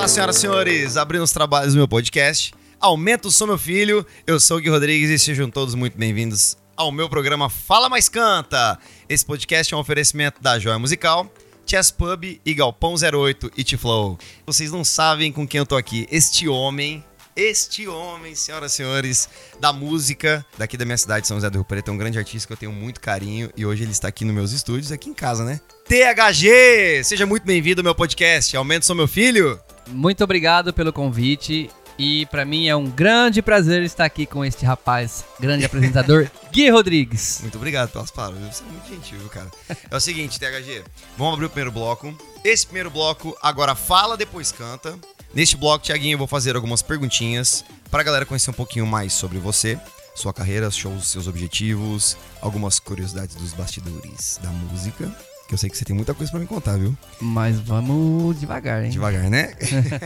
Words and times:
Olá, 0.00 0.08
senhoras 0.08 0.36
e 0.36 0.40
senhores, 0.40 0.96
abrindo 0.96 1.22
os 1.22 1.30
trabalhos 1.30 1.74
do 1.74 1.76
meu 1.76 1.86
podcast. 1.86 2.54
Aumenta 2.80 3.28
o 3.28 3.30
som, 3.30 3.44
meu 3.44 3.58
filho. 3.58 4.04
Eu 4.26 4.40
sou 4.40 4.56
o 4.56 4.60
Gui 4.60 4.70
Rodrigues 4.70 5.10
e 5.10 5.18
sejam 5.18 5.50
todos 5.50 5.74
muito 5.74 5.98
bem-vindos 5.98 6.56
ao 6.74 6.90
meu 6.90 7.06
programa 7.06 7.50
Fala 7.50 7.86
Mais 7.86 8.08
Canta. 8.08 8.78
Esse 9.10 9.26
podcast 9.26 9.74
é 9.74 9.76
um 9.76 9.80
oferecimento 9.80 10.40
da 10.40 10.58
Joia 10.58 10.78
Musical, 10.78 11.30
Chess 11.66 11.90
Pub 11.90 12.24
e 12.24 12.54
Galpão 12.54 12.94
08 12.94 13.52
e 13.54 13.76
Flow. 13.76 14.18
Vocês 14.46 14.72
não 14.72 14.84
sabem 14.84 15.30
com 15.30 15.46
quem 15.46 15.58
eu 15.58 15.66
tô 15.66 15.76
aqui. 15.76 16.08
Este 16.10 16.48
homem, 16.48 17.04
este 17.36 17.86
homem, 17.86 18.34
senhoras 18.34 18.72
e 18.72 18.76
senhores, 18.76 19.28
da 19.60 19.70
música 19.70 20.46
daqui 20.56 20.78
da 20.78 20.86
minha 20.86 20.96
cidade, 20.96 21.28
São 21.28 21.36
José 21.36 21.50
do 21.50 21.58
Rio 21.58 21.64
Preto, 21.66 21.90
é 21.90 21.92
um 21.92 21.98
grande 21.98 22.16
artista 22.16 22.46
que 22.46 22.54
eu 22.54 22.56
tenho 22.56 22.72
muito 22.72 23.02
carinho 23.02 23.50
e 23.54 23.66
hoje 23.66 23.82
ele 23.82 23.92
está 23.92 24.08
aqui 24.08 24.24
nos 24.24 24.34
meus 24.34 24.52
estúdios, 24.52 24.90
aqui 24.90 25.10
em 25.10 25.14
casa, 25.14 25.44
né? 25.44 25.60
THG! 25.84 27.04
Seja 27.04 27.26
muito 27.26 27.44
bem-vindo 27.44 27.82
ao 27.82 27.84
meu 27.84 27.94
podcast. 27.94 28.56
Aumenta 28.56 28.90
o 28.90 28.96
meu 28.96 29.06
filho. 29.06 29.60
Muito 29.90 30.24
obrigado 30.24 30.72
pelo 30.72 30.92
convite. 30.92 31.70
E 32.02 32.24
pra 32.26 32.46
mim 32.46 32.66
é 32.66 32.74
um 32.74 32.88
grande 32.88 33.42
prazer 33.42 33.82
estar 33.82 34.06
aqui 34.06 34.24
com 34.24 34.42
este 34.42 34.64
rapaz, 34.64 35.22
grande 35.38 35.66
apresentador, 35.66 36.30
Gui 36.50 36.70
Rodrigues. 36.70 37.40
Muito 37.42 37.58
obrigado 37.58 37.90
pelas 37.90 38.10
palavras. 38.10 38.56
Você 38.56 38.62
é 38.62 38.66
muito 38.68 38.88
gentil, 38.88 39.28
cara. 39.28 39.50
É 39.90 39.94
o 39.94 40.00
seguinte, 40.00 40.40
THG, 40.40 40.82
vamos 41.18 41.34
abrir 41.34 41.44
o 41.44 41.50
primeiro 41.50 41.70
bloco. 41.70 42.16
Esse 42.42 42.64
primeiro 42.64 42.90
bloco 42.90 43.36
agora 43.42 43.74
fala, 43.74 44.16
depois 44.16 44.50
canta. 44.50 44.98
Neste 45.34 45.58
bloco, 45.58 45.84
Tiaguinho, 45.84 46.14
eu 46.14 46.18
vou 46.18 46.26
fazer 46.26 46.56
algumas 46.56 46.80
perguntinhas 46.80 47.66
pra 47.90 48.02
galera 48.02 48.24
conhecer 48.24 48.48
um 48.48 48.54
pouquinho 48.54 48.86
mais 48.86 49.12
sobre 49.12 49.38
você, 49.38 49.78
sua 50.14 50.32
carreira, 50.32 50.70
shows, 50.70 51.06
seus 51.06 51.26
objetivos, 51.26 52.16
algumas 52.40 52.80
curiosidades 52.80 53.36
dos 53.36 53.52
bastidores 53.52 54.40
da 54.42 54.48
música. 54.48 55.14
Que 55.50 55.54
eu 55.54 55.58
sei 55.58 55.68
que 55.68 55.76
você 55.76 55.84
tem 55.84 55.96
muita 55.96 56.14
coisa 56.14 56.30
pra 56.30 56.38
me 56.38 56.46
contar, 56.46 56.76
viu? 56.76 56.96
Mas 57.20 57.58
vamos 57.58 58.38
devagar, 58.38 58.84
hein? 58.84 58.90
Devagar, 58.90 59.28
né? 59.28 59.52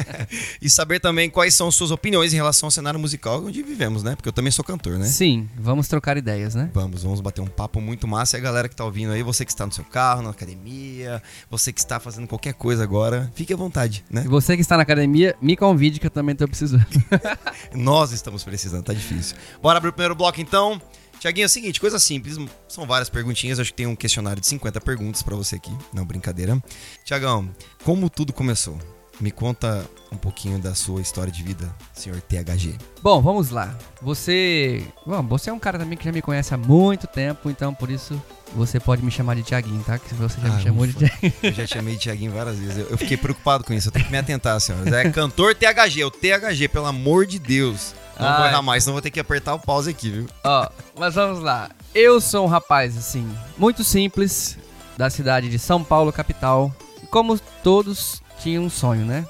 e 0.58 0.70
saber 0.70 1.00
também 1.00 1.28
quais 1.28 1.52
são 1.52 1.70
suas 1.70 1.90
opiniões 1.90 2.32
em 2.32 2.36
relação 2.36 2.68
ao 2.68 2.70
cenário 2.70 2.98
musical 2.98 3.44
onde 3.44 3.62
vivemos, 3.62 4.02
né? 4.02 4.16
Porque 4.16 4.26
eu 4.26 4.32
também 4.32 4.50
sou 4.50 4.64
cantor, 4.64 4.98
né? 4.98 5.04
Sim, 5.04 5.46
vamos 5.54 5.86
trocar 5.86 6.16
ideias, 6.16 6.54
né? 6.54 6.70
Vamos, 6.72 7.02
vamos 7.02 7.20
bater 7.20 7.42
um 7.42 7.46
papo 7.46 7.78
muito 7.78 8.08
massa. 8.08 8.38
E 8.38 8.40
a 8.40 8.42
galera 8.42 8.70
que 8.70 8.74
tá 8.74 8.86
ouvindo 8.86 9.12
aí, 9.12 9.22
você 9.22 9.44
que 9.44 9.50
está 9.50 9.66
no 9.66 9.72
seu 9.72 9.84
carro, 9.84 10.22
na 10.22 10.30
academia, 10.30 11.22
você 11.50 11.74
que 11.74 11.80
está 11.80 12.00
fazendo 12.00 12.26
qualquer 12.26 12.54
coisa 12.54 12.82
agora, 12.82 13.30
fique 13.34 13.52
à 13.52 13.56
vontade, 13.56 14.02
né? 14.10 14.22
E 14.24 14.28
você 14.28 14.56
que 14.56 14.62
está 14.62 14.78
na 14.78 14.82
academia, 14.82 15.36
me 15.42 15.58
convide 15.58 16.00
que 16.00 16.06
eu 16.06 16.10
também 16.10 16.34
tô 16.34 16.48
precisando. 16.48 16.86
Nós 17.76 18.12
estamos 18.12 18.42
precisando, 18.42 18.82
tá 18.82 18.94
difícil. 18.94 19.36
Bora 19.60 19.76
abrir 19.76 19.90
o 19.90 19.92
primeiro 19.92 20.14
bloco 20.14 20.40
então. 20.40 20.80
Tiaguinho, 21.24 21.44
é 21.44 21.46
o 21.46 21.48
seguinte, 21.48 21.80
coisa 21.80 21.98
simples, 21.98 22.36
são 22.68 22.86
várias 22.86 23.08
perguntinhas, 23.08 23.58
acho 23.58 23.70
que 23.70 23.76
tem 23.78 23.86
um 23.86 23.96
questionário 23.96 24.42
de 24.42 24.46
50 24.46 24.78
perguntas 24.82 25.22
pra 25.22 25.34
você 25.34 25.56
aqui, 25.56 25.74
não 25.90 26.04
brincadeira. 26.04 26.62
Tiagão, 27.02 27.48
como 27.82 28.10
tudo 28.10 28.30
começou? 28.30 28.76
Me 29.18 29.30
conta 29.30 29.88
um 30.12 30.18
pouquinho 30.18 30.58
da 30.58 30.74
sua 30.74 31.00
história 31.00 31.32
de 31.32 31.42
vida, 31.42 31.74
senhor 31.94 32.20
THG. 32.20 32.74
Bom, 33.02 33.22
vamos 33.22 33.48
lá. 33.48 33.74
Você. 34.02 34.84
Bom, 35.06 35.22
você 35.22 35.48
é 35.48 35.52
um 35.54 35.58
cara 35.58 35.78
também 35.78 35.96
que 35.96 36.04
já 36.04 36.12
me 36.12 36.20
conhece 36.20 36.52
há 36.52 36.58
muito 36.58 37.06
tempo, 37.06 37.48
então 37.48 37.72
por 37.72 37.90
isso 37.90 38.20
você 38.54 38.78
pode 38.78 39.02
me 39.02 39.10
chamar 39.10 39.34
de 39.36 39.44
Tiaguinho, 39.44 39.82
tá? 39.82 39.98
Que 39.98 40.12
você 40.14 40.38
já 40.42 40.48
Ah, 40.48 40.56
me 40.58 40.62
chamou 40.62 40.86
de 40.86 40.94
ufa. 40.94 41.06
Tiaguinho. 41.08 41.32
Eu 41.42 41.52
já 41.54 41.66
chamei 41.66 41.94
de 41.94 42.00
Tiaguinho 42.02 42.32
várias 42.32 42.58
vezes. 42.58 42.76
Eu, 42.76 42.88
eu 42.90 42.98
fiquei 42.98 43.16
preocupado 43.16 43.64
com 43.64 43.72
isso. 43.72 43.88
Eu 43.88 43.92
tenho 43.92 44.04
que 44.04 44.12
me 44.12 44.18
atentar, 44.18 44.60
senhoras. 44.60 44.92
É 44.92 45.08
cantor 45.10 45.54
THG, 45.54 46.02
é 46.02 46.04
o 46.06 46.10
THG, 46.10 46.68
pelo 46.68 46.84
amor 46.84 47.24
de 47.24 47.38
Deus. 47.38 47.94
Não 48.18 48.36
vou 48.36 48.46
errar 48.46 48.62
mais, 48.62 48.84
senão 48.84 48.94
vou 48.94 49.02
ter 49.02 49.10
que 49.10 49.20
apertar 49.20 49.54
o 49.54 49.58
pause 49.58 49.90
aqui, 49.90 50.10
viu? 50.10 50.26
Ó, 50.44 50.68
mas 50.98 51.14
vamos 51.14 51.40
lá. 51.40 51.70
Eu 51.94 52.20
sou 52.20 52.44
um 52.44 52.48
rapaz, 52.48 52.96
assim, 52.96 53.28
muito 53.58 53.82
simples, 53.82 54.58
da 54.96 55.10
cidade 55.10 55.48
de 55.48 55.58
São 55.58 55.82
Paulo, 55.82 56.12
capital. 56.12 56.74
E 57.02 57.06
como 57.06 57.38
todos 57.62 58.22
tinham 58.40 58.64
um 58.64 58.70
sonho, 58.70 59.04
né? 59.04 59.26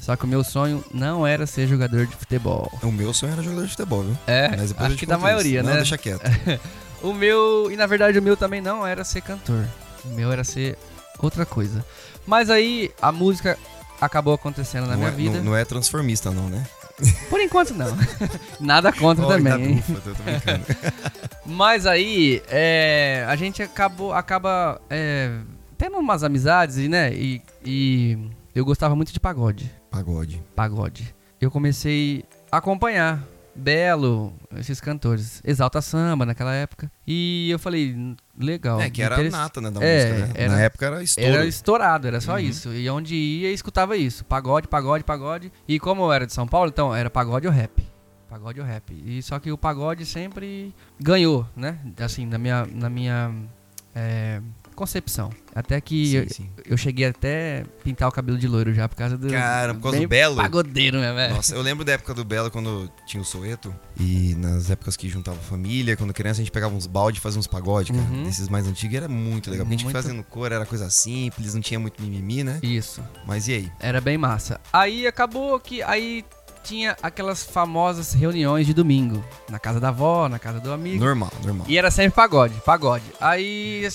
Só 0.00 0.16
que 0.16 0.24
o 0.24 0.28
meu 0.28 0.42
sonho 0.42 0.84
não 0.92 1.24
era 1.24 1.46
ser 1.46 1.68
jogador 1.68 2.06
de 2.06 2.16
futebol. 2.16 2.70
O 2.82 2.90
meu 2.90 3.14
sonho 3.14 3.32
era 3.34 3.42
jogador 3.42 3.64
de 3.64 3.70
futebol, 3.70 4.02
viu? 4.02 4.18
É, 4.26 4.48
Mas 4.48 4.74
acho 4.76 4.96
que 4.96 5.06
da 5.06 5.16
maioria, 5.16 5.60
isso. 5.60 5.66
né? 5.66 5.70
Não, 5.70 5.76
deixa 5.78 5.96
quieto. 5.98 6.22
O 7.02 7.12
meu, 7.12 7.68
e 7.68 7.76
na 7.76 7.84
verdade 7.84 8.16
o 8.16 8.22
meu 8.22 8.36
também 8.36 8.60
não 8.60 8.86
era 8.86 9.02
ser 9.02 9.22
cantor. 9.22 9.66
O 10.04 10.08
meu 10.10 10.30
era 10.30 10.44
ser 10.44 10.78
outra 11.18 11.44
coisa. 11.44 11.84
Mas 12.24 12.48
aí 12.48 12.92
a 13.02 13.10
música 13.10 13.58
acabou 14.00 14.32
acontecendo 14.34 14.86
na 14.86 14.92
não, 14.92 14.98
minha 14.98 15.08
é, 15.08 15.12
vida. 15.12 15.38
Não, 15.38 15.46
não 15.46 15.56
é 15.56 15.64
transformista, 15.64 16.30
não, 16.30 16.48
né? 16.48 16.64
Por 17.28 17.40
enquanto 17.40 17.74
não. 17.74 17.96
Nada 18.60 18.92
contra 18.92 19.26
tá 19.26 19.36
também. 19.36 19.82
tô 19.82 20.22
brincando. 20.22 20.64
Mas 21.46 21.86
aí, 21.86 22.42
é, 22.48 23.24
a 23.28 23.34
gente 23.36 23.62
acabou, 23.62 24.12
acaba 24.12 24.80
é, 24.88 25.38
tendo 25.76 25.98
umas 25.98 26.22
amizades, 26.22 26.76
e, 26.76 26.88
né? 26.88 27.12
E, 27.12 27.42
e 27.64 28.18
eu 28.54 28.64
gostava 28.64 28.94
muito 28.94 29.12
de 29.12 29.18
pagode. 29.18 29.70
Pagode. 29.90 30.42
Pagode. 30.54 31.14
Eu 31.40 31.50
comecei 31.50 32.24
a 32.50 32.58
acompanhar 32.58 33.22
Belo, 33.54 34.32
esses 34.56 34.80
cantores. 34.80 35.42
Exalta 35.44 35.82
Samba 35.82 36.24
naquela 36.24 36.54
época. 36.54 36.90
E 37.06 37.50
eu 37.50 37.58
falei, 37.58 38.16
legal. 38.42 38.80
É, 38.80 38.90
que 38.90 39.00
era 39.02 39.14
interess- 39.14 39.32
nata, 39.32 39.60
né, 39.60 39.70
da 39.70 39.82
É, 39.84 40.08
música, 40.12 40.26
né? 40.26 40.32
era- 40.36 40.52
Na 40.52 40.60
época 40.60 40.86
era 40.86 41.02
estouro. 41.02 41.28
Era 41.30 41.46
estourado, 41.46 42.06
era 42.06 42.20
só 42.20 42.32
Uhum. 42.32 42.38
isso. 42.38 42.72
E 42.74 42.88
onde 42.90 43.14
ia, 43.14 43.50
escutava 43.52 43.96
isso. 43.96 44.24
Pagode, 44.24 44.68
pagode, 44.68 45.04
pagode. 45.04 45.52
E 45.66 45.78
como 45.80 46.02
eu 46.04 46.12
era 46.12 46.26
de 46.26 46.32
São 46.32 46.46
Paulo, 46.46 46.68
então 46.70 46.94
era 46.94 47.08
pagode 47.08 47.46
ou 47.46 47.52
rap. 47.52 47.82
Pagode 48.28 48.60
ou 48.60 48.66
rap. 48.66 48.90
E 49.04 49.22
só 49.22 49.38
que 49.38 49.52
o 49.52 49.58
pagode 49.58 50.04
sempre 50.06 50.74
ganhou, 50.98 51.46
né? 51.56 51.78
Assim, 52.00 52.24
na 52.26 52.38
minha, 52.38 52.66
na 52.72 52.88
minha 52.88 53.30
é, 53.94 54.40
concepção. 54.74 55.30
Até 55.54 55.80
que 55.80 56.06
Sim, 56.06 56.16
eu, 56.16 56.28
sim. 56.30 56.50
eu 56.64 56.76
cheguei 56.76 57.06
até 57.06 57.64
pintar 57.84 58.08
o 58.08 58.12
cabelo 58.12 58.38
de 58.38 58.48
loiro 58.48 58.72
já 58.72 58.88
por 58.88 58.96
causa 58.96 59.18
do. 59.18 59.28
Cara, 59.28 59.74
por 59.74 59.82
causa 59.82 60.00
do 60.00 60.08
Belo? 60.08 60.36
Pagodeiro, 60.36 60.98
né, 60.98 61.12
velho? 61.12 61.34
Nossa, 61.34 61.54
eu 61.54 61.60
lembro 61.62 61.84
da 61.84 61.92
época 61.92 62.14
do 62.14 62.24
Belo, 62.24 62.50
quando 62.50 62.90
tinha 63.06 63.20
o 63.20 63.24
Soeto. 63.24 63.74
E 63.98 64.34
nas 64.36 64.70
épocas 64.70 64.96
que 64.96 65.08
juntava 65.08 65.36
família, 65.38 65.96
quando 65.96 66.14
criança, 66.14 66.40
a 66.40 66.44
gente 66.44 66.52
pegava 66.52 66.74
uns 66.74 66.86
balde 66.86 67.18
e 67.18 67.20
fazia 67.20 67.38
uns 67.38 67.46
pagode, 67.46 67.92
cara. 67.92 68.04
Uhum. 68.04 68.26
Esses 68.26 68.48
mais 68.48 68.66
antigos 68.66 68.96
era 68.96 69.08
muito 69.08 69.50
legal. 69.50 69.66
Porque 69.66 69.74
a 69.74 69.78
gente 69.78 69.84
Muito. 69.84 69.94
fazendo 69.94 70.22
cor, 70.24 70.50
era 70.50 70.64
coisa 70.64 70.88
simples, 70.88 71.54
não 71.54 71.60
tinha 71.60 71.78
muito 71.78 72.02
mimimi, 72.02 72.42
né? 72.42 72.58
Isso. 72.62 73.02
Mas 73.26 73.46
e 73.48 73.52
aí? 73.52 73.72
Era 73.78 74.00
bem 74.00 74.16
massa. 74.16 74.60
Aí 74.72 75.06
acabou 75.06 75.60
que 75.60 75.82
aí 75.82 76.24
tinha 76.62 76.96
aquelas 77.02 77.42
famosas 77.44 78.12
reuniões 78.12 78.66
de 78.66 78.74
domingo. 78.74 79.24
Na 79.48 79.58
casa 79.58 79.80
da 79.80 79.88
avó, 79.88 80.28
na 80.28 80.38
casa 80.38 80.60
do 80.60 80.72
amigo. 80.72 81.02
Normal, 81.02 81.30
normal. 81.44 81.66
E 81.68 81.76
era 81.78 81.90
sempre 81.90 82.12
pagode, 82.14 82.54
pagode. 82.64 83.04
Aí 83.20 83.86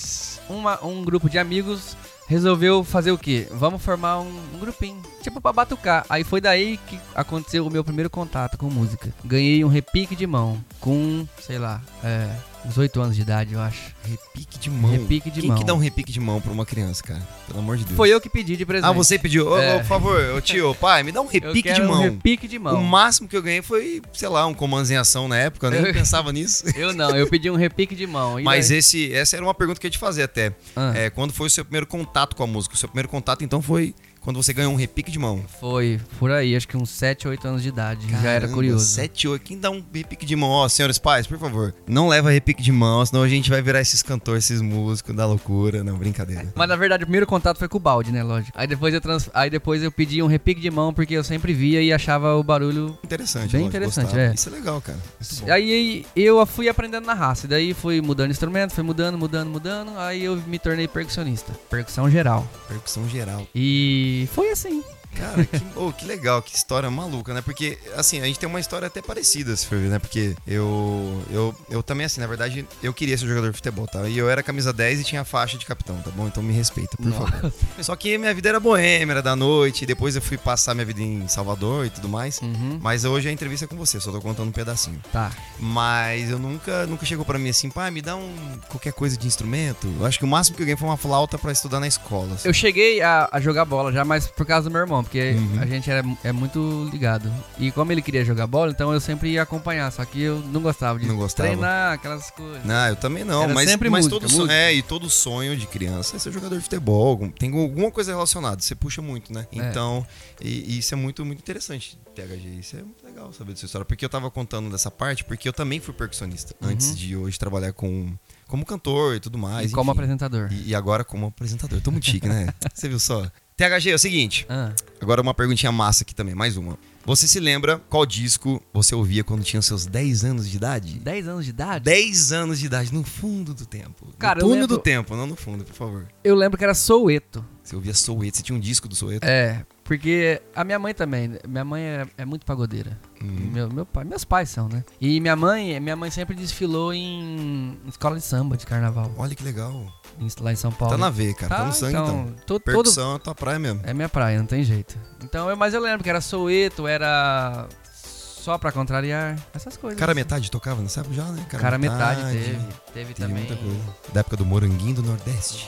uma- 0.48 0.84
um 0.84 1.04
grupo 1.04 1.28
de 1.30 1.38
amigos 1.38 1.96
resolveu 2.26 2.84
fazer 2.84 3.10
o 3.10 3.16
quê? 3.18 3.48
Vamos 3.50 3.82
formar 3.82 4.20
um, 4.20 4.40
um 4.54 4.58
grupinho, 4.58 5.00
tipo 5.22 5.40
pra 5.40 5.52
batucar. 5.52 6.04
Aí 6.10 6.22
foi 6.24 6.40
daí 6.40 6.76
que 6.86 7.00
aconteceu 7.14 7.66
o 7.66 7.70
meu 7.70 7.82
primeiro 7.82 8.10
contato 8.10 8.58
com 8.58 8.66
música. 8.68 9.12
Ganhei 9.24 9.64
um 9.64 9.68
repique 9.68 10.14
de 10.14 10.26
mão 10.26 10.62
com, 10.78 11.26
sei 11.40 11.58
lá, 11.58 11.80
é, 12.04 12.30
uns 12.68 12.76
8 12.76 13.00
anos 13.00 13.16
de 13.16 13.22
idade, 13.22 13.54
eu 13.54 13.60
acho. 13.60 13.80
Repique 14.04 14.58
de 14.58 14.70
mão. 14.70 14.90
Repique 14.90 15.30
de 15.30 15.40
Quem 15.40 15.48
mão. 15.50 15.58
que 15.58 15.64
dá 15.64 15.74
um 15.74 15.78
repique 15.78 16.12
de 16.12 16.20
mão 16.20 16.40
pra 16.40 16.52
uma 16.52 16.66
criança, 16.66 17.02
cara? 17.02 17.26
Pelo 17.46 17.60
amor 17.60 17.76
de 17.78 17.84
Deus. 17.84 17.96
Foi 17.96 18.10
eu 18.12 18.20
que 18.20 18.28
pedi 18.28 18.56
de 18.56 18.66
presente. 18.66 18.88
Ah, 18.88 18.92
você 18.92 19.18
pediu. 19.18 19.48
Ô, 19.48 19.58
É. 19.58 19.76
ô, 19.76 19.78
por 19.78 19.86
favor, 19.86 20.20
ô, 20.36 20.40
tio, 20.40 20.74
pai, 20.74 21.02
me 21.02 21.10
dá 21.12 21.20
um 21.20 21.24
Eu 21.24 21.30
repique 21.30 21.54
de 21.68 21.74
quero 21.74 21.88
mão. 21.88 21.98
Um 22.00 22.02
repique 22.04 22.46
de 22.48 22.58
O 22.58 22.60
mão. 22.60 22.82
máximo 22.82 23.26
que 23.28 23.36
eu 23.36 23.42
ganhei 23.42 23.62
foi, 23.62 24.02
sei 24.12 24.28
lá, 24.28 24.46
um 24.46 24.54
comandos 24.54 24.90
em 24.90 24.96
ação 24.96 25.28
na 25.28 25.36
época, 25.38 25.66
eu 25.68 25.70
nem 25.82 25.92
pensava 25.92 26.32
nisso. 26.32 26.64
Eu 26.76 26.92
não, 26.94 27.10
eu 27.16 27.26
pedi 27.28 27.50
um 27.50 27.56
repique 27.56 27.94
de 27.94 28.06
mão. 28.06 28.38
E 28.38 28.42
Mas 28.44 28.68
daí- 28.68 28.78
esse, 28.78 29.12
essa 29.14 29.36
era 29.36 29.44
uma 29.44 29.54
pergunta 29.54 29.80
que 29.80 29.86
eu 29.86 29.88
ia 29.88 29.92
te 29.92 29.98
fazer 29.98 30.22
até. 30.24 30.52
Ah. 30.76 30.92
É, 30.94 31.10
quando 31.10 31.32
foi 31.32 31.46
o 31.46 31.50
seu 31.50 31.64
primeiro 31.64 31.86
contato 31.86 32.36
com 32.36 32.42
a 32.42 32.46
música? 32.46 32.74
O 32.74 32.78
seu 32.78 32.88
primeiro 32.88 33.08
contato, 33.08 33.42
então, 33.44 33.62
foi 33.62 33.94
quando 34.28 34.42
você 34.42 34.52
ganhou 34.52 34.74
um 34.74 34.76
repique 34.76 35.10
de 35.10 35.18
mão. 35.18 35.42
Foi, 35.58 35.98
por 36.18 36.30
aí, 36.30 36.54
acho 36.54 36.68
que 36.68 36.76
uns 36.76 36.90
7, 36.90 37.26
8 37.26 37.48
anos 37.48 37.62
de 37.62 37.70
idade. 37.70 38.06
já 38.10 38.18
era 38.18 38.40
Caramba, 38.40 38.52
curioso. 38.52 38.84
7, 38.84 39.26
8. 39.26 39.42
Quem 39.42 39.58
dá 39.58 39.70
um 39.70 39.82
repique 39.90 40.26
de 40.26 40.36
mão? 40.36 40.50
Ó, 40.50 40.68
senhores 40.68 40.98
pais, 40.98 41.26
por 41.26 41.38
favor, 41.38 41.74
não 41.86 42.08
leva 42.08 42.30
repique 42.30 42.62
de 42.62 42.70
mão, 42.70 43.06
senão 43.06 43.22
a 43.22 43.28
gente 43.28 43.48
vai 43.48 43.62
virar 43.62 43.80
esses 43.80 44.02
cantores, 44.02 44.44
esses 44.44 44.60
músicos 44.60 45.16
da 45.16 45.24
loucura. 45.24 45.82
Não, 45.82 45.96
brincadeira. 45.96 46.52
Mas 46.54 46.68
na 46.68 46.76
verdade 46.76 47.04
o 47.04 47.06
primeiro 47.06 47.26
contato 47.26 47.56
foi 47.56 47.68
com 47.68 47.78
o 47.78 47.80
balde, 47.80 48.12
né? 48.12 48.22
Lógico. 48.22 48.52
Aí 48.54 48.66
depois 48.66 48.92
eu, 48.92 49.00
trans... 49.00 49.30
Aí 49.32 49.48
depois 49.48 49.82
eu 49.82 49.90
pedi 49.90 50.22
um 50.22 50.26
repique 50.26 50.60
de 50.60 50.70
mão 50.70 50.92
porque 50.92 51.14
eu 51.14 51.24
sempre 51.24 51.54
via 51.54 51.80
e 51.80 51.90
achava 51.90 52.36
o 52.36 52.42
barulho. 52.42 52.98
Interessante, 53.02 53.52
Bem 53.52 53.62
lógico, 53.62 53.76
interessante, 53.78 54.04
gostava. 54.08 54.22
é. 54.24 54.34
Isso 54.34 54.48
é 54.50 54.52
legal, 54.52 54.78
cara. 54.82 54.98
Bom. 55.40 55.50
Aí 55.50 56.04
eu 56.14 56.44
fui 56.44 56.68
aprendendo 56.68 57.06
na 57.06 57.14
raça. 57.14 57.46
E 57.46 57.48
daí 57.48 57.72
fui 57.72 58.02
mudando 58.02 58.30
instrumento, 58.30 58.74
fui 58.74 58.84
mudando, 58.84 59.16
mudando, 59.16 59.48
mudando. 59.48 59.98
Aí 59.98 60.22
eu 60.22 60.36
me 60.46 60.58
tornei 60.58 60.86
percussionista. 60.86 61.50
Percussão 61.70 62.10
geral. 62.10 62.46
Percussão 62.68 63.08
geral. 63.08 63.46
E 63.54 64.17
foi 64.26 64.50
assim. 64.50 64.82
Cara, 65.14 65.44
que, 65.44 65.62
oh, 65.76 65.92
que 65.92 66.04
legal, 66.04 66.40
que 66.42 66.54
história 66.56 66.90
maluca, 66.90 67.34
né? 67.34 67.40
Porque, 67.40 67.78
assim, 67.96 68.20
a 68.20 68.24
gente 68.24 68.38
tem 68.38 68.48
uma 68.48 68.60
história 68.60 68.86
até 68.86 69.02
parecida, 69.02 69.56
se 69.56 69.66
for 69.66 69.78
ver, 69.78 69.88
né? 69.88 69.98
Porque 69.98 70.34
eu, 70.46 71.22
eu, 71.30 71.54
eu 71.70 71.82
também, 71.82 72.06
assim, 72.06 72.20
na 72.20 72.26
verdade, 72.26 72.66
eu 72.82 72.92
queria 72.92 73.16
ser 73.16 73.26
jogador 73.26 73.50
de 73.50 73.56
futebol, 73.56 73.86
tá? 73.86 74.08
E 74.08 74.16
eu 74.16 74.28
era 74.30 74.42
camisa 74.42 74.72
10 74.72 75.00
e 75.00 75.04
tinha 75.04 75.24
faixa 75.24 75.58
de 75.58 75.66
capitão, 75.66 75.96
tá 76.02 76.10
bom? 76.10 76.26
Então 76.26 76.42
me 76.42 76.52
respeita, 76.52 76.96
por 76.96 77.12
favor. 77.12 77.52
Só 77.80 77.96
que 77.96 78.16
minha 78.18 78.32
vida 78.34 78.48
era 78.48 78.60
boêmia, 78.60 79.12
era 79.12 79.22
da 79.22 79.34
noite, 79.34 79.86
depois 79.86 80.14
eu 80.14 80.22
fui 80.22 80.36
passar 80.38 80.74
minha 80.74 80.84
vida 80.84 81.00
em 81.02 81.26
Salvador 81.28 81.86
e 81.86 81.90
tudo 81.90 82.08
mais. 82.08 82.40
Uhum. 82.40 82.78
Mas 82.80 83.04
hoje 83.04 83.28
a 83.28 83.32
entrevista 83.32 83.64
é 83.64 83.68
com 83.68 83.76
você, 83.76 84.00
só 84.00 84.12
tô 84.12 84.20
contando 84.20 84.48
um 84.48 84.52
pedacinho. 84.52 85.00
Tá. 85.12 85.30
Mas 85.58 86.30
eu 86.30 86.38
nunca, 86.38 86.86
nunca 86.86 87.04
chegou 87.04 87.24
pra 87.24 87.38
mim 87.38 87.48
assim, 87.48 87.70
pai, 87.70 87.90
me 87.90 88.00
dá 88.02 88.16
um 88.16 88.58
qualquer 88.68 88.92
coisa 88.92 89.16
de 89.16 89.26
instrumento. 89.26 89.92
Eu 89.98 90.06
acho 90.06 90.18
que 90.18 90.24
o 90.24 90.28
máximo 90.28 90.56
que 90.56 90.62
eu 90.62 90.66
ganhei 90.66 90.76
foi 90.76 90.88
uma 90.88 90.96
flauta 90.96 91.38
pra 91.38 91.52
estudar 91.52 91.80
na 91.80 91.86
escola. 91.86 92.34
assim. 92.34 92.48
Eu 92.48 92.54
cheguei 92.54 93.00
a, 93.00 93.28
a 93.32 93.40
jogar 93.40 93.64
bola 93.64 93.92
já, 93.92 94.04
mas 94.04 94.26
por 94.26 94.46
causa 94.46 94.68
do 94.68 94.72
meu 94.72 94.80
irmão. 94.80 94.97
Bom, 94.98 95.02
porque 95.04 95.32
Uhum. 95.32 95.60
a 95.60 95.66
gente 95.66 95.90
era, 95.90 96.04
é 96.24 96.32
muito 96.32 96.88
ligado. 96.92 97.32
E 97.58 97.70
como 97.72 97.90
ele 97.92 98.02
queria 98.02 98.24
jogar 98.24 98.46
bola, 98.46 98.70
então 98.70 98.92
eu 98.92 99.00
sempre 99.00 99.30
ia 99.30 99.42
acompanhar, 99.42 99.90
só 99.92 100.04
que 100.04 100.20
eu 100.22 100.38
não 100.40 100.60
gostava 100.60 100.98
de 100.98 101.06
Não 101.06 101.16
gostava. 101.16 101.48
treinar, 101.48 101.92
aquelas 101.94 102.30
coisas. 102.30 102.64
Não, 102.64 102.88
eu 102.88 102.96
também 102.96 103.24
não, 103.24 103.44
Era 103.44 103.54
mas, 103.54 103.70
sempre 103.70 103.88
mas 103.90 104.04
música, 104.06 104.20
todo 104.20 104.28
sonho, 104.30 104.42
música. 104.42 104.54
é, 104.54 104.74
e 104.74 104.82
todo 104.82 105.10
sonho 105.10 105.56
de 105.56 105.66
criança 105.66 106.16
é 106.16 106.18
ser 106.18 106.32
jogador 106.32 106.56
de 106.56 106.62
futebol, 106.62 107.08
algum- 107.08 107.30
tem 107.30 107.52
alguma 107.58 107.90
coisa 107.90 108.12
relacionada, 108.12 108.60
você 108.60 108.74
puxa 108.74 109.00
muito, 109.02 109.32
né? 109.32 109.46
É. 109.52 109.56
Então, 109.58 110.06
e, 110.40 110.74
e 110.74 110.78
isso 110.78 110.94
é 110.94 110.96
muito 110.96 111.24
muito 111.24 111.38
interessante, 111.40 111.98
THG, 112.14 112.58
isso 112.60 112.76
é 112.76 112.82
muito 112.82 113.04
legal 113.04 113.32
saber 113.32 113.52
dessa 113.52 113.66
história, 113.66 113.84
porque 113.84 114.04
eu 114.04 114.08
tava 114.08 114.30
contando 114.30 114.70
dessa 114.70 114.90
parte, 114.90 115.24
porque 115.24 115.48
eu 115.48 115.52
também 115.52 115.80
fui 115.80 115.94
percussionista 115.94 116.54
Uhum. 116.60 116.68
antes 116.70 116.96
de 116.96 117.16
hoje 117.16 117.38
trabalhar 117.38 117.72
com 117.72 118.12
como 118.48 118.64
cantor 118.66 119.14
e 119.14 119.20
tudo 119.20 119.38
mais, 119.38 119.70
E 119.70 119.74
como 119.74 119.90
enfim. 119.92 119.98
apresentador. 120.00 120.48
E, 120.52 120.70
e 120.70 120.74
agora 120.74 121.04
como 121.04 121.26
apresentador, 121.26 121.80
tô 121.80 121.90
muito 121.92 122.06
chique, 122.06 122.26
né? 122.28 122.48
Você 122.74 122.88
viu 122.88 122.98
só? 122.98 123.30
THG, 123.56 123.90
é 123.90 123.94
o 123.94 123.98
seguinte, 123.98 124.46
Ah, 124.48 124.72
Agora 125.00 125.20
uma 125.20 125.34
perguntinha 125.34 125.70
massa 125.72 126.02
aqui 126.04 126.14
também, 126.14 126.32
mais 126.34 126.56
uma. 126.56 126.78
Você 127.04 127.26
se 127.26 127.40
lembra 127.40 127.78
qual 127.88 128.04
disco 128.06 128.62
você 128.72 128.94
ouvia 128.94 129.24
quando 129.24 129.42
tinha 129.42 129.60
seus 129.62 129.84
10 129.86 130.24
anos 130.24 130.48
de 130.48 130.56
idade? 130.58 130.98
10 131.00 131.26
anos 131.28 131.44
de 131.44 131.50
idade? 131.50 131.84
10 131.84 132.32
anos 132.32 132.58
de 132.60 132.66
idade, 132.66 132.92
no 132.94 133.02
fundo 133.02 133.54
do 133.54 133.64
tempo. 133.66 134.06
Cara, 134.18 134.36
no 134.40 134.42
túnel 134.42 134.60
lembro- 134.62 134.76
do 134.76 134.82
tempo, 134.82 135.16
não 135.16 135.26
no 135.26 135.34
fundo, 135.34 135.64
por 135.64 135.74
favor. 135.74 136.06
Eu 136.22 136.34
lembro 136.36 136.56
que 136.58 136.62
era 136.64 136.74
Soueto. 136.74 137.44
Você 137.64 137.74
ouvia 137.74 137.94
Soueto, 137.94 138.36
você 138.36 138.42
tinha 138.42 138.56
um 138.56 138.60
disco 138.60 138.86
do 138.88 138.94
Soueto? 138.94 139.26
É, 139.26 139.64
porque 139.88 140.42
a 140.54 140.62
minha 140.64 140.78
mãe 140.78 140.92
também. 140.92 141.38
Minha 141.48 141.64
mãe 141.64 141.82
é, 141.82 142.06
é 142.18 142.24
muito 142.26 142.44
pagodeira. 142.44 142.98
Uhum. 143.22 143.50
Meu, 143.52 143.70
meu 143.72 143.86
pai, 143.86 144.04
meus 144.04 144.22
pais 144.22 144.50
são, 144.50 144.68
né? 144.68 144.84
E 145.00 145.18
minha 145.18 145.34
mãe, 145.34 145.80
minha 145.80 145.96
mãe 145.96 146.10
sempre 146.10 146.36
desfilou 146.36 146.92
em 146.92 147.78
escola 147.88 148.16
de 148.16 148.22
samba 148.22 148.54
de 148.58 148.66
carnaval, 148.66 149.10
Olha 149.16 149.34
que 149.34 149.42
legal. 149.42 149.72
em- 150.20 150.28
lá 150.42 150.52
em 150.52 150.56
São 150.56 150.70
Paulo. 150.70 150.94
Tá 150.94 150.98
na 151.00 151.08
veia, 151.08 151.32
cara. 151.34 151.56
Tá, 151.56 151.64
no 151.64 151.72
sangue, 151.72 151.92
então. 151.96 152.26
to- 152.26 152.42
todo, 152.44 152.60
Percussão 152.60 153.12
é 153.14 153.16
a 153.16 153.18
tua 153.18 153.34
praia 153.34 153.58
mesmo. 153.58 153.80
é 153.82 153.94
minha 153.94 154.10
praia, 154.10 154.38
não 154.38 154.46
tem 154.46 154.62
jeito. 154.62 154.98
Então, 155.24 155.48
eu, 155.48 155.56
mas 155.56 155.72
eu 155.72 155.80
lembro 155.80 156.04
que 156.04 156.10
era 156.10 156.20
Soueto, 156.20 156.86
era 156.86 157.66
só 157.82 158.58
pra 158.58 158.70
contrariar, 158.70 159.38
essas 159.54 159.78
coisas. 159.78 159.98
Cara 159.98 160.12
assim. 160.12 160.20
Metade 160.20 160.50
tocava 160.50 160.82
nessa 160.82 161.00
época 161.00 161.14
já, 161.14 161.24
né? 161.24 161.46
Cara 161.48 161.78
metade 161.78 162.20
teve. 162.24 162.44
Teve, 162.44 162.66
Teve 162.92 163.14
também. 163.14 163.36
muita 163.38 163.56
coisa. 163.56 163.80
Da 164.12 164.20
época 164.20 164.36
do 164.36 164.44
Moranguinho 164.44 164.96
do 164.96 165.02
Nordeste. 165.02 165.66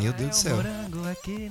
Meu 0.00 0.12
Deus 0.12 0.44
é 0.44 0.50
do 0.50 0.56
um 0.56 0.62
céu. 0.62 1.10
aqui 1.10 1.50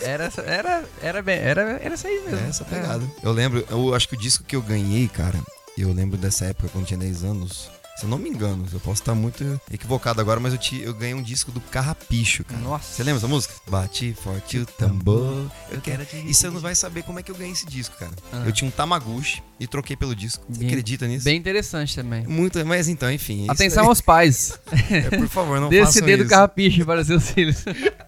Era, 0.00 0.32
era, 0.46 0.84
era, 1.02 1.22
bem, 1.22 1.38
era, 1.38 1.78
era 1.82 1.94
isso 1.94 2.06
aí 2.06 2.20
mesmo. 2.24 2.46
É 2.46 2.48
essa 2.48 2.64
pegada. 2.64 3.04
Eu 3.22 3.32
lembro, 3.32 3.64
eu 3.68 3.94
acho 3.94 4.08
que 4.08 4.14
o 4.14 4.18
disco 4.18 4.44
que 4.44 4.56
eu 4.56 4.62
ganhei, 4.62 5.08
cara, 5.08 5.38
eu 5.76 5.92
lembro 5.92 6.16
dessa 6.16 6.46
época 6.46 6.68
quando 6.72 6.86
tinha 6.86 6.98
10 6.98 7.24
anos. 7.24 7.70
Se 7.98 8.04
eu 8.04 8.08
não 8.08 8.16
me 8.18 8.28
engano, 8.28 8.64
eu 8.72 8.78
posso 8.78 9.02
estar 9.02 9.12
muito 9.12 9.60
equivocado 9.72 10.20
agora, 10.20 10.38
mas 10.38 10.52
eu, 10.52 10.58
te, 10.58 10.80
eu 10.80 10.94
ganhei 10.94 11.14
um 11.14 11.22
disco 11.22 11.50
do 11.50 11.60
Carrapicho, 11.60 12.44
cara. 12.44 12.60
Nossa. 12.60 12.92
Você 12.94 13.02
lembra 13.02 13.18
essa 13.18 13.26
música? 13.26 13.54
Bate 13.66 14.14
forte 14.22 14.58
o 14.58 14.66
tambor. 14.66 15.50
Eu 15.68 15.80
quero. 15.80 16.04
te 16.06 16.16
E 16.16 16.32
você 16.32 16.48
não 16.48 16.60
vai 16.60 16.76
saber 16.76 17.02
como 17.02 17.18
é 17.18 17.24
que 17.24 17.30
eu 17.32 17.34
ganhei 17.34 17.52
esse 17.52 17.66
disco, 17.66 17.96
cara. 17.98 18.12
Ah. 18.32 18.44
Eu 18.46 18.52
tinha 18.52 18.68
um 18.68 18.70
Tamaguchi 18.70 19.42
e 19.58 19.66
troquei 19.66 19.96
pelo 19.96 20.14
disco. 20.14 20.44
Você 20.48 20.60
Bem- 20.60 20.68
acredita 20.68 21.08
nisso? 21.08 21.24
Bem 21.24 21.36
interessante 21.36 21.96
também. 21.96 22.24
Muito, 22.24 22.64
mas 22.64 22.86
então, 22.86 23.10
enfim. 23.10 23.46
Atenção 23.48 23.86
aos 23.86 24.00
pais. 24.00 24.58
É, 24.90 25.02
por 25.18 25.28
favor, 25.28 25.60
não 25.60 25.68
Desse 25.68 25.94
façam 25.94 26.06
dedo 26.06 26.20
isso. 26.22 26.30
carrapicho 26.30 26.86
para 26.86 27.04
seus 27.04 27.30
filhos. 27.30 27.64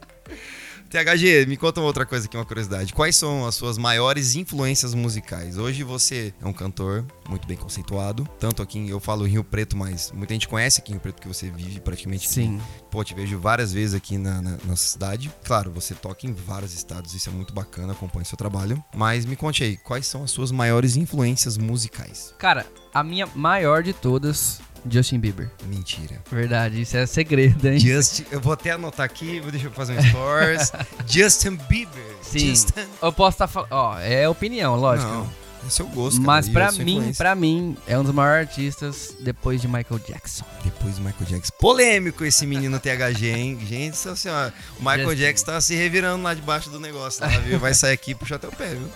THG, 0.91 1.47
me 1.47 1.57
conta 1.57 1.79
uma 1.81 1.87
outra 1.87 2.05
coisa 2.05 2.27
aqui, 2.27 2.37
uma 2.37 2.45
curiosidade. 2.45 2.93
Quais 2.93 3.15
são 3.15 3.47
as 3.47 3.55
suas 3.55 3.79
maiores 3.79 4.35
influências 4.35 4.93
musicais? 4.93 5.57
Hoje 5.57 5.85
você 5.85 6.35
é 6.43 6.47
um 6.47 6.53
cantor 6.53 7.05
muito 7.29 7.47
bem 7.47 7.57
conceituado, 7.57 8.29
tanto 8.41 8.61
aqui, 8.61 8.77
em- 8.81 8.89
eu 8.89 8.99
falo 8.99 9.25
Rio 9.25 9.45
Preto, 9.45 9.77
mas 9.77 10.11
muita 10.11 10.35
gente 10.35 10.49
conhece 10.49 10.81
aqui 10.81 10.91
em 10.91 10.95
Rio 10.95 11.01
Preto 11.01 11.23
que 11.23 11.29
você 11.29 11.49
vive 11.49 11.79
praticamente 11.79 12.25
aqui. 12.27 12.35
Sim. 12.35 12.61
Pô, 12.91 13.05
te 13.05 13.15
vejo 13.15 13.39
várias 13.39 13.73
vezes 13.73 13.95
aqui 13.95 14.19
na, 14.19 14.43
na 14.43 14.59
nossa 14.67 14.85
cidade. 14.85 15.33
Claro, 15.45 15.71
você 15.71 15.95
toca 15.95 16.27
em 16.27 16.33
vários 16.33 16.75
estados, 16.75 17.15
isso 17.15 17.29
é 17.29 17.33
muito 17.33 17.55
bacana, 17.55 17.93
acompanha 17.93 18.25
seu 18.25 18.37
trabalho. 18.37 18.83
Mas 18.93 19.25
me 19.25 19.37
conte 19.37 19.63
aí, 19.63 19.77
quais 19.77 20.09
são 20.09 20.25
as 20.25 20.33
suas 20.33 20.51
maiores 20.51 20.97
influências 20.97 21.57
musicais? 21.57 22.35
Cara, 22.37 22.67
a 22.93 23.05
minha 23.05 23.29
maior 23.37 23.85
de 23.85 23.93
todas, 23.93 24.61
Justin 24.89 25.19
Bieber. 25.21 25.51
Mentira. 25.67 26.21
Verdade, 26.31 26.81
isso 26.83 26.97
é 26.97 27.07
segredo, 27.07 27.67
hein? 27.69 27.79
Justin, 27.79 28.25
eu 28.31 28.41
vou 28.41 28.53
até 28.53 28.71
anotar 28.73 29.05
aqui, 29.07 29.41
vou 29.41 29.51
deixa 29.51 29.67
eu 29.67 29.71
fazer 29.73 29.99
um 29.99 30.03
stories. 30.03 30.73
Justin 31.07 31.57
Bieber. 31.69 32.17
Sim. 32.23 32.51
Justin... 32.51 32.73
Eu 33.03 33.13
posso 33.13 33.35
estar 33.37 33.47
falando. 33.49 33.69
Ó, 33.73 33.99
é 33.99 34.29
opinião, 34.29 34.77
lógico. 34.77 35.11
Não, 35.11 35.31
é 35.67 35.71
seu 35.71 35.87
gosto, 35.89 36.21
Mas 36.21 36.49
e 36.49 36.51
pra 36.53 36.69
a 36.69 36.73
sua 36.73 36.85
mim, 36.85 37.13
pra 37.17 37.35
mim, 37.35 37.77
é 37.87 37.99
um 37.99 38.03
dos 38.03 38.15
maiores 38.15 38.49
artistas 38.49 39.15
depois 39.21 39.61
de 39.61 39.69
Michael 39.69 40.01
Jackson. 40.07 40.45
Depois 40.65 40.95
do 40.97 41.03
Michael 41.03 41.27
Jackson. 41.27 41.53
Polêmico 41.59 42.25
esse 42.25 42.47
menino 42.47 42.79
THG, 42.81 43.27
hein? 43.31 43.59
Gente, 43.67 43.97
senhora. 43.97 44.55
O 44.79 44.81
Michael 44.81 45.09
Justin. 45.11 45.21
Jackson 45.23 45.47
tá 45.47 45.61
se 45.61 45.75
revirando 45.75 46.23
lá 46.23 46.33
debaixo 46.35 46.71
do 46.71 46.81
negócio, 46.81 47.23
lá, 47.23 47.29
viu? 47.41 47.59
Vai 47.59 47.75
sair 47.75 47.93
aqui 47.93 48.13
e 48.13 48.15
puxar 48.15 48.39
teu 48.39 48.51
pé, 48.51 48.69
viu? 48.75 48.89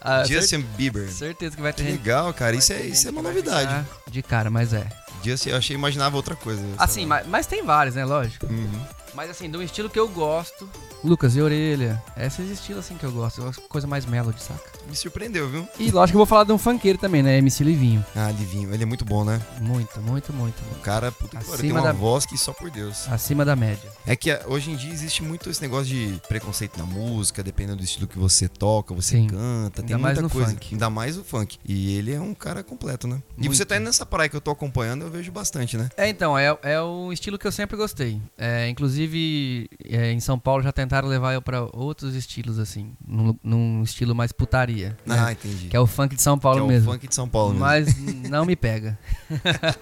Ah, 0.00 0.22
Justin 0.24 0.60
Bieber. 0.76 1.08
cer- 1.08 1.28
certeza 1.28 1.56
que 1.56 1.60
vai 1.60 1.72
ter 1.72 1.82
Que 1.82 1.90
gente. 1.90 1.98
legal, 1.98 2.32
cara. 2.32 2.52
vai 2.52 2.58
Isso 2.60 2.72
é, 2.72 2.80
isso 2.86 3.08
é 3.08 3.10
uma 3.10 3.20
novidade. 3.20 3.84
De 4.08 4.22
cara, 4.22 4.48
mas 4.48 4.72
é. 4.72 4.86
Justin, 5.22 5.50
eu 5.50 5.56
achei, 5.56 5.76
imaginava 5.76 6.16
outra 6.16 6.34
coisa. 6.36 6.62
Assim, 6.78 7.06
mas, 7.06 7.26
mas 7.26 7.46
tem 7.46 7.62
vários, 7.62 7.94
né? 7.94 8.04
Lógico. 8.04 8.46
Uhum. 8.46 8.80
Mas 9.14 9.30
assim, 9.30 9.50
de 9.50 9.56
um 9.56 9.62
estilo 9.62 9.90
que 9.90 9.98
eu 9.98 10.08
gosto. 10.08 10.68
Lucas 11.02 11.34
e 11.36 11.40
Orelha. 11.40 12.02
Esses 12.16 12.50
estilos 12.50 12.84
assim 12.84 12.96
que 12.96 13.04
eu 13.04 13.12
gosto. 13.12 13.38
Eu 13.38 13.44
gosto 13.46 13.62
de 13.62 13.68
coisa 13.68 13.86
mais 13.86 14.06
melody, 14.06 14.42
saca? 14.42 14.77
Me 14.88 14.96
surpreendeu, 14.96 15.48
viu? 15.50 15.68
E 15.78 15.90
lógico 15.90 16.12
que 16.12 16.16
eu 16.16 16.18
vou 16.20 16.26
falar 16.26 16.44
de 16.44 16.52
um 16.52 16.56
funkeiro 16.58 16.98
também, 16.98 17.22
né? 17.22 17.36
MC 17.38 17.62
Livinho. 17.62 18.04
Ah, 18.16 18.30
Livinho. 18.30 18.72
Ele 18.72 18.82
é 18.82 18.86
muito 18.86 19.04
bom, 19.04 19.22
né? 19.22 19.38
Muito, 19.60 20.00
muito, 20.00 20.32
muito. 20.32 20.56
O 20.72 20.76
cara, 20.76 21.12
puta 21.12 21.36
que 21.36 21.44
pariu, 21.44 21.58
tem 21.60 21.70
Acima 21.70 21.80
uma 21.80 21.86
da- 21.88 21.92
voz 21.92 22.24
que 22.24 22.38
só 22.38 22.54
por 22.54 22.70
Deus. 22.70 23.06
Acima 23.10 23.44
da 23.44 23.54
média. 23.54 23.90
É 24.06 24.16
que 24.16 24.30
ah, 24.30 24.40
hoje 24.46 24.70
em 24.70 24.76
dia 24.76 24.90
existe 24.90 25.22
muito 25.22 25.50
esse 25.50 25.60
negócio 25.60 25.86
de 25.86 26.18
preconceito 26.26 26.78
na 26.78 26.86
música, 26.86 27.42
dependendo 27.42 27.76
do 27.76 27.84
estilo 27.84 28.06
que 28.06 28.18
você 28.18 28.48
toca, 28.48 28.94
você 28.94 29.16
Sim. 29.18 29.26
canta, 29.26 29.82
tem 29.82 29.94
Ainda 29.94 30.06
muita 30.22 30.28
coisa. 30.30 30.52
funk. 30.52 30.68
Ainda 30.72 30.88
mais 30.88 31.18
o 31.18 31.24
funk. 31.24 31.58
E 31.66 31.94
ele 31.96 32.14
é 32.14 32.20
um 32.20 32.32
cara 32.32 32.62
completo, 32.64 33.06
né? 33.06 33.22
E 33.36 33.42
Muito. 33.42 33.56
você 33.56 33.66
tá 33.66 33.76
indo 33.76 33.84
nessa 33.84 34.06
praia 34.06 34.28
que 34.30 34.36
eu 34.36 34.40
tô 34.40 34.50
acompanhando, 34.50 35.02
eu 35.02 35.10
vejo 35.10 35.30
bastante, 35.30 35.76
né? 35.76 35.90
É, 35.98 36.08
então, 36.08 36.36
é, 36.38 36.56
é 36.62 36.80
o 36.80 37.12
estilo 37.12 37.38
que 37.38 37.46
eu 37.46 37.52
sempre 37.52 37.76
gostei. 37.76 38.20
É, 38.38 38.66
inclusive, 38.70 39.68
é, 39.84 40.12
em 40.12 40.20
São 40.20 40.38
Paulo 40.38 40.62
já 40.62 40.72
tentaram 40.72 41.08
levar 41.08 41.34
eu 41.34 41.42
pra 41.42 41.62
outros 41.74 42.14
estilos, 42.14 42.58
assim. 42.58 42.92
Num, 43.06 43.36
num 43.42 43.82
estilo 43.82 44.14
mais 44.14 44.32
putaria. 44.32 44.77
Né? 44.84 44.94
Ah, 45.08 45.32
entendi. 45.32 45.68
Que 45.68 45.76
é 45.76 45.80
o 45.80 45.86
funk 45.86 46.14
de 46.16 46.22
São 46.22 46.38
Paulo 46.38 46.60
Que 46.60 46.64
é 46.64 46.68
mesmo. 46.68 46.90
o 46.90 46.92
funk 46.94 47.06
de 47.08 47.14
São 47.14 47.28
Paulo 47.28 47.50
mesmo. 47.50 47.64
Mas 47.64 47.96
não 48.28 48.44
me 48.44 48.56
pega. 48.56 48.98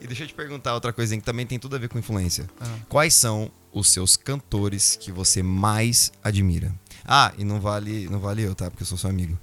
E 0.00 0.06
deixa 0.06 0.22
eu 0.22 0.28
te 0.28 0.34
perguntar 0.34 0.74
outra 0.74 0.92
coisa 0.92 1.16
que 1.16 1.22
também 1.22 1.44
tem 1.44 1.58
tudo 1.58 1.74
a 1.74 1.78
ver 1.78 1.88
com 1.88 1.98
influência. 1.98 2.48
Ah. 2.60 2.66
Quais 2.88 3.14
são 3.14 3.50
os 3.72 3.90
seus 3.90 4.16
cantores 4.16 4.94
que 4.94 5.10
você 5.10 5.42
mais 5.42 6.12
admira? 6.22 6.72
Ah, 7.04 7.32
e 7.36 7.42
não 7.44 7.60
vale, 7.60 8.08
não 8.08 8.20
vale 8.20 8.42
eu, 8.42 8.54
tá? 8.54 8.70
Porque 8.70 8.84
eu 8.84 8.86
sou 8.86 8.96
seu 8.96 9.10
amigo. 9.10 9.36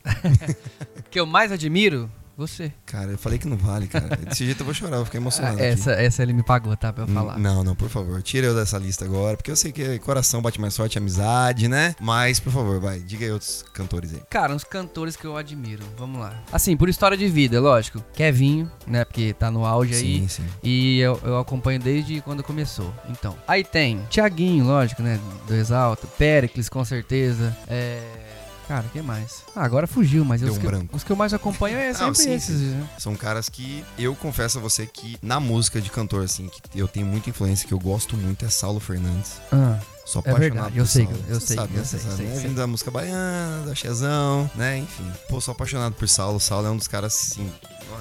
O 0.97 1.03
que 1.11 1.19
eu 1.19 1.25
mais 1.25 1.51
admiro? 1.51 2.09
Você. 2.37 2.71
Cara, 2.85 3.11
eu 3.11 3.17
falei 3.17 3.39
que 3.39 3.47
não 3.47 3.55
vale, 3.55 3.87
cara. 3.87 4.15
Desse 4.17 4.45
jeito 4.45 4.61
eu 4.61 4.65
vou 4.65 4.73
chorar, 4.73 4.97
eu 4.97 5.05
ficar 5.05 5.17
emocionado. 5.17 5.57
Ah, 5.57 5.61
aqui. 5.61 5.71
essa, 5.71 5.91
essa 5.91 6.21
ele 6.21 6.33
me 6.33 6.43
pagou, 6.43 6.75
tá? 6.75 6.91
Pra 6.91 7.03
eu 7.03 7.07
falar. 7.07 7.39
Não, 7.39 7.63
não, 7.63 7.75
por 7.75 7.89
favor. 7.89 8.21
Tira 8.21 8.47
eu 8.47 8.55
dessa 8.55 8.77
lista 8.77 9.05
agora, 9.05 9.37
porque 9.37 9.49
eu 9.49 9.55
sei 9.55 9.71
que 9.71 9.99
coração 9.99 10.41
bate 10.41 10.59
mais 10.59 10.75
forte, 10.75 10.97
amizade, 10.97 11.67
né? 11.67 11.95
Mas, 11.99 12.39
por 12.39 12.51
favor, 12.51 12.79
vai. 12.79 12.99
Diga 12.99 13.25
aí 13.25 13.31
outros 13.31 13.63
cantores 13.73 14.13
aí. 14.13 14.21
Cara, 14.29 14.53
uns 14.53 14.63
cantores 14.63 15.15
que 15.15 15.25
eu 15.25 15.37
admiro. 15.37 15.83
Vamos 15.97 16.19
lá. 16.19 16.43
Assim, 16.51 16.75
por 16.75 16.89
história 16.89 17.15
de 17.17 17.27
vida, 17.27 17.59
lógico. 17.61 18.03
Kevinho, 18.13 18.69
né? 18.85 19.05
Porque 19.05 19.33
tá 19.33 19.49
no 19.49 19.65
auge 19.65 19.93
aí. 19.93 20.19
Sim, 20.19 20.27
sim. 20.27 20.45
E 20.61 20.99
eu, 20.99 21.19
eu 21.23 21.39
acompanho 21.39 21.79
desde 21.79 22.19
quando 22.21 22.43
começou. 22.43 22.93
Então. 23.09 23.35
Aí 23.47 23.63
tem 23.63 24.01
Tiaguinho, 24.09 24.65
lógico, 24.65 25.01
né? 25.01 25.19
Do 25.47 25.55
Exalta. 25.55 26.05
Pericles, 26.07 26.67
com 26.67 26.83
certeza. 26.83 27.55
É. 27.67 28.24
Cara, 28.67 28.83
que 28.91 29.01
mais? 29.01 29.43
Ah, 29.55 29.63
agora 29.63 29.85
fugiu, 29.85 30.25
mas 30.25 30.41
os, 30.41 30.49
um 30.49 30.59
que, 30.59 30.65
eu- 30.65 30.69
branco. 30.71 30.95
os 30.95 31.03
que 31.03 31.11
eu 31.11 31.15
mais 31.15 31.33
acompanho 31.33 31.77
é 31.77 31.93
sempre 31.93 32.15
sim, 32.15 32.33
esses. 32.33 32.57
sim. 32.59 32.65
né? 32.71 32.89
São 32.97 33.15
caras 33.15 33.47
que 33.47 33.85
eu 33.97 34.15
confesso 34.15 34.57
a 34.57 34.61
você 34.61 34.87
que 34.87 35.17
na 35.21 35.39
música 35.39 35.79
de 35.79 35.91
cantor, 35.91 36.23
assim, 36.23 36.49
que 36.49 36.79
eu 36.79 36.87
tenho 36.87 37.05
muita 37.05 37.29
influência, 37.29 37.67
que 37.67 37.73
eu 37.73 37.79
gosto 37.79 38.17
muito, 38.17 38.43
é 38.43 38.49
Saulo 38.49 38.79
Fernandes. 38.79 39.33
Ah, 39.51 39.77
Sou 40.05 40.19
É 40.23 40.29
apaixonado 40.29 40.39
verdade, 40.39 40.71
por 40.73 40.79
eu 40.79 40.85
sei, 40.85 41.05
Saulo. 41.05 41.23
eu 41.27 41.39
sei, 41.41 41.55
sabe, 41.55 41.73
eu 41.73 41.77
né? 41.79 41.83
Sei, 41.85 41.99
sabe, 41.99 42.15
sei, 42.15 42.25
né? 42.27 42.35
sei. 42.41 42.49
Da 42.51 42.67
música 42.67 42.91
baiana, 42.91 43.65
da 43.65 43.73
Chezão, 43.73 44.49
né? 44.55 44.77
Enfim. 44.77 45.11
Pô, 45.27 45.41
sou 45.41 45.51
apaixonado 45.51 45.93
por 45.95 46.07
Saulo. 46.07 46.39
Saulo 46.39 46.67
é 46.67 46.69
um 46.71 46.77
dos 46.77 46.87
caras, 46.87 47.13
assim, 47.15 47.51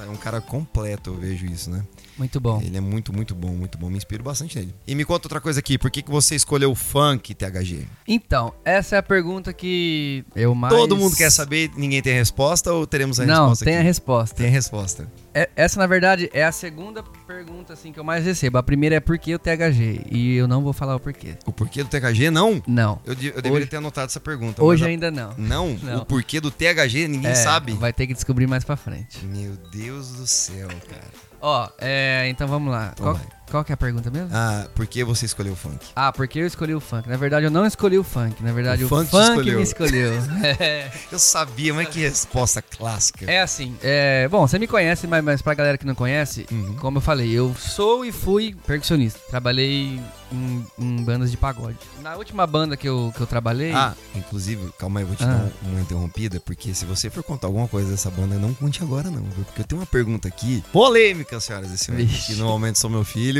é 0.05 0.09
um 0.09 0.15
cara 0.15 0.39
completo, 0.39 1.09
eu 1.11 1.15
vejo 1.15 1.45
isso, 1.47 1.69
né? 1.71 1.83
Muito 2.17 2.39
bom. 2.39 2.61
Ele 2.61 2.77
é 2.77 2.81
muito, 2.81 3.11
muito 3.13 3.33
bom, 3.35 3.49
muito 3.49 3.77
bom. 3.77 3.89
Me 3.89 3.97
inspiro 3.97 4.23
bastante 4.23 4.57
nele. 4.57 4.73
E 4.87 4.95
me 4.95 5.03
conta 5.05 5.25
outra 5.27 5.41
coisa 5.41 5.59
aqui. 5.59 5.77
Por 5.77 5.89
que, 5.91 6.01
que 6.01 6.09
você 6.11 6.35
escolheu 6.35 6.71
o 6.71 6.75
funk, 6.75 7.33
THG? 7.33 7.85
Então, 8.07 8.53
essa 8.63 8.95
é 8.95 8.99
a 8.99 9.03
pergunta 9.03 9.51
que 9.53 10.23
eu 10.35 10.53
mais. 10.55 10.73
Todo 10.73 10.95
mundo 10.95 11.15
quer 11.15 11.29
saber, 11.31 11.71
ninguém 11.75 12.01
tem 12.01 12.13
resposta 12.13 12.71
ou 12.73 12.85
teremos 12.87 13.19
a 13.19 13.25
Não, 13.25 13.49
resposta 13.49 13.65
tem 13.65 13.75
a 13.75 13.77
aqui? 13.79 13.87
resposta. 13.87 14.35
Tem 14.35 14.47
a 14.47 14.49
resposta. 14.51 15.11
É- 15.33 15.49
essa, 15.55 15.77
na 15.79 15.87
verdade, 15.87 16.29
é 16.33 16.43
a 16.45 16.51
segunda 16.51 17.03
pergunta 17.27 17.73
assim, 17.73 17.91
que 17.91 17.99
eu 17.99 18.03
mais 18.03 18.23
recebo. 18.23 18.57
A 18.57 18.63
primeira 18.63 18.95
é 18.95 18.99
por 18.99 19.17
que 19.17 19.33
o 19.35 19.39
THG? 19.39 20.05
E 20.09 20.35
eu 20.35 20.47
não 20.47 20.63
vou 20.63 20.71
falar 20.71 20.95
o 20.95 20.99
porquê. 20.99 21.35
O 21.45 21.51
porquê 21.51 21.83
do 21.83 21.89
THG, 21.89 22.29
não? 22.31 22.61
Não. 22.65 22.99
Eu, 23.05 23.11
eu 23.13 23.15
deveria 23.15 23.51
Hoje- 23.51 23.65
ter 23.67 23.77
anotado 23.77 24.07
essa 24.07 24.19
pergunta. 24.19 24.63
Hoje 24.63 24.85
a- 24.85 24.87
ainda 24.87 25.11
não. 25.11 25.33
Não? 25.37 25.75
Não. 25.83 26.01
O 26.01 26.05
porquê 26.05 26.39
do 26.39 26.49
THG 26.49 27.07
ninguém 27.07 27.31
É, 27.31 27.35
sabe. 27.35 27.73
Vai 27.73 27.91
ter 27.91 28.07
que 28.07 28.13
descobrir 28.13 28.47
mais 28.47 28.63
pra 28.63 28.75
frente. 28.77 29.23
Meu 29.25 29.57
Deus 29.71 30.11
do 30.13 30.25
céu, 30.27 30.67
cara. 30.89 31.03
Ó, 31.41 31.67
é, 31.79 32.27
então 32.29 32.47
vamos 32.47 32.71
lá. 32.71 32.93
Qual. 32.97 33.19
Qual 33.49 33.63
que 33.63 33.71
é 33.71 33.75
a 33.75 33.77
pergunta 33.77 34.09
mesmo? 34.09 34.29
Ah, 34.33 34.67
por 34.75 34.85
que 34.87 35.03
você 35.03 35.25
escolheu 35.25 35.53
o 35.53 35.55
funk? 35.55 35.77
Ah, 35.95 36.11
porque 36.11 36.39
eu 36.39 36.47
escolhi 36.47 36.73
o 36.73 36.79
funk. 36.79 37.07
Na 37.07 37.15
verdade, 37.15 37.45
eu 37.45 37.51
não 37.51 37.65
escolhi 37.65 37.97
o 37.97 38.03
funk. 38.03 38.43
Na 38.43 38.51
verdade, 38.51 38.83
O 38.83 38.87
o, 38.87 38.89
funk 38.89 39.09
funk, 39.11 39.29
escolheu. 39.29 39.57
me 39.57 39.63
escolheu. 39.63 40.13
é, 40.59 40.91
Eu 41.11 41.19
sabia, 41.19 41.73
mas 41.73 41.87
que 41.89 41.99
resposta 41.99 42.61
clássica. 42.61 43.29
é 43.29 43.41
assim. 43.41 43.75
É, 43.83 44.27
bom, 44.29 44.47
você 44.47 44.57
me 44.59 44.67
conhece, 44.67 45.05
mas, 45.07 45.23
mas 45.23 45.41
pra 45.41 45.53
galera 45.53 45.77
que 45.77 45.85
não 45.85 45.95
conhece, 45.95 46.45
Uhum. 46.51 46.75
como 46.79 46.97
eu 46.97 47.01
falei, 47.01 47.31
eu 47.31 47.55
sou 47.57 48.03
e 48.03 48.11
fui 48.11 48.55
percussionista. 48.65 49.19
Trabalhei 49.29 49.99
em, 50.31 50.65
em 50.79 51.03
bandas 51.03 51.29
de 51.31 51.37
pagode. 51.37 51.77
Na 52.01 52.15
última 52.15 52.45
banda 52.47 52.75
que 52.75 52.89
eu, 52.89 53.13
que 53.15 53.21
eu 53.21 53.27
trabalhei. 53.27 53.71
Ah, 53.73 53.93
inclusive, 54.15 54.69
calma 54.79 54.99
aí, 54.99 55.03
eu 55.03 55.07
vou 55.07 55.15
te 55.15 55.23
Ah. 55.23 55.27
dar 55.27 55.69
uma 55.69 55.81
interrompida, 55.81 56.39
porque 56.39 56.73
se 56.73 56.83
você 56.85 57.09
for 57.09 57.23
contar 57.23 57.47
alguma 57.47 57.67
coisa 57.67 57.91
dessa 57.91 58.09
banda, 58.09 58.35
não 58.35 58.53
conte 58.53 58.81
agora 58.83 59.09
não, 59.09 59.21
viu? 59.23 59.45
Porque 59.45 59.61
eu 59.61 59.65
tenho 59.65 59.79
uma 59.81 59.85
pergunta 59.87 60.27
aqui, 60.27 60.63
polêmica, 60.73 61.39
senhoras 61.39 61.71
e 61.71 61.77
senhores, 61.77 62.09
Vixe. 62.09 62.27
que 62.33 62.39
no 62.39 62.45
momento 62.45 62.77
sou 62.79 62.89
meu 62.89 63.03
filho, 63.03 63.34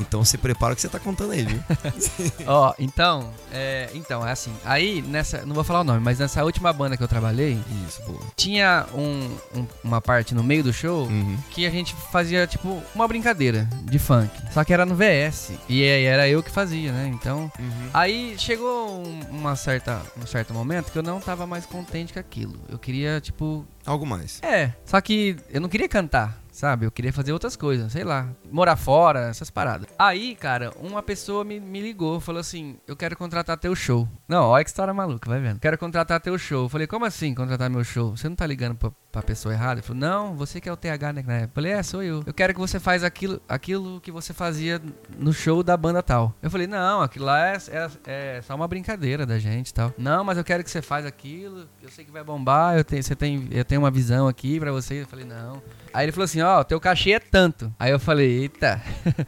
então 0.00 0.24
se 0.24 0.38
prepara 0.38 0.72
o 0.72 0.76
que 0.76 0.82
você 0.82 0.88
tá 0.88 0.98
contando 0.98 1.32
aí, 1.32 1.42
viu? 1.44 1.60
Ó, 2.46 2.74
então, 2.78 3.30
é, 3.52 3.90
então, 3.94 4.26
é 4.26 4.32
assim. 4.32 4.52
Aí, 4.64 5.02
nessa. 5.02 5.44
Não 5.46 5.54
vou 5.54 5.64
falar 5.64 5.80
o 5.80 5.84
nome, 5.84 6.00
mas 6.00 6.18
nessa 6.18 6.44
última 6.44 6.72
banda 6.72 6.96
que 6.96 7.02
eu 7.02 7.08
trabalhei, 7.08 7.58
Isso, 7.86 8.02
boa. 8.02 8.20
tinha 8.36 8.86
um- 8.94 9.36
um- 9.56 9.66
uma 9.84 10.00
parte 10.00 10.34
no 10.34 10.42
meio 10.42 10.62
do 10.62 10.72
show 10.72 11.06
Uhum. 11.06 11.36
que 11.50 11.66
a 11.66 11.70
gente 11.70 11.94
fazia, 12.12 12.46
tipo, 12.46 12.82
uma 12.94 13.06
brincadeira 13.08 13.68
de 13.84 13.98
funk. 13.98 14.30
Só 14.52 14.62
que 14.64 14.72
era 14.72 14.84
no 14.86 14.94
VS. 14.94 15.52
E 15.68 15.82
aí 15.82 16.04
era 16.04 16.28
eu 16.28 16.42
que 16.42 16.50
fazia, 16.50 16.92
né? 16.92 17.10
Então. 17.12 17.50
Aí 17.92 18.34
chegou 18.38 19.02
um, 19.02 19.20
uma 19.30 19.56
certa, 19.56 20.00
um 20.20 20.26
certo 20.26 20.52
momento 20.54 20.90
que 20.92 20.98
eu 20.98 21.02
não 21.02 21.20
tava 21.20 21.46
mais 21.46 21.66
contente 21.66 22.12
com 22.12 22.18
aquilo. 22.20 22.54
Eu 22.68 22.78
queria, 22.78 23.20
tipo. 23.20 23.66
Algo 23.84 24.06
mais. 24.06 24.38
É. 24.42 24.72
Só 24.84 25.00
que 25.00 25.36
eu 25.50 25.60
não 25.60 25.68
queria 25.68 25.88
cantar. 25.88 26.41
Sabe? 26.52 26.84
Eu 26.84 26.92
queria 26.92 27.12
fazer 27.12 27.32
outras 27.32 27.56
coisas, 27.56 27.90
sei 27.90 28.04
lá. 28.04 28.28
Morar 28.50 28.76
fora, 28.76 29.20
essas 29.30 29.50
paradas. 29.50 29.88
Aí, 29.98 30.36
cara, 30.36 30.70
uma 30.78 31.02
pessoa 31.02 31.42
me, 31.44 31.58
me 31.58 31.80
ligou, 31.80 32.20
falou 32.20 32.40
assim: 32.40 32.76
Eu 32.86 32.94
quero 32.94 33.16
contratar 33.16 33.56
teu 33.56 33.74
show. 33.74 34.06
Não, 34.28 34.44
olha 34.48 34.62
que 34.62 34.68
história 34.68 34.92
maluca, 34.92 35.30
vai 35.30 35.40
vendo. 35.40 35.58
Quero 35.58 35.78
contratar 35.78 36.20
teu 36.20 36.36
show. 36.38 36.64
Eu 36.64 36.68
falei: 36.68 36.86
Como 36.86 37.06
assim 37.06 37.34
contratar 37.34 37.70
meu 37.70 37.82
show? 37.82 38.14
Você 38.14 38.28
não 38.28 38.36
tá 38.36 38.46
ligando 38.46 38.76
pra, 38.76 38.92
pra 39.12 39.22
pessoa 39.22 39.52
errada? 39.54 39.74
Ele 39.74 39.82
falou: 39.82 40.00
Não, 40.00 40.34
você 40.34 40.60
que 40.60 40.68
é 40.68 40.72
o 40.72 40.76
TH, 40.76 41.12
né? 41.12 41.22
na 41.26 41.34
época. 41.34 41.50
Eu 41.50 41.54
falei: 41.54 41.72
É, 41.72 41.82
sou 41.82 42.02
eu. 42.02 42.22
Eu 42.26 42.32
quero 42.34 42.54
que 42.54 42.58
você 42.58 42.80
faz 42.80 43.04
aquilo, 43.04 43.40
aquilo 43.48 44.00
que 44.00 44.10
você 44.10 44.32
fazia 44.32 44.80
no 45.18 45.32
show 45.32 45.62
da 45.62 45.76
banda 45.76 46.02
tal. 46.02 46.34
Eu 46.42 46.50
falei: 46.50 46.66
Não, 46.66 47.02
aquilo 47.02 47.26
lá 47.26 47.48
é, 47.48 47.58
é, 47.70 47.90
é 48.06 48.42
só 48.42 48.54
uma 48.54 48.66
brincadeira 48.66 49.26
da 49.26 49.38
gente 49.38 49.68
e 49.68 49.74
tal. 49.74 49.92
Não, 49.98 50.24
mas 50.24 50.38
eu 50.38 50.44
quero 50.44 50.64
que 50.64 50.70
você 50.70 50.80
faz 50.80 51.04
aquilo. 51.04 51.68
Eu 51.82 51.90
sei 51.90 52.04
que 52.04 52.10
vai 52.10 52.24
bombar. 52.24 52.76
Eu 52.76 52.84
tenho, 52.84 53.02
você 53.02 53.14
tem, 53.14 53.46
eu 53.50 53.64
tenho 53.64 53.80
uma 53.82 53.90
visão 53.90 54.26
aqui 54.26 54.58
pra 54.58 54.72
você. 54.72 55.02
Eu 55.02 55.06
falei: 55.06 55.26
Não. 55.26 55.62
Aí 55.94 56.06
ele 56.06 56.12
falou 56.12 56.24
assim, 56.24 56.40
ó, 56.40 56.64
teu 56.64 56.80
cachê 56.80 57.12
é 57.12 57.20
tanto. 57.20 57.70
Aí 57.78 57.90
eu 57.90 58.00
falei, 58.00 58.26
eita. 58.26 58.80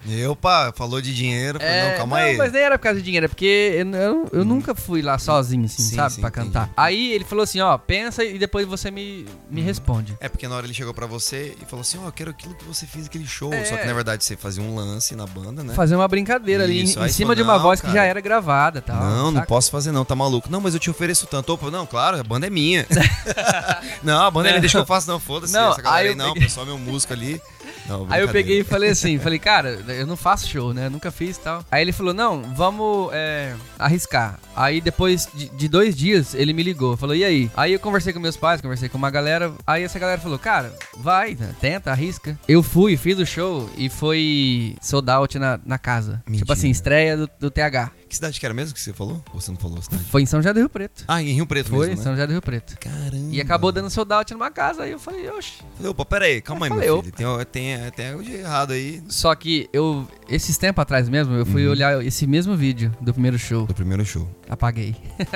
E 0.06 0.24
opa, 0.26 0.72
falou 0.74 0.98
de 1.02 1.14
dinheiro, 1.14 1.58
falei, 1.58 1.74
É, 1.74 1.90
não, 1.90 1.96
calma 1.98 2.16
aí. 2.16 2.38
mas 2.38 2.52
nem 2.52 2.62
era 2.62 2.78
por 2.78 2.84
causa 2.84 2.98
de 3.00 3.04
dinheiro, 3.04 3.26
é 3.26 3.28
porque 3.28 3.72
eu, 3.76 3.90
eu, 3.94 4.28
eu 4.32 4.44
nunca 4.46 4.74
fui 4.74 5.02
lá 5.02 5.18
sozinho, 5.18 5.66
assim, 5.66 5.82
Sim, 5.82 5.96
sabe, 5.96 6.14
sim, 6.14 6.20
pra 6.22 6.30
entendi. 6.30 6.46
cantar. 6.46 6.70
Aí 6.74 7.12
ele 7.12 7.24
falou 7.24 7.42
assim, 7.42 7.60
ó, 7.60 7.76
pensa 7.76 8.24
e 8.24 8.38
depois 8.38 8.66
você 8.66 8.90
me, 8.90 9.26
me 9.50 9.60
Uhum. 9.60 9.66
Responde. 9.78 10.16
É 10.20 10.28
porque 10.28 10.46
na 10.48 10.54
hora 10.56 10.66
ele 10.66 10.74
chegou 10.74 10.92
pra 10.94 11.06
você 11.06 11.56
e 11.60 11.64
falou 11.66 11.80
assim, 11.82 11.98
ó, 12.02 12.06
eu 12.08 12.12
quero 12.12 12.30
aquilo 12.30 12.54
que 12.54 12.64
você 12.64 12.86
fez 12.86 13.06
aquele 13.06 13.26
show. 13.26 13.52
É. 13.52 13.64
Só 13.64 13.76
que 13.76 13.86
na 13.86 13.92
verdade 13.92 14.24
você 14.24 14.36
fazia 14.36 14.62
um 14.62 14.74
lance 14.74 15.14
na 15.14 15.26
banda, 15.26 15.62
né? 15.62 15.74
Fazer 15.74 15.96
uma 15.96 16.08
brincadeira 16.08 16.64
ali, 16.64 16.82
Isso, 16.82 16.98
em, 16.98 17.02
aí 17.02 17.08
em 17.10 17.12
cima 17.12 17.28
falou, 17.28 17.36
de 17.36 17.42
uma 17.42 17.54
não, 17.54 17.62
voz 17.62 17.80
que 17.80 17.86
cara. 17.86 17.98
já 17.98 18.04
era 18.04 18.20
gravada 18.20 18.80
tal. 18.80 18.96
Não, 18.96 19.30
não 19.30 19.34
saca? 19.34 19.46
posso 19.46 19.70
fazer 19.70 19.92
não, 19.92 20.04
tá 20.04 20.14
maluco. 20.14 20.48
Não, 20.50 20.60
mas 20.60 20.74
eu 20.74 20.80
te 20.80 20.90
ofereço 20.90 21.26
tanto. 21.26 21.52
Opa, 21.52 21.70
não, 21.70 21.86
claro, 21.86 22.18
a 22.18 22.22
banda 22.22 22.46
é 22.46 22.50
minha. 22.50 22.86
não, 24.02 24.22
a 24.24 24.30
banda 24.30 24.48
é 24.48 24.52
minha, 24.52 24.60
deixa 24.60 24.78
que 24.78 24.82
eu 24.82 24.86
faço, 24.86 25.08
não, 25.08 25.18
foda-se. 25.20 25.52
Não, 25.52 25.72
essa 25.72 25.82
galera 25.82 26.08
aí 26.08 26.14
não, 26.14 26.30
o 26.30 26.34
peguei- 26.34 26.48
pessoal 26.48 26.64
é 26.66 26.68
meu 26.68 26.78
músico 26.78 27.12
ali. 27.12 27.40
Não, 27.88 28.06
Aí 28.08 28.22
eu 28.22 28.28
peguei 28.28 28.60
e 28.60 28.64
falei 28.64 28.90
assim, 28.90 29.18
falei, 29.18 29.38
cara, 29.40 29.80
eu 29.88 30.06
não 30.06 30.16
faço 30.16 30.48
show, 30.48 30.72
né? 30.72 30.86
Eu 30.86 30.90
nunca 30.90 31.10
fiz 31.10 31.36
e 31.36 31.40
tal. 31.40 31.64
Aí 31.70 31.82
ele 31.82 31.92
falou, 31.92 32.14
não, 32.14 32.42
vamos 32.54 33.10
é, 33.12 33.54
arriscar. 33.78 34.38
Aí 34.56 34.80
depois 34.80 35.28
de, 35.34 35.48
de 35.50 35.68
dois 35.68 35.96
dias, 35.96 36.34
ele 36.34 36.52
me 36.52 36.62
ligou, 36.62 36.96
falou, 36.96 37.14
e 37.14 37.24
aí? 37.24 37.50
Aí 37.56 37.72
eu 37.72 37.80
conversei 37.80 38.12
com 38.12 38.20
meus 38.20 38.36
pais, 38.36 38.60
conversei 38.60 38.88
com 38.88 38.98
uma 38.98 39.10
galera. 39.10 39.52
Aí 39.66 39.82
essa 39.82 39.98
galera 39.98 40.20
falou, 40.20 40.38
cara, 40.38 40.72
vai, 40.96 41.34
né? 41.34 41.54
tenta, 41.60 41.90
arrisca. 41.90 42.38
Eu 42.48 42.62
fui, 42.62 42.96
fiz 42.96 43.18
o 43.18 43.26
show 43.26 43.68
e 43.76 43.88
foi 43.88 44.76
sold 44.80 45.10
out 45.10 45.38
na, 45.38 45.60
na 45.64 45.78
casa. 45.78 46.22
Mentira. 46.26 46.44
Tipo 46.44 46.52
assim, 46.52 46.70
estreia 46.70 47.16
do, 47.16 47.30
do 47.38 47.50
TH. 47.50 47.90
Que 48.14 48.18
cidade 48.18 48.38
que 48.38 48.46
era 48.46 48.54
mesmo 48.54 48.72
que 48.72 48.80
você 48.80 48.92
falou? 48.92 49.20
Ou 49.34 49.40
você 49.40 49.50
não 49.50 49.58
falou 49.58 49.76
a 49.76 49.82
cidade? 49.82 50.04
Foi 50.04 50.22
em 50.22 50.26
São 50.26 50.38
José 50.40 50.52
do 50.52 50.60
Rio 50.60 50.68
Preto. 50.68 51.04
Ah, 51.08 51.20
em 51.20 51.32
Rio 51.32 51.44
Preto 51.48 51.70
Foi, 51.70 51.86
em 51.86 51.90
mesmo, 51.90 52.04
São 52.04 52.12
né? 52.12 52.18
José 52.18 52.26
do 52.28 52.32
Rio 52.34 52.42
Preto. 52.42 52.78
Caramba. 52.78 53.34
E 53.34 53.40
acabou 53.40 53.72
dando 53.72 53.90
sold 53.90 54.12
out 54.12 54.32
numa 54.32 54.52
casa. 54.52 54.84
Aí 54.84 54.92
eu 54.92 55.00
falei, 55.00 55.28
oxe. 55.30 55.54
Falei, 55.76 55.90
opa, 55.90 56.04
pera 56.04 56.24
aí, 56.26 56.40
calma 56.40 56.66
aí, 56.66 56.70
Eu 56.70 56.76
meu 56.76 56.84
falei, 56.84 57.12
filho. 57.12 57.44
Tem, 57.46 57.76
tem, 57.76 57.90
tem 57.90 58.10
algo 58.10 58.22
de 58.22 58.32
errado 58.34 58.72
aí 58.72 59.02
Só 59.08 59.34
que 59.34 59.68
eu, 59.72 60.06
esses 60.28 60.56
tempos 60.58 60.82
atrás 60.82 61.08
mesmo, 61.08 61.34
eu 61.34 61.44
fui 61.46 61.64
Uhum. 61.66 61.70
olhar 61.72 62.04
esse 62.04 62.26
mesmo 62.26 62.56
vídeo 62.56 62.92
do 63.00 63.12
primeiro 63.12 63.38
show. 63.38 63.66
do 63.66 63.74
primeiro 63.74 64.04
show. 64.04 64.28
Apaguei. 64.48 64.94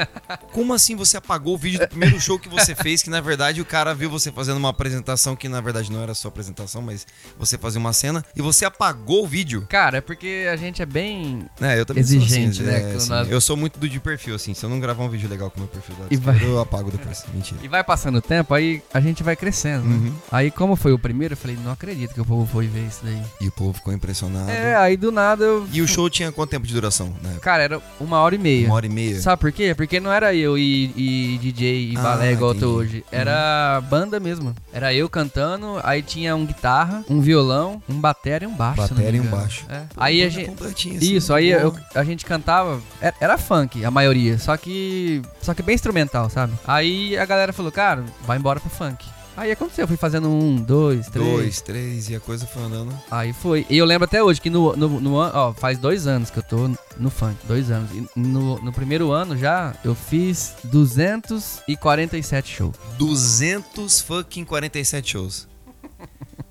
Como 0.53 0.73
assim 0.75 0.95
você 0.97 1.17
apagou 1.17 1.55
o 1.55 1.59
vídeo 1.59 1.79
do 1.81 1.89
primeiro 1.89 2.21
show 2.21 2.39
que 2.39 2.49
você 2.49 2.75
fez, 2.75 3.03
que 3.03 3.11
na 3.11 3.21
verdade 3.21 3.61
o 3.61 3.65
cara 3.65 3.95
viu 3.95 4.11
você 4.11 4.31
fazendo 4.33 4.57
uma 4.57 4.69
apresentação 4.71 5.35
que 5.37 5.49
na 5.49 5.61
verdade 5.61 5.91
não 5.91 6.03
era 6.03 6.15
sua 6.15 6.29
apresentação, 6.31 6.83
mas 6.83 7.07
você 7.39 7.57
fazia 7.57 7.81
uma 7.81 7.93
cena 7.93 8.25
e 8.37 8.43
você 8.43 8.65
apagou 8.65 9.25
o 9.25 9.27
vídeo? 9.27 9.67
Cara, 9.69 9.99
é 9.99 10.01
porque 10.01 10.47
a 10.51 10.57
gente 10.57 10.83
é 10.83 10.87
bem. 10.87 11.47
É, 11.61 11.79
eu 11.79 11.87
também 11.87 12.01
Exigente, 12.03 12.57
sou 12.57 12.65
assim, 12.67 12.73
né, 12.73 12.93
é, 12.93 12.97
assim, 12.97 13.09
nós. 13.11 13.31
Eu 13.31 13.41
sou 13.41 13.57
muito 13.57 13.79
do 13.79 13.89
de 13.89 13.99
perfil, 14.01 14.35
assim. 14.35 14.53
Se 14.55 14.65
eu 14.65 14.71
não 14.71 14.79
gravar 14.81 15.05
um 15.05 15.09
vídeo 15.09 15.29
legal 15.29 15.51
com 15.51 15.59
o 15.59 15.61
meu 15.61 15.69
perfil 15.69 15.95
WhatsApp, 16.01 16.17
vai- 16.25 16.45
eu 16.45 16.59
apago 16.61 16.91
depois. 16.91 17.25
Mentira. 17.33 17.61
E 17.63 17.69
vai 17.69 17.83
passando 17.85 18.17
o 18.19 18.23
tempo, 18.23 18.53
aí 18.55 18.83
a 18.93 19.01
gente 19.01 19.23
vai 19.23 19.37
crescendo. 19.37 19.85
né? 19.85 19.95
Uhum. 19.97 20.15
Aí, 20.31 20.51
como 20.51 20.77
foi 20.77 20.93
o 20.93 20.99
primeiro, 20.99 21.33
eu 21.35 21.37
falei, 21.39 21.57
não 21.65 21.73
acredito 21.73 22.15
que 22.15 22.21
o 22.21 22.25
povo 22.25 22.47
foi 22.51 22.67
ver 22.67 22.87
isso 22.87 23.01
daí. 23.03 23.23
E 23.41 23.49
o 23.49 23.53
povo 23.53 23.73
ficou 23.73 23.93
impressionado. 23.93 24.51
É, 24.51 24.75
aí 24.83 24.97
do 24.97 25.11
nada 25.13 25.45
eu. 25.45 25.67
E 25.73 25.81
o 25.83 25.89
show 25.89 26.09
tinha 26.11 26.31
quanto 26.33 26.51
tempo 26.51 26.67
de 26.67 26.73
duração? 26.75 27.13
Né? 27.23 27.37
Cara, 27.41 27.63
era 27.63 27.83
uma 28.01 28.19
hora 28.21 28.35
e 28.35 28.39
meia. 28.39 28.67
Uma 28.67 28.75
hora 28.77 28.87
e 28.87 28.89
meia? 28.89 29.21
Sabe 29.21 29.41
por 29.41 29.53
quê? 29.53 29.75
Porque 29.75 30.01
não 30.01 30.13
era 30.13 30.35
eu 30.35 30.57
e, 30.59 30.93
e 30.97 31.39
DJ 31.39 31.93
e 31.93 31.97
Ah, 31.97 32.03
balé 32.03 32.33
igual 32.33 32.53
eu 32.55 32.59
tô 32.61 32.67
hoje. 32.71 33.05
Era 33.13 33.81
banda 33.89 34.19
mesmo. 34.21 34.55
Era 34.73 34.93
eu 34.95 35.09
cantando, 35.09 35.81
aí 35.83 36.03
tinha 36.03 36.35
um 36.37 36.45
guitarra, 36.47 37.05
um 37.09 37.21
violão, 37.21 37.83
um 37.89 37.95
batera 38.01 38.45
e 38.45 38.47
um 38.47 38.55
baixo. 38.55 38.83
Bateria 38.83 39.17
e 39.19 39.21
um 39.21 39.27
baixo. 39.27 39.65
É. 39.69 39.79
Pô, 39.95 40.01
Aí 40.01 40.23
a 40.23 40.29
gente. 40.29 40.51
assim, 40.65 40.99
Isso, 41.01 41.33
aí 41.35 41.51
boa. 41.53 41.63
eu- 41.63 42.01
a 42.01 42.05
gente 42.05 42.25
cantava. 42.25 42.81
Era, 43.01 43.15
era 43.21 43.39
funk, 43.39 43.85
a 43.85 43.91
maioria. 43.91 44.39
Só 44.39 44.57
que. 44.57 45.23
Só 45.43 45.55
que 45.55 45.63
bem 45.63 45.75
instrumental, 45.75 46.29
sabe? 46.31 46.53
Aí 46.67 47.17
a 47.17 47.25
galera 47.25 47.53
falou, 47.53 47.73
cara, 47.73 48.05
vai 48.27 48.39
embora 48.39 48.61
pro 48.61 48.71
funk. 48.71 49.05
Aí 49.39 49.53
aconteceu, 49.53 49.85
eu 49.85 49.89
fui 49.89 49.97
fazendo 49.97 50.29
um, 50.29 50.57
dois, 50.57 51.09
três. 51.09 51.29
Dois, 51.29 51.61
três, 51.61 52.11
e 52.11 52.17
a 52.17 52.19
coisa 52.19 52.45
foi 52.45 52.61
andando. 52.61 52.93
Aí 53.09 53.33
foi. 53.33 53.65
E 53.71 53.79
eu 53.79 53.85
lembro 53.85 54.05
até 54.05 54.21
hoje 54.21 54.41
que 54.41 54.51
no, 54.51 54.75
no, 54.75 55.01
no 55.01 55.17
ano. 55.17 55.33
Ó, 55.33 55.53
faz 55.53 55.79
dois 55.79 56.09
anos 56.09 56.29
que 56.29 56.41
eu 56.41 56.43
tô 56.43 56.69
no 56.99 57.09
funk. 57.09 57.37
Dois 57.47 57.71
anos. 57.71 57.89
E 57.93 58.05
no, 58.19 58.61
no 58.61 58.73
primeiro 58.73 59.13
ano 59.13 59.37
já 59.39 59.77
eu 59.85 59.95
fiz 59.95 60.55
247 60.65 62.53
shows. 62.53 62.75
200 62.99 64.01
fucking 64.01 64.45
47 64.45 65.09
shows. 65.09 65.47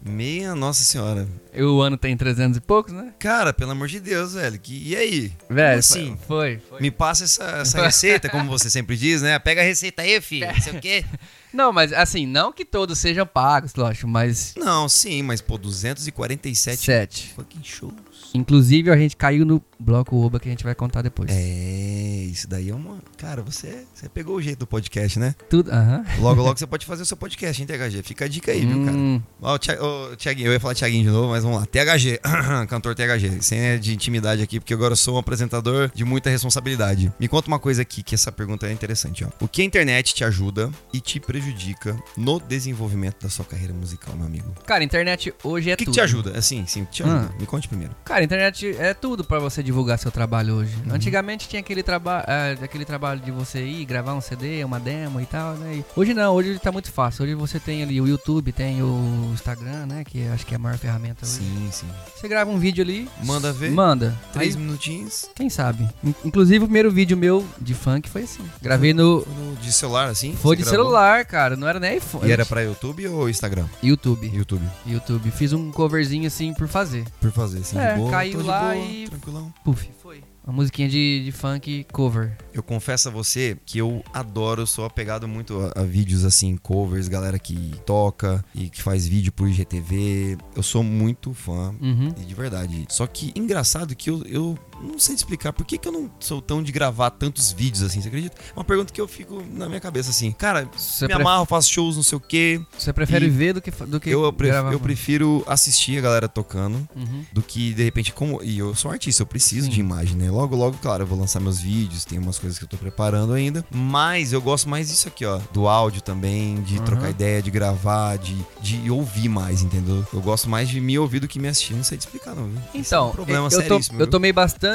Meia 0.01 0.55
nossa 0.55 0.85
senhora. 0.85 1.27
E 1.53 1.61
o 1.61 1.81
ano 1.81 1.97
tem 1.97 2.15
300 2.15 2.57
e 2.57 2.61
poucos, 2.61 2.93
né? 2.93 3.11
Cara, 3.19 3.51
pelo 3.51 3.71
amor 3.71 3.89
de 3.89 3.99
Deus, 3.99 4.33
velho. 4.35 4.57
Que, 4.57 4.91
e 4.91 4.95
aí? 4.95 5.33
Velho, 5.49 5.79
assim? 5.79 6.17
Foi, 6.25 6.61
foi. 6.69 6.79
Me 6.79 6.89
passa 6.89 7.25
essa, 7.25 7.43
essa 7.57 7.81
receita, 7.81 8.29
como 8.29 8.49
você 8.49 8.69
sempre 8.69 8.95
diz, 8.95 9.21
né? 9.21 9.37
Pega 9.39 9.59
a 9.59 9.65
receita 9.65 10.03
aí, 10.03 10.21
filho. 10.21 10.47
Não 10.47 10.61
sei 10.61 10.73
o 10.73 10.79
quê. 10.79 11.03
Não, 11.57 11.73
mas 11.73 11.91
assim, 11.91 12.27
não 12.27 12.53
que 12.53 12.63
todos 12.63 12.99
sejam 12.99 13.25
pagos, 13.25 13.73
lógico, 13.73 14.07
mas. 14.07 14.53
Não, 14.55 14.87
sim, 14.87 15.23
mas 15.23 15.41
pô, 15.41 15.57
247 15.57 16.77
Sete. 16.77 17.33
fucking 17.35 17.63
shows. 17.63 17.93
Inclusive, 18.33 18.89
a 18.91 18.97
gente 18.97 19.15
caiu 19.15 19.45
no 19.45 19.61
bloco 19.79 20.15
Oba 20.17 20.39
que 20.39 20.47
a 20.47 20.51
gente 20.51 20.63
vai 20.63 20.73
contar 20.75 21.01
depois. 21.01 21.29
É, 21.31 22.25
isso 22.31 22.47
daí 22.47 22.69
é 22.69 22.75
uma. 22.75 22.97
Cara, 23.17 23.41
você, 23.41 23.83
você 23.93 24.07
pegou 24.09 24.35
o 24.35 24.41
jeito 24.41 24.59
do 24.59 24.67
podcast, 24.67 25.17
né? 25.19 25.35
Tudo. 25.49 25.71
Aham. 25.71 26.03
Logo, 26.19 26.41
logo 26.41 26.57
você 26.57 26.67
pode 26.67 26.85
fazer 26.85 27.03
o 27.03 27.05
seu 27.05 27.17
podcast, 27.17 27.61
hein, 27.61 27.67
THG? 27.67 28.03
Fica 28.03 28.25
a 28.25 28.27
dica 28.27 28.51
aí, 28.51 28.65
viu, 28.65 28.83
cara? 28.85 28.97
Hum, 28.97 29.21
Ó, 29.41 29.55
o 29.55 29.59
Thi- 29.59 29.71
Thiaguinho, 30.17 30.47
eu 30.47 30.53
ia 30.53 30.59
falar 30.59 30.75
Thiaguinho 30.75 31.03
de 31.03 31.09
novo, 31.09 31.29
mas 31.29 31.43
vamos 31.43 31.59
lá. 31.59 31.65
THG, 31.65 32.19
cantor 32.67 32.95
THG. 32.95 33.41
Sem 33.41 33.59
é 33.59 33.77
de 33.77 33.93
intimidade 33.93 34.41
aqui, 34.41 34.59
porque 34.59 34.73
agora 34.73 34.93
eu 34.93 34.97
sou 34.97 35.15
um 35.15 35.17
apresentador 35.17 35.91
de 35.93 36.03
muita 36.03 36.29
responsabilidade. 36.29 37.11
Me 37.19 37.27
conta 37.27 37.47
uma 37.47 37.59
coisa 37.59 37.81
aqui, 37.81 38.03
que 38.03 38.15
essa 38.15 38.31
pergunta 38.31 38.67
é 38.67 38.71
interessante, 38.71 39.23
ó. 39.23 39.29
O 39.39 39.47
que 39.47 39.61
a 39.61 39.65
internet 39.65 40.13
te 40.13 40.23
ajuda 40.23 40.69
e 40.93 40.99
te 40.99 41.19
prejudica 41.19 41.97
no 42.17 42.39
desenvolvimento 42.39 43.21
da 43.23 43.29
sua 43.29 43.45
carreira 43.45 43.73
musical, 43.73 44.15
meu 44.15 44.25
amigo? 44.25 44.53
Cara, 44.65 44.81
a 44.81 44.85
internet 44.85 45.33
hoje 45.43 45.69
é 45.69 45.73
O 45.73 45.77
que, 45.77 45.85
que 45.85 45.85
tudo. 45.85 45.93
te 45.95 46.01
ajuda? 46.01 46.37
Assim, 46.37 46.65
sim, 46.65 46.85
te 46.85 47.03
ajuda. 47.03 47.29
Ah. 47.33 47.39
Me 47.39 47.45
conte 47.45 47.67
primeiro. 47.67 47.95
Cara, 48.03 48.16
a 48.17 48.23
internet 48.23 48.75
é 48.79 48.93
tudo 48.93 49.23
pra 49.23 49.39
você 49.39 49.61
divulgar 49.63 49.97
seu 49.99 50.11
trabalho 50.11 50.55
hoje. 50.55 50.75
Uhum. 50.85 50.93
Antigamente 50.95 51.47
tinha 51.47 51.59
aquele, 51.59 51.83
traba 51.83 52.23
é, 52.27 52.57
aquele 52.61 52.85
trabalho 52.85 53.19
de 53.19 53.31
você 53.31 53.63
ir 53.65 53.85
gravar 53.85 54.13
um 54.13 54.21
CD, 54.21 54.63
uma 54.63 54.79
demo 54.79 55.19
e 55.21 55.25
tal, 55.25 55.53
né? 55.55 55.75
E 55.77 55.85
hoje 55.95 56.13
não, 56.13 56.33
hoje 56.33 56.57
tá 56.59 56.71
muito 56.71 56.91
fácil. 56.91 57.23
Hoje 57.25 57.33
você 57.35 57.59
tem 57.59 57.83
ali 57.83 57.99
o 58.01 58.07
YouTube, 58.07 58.51
tem 58.51 58.81
o 58.81 59.29
Instagram, 59.33 59.85
né? 59.85 60.03
Que 60.05 60.27
acho 60.27 60.45
que 60.45 60.53
é 60.53 60.57
a 60.57 60.59
maior 60.59 60.77
ferramenta 60.77 61.25
hoje. 61.25 61.35
Sim, 61.35 61.69
sim. 61.71 61.87
Você 62.15 62.27
grava 62.27 62.49
um 62.49 62.57
vídeo 62.57 62.83
ali, 62.83 63.07
Manda 63.23 63.51
ver. 63.53 63.71
manda. 63.71 64.17
Três 64.33 64.55
Aí, 64.55 64.61
minutinhos. 64.61 65.29
quem 65.35 65.49
sabe? 65.49 65.87
In- 66.03 66.15
Inclusive 66.25 66.59
o 66.63 66.67
primeiro 66.67 66.91
vídeo 66.91 67.15
meu 67.17 67.45
de 67.59 67.73
funk 67.73 68.09
foi 68.09 68.23
assim. 68.23 68.43
Gravei 68.61 68.93
no. 68.93 69.19
No- 69.25 69.55
de 69.57 69.71
celular, 69.71 70.07
assim? 70.09 70.33
Foi 70.35 70.55
de 70.55 70.63
gravou? 70.63 70.79
celular, 70.85 71.25
cara, 71.25 71.55
não 71.55 71.67
era 71.67 71.79
nem 71.79 71.97
iPhone. 71.97 72.27
E 72.27 72.31
era 72.31 72.45
pra 72.45 72.61
YouTube 72.61 73.07
ou 73.07 73.29
Instagram? 73.29 73.65
YouTube. 73.81 74.27
YouTube. 74.33 74.65
YouTube. 74.85 75.31
Fiz 75.31 75.51
um 75.53 75.71
coverzinho 75.71 76.27
assim 76.27 76.53
por 76.53 76.67
fazer. 76.67 77.05
Por 77.19 77.31
fazer, 77.31 77.59
assim, 77.59 77.77
É, 77.77 77.93
de 77.93 77.99
boa. 77.99 78.06
Caiu 78.09 78.33
tô 78.33 78.41
de 78.41 78.47
lá 78.47 78.61
boa, 78.73 78.75
e- 78.75 79.07
Tranquilão. 79.09 79.53
Puf, 79.63 79.89
foi. 80.01 80.23
Uma 80.45 80.53
musiquinha 80.53 80.87
de, 80.87 81.25
de 81.25 81.31
funk 81.33 81.85
cover. 81.91 82.37
Eu 82.53 82.63
confesso 82.63 83.09
a 83.09 83.11
você 83.11 83.57
que 83.65 83.77
eu 83.79 84.01
adoro, 84.13 84.65
sou 84.65 84.85
apegado 84.85 85.27
muito 85.27 85.59
a, 85.75 85.81
a 85.81 85.83
vídeos 85.83 86.23
assim, 86.23 86.55
covers, 86.55 87.09
galera 87.09 87.37
que 87.37 87.73
toca 87.85 88.43
e 88.55 88.69
que 88.69 88.81
faz 88.81 89.05
vídeo 89.05 89.29
por 89.33 89.49
IGTV. 89.49 90.37
Eu 90.55 90.63
sou 90.63 90.83
muito 90.83 91.33
fã. 91.33 91.75
Uhum. 91.81 92.13
E 92.17 92.23
de 92.23 92.33
verdade. 92.33 92.85
Só 92.87 93.05
que 93.05 93.33
engraçado 93.35 93.93
que 93.93 94.09
eu, 94.09 94.23
eu 94.25 94.57
não 94.81 94.99
sei 94.99 95.15
te 95.15 95.19
explicar 95.19 95.51
por 95.53 95.65
que, 95.65 95.77
que 95.77 95.87
eu 95.87 95.91
não 95.91 96.09
sou 96.19 96.41
tão 96.41 96.61
de 96.61 96.71
gravar 96.71 97.09
tantos 97.11 97.51
vídeos 97.51 97.81
assim, 97.83 98.01
você 98.01 98.07
acredita? 98.07 98.35
Uma 98.55 98.63
pergunta 98.63 98.93
que 98.93 98.99
eu 99.01 99.07
fico 99.07 99.43
na 99.53 99.67
minha 99.67 99.79
cabeça 99.79 100.09
assim, 100.09 100.31
cara, 100.31 100.69
Você, 100.75 101.05
me 101.05 101.13
pref- 101.13 101.21
amarro, 101.21 101.45
faço 101.45 101.71
shows, 101.71 101.95
não 101.95 102.03
sei 102.03 102.17
o 102.17 102.21
quê. 102.21 102.61
você 102.77 102.91
prefere 102.93 103.29
ver 103.29 103.53
do 103.53 103.61
que, 103.61 103.71
do 103.71 103.99
que 103.99 104.09
Eu, 104.09 104.31
pref- 104.33 104.71
eu 104.71 104.79
prefiro 104.79 105.43
assistir 105.47 105.97
a 105.97 106.01
galera 106.01 106.27
tocando 106.27 106.87
Uhum. 106.95 107.23
do 107.31 107.41
que 107.41 107.73
de 107.73 107.83
repente 107.83 108.11
como 108.13 108.41
e 108.43 108.57
eu 108.59 108.73
sou 108.75 108.89
um 108.91 108.93
artista, 108.93 109.21
eu 109.23 109.27
preciso 109.27 109.65
Sim. 109.65 109.71
de 109.71 109.79
imagem, 109.79 110.15
né? 110.15 110.29
Logo 110.31 110.55
logo, 110.55 110.77
claro, 110.77 111.03
eu 111.03 111.07
vou 111.07 111.17
lançar 111.19 111.39
meus 111.39 111.59
vídeos, 111.59 112.05
tem 112.05 112.17
umas 112.19 112.37
coisas 112.39 112.57
que 112.57 112.65
eu 112.65 112.69
tô 112.69 112.77
preparando 112.77 113.33
ainda, 113.33 113.65
mas 113.71 114.33
eu 114.33 114.41
gosto 114.41 114.69
mais 114.69 114.89
disso 114.89 115.07
aqui, 115.07 115.25
ó, 115.25 115.39
do 115.53 115.67
áudio 115.67 116.01
também, 116.01 116.61
de 116.61 116.77
Uhum. 116.77 116.85
trocar 116.85 117.09
ideia, 117.09 117.41
de 117.41 117.49
gravar, 117.51 118.17
de, 118.17 118.35
de 118.61 118.89
ouvir 118.89 119.29
mais, 119.29 119.61
entendeu? 119.61 120.05
Eu 120.13 120.21
gosto 120.21 120.49
mais 120.49 120.69
de 120.69 120.79
me 120.79 120.97
ouvir 120.99 121.19
do 121.19 121.27
que 121.27 121.39
me 121.39 121.47
assistir, 121.47 121.73
não 121.73 121.83
sei 121.83 121.97
te 121.97 122.01
explicar 122.01 122.35
não, 122.35 122.47
viu? 122.47 122.59
Esse 122.75 122.93
é 122.93 122.99
um 122.99 123.03
Então, 123.03 123.11
problema 123.11 123.47
eu, 123.47 123.51
tô, 123.51 123.57
seríssimo, 123.63 124.01
eu 124.01 124.07
tomei 124.07 124.31
bastante, 124.33 124.66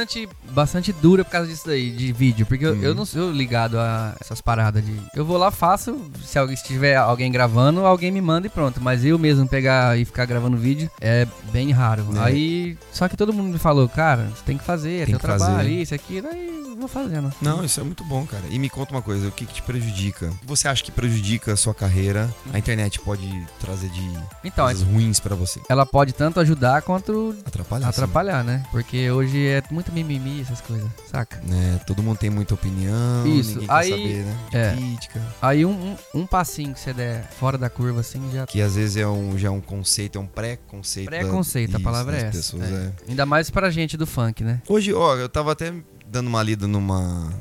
bastante 0.51 0.93
dura 0.93 1.25
por 1.25 1.31
causa 1.31 1.49
disso 1.49 1.67
daí, 1.67 1.91
de 1.91 2.13
vídeo. 2.13 2.47
Porque 2.47 2.65
eu, 2.65 2.73
Uhum. 2.73 2.83
eu 2.83 2.95
não 2.95 3.05
sou 3.05 3.31
ligado 3.31 3.79
a 3.79 4.15
essas 4.21 4.41
paradas 4.41 4.85
de. 4.85 4.95
Eu 5.15 5.25
vou 5.25 5.37
lá, 5.37 5.51
faço. 5.51 6.11
Se 6.25 6.39
alguém 6.39 6.57
se 6.57 6.65
tiver 6.65 6.97
alguém 6.97 7.31
gravando, 7.31 7.85
alguém 7.87 8.11
me 8.11 8.21
manda 8.21 8.47
e 8.47 8.51
pronto. 8.51 8.81
Mas 8.81 9.05
eu 9.05 9.19
mesmo 9.19 9.47
pegar 9.49 9.99
e 9.99 10.05
ficar 10.05 10.25
gravando 10.27 10.57
vídeo 10.57 10.91
é 11.01 11.27
bem 11.53 11.71
raro. 11.71 12.07
É. 12.17 12.21
Aí. 12.21 12.79
Só 12.93 13.09
que 13.09 13.17
todo 13.17 13.33
mundo 13.33 13.53
me 13.53 13.59
falou, 13.59 13.89
cara, 13.89 14.29
você 14.35 14.43
tem 14.45 14.59
que 14.59 14.65
fazer, 14.65 14.93
é 15.03 15.05
Tem 15.07 15.15
teu 15.15 15.21
que 15.21 15.27
fazer. 15.27 15.45
trabalho, 15.45 15.69
isso, 15.69 15.95
aquilo. 15.95 16.29
Aí 16.29 16.63
eu 16.73 16.77
vou 16.77 16.89
fazendo. 16.89 17.33
Não, 17.41 17.65
isso 17.65 17.81
é 17.81 17.85
muito 17.85 18.05
bom, 18.05 18.25
cara. 18.27 18.43
E 18.51 18.59
me 18.59 18.69
conta 18.69 18.93
uma 18.93 19.03
coisa, 19.03 19.29
o 19.29 19.33
que, 19.33 19.47
que 19.47 19.55
te 19.55 19.63
prejudica? 19.63 20.27
O 20.27 20.39
que 20.39 20.47
você 20.47 20.69
acha 20.69 20.83
que 20.83 20.91
prejudica 20.91 21.53
a 21.53 21.57
sua 21.57 21.75
carreira? 21.75 22.29
A 22.53 22.59
internet 22.59 22.99
pode 23.01 23.29
trazer 23.61 23.89
de 23.91 24.11
Então, 24.45 24.65
coisas 24.65 24.83
ruins 24.87 25.21
pra 25.21 25.35
você? 25.35 25.61
ela 25.69 25.85
pode 25.87 26.13
tanto 26.13 26.41
ajudar 26.41 26.83
quanto 26.83 27.35
Atrapalhar? 27.45 27.85
sim. 27.85 27.91
atrapalhar, 27.91 28.45
né? 28.45 28.63
Porque 28.71 29.11
hoje 29.11 29.47
é 29.47 29.63
muito 29.71 29.82
mimimi, 29.91 30.43
essas 30.43 30.61
coisas, 30.61 30.87
saca? 31.11 31.41
né? 31.47 31.81
Todo 31.87 32.03
mundo 32.03 32.19
tem 32.19 32.29
muita 32.31 32.53
opinião, 32.55 33.27
Isso, 33.27 33.59
ninguém 33.59 33.71
aí- 33.71 33.91
quer 33.91 33.97
saber, 33.97 34.25
né? 34.25 34.39
De 34.51 34.57
é. 34.59 34.75
crítica. 34.77 35.23
Aí 35.41 35.65
um, 35.65 35.71
um, 36.15 36.21
um 36.21 36.27
passinho 36.27 36.75
que 36.75 36.81
você 36.81 36.93
der 36.93 37.25
fora 37.41 37.57
da 37.57 37.71
curva, 37.71 38.01
assim, 38.01 38.21
já 38.33 38.47
Que 38.47 38.61
às 38.61 38.75
vezes 38.77 38.97
é 38.99 39.07
um, 39.07 39.37
já 39.39 39.49
é 39.49 39.51
um 39.51 39.61
conceito, 39.61 40.19
é 40.19 40.21
um 40.21 40.27
pré-conceito. 40.27 41.09
Preconceito, 41.09 41.77
a 41.77 41.81
palavra 41.81 42.17
é 42.17 42.25
das 42.25 42.29
essa. 42.37 42.37
pessoas, 42.57 42.71
é. 42.71 42.75
é. 42.85 42.93
Ainda 43.09 43.25
mais 43.25 43.49
pra 43.51 43.71
gente 43.71 43.97
do 43.97 44.07
funk, 44.07 44.45
né? 44.45 44.61
Hoje, 44.69 44.93
ó, 44.93 45.17
eu 45.17 45.29
tava 45.29 45.53
até 45.53 45.73
dando 46.07 46.27
uma 46.27 46.43
lida 46.43 46.67
numa. 46.69 47.33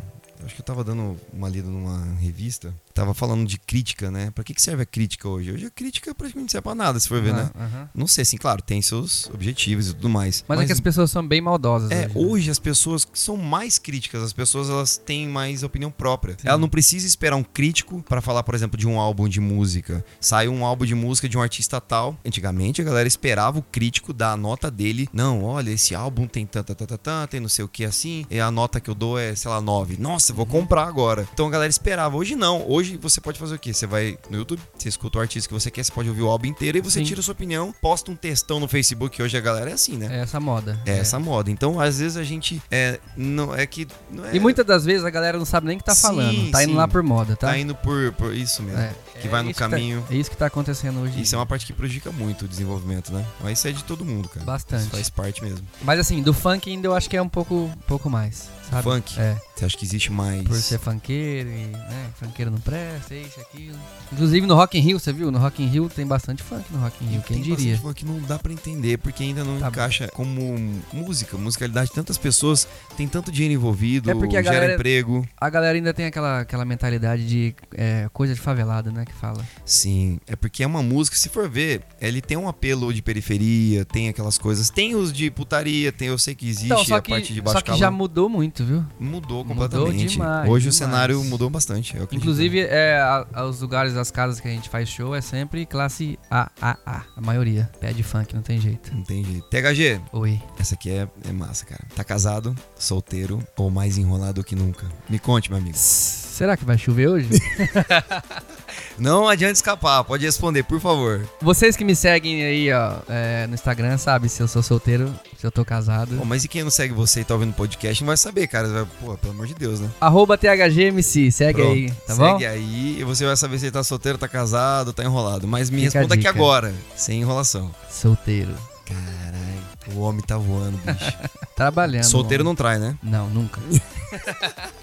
Acho 0.43 0.55
que 0.55 0.61
eu 0.61 0.65
tava 0.65 0.83
dando 0.83 1.15
uma 1.31 1.47
lida 1.49 1.67
numa 1.67 2.15
revista. 2.15 2.73
Tava 2.93 3.13
falando 3.13 3.45
de 3.47 3.57
crítica, 3.57 4.11
né? 4.11 4.31
Pra 4.31 4.43
que, 4.43 4.53
que 4.53 4.61
serve 4.61 4.83
a 4.83 4.85
crítica 4.85 5.27
hoje? 5.27 5.51
Hoje 5.51 5.65
a 5.65 5.69
crítica 5.69 6.13
praticamente 6.13 6.45
não 6.45 6.49
serve 6.51 6.63
pra 6.63 6.75
nada, 6.75 6.99
se 6.99 7.07
for 7.07 7.21
ver, 7.21 7.33
né? 7.33 7.49
Ah, 7.55 7.63
aham. 7.63 7.89
Não 7.95 8.07
sei, 8.07 8.21
assim, 8.23 8.37
claro, 8.37 8.61
tem 8.61 8.81
seus 8.81 9.29
objetivos 9.33 9.89
e 9.89 9.93
tudo 9.93 10.09
mais. 10.09 10.43
Mas, 10.47 10.59
é 10.61 10.65
que 10.65 10.71
as 10.73 10.79
pessoas 10.79 11.09
são 11.11 11.25
bem 11.27 11.41
maldosas. 11.41 11.91
É, 11.91 12.05
hoje, 12.05 12.07
né? 12.07 12.25
hoje 12.25 12.51
as 12.51 12.59
pessoas 12.59 13.07
são 13.13 13.37
mais 13.37 13.77
críticas, 13.79 14.21
as 14.23 14.33
pessoas 14.33 14.69
elas 14.69 14.97
têm 14.97 15.27
mais 15.27 15.63
opinião 15.63 15.91
própria. 15.91 16.35
Sim. 16.39 16.47
Ela 16.47 16.57
não 16.57 16.69
precisa 16.69 17.05
esperar 17.07 17.35
um 17.35 17.43
crítico 17.43 18.03
pra 18.07 18.21
falar, 18.21 18.43
por 18.43 18.55
exemplo, 18.55 18.77
de 18.77 18.87
um 18.87 18.99
álbum 18.99 19.27
de 19.27 19.39
música. 19.39 20.03
Saiu 20.19 20.51
um 20.51 20.65
álbum 20.65 20.85
de 20.85 20.95
música 20.95 21.27
de 21.29 21.37
um 21.37 21.41
artista 21.41 21.79
tal. 21.79 22.17
Antigamente 22.25 22.81
a 22.81 22.83
galera 22.83 23.07
esperava 23.07 23.59
o 23.59 23.63
crítico 23.63 24.13
dar 24.13 24.31
a 24.33 24.37
nota 24.37 24.69
dele. 24.71 25.07
Não, 25.13 25.43
olha, 25.43 25.71
esse 25.71 25.93
álbum 25.93 26.27
tem 26.27 26.45
tanta, 26.45 26.73
tanta, 26.73 26.97
tanta, 26.97 27.27
tem 27.27 27.39
não 27.39 27.49
sei 27.49 27.63
o 27.63 27.67
que 27.67 27.85
assim. 27.85 28.25
E 28.29 28.39
a 28.39 28.49
nota 28.51 28.79
que 28.79 28.89
eu 28.89 28.95
dou 28.95 29.17
é, 29.19 29.35
sei 29.35 29.49
lá, 29.51 29.61
9. 29.61 29.97
Nossa, 29.99 30.31
Uhum. 30.31 30.37
vou 30.37 30.45
comprar 30.45 30.85
agora. 30.87 31.27
Então 31.33 31.47
a 31.47 31.49
galera 31.49 31.69
esperava. 31.69 32.15
Hoje 32.17 32.35
não. 32.35 32.65
Hoje 32.67 32.80
você 32.83 33.21
pode 33.21 33.39
fazer 33.39 33.55
o 33.55 33.59
quê? 33.59 33.73
Você 33.73 33.85
vai 33.87 34.17
no 34.29 34.37
YouTube, 34.37 34.61
você 34.77 34.89
escuta 34.89 35.17
o 35.17 35.21
artista 35.21 35.47
que 35.47 35.53
você 35.53 35.69
quer, 35.71 35.83
você 35.83 35.91
pode 35.91 36.09
ouvir 36.09 36.21
o 36.21 36.27
álbum 36.29 36.47
inteiro 36.47 36.77
e 36.77 36.81
você 36.81 36.99
Sim. 36.99 37.05
tira 37.05 37.19
a 37.19 37.23
sua 37.23 37.33
opinião, 37.33 37.73
posta 37.81 38.11
um 38.11 38.15
textão 38.15 38.59
no 38.59 38.67
Facebook. 38.67 39.21
Hoje 39.21 39.37
a 39.37 39.41
galera 39.41 39.69
é 39.69 39.73
assim, 39.73 39.97
né? 39.97 40.19
É 40.19 40.21
essa 40.21 40.39
moda. 40.39 40.79
É 40.85 40.97
essa 40.97 41.19
moda. 41.19 41.49
Então, 41.51 41.79
às 41.79 41.99
vezes 41.99 42.17
a 42.17 42.23
gente 42.23 42.61
é 42.71 42.99
não 43.15 43.53
é 43.55 43.65
que 43.65 43.87
não 44.09 44.25
é, 44.25 44.35
E 44.35 44.39
muitas 44.39 44.65
das 44.65 44.85
vezes 44.85 45.03
a 45.05 45.09
galera 45.09 45.37
não 45.37 45.45
sabe 45.45 45.67
nem 45.67 45.75
o 45.75 45.79
que 45.79 45.85
tá 45.85 45.95
Sim, 45.95 46.01
falando. 46.01 46.51
Tá 46.51 46.63
indo 46.63 46.71
sim. 46.71 46.77
lá 46.77 46.87
por 46.87 47.03
moda, 47.03 47.35
tá? 47.35 47.47
tá 47.47 47.57
indo 47.57 47.75
por, 47.75 48.11
por 48.13 48.33
isso 48.33 48.61
mesmo. 48.63 48.79
É. 48.79 48.93
Que 49.21 49.27
É 49.27 49.29
vai 49.31 49.43
no 49.43 49.51
isso 49.51 49.59
tá- 49.59 49.69
caminho. 49.69 50.03
é 50.09 50.15
isso 50.15 50.29
que 50.31 50.37
tá 50.37 50.47
acontecendo 50.47 50.99
hoje. 51.01 51.21
Isso 51.21 51.35
é 51.35 51.37
uma 51.37 51.45
parte 51.45 51.65
que 51.65 51.73
prejudica 51.73 52.11
muito 52.11 52.45
o 52.45 52.47
desenvolvimento, 52.47 53.13
né? 53.13 53.23
Mas 53.41 53.59
isso 53.59 53.67
é 53.67 53.71
de 53.71 53.83
todo 53.83 54.03
mundo, 54.03 54.27
cara. 54.29 54.45
Bastante. 54.45 54.81
Isso 54.83 54.89
faz 54.91 55.09
parte 55.09 55.43
mesmo. 55.43 55.65
Mas 55.83 55.99
assim, 55.99 56.21
do 56.23 56.33
funk 56.33 56.69
ainda 56.71 56.87
eu 56.87 56.95
acho 56.95 57.09
que 57.09 57.15
é 57.15 57.21
um 57.21 57.29
pouco, 57.29 57.53
um 57.55 57.69
pouco 57.87 58.09
mais. 58.09 58.49
Sabe? 58.71 58.83
Funk? 58.83 59.19
É. 59.19 59.35
Você 59.55 59.65
acha 59.65 59.77
que 59.77 59.85
existe 59.85 60.11
mais 60.11 60.41
Por 60.43 60.55
ser 60.55 60.79
funkeiro 60.79 61.49
e, 61.49 61.67
né, 61.67 62.09
funkeiro 62.15 62.49
não 62.49 62.57
presta, 62.59 63.13
isso, 63.13 63.39
aquilo. 63.39 63.77
Inclusive 64.11 64.47
no 64.47 64.55
Rock 64.55 64.77
in 64.77 64.81
Rio, 64.81 64.99
você 64.99 65.13
viu? 65.13 65.29
No 65.29 65.37
Rock 65.37 65.61
in 65.61 65.67
Rio 65.67 65.87
tem 65.87 66.05
bastante 66.07 66.41
funk 66.41 66.63
no 66.71 66.79
Rock 66.79 67.03
in 67.03 67.07
Rio, 67.09 67.21
quem 67.21 67.35
Tem 67.37 67.43
diria? 67.43 67.73
bastante 67.75 67.81
funk 67.81 67.93
que 67.99 68.05
não 68.05 68.19
dá 68.21 68.39
pra 68.39 68.51
entender, 68.51 68.97
porque 68.97 69.21
ainda 69.23 69.43
não 69.43 69.59
Tá 69.59 69.67
encaixa 69.67 70.07
como 70.13 70.57
música, 70.91 71.37
musicalidade. 71.37 71.91
Tantas 71.91 72.17
pessoas, 72.17 72.67
tem 72.97 73.07
tanto 73.07 73.31
dinheiro 73.31 73.53
envolvido, 73.53 74.09
É 74.09 74.15
porque 74.15 74.35
a 74.37 74.41
gera 74.41 74.55
galera- 74.55 74.73
emprego. 74.73 75.27
A 75.39 75.49
galera 75.49 75.77
ainda 75.77 75.93
tem 75.93 76.05
aquela, 76.05 76.39
aquela 76.39 76.65
mentalidade 76.65 77.27
de 77.27 77.53
é, 77.75 78.09
coisa 78.11 78.33
de 78.33 78.39
favelado, 78.39 78.91
né, 78.91 79.05
que 79.05 79.13
fala. 79.13 79.45
Sim, 79.65 80.19
é 80.25 80.35
porque 80.35 80.63
é 80.63 80.67
uma 80.67 80.81
música, 80.81 81.15
se 81.17 81.29
for 81.29 81.47
ver, 81.47 81.81
ele 81.99 82.21
tem 82.21 82.35
um 82.37 82.47
apelo 82.47 82.91
de 82.93 83.01
periferia, 83.01 83.85
tem 83.85 84.09
aquelas 84.09 84.37
coisas. 84.39 84.69
Tem 84.71 84.95
os 84.95 85.13
de 85.13 85.29
putaria, 85.29 85.91
tem, 85.91 86.07
eu 86.07 86.17
sei 86.17 86.33
que 86.33 86.47
existe 86.47 86.65
Então, 86.65 86.83
só 86.83 86.95
a 86.95 87.01
que, 87.01 87.11
parte 87.11 87.31
de 87.33 87.41
baixo 87.41 87.57
só 87.57 87.61
que 87.61 87.65
calão. 87.67 87.79
já 87.79 87.91
mudou 87.91 88.27
muito, 88.27 88.60
viu? 88.65 88.85
Mudou 88.99 89.43
Mudou 89.43 89.45
completamente. 89.45 90.07
demais, 90.13 90.49
Hoje 90.49 90.69
o 90.69 90.71
demais. 90.71 90.75
cenário 90.91 91.23
mudou 91.23 91.49
bastante. 91.49 91.95
Inclusive, 92.11 92.59
é, 92.61 92.99
a- 92.99 93.25
a- 93.33 93.45
os 93.45 93.61
lugares, 93.61 93.95
as 93.95 94.11
casas 94.11 94.39
que 94.39 94.47
a 94.47 94.51
gente 94.51 94.69
faz 94.69 94.89
show 94.89 95.15
é 95.15 95.21
sempre 95.21 95.65
classe 95.65 96.17
AAA, 96.29 97.05
a 97.15 97.21
maioria. 97.21 97.69
Pé 97.79 97.93
de 97.93 98.03
funk, 98.03 98.33
não 98.35 98.41
tem 98.41 98.59
jeito. 98.59 98.95
Não 98.95 99.03
tem 99.03 99.23
jeito. 99.23 99.47
THG, 99.49 99.99
Oi. 100.13 100.41
essa 100.59 100.75
aqui 100.75 100.89
é, 100.91 101.07
é 101.27 101.31
massa, 101.31 101.65
cara. 101.65 101.81
Tá 101.95 102.03
casado, 102.03 102.55
solteiro 102.77 103.39
ou 103.57 103.69
mais 103.71 103.97
enrolado 103.97 104.43
que 104.43 104.55
nunca? 104.55 104.85
Me 105.09 105.19
conte, 105.19 105.49
meu 105.49 105.59
amigo. 105.59 105.77
Será 105.77 106.55
que 106.57 106.65
vai 106.65 106.77
chover 106.77 107.07
hoje? 107.09 107.29
Não 108.97 109.27
adianta 109.27 109.53
escapar, 109.53 110.03
pode 110.03 110.25
responder, 110.25 110.63
por 110.63 110.79
favor. 110.79 111.27
Vocês 111.41 111.75
que 111.75 111.83
me 111.83 111.95
seguem 111.95 112.43
aí, 112.43 112.71
ó, 112.71 112.97
é, 113.09 113.47
no 113.47 113.53
Instagram, 113.53 113.97
sabe 113.97 114.29
se 114.29 114.41
eu 114.41 114.47
sou 114.47 114.61
solteiro, 114.61 115.13
se 115.37 115.45
eu 115.45 115.51
tô 115.51 115.65
casado. 115.65 116.17
Pô, 116.17 116.25
mas 116.25 116.43
e 116.43 116.47
quem 116.47 116.63
não 116.63 116.71
segue 116.71 116.93
você 116.93 117.21
e 117.21 117.23
tá 117.23 117.33
ouvindo 117.33 117.51
o 117.51 117.53
podcast 117.53 118.03
não 118.03 118.07
vai 118.07 118.17
saber, 118.17 118.47
cara. 118.47 118.87
Pô, 118.99 119.17
pelo 119.17 119.33
amor 119.33 119.47
de 119.47 119.53
Deus, 119.55 119.79
né? 119.79 119.89
Arroba 119.99 120.37
THGMC, 120.37 121.31
segue 121.31 121.61
Pronto, 121.61 121.73
aí, 121.73 121.91
tá 122.05 122.15
bom? 122.15 122.31
Segue 122.31 122.45
aí 122.45 122.97
e 122.99 123.03
você 123.03 123.25
vai 123.25 123.35
saber 123.35 123.59
se 123.59 123.65
ele 123.65 123.71
tá 123.71 123.83
solteiro, 123.83 124.17
tá 124.17 124.27
casado, 124.27 124.93
tá 124.93 125.03
enrolado. 125.03 125.47
Mas 125.47 125.69
me 125.69 125.85
Fica 125.85 125.99
responda 125.99 126.15
aqui 126.15 126.27
agora, 126.27 126.73
sem 126.95 127.21
enrolação. 127.21 127.71
Solteiro. 127.89 128.53
Caralho, 128.85 129.95
o 129.95 130.01
homem 130.01 130.21
tá 130.21 130.37
voando, 130.37 130.77
bicho. 130.77 131.13
Trabalhando. 131.55 132.03
Solteiro 132.03 132.43
não 132.43 132.55
trai, 132.55 132.77
né? 132.79 132.95
Não, 133.01 133.29
nunca. 133.29 133.59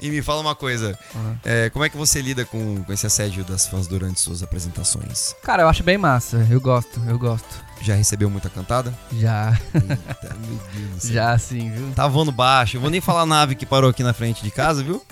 E 0.00 0.10
me 0.10 0.20
fala 0.22 0.40
uma 0.40 0.54
coisa, 0.54 0.98
Uhum. 1.14 1.36
é, 1.44 1.70
como 1.70 1.84
é 1.84 1.88
que 1.88 1.96
você 1.96 2.20
lida 2.20 2.44
com, 2.44 2.82
com 2.84 2.92
esse 2.92 3.06
assédio 3.06 3.44
das 3.44 3.66
fãs 3.66 3.86
durante 3.86 4.20
suas 4.20 4.42
apresentações? 4.42 5.34
Cara, 5.42 5.62
eu 5.62 5.68
acho 5.68 5.82
bem 5.82 5.96
massa. 5.96 6.46
Eu 6.50 6.60
gosto, 6.60 7.00
eu 7.06 7.18
gosto. 7.18 7.62
Já 7.80 7.94
recebeu 7.94 8.28
muita 8.30 8.48
cantada? 8.50 8.92
Já, 9.12 9.58
Eita, 9.74 10.34
meu 10.40 10.58
Deus 10.74 10.90
do 10.90 11.00
céu. 11.00 11.12
já 11.12 11.38
sim, 11.38 11.70
viu? 11.70 11.90
Tá 11.94 12.06
voando 12.08 12.32
baixo. 12.32 12.76
Eu 12.76 12.80
vou 12.80 12.90
nem 12.90 13.00
falar 13.00 13.22
a 13.22 13.26
nave 13.26 13.54
que 13.54 13.66
parou 13.66 13.90
aqui 13.90 14.02
na 14.02 14.12
frente 14.12 14.42
de 14.42 14.50
casa, 14.50 14.82
viu? 14.82 15.02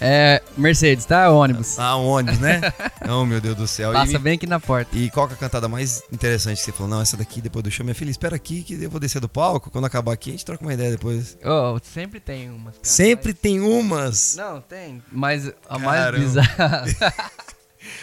É, 0.00 0.42
Mercedes, 0.56 1.04
tá? 1.06 1.30
Ônibus. 1.30 1.78
Ah, 1.78 1.96
ônibus, 1.96 2.38
né? 2.40 2.60
oh, 3.08 3.24
meu 3.24 3.40
Deus 3.40 3.56
do 3.56 3.66
céu. 3.66 3.90
E, 3.90 3.94
Passa 3.94 4.12
me- 4.12 4.18
bem 4.18 4.34
aqui 4.34 4.46
na 4.46 4.58
porta. 4.60 4.96
e 4.96 5.08
qual 5.10 5.26
que 5.26 5.34
é 5.34 5.36
a 5.36 5.38
cantada 5.38 5.68
mais 5.68 6.02
interessante 6.12 6.58
que 6.58 6.64
você 6.64 6.72
falou? 6.72 6.88
Não, 6.88 7.00
essa 7.00 7.16
daqui 7.16 7.40
depois 7.40 7.62
do 7.62 7.70
show. 7.70 7.84
Minha 7.84 7.94
filha, 7.94 8.10
espera 8.10 8.34
aqui 8.36 8.62
que 8.62 8.74
eu 8.74 8.90
vou 8.90 9.00
descer 9.00 9.20
do 9.20 9.28
palco. 9.28 9.70
Quando 9.70 9.84
acabar 9.86 10.12
aqui, 10.12 10.30
a 10.30 10.32
gente 10.32 10.44
troca 10.44 10.62
uma 10.64 10.74
ideia 10.74 10.90
depois. 10.90 11.38
Oh, 11.44 11.78
sempre 11.82 12.18
tem 12.20 12.50
umas. 12.50 12.74
cara, 12.74 12.78
Sempre 12.82 13.32
tem 13.32 13.60
umas. 13.60 14.34
mas- 14.36 14.36
Não, 14.36 14.60
tem. 14.60 15.02
Mas 15.10 15.50
a 15.68 15.78
mais 15.78 16.00
Caramba. 16.00 16.24
bizarra. 16.24 16.84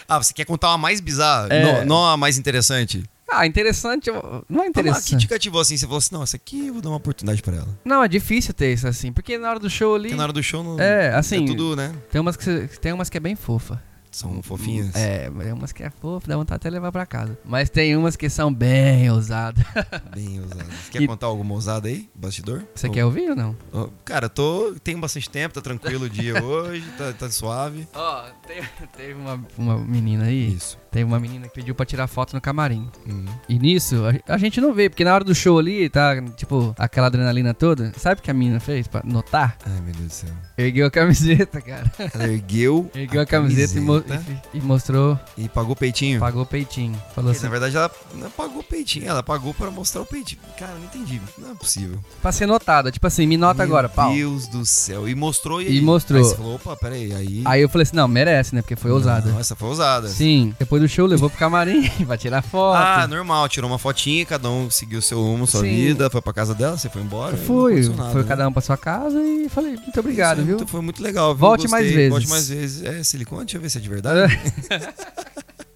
Ah, 0.08 0.22
você 0.22 0.32
quer 0.32 0.46
contar 0.46 0.70
uma 0.70 0.78
mais 0.78 1.00
bizarra? 1.00 1.48
É. 1.50 1.64
Não, 1.64 1.86
não 1.86 2.06
a 2.06 2.16
mais 2.16 2.38
interessante? 2.38 3.04
Ah, 3.32 3.46
interessante. 3.48 4.10
Não 4.50 4.64
é 4.64 4.68
Ah, 4.68 4.68
que 4.68 4.74
te 4.74 4.80
interessante. 4.80 5.28
cativou 5.28 5.62
assim? 5.62 5.78
Você 5.78 5.86
falou 5.86 5.98
assim, 6.00 6.14
não, 6.16 6.24
essa 6.24 6.36
aqui 6.36 6.68
eu 6.68 6.74
vou 6.74 6.82
dar 6.82 6.90
uma 6.90 6.98
oportunidade 6.98 7.42
pra 7.42 7.56
ela. 7.56 7.80
Não, 7.86 8.04
é 8.04 8.08
difícil 8.08 8.54
ter 8.54 8.74
isso 8.74 8.88
assim. 8.88 9.12
Porque 9.12 9.38
na 9.38 9.50
hora 9.50 9.60
do 9.60 9.70
show 9.70 9.96
ali. 9.96 10.04
Porque 10.10 10.18
na 10.18 10.24
hora 10.24 10.34
do 10.34 10.44
show 10.44 10.64
não... 10.64 10.80
É, 10.80 11.14
assim- 11.16 11.44
É 11.44 11.48
tudo, 11.48 11.76
né? 11.76 11.94
Tem 12.12 12.20
umas 12.22 12.36
que, 12.38 12.68
tem 12.80 12.94
umas 12.94 13.10
que 13.10 13.18
é 13.18 13.20
bem 13.22 13.36
fofa. 13.36 13.82
São 14.14 14.44
fofinhas? 14.44 14.94
É, 14.94 15.30
tem 15.30 15.54
umas 15.54 15.72
que 15.72 15.82
é 15.84 15.90
fofo, 15.90 16.28
dá 16.28 16.36
vontade 16.36 16.58
até 16.58 16.70
levar 16.70 16.92
pra 16.92 17.06
casa. 17.06 17.40
Mas 17.46 17.70
tem 17.70 17.96
umas 17.96 18.18
que 18.18 18.30
são 18.30 18.54
bem 18.54 19.10
ousadas. 19.10 19.64
Bem 20.14 20.42
ousadas. 20.42 20.68
Quer 20.92 21.02
E- 21.04 21.08
contar 21.08 21.28
alguma 21.28 21.54
ousada 21.54 21.88
aí? 21.88 22.10
Bastidor? 22.14 22.62
Você 22.76 22.88
Ou- 22.88 22.94
quer 22.94 23.06
ouvir 23.06 23.30
ou 23.30 23.36
não? 23.38 23.56
Cara, 24.04 24.28
tô. 24.28 24.76
Tenho 24.84 25.00
bastante 25.00 25.30
tempo, 25.30 25.54
tá 25.56 25.62
tranquilo 25.62 26.08
o 26.08 26.10
dia 26.10 26.34
hoje, 26.44 26.84
tá, 26.98 27.14
tá 27.14 27.30
suave. 27.30 27.88
Ó, 27.94 28.24
tem- 28.46 28.62
teve 28.98 29.14
uma, 29.14 29.42
uma 29.58 29.78
menina 29.78 30.26
aí, 30.26 30.54
Isso. 30.56 30.78
Teve 30.92 31.04
uma 31.06 31.20
menina 31.20 31.48
que 31.48 31.54
pediu 31.56 31.74
pra 31.74 31.86
tirar 31.86 32.08
foto 32.08 32.34
no 32.34 32.42
camarim. 32.42 32.90
Hum. 33.08 33.26
E 33.48 33.58
nisso, 33.58 33.96
a, 34.28 34.34
a 34.34 34.38
gente 34.38 34.60
não 34.60 34.74
vê, 34.74 34.90
porque 34.90 35.04
na 35.04 35.14
hora 35.14 35.24
do 35.24 35.34
show 35.34 35.58
ali, 35.58 35.90
tá, 35.90 36.22
tipo, 36.36 36.76
aquela 36.78 37.08
adrenalina 37.08 37.54
toda. 37.54 37.92
Sabe 37.98 38.20
o 38.20 38.24
que 38.24 38.30
a 38.30 38.34
menina 38.34 38.60
fez 38.60 38.88
pra 38.88 39.02
notar? 39.04 39.58
Ai, 39.66 39.82
meu 39.82 39.94
Deus 39.94 40.08
do 40.08 40.14
céu. 40.14 40.30
Ergueu 40.58 40.86
a 40.88 40.92
camiseta, 40.92 41.62
cara. 41.62 41.92
Ela 42.14 42.28
ergueu. 42.28 42.90
Ergueu 42.96 43.22
a 43.22 43.26
camiseta, 43.26 43.78
E, 43.78 43.82
mo- 43.82 44.02
camiseta 44.02 44.42
e- 44.54 44.58
e 44.58 44.62
mostrou, 44.62 45.20
e 45.38 45.48
pagou 45.50 45.72
o 45.74 45.76
peitinho. 45.76 46.20
pagou 46.20 46.44
o 46.44 46.46
peitinho. 46.46 46.94
Falou 47.16 47.32
Porque, 47.32 47.38
assim, 47.38 47.44
na 47.46 47.50
verdade, 47.52 47.76
ela 47.78 47.92
não 48.16 48.30
pagou 48.30 48.60
o 48.60 48.64
peitinho, 48.64 49.08
ela 49.08 49.24
pagou 49.24 49.54
pra 49.54 49.72
mostrar 49.72 50.02
o 50.02 50.06
peitinho. 50.06 50.42
Cara, 50.60 50.74
não 50.74 50.84
entendi. 50.86 51.22
Não 51.38 51.52
é 51.52 51.56
possível. 51.56 52.00
pra 52.22 52.32
ser 52.32 52.46
notada. 52.46 52.92
Tipo 52.92 53.08
assim, 53.08 53.26
me 53.26 53.38
nota 53.38 53.64
agora, 53.64 53.88
pau. 53.90 54.14
Meu 54.14 54.30
Deus 54.32 54.48
do 54.48 54.66
céu. 54.66 55.08
E 55.08 55.16
mostrou 55.16 55.62
e 55.62 55.78
E 55.78 55.82
mostrou. 55.82 56.20
Aí 56.20 56.26
você 56.26 56.36
falou, 56.36 56.56
opa, 56.56 56.76
peraí, 56.76 57.14
aí. 57.14 57.42
Aí 57.46 57.62
eu 57.62 57.70
falei 57.70 57.84
assim, 57.84 57.96
não, 57.96 58.08
merece, 58.08 58.54
né? 58.54 58.62
Porque 58.62 58.76
foi 58.76 58.92
ousada. 58.92 59.32
Não, 59.32 59.40
essa 59.40 59.56
foi 59.56 59.68
ousada. 59.70 60.08
Sim, 60.08 60.54
depois 60.60 60.81
do 60.82 60.90
show 60.90 61.06
levou 61.06 61.30
pro 61.30 61.40
camarim 61.40 61.88
pra 62.06 62.18
tirar 62.18 62.42
foto. 62.42 62.76
Ah, 62.78 63.08
normal, 63.08 63.48
tirou 63.48 63.70
uma 63.70 63.80
fotinha, 63.80 64.26
cada 64.26 64.50
um 64.50 64.70
seguiu 64.70 65.02
seu 65.02 65.22
rumo, 65.22 65.48
sua 65.48 65.62
Sim. 65.62 65.70
vida, 65.70 66.10
foi 66.10 66.22
pra 66.22 66.34
casa 66.34 66.54
dela, 66.54 66.78
você 66.78 66.90
foi 66.90 67.02
embora. 67.02 67.38
Fui, 67.38 67.88
nada, 67.90 68.12
foi 68.12 68.22
né? 68.24 68.28
cada 68.28 68.48
um 68.48 68.52
pra 68.52 68.62
sua 68.62 68.76
casa 68.78 69.22
e 69.22 69.48
falei, 69.50 69.72
muito 69.78 70.00
obrigado, 70.00 70.38
Isso 70.38 70.42
é 70.42 70.46
viu? 70.46 70.58
muito- 70.58 70.70
foi 70.72 70.82
muito 70.82 71.02
legal, 71.02 71.30
viu? 71.34 71.40
Volte 71.40 71.62
Gostei. 71.68 71.80
mais 71.82 71.94
vezes. 71.94 72.10
Volte 72.10 72.28
mais 72.30 72.50
vezes. 72.50 72.84
É, 72.84 73.04
silicone, 73.04 73.46
deixa 73.46 73.58
eu 73.58 73.62
ver 73.62 73.70
se 73.70 73.78
é 73.78 73.82
de 73.82 73.90
verdade. 73.90 74.34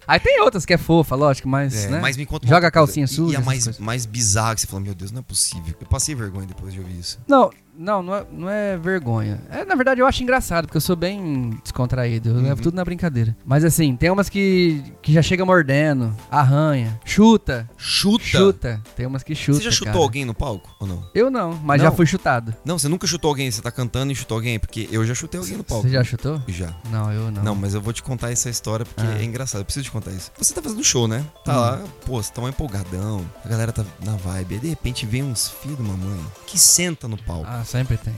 Aí 0.08 0.20
tem 0.20 0.40
outras 0.40 0.64
que 0.64 0.72
é 0.72 0.78
fofa, 0.78 1.16
lógico, 1.16 1.48
mas, 1.48 1.84
É, 1.86 1.88
né? 1.88 1.98
mas 2.00 2.16
me 2.16 2.24
conta 2.24 2.46
Joga 2.46 2.68
a 2.68 2.70
calcinha 2.70 3.08
suja, 3.08 3.32
E 3.34 3.36
a 3.36 3.40
mais, 3.40 3.76
mais 3.80 4.06
bizarra 4.06 4.54
que 4.54 4.60
você 4.60 4.66
falou, 4.68 4.80
meu 4.84 4.94
Deus, 4.94 5.10
não 5.10 5.18
é 5.18 5.22
possível. 5.22 5.74
Eu 5.80 5.86
passei 5.88 6.14
vergonha 6.14 6.46
depois 6.46 6.72
de 6.72 6.78
ouvir 6.78 6.96
isso. 6.96 7.18
Não, 7.26 7.50
não, 7.78 8.02
não 8.02 8.14
é, 8.14 8.26
não 8.32 8.48
é 8.50 8.76
vergonha. 8.76 9.40
É, 9.50 9.64
na 9.64 9.74
verdade, 9.74 10.00
eu 10.00 10.06
acho 10.06 10.22
engraçado, 10.22 10.66
porque 10.66 10.76
eu 10.76 10.80
sou 10.80 10.96
bem 10.96 11.50
descontraído. 11.62 12.30
Eu 12.30 12.34
Uhum. 12.36 12.42
levo 12.42 12.62
tudo 12.62 12.74
na 12.74 12.84
brincadeira. 12.84 13.36
Mas 13.44 13.64
assim, 13.64 13.96
tem 13.96 14.10
umas 14.10 14.28
que, 14.28 14.82
que 15.02 15.12
já 15.12 15.22
chega 15.22 15.44
mordendo, 15.44 16.14
arranha, 16.30 16.98
chuta, 17.04 17.68
Chuta? 17.76 18.24
chuta. 18.24 18.82
Tem 18.96 19.06
umas 19.06 19.22
que 19.22 19.34
chuta. 19.34 19.58
Você 19.58 19.64
já 19.64 19.70
chutou 19.70 19.92
cara. 19.92 20.04
alguém 20.04 20.24
no 20.24 20.34
palco 20.34 20.68
ou 20.80 20.86
não? 20.86 21.04
Eu 21.14 21.30
não, 21.30 21.52
mas 21.62 21.80
Não? 21.82 21.90
já 21.90 21.96
fui 21.96 22.06
chutado. 22.06 22.54
Não, 22.64 22.78
você 22.78 22.88
nunca 22.88 23.06
chutou 23.06 23.28
alguém, 23.28 23.50
você 23.50 23.60
tá 23.62 23.70
cantando 23.70 24.12
e 24.12 24.14
chutou 24.14 24.36
alguém? 24.36 24.58
Porque 24.58 24.88
eu 24.90 25.04
já 25.06 25.14
chutei 25.14 25.38
alguém 25.40 25.56
no 25.56 25.64
palco. 25.64 25.82
Você 25.86 25.90
já 25.94 26.02
chutou? 26.04 26.40
Já. 26.48 26.74
Não, 26.90 27.12
eu 27.12 27.30
não. 27.30 27.42
Não, 27.42 27.54
mas 27.54 27.74
eu 27.74 27.80
vou 27.80 27.92
te 27.92 28.02
contar 28.02 28.30
essa 28.30 28.48
história 28.50 28.84
porque 28.84 29.06
Ah. 29.06 29.18
é 29.20 29.24
engraçado. 29.24 29.60
Eu 29.60 29.64
preciso 29.64 29.84
te 29.84 29.90
contar 29.90 30.10
isso. 30.12 30.30
Você 30.38 30.54
tá 30.54 30.62
fazendo 30.62 30.82
show, 30.84 31.06
né? 31.08 31.24
Tá 31.44 31.52
Hum. 31.52 31.60
lá, 31.60 31.80
pô, 32.04 32.22
você 32.22 32.32
tá 32.32 32.40
um 32.42 32.48
empolgadão. 32.48 33.24
A 33.44 33.48
galera 33.48 33.72
tá 33.72 33.84
na 34.04 34.16
vibe. 34.16 34.54
Aí 34.54 34.60
de 34.60 34.68
repente 34.68 35.06
vem 35.06 35.22
uns 35.22 35.48
filhos 35.48 35.76
de 35.76 35.82
uma 35.82 35.96
mãe 35.96 36.20
que 36.46 36.58
senta 36.58 37.06
no 37.08 37.16
palco. 37.16 37.46
Ah, 37.48 37.64
sempre 37.66 37.96
tem. 37.96 38.14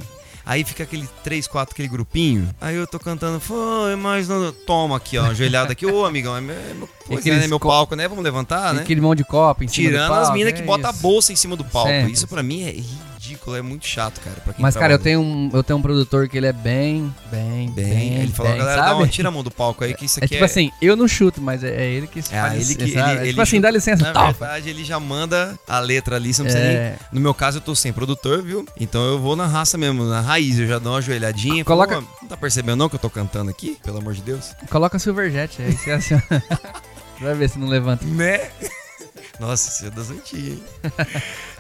Aí 0.47 0.65
fica 0.65 0.83
aquele 0.83 1.07
3, 1.23 1.47
4, 1.47 1.75
aquele 1.75 1.89
grupinho. 1.89 2.49
Aí 2.59 2.75
eu 2.75 2.87
tô 2.87 2.99
cantando, 2.99 3.39
foi, 3.39 3.97
mas 3.97 4.29
não. 4.29 4.51
Toma 4.51 4.97
aqui, 4.97 5.19
ó, 5.19 5.27
ajoelhada 5.27 5.73
aqui. 5.73 5.85
Ô, 5.85 6.07
amigão, 6.07 6.35
é 6.35 6.41
meu, 6.41 6.57
é 6.57 6.75
meu, 6.75 6.89
pois 7.07 7.27
é, 7.27 7.31
né, 7.39 7.47
meu 7.47 7.61
palco, 7.61 7.95
né? 7.95 8.09
Vamos 8.09 8.25
levantar, 8.25 8.73
né? 8.73 8.81
Aquele 8.81 9.01
monte 9.01 9.19
de 9.19 9.25
copo 9.25 9.63
em 9.63 9.69
cima 9.69 9.89
do 9.89 9.93
Tirando 9.93 10.13
as 10.13 10.21
palco, 10.21 10.33
minas 10.33 10.53
é 10.55 10.57
que 10.57 10.63
botam 10.63 10.89
a 10.89 10.93
isso. 10.93 11.03
bolsa 11.03 11.33
em 11.35 11.37
cima 11.37 11.55
do 11.55 11.65
palco. 11.65 11.91
Sempre. 11.91 12.13
Isso 12.13 12.27
pra 12.27 12.43
mim 12.43 12.63
é 12.63 12.75
ridículo, 13.39 13.57
é 13.57 13.63
muito 13.63 13.87
chato, 13.87 14.21
cara. 14.21 14.37
Mas, 14.59 14.77
cara, 14.77 14.93
eu 14.95 14.99
tenho, 14.99 15.21
um, 15.21 15.51
eu 15.53 15.63
tenho 15.63 15.79
um 15.79 15.83
produtor 15.83 16.29
que 16.29 16.37
ele 16.37 16.47
é 16.47 16.53
bem, 16.53 17.13
bem, 17.31 17.71
Bem, 17.71 17.85
bem, 17.87 18.15
ele 18.23 18.33
falou, 18.33 18.53
bem, 18.53 18.61
galera, 18.61 18.81
dá 18.83 18.89
sabe? 18.89 19.01
uma, 19.01 19.09
tira 19.09 19.29
a 19.29 19.31
mão 19.31 19.43
do 19.43 19.51
palco 19.51 19.85
aí, 19.85 19.95
que 19.95 20.05
isso 20.05 20.19
É 20.21 20.25
aqui 20.25 20.35
tipo 20.35 20.45
assim, 20.45 20.71
eu 20.83 20.97
não 20.97 21.07
chuto, 21.09 21.41
mas 21.41 21.63
é, 21.65 21.69
é 21.69 21.87
ele 21.91 22.07
que 22.07 22.19
É, 22.19 22.23
faz 22.23 22.55
ele 22.55 22.63
isso, 22.63 22.77
que- 22.79 22.93
sabe? 22.93 23.11
ele- 23.11 23.19
É 23.19 23.23
ele 23.23 23.29
tipo 23.31 23.41
assim, 23.43 23.57
chuta- 23.57 23.63
dá 23.63 23.71
licença, 23.71 24.03
Na 24.05 24.13
tal. 24.13 24.33
verdade, 24.33 24.69
ele 24.69 24.85
já 24.85 24.99
manda 25.01 25.59
a 25.67 25.79
letra 25.79 26.17
ali, 26.17 26.33
você 26.35 26.43
não 26.43 26.47
precisa 26.51 26.67
nem... 26.69 26.77
É, 26.77 26.97
No 27.13 27.21
meu 27.21 27.35
caso, 27.35 27.59
eu 27.59 27.63
tô 27.63 27.75
sem 27.75 27.93
produtor, 27.93 28.43
viu? 28.43 28.67
Então 28.79 29.05
eu 29.05 29.19
vou 29.19 29.37
na 29.37 29.47
raça 29.47 29.79
mesmo, 29.79 30.05
na 30.05 30.21
raiz. 30.21 30.59
Eu 30.59 30.67
já 30.67 30.79
dou 30.79 30.93
uma 30.93 30.99
ajoelhadinha. 30.99 31.65
Coloca- 31.65 31.95
Falo, 31.95 32.07
"Ô, 32.07 32.23
não 32.23 32.29
tá 32.29 32.37
percebendo 32.37 32.77
não 32.77 32.89
que 32.89 32.95
eu 32.97 33.01
tô 33.01 33.11
cantando 33.11 33.51
aqui? 33.51 33.79
Pelo 33.83 33.99
amor 33.99 34.15
de 34.15 34.23
Deus. 34.23 34.53
coloca 34.71 34.99
Silverjet, 34.99 35.61
aí 35.63 35.73
você 35.73 35.91
assim, 35.93 36.15
vai 37.21 37.35
ver 37.35 37.49
se 37.51 37.59
não 37.59 37.69
levanta. 37.69 38.05
Né? 38.05 38.51
Nossa, 39.41 39.71
isso 39.71 39.87
é 39.87 39.91
das 39.91 40.11
antigas, 40.11 40.49
hein? 40.59 40.63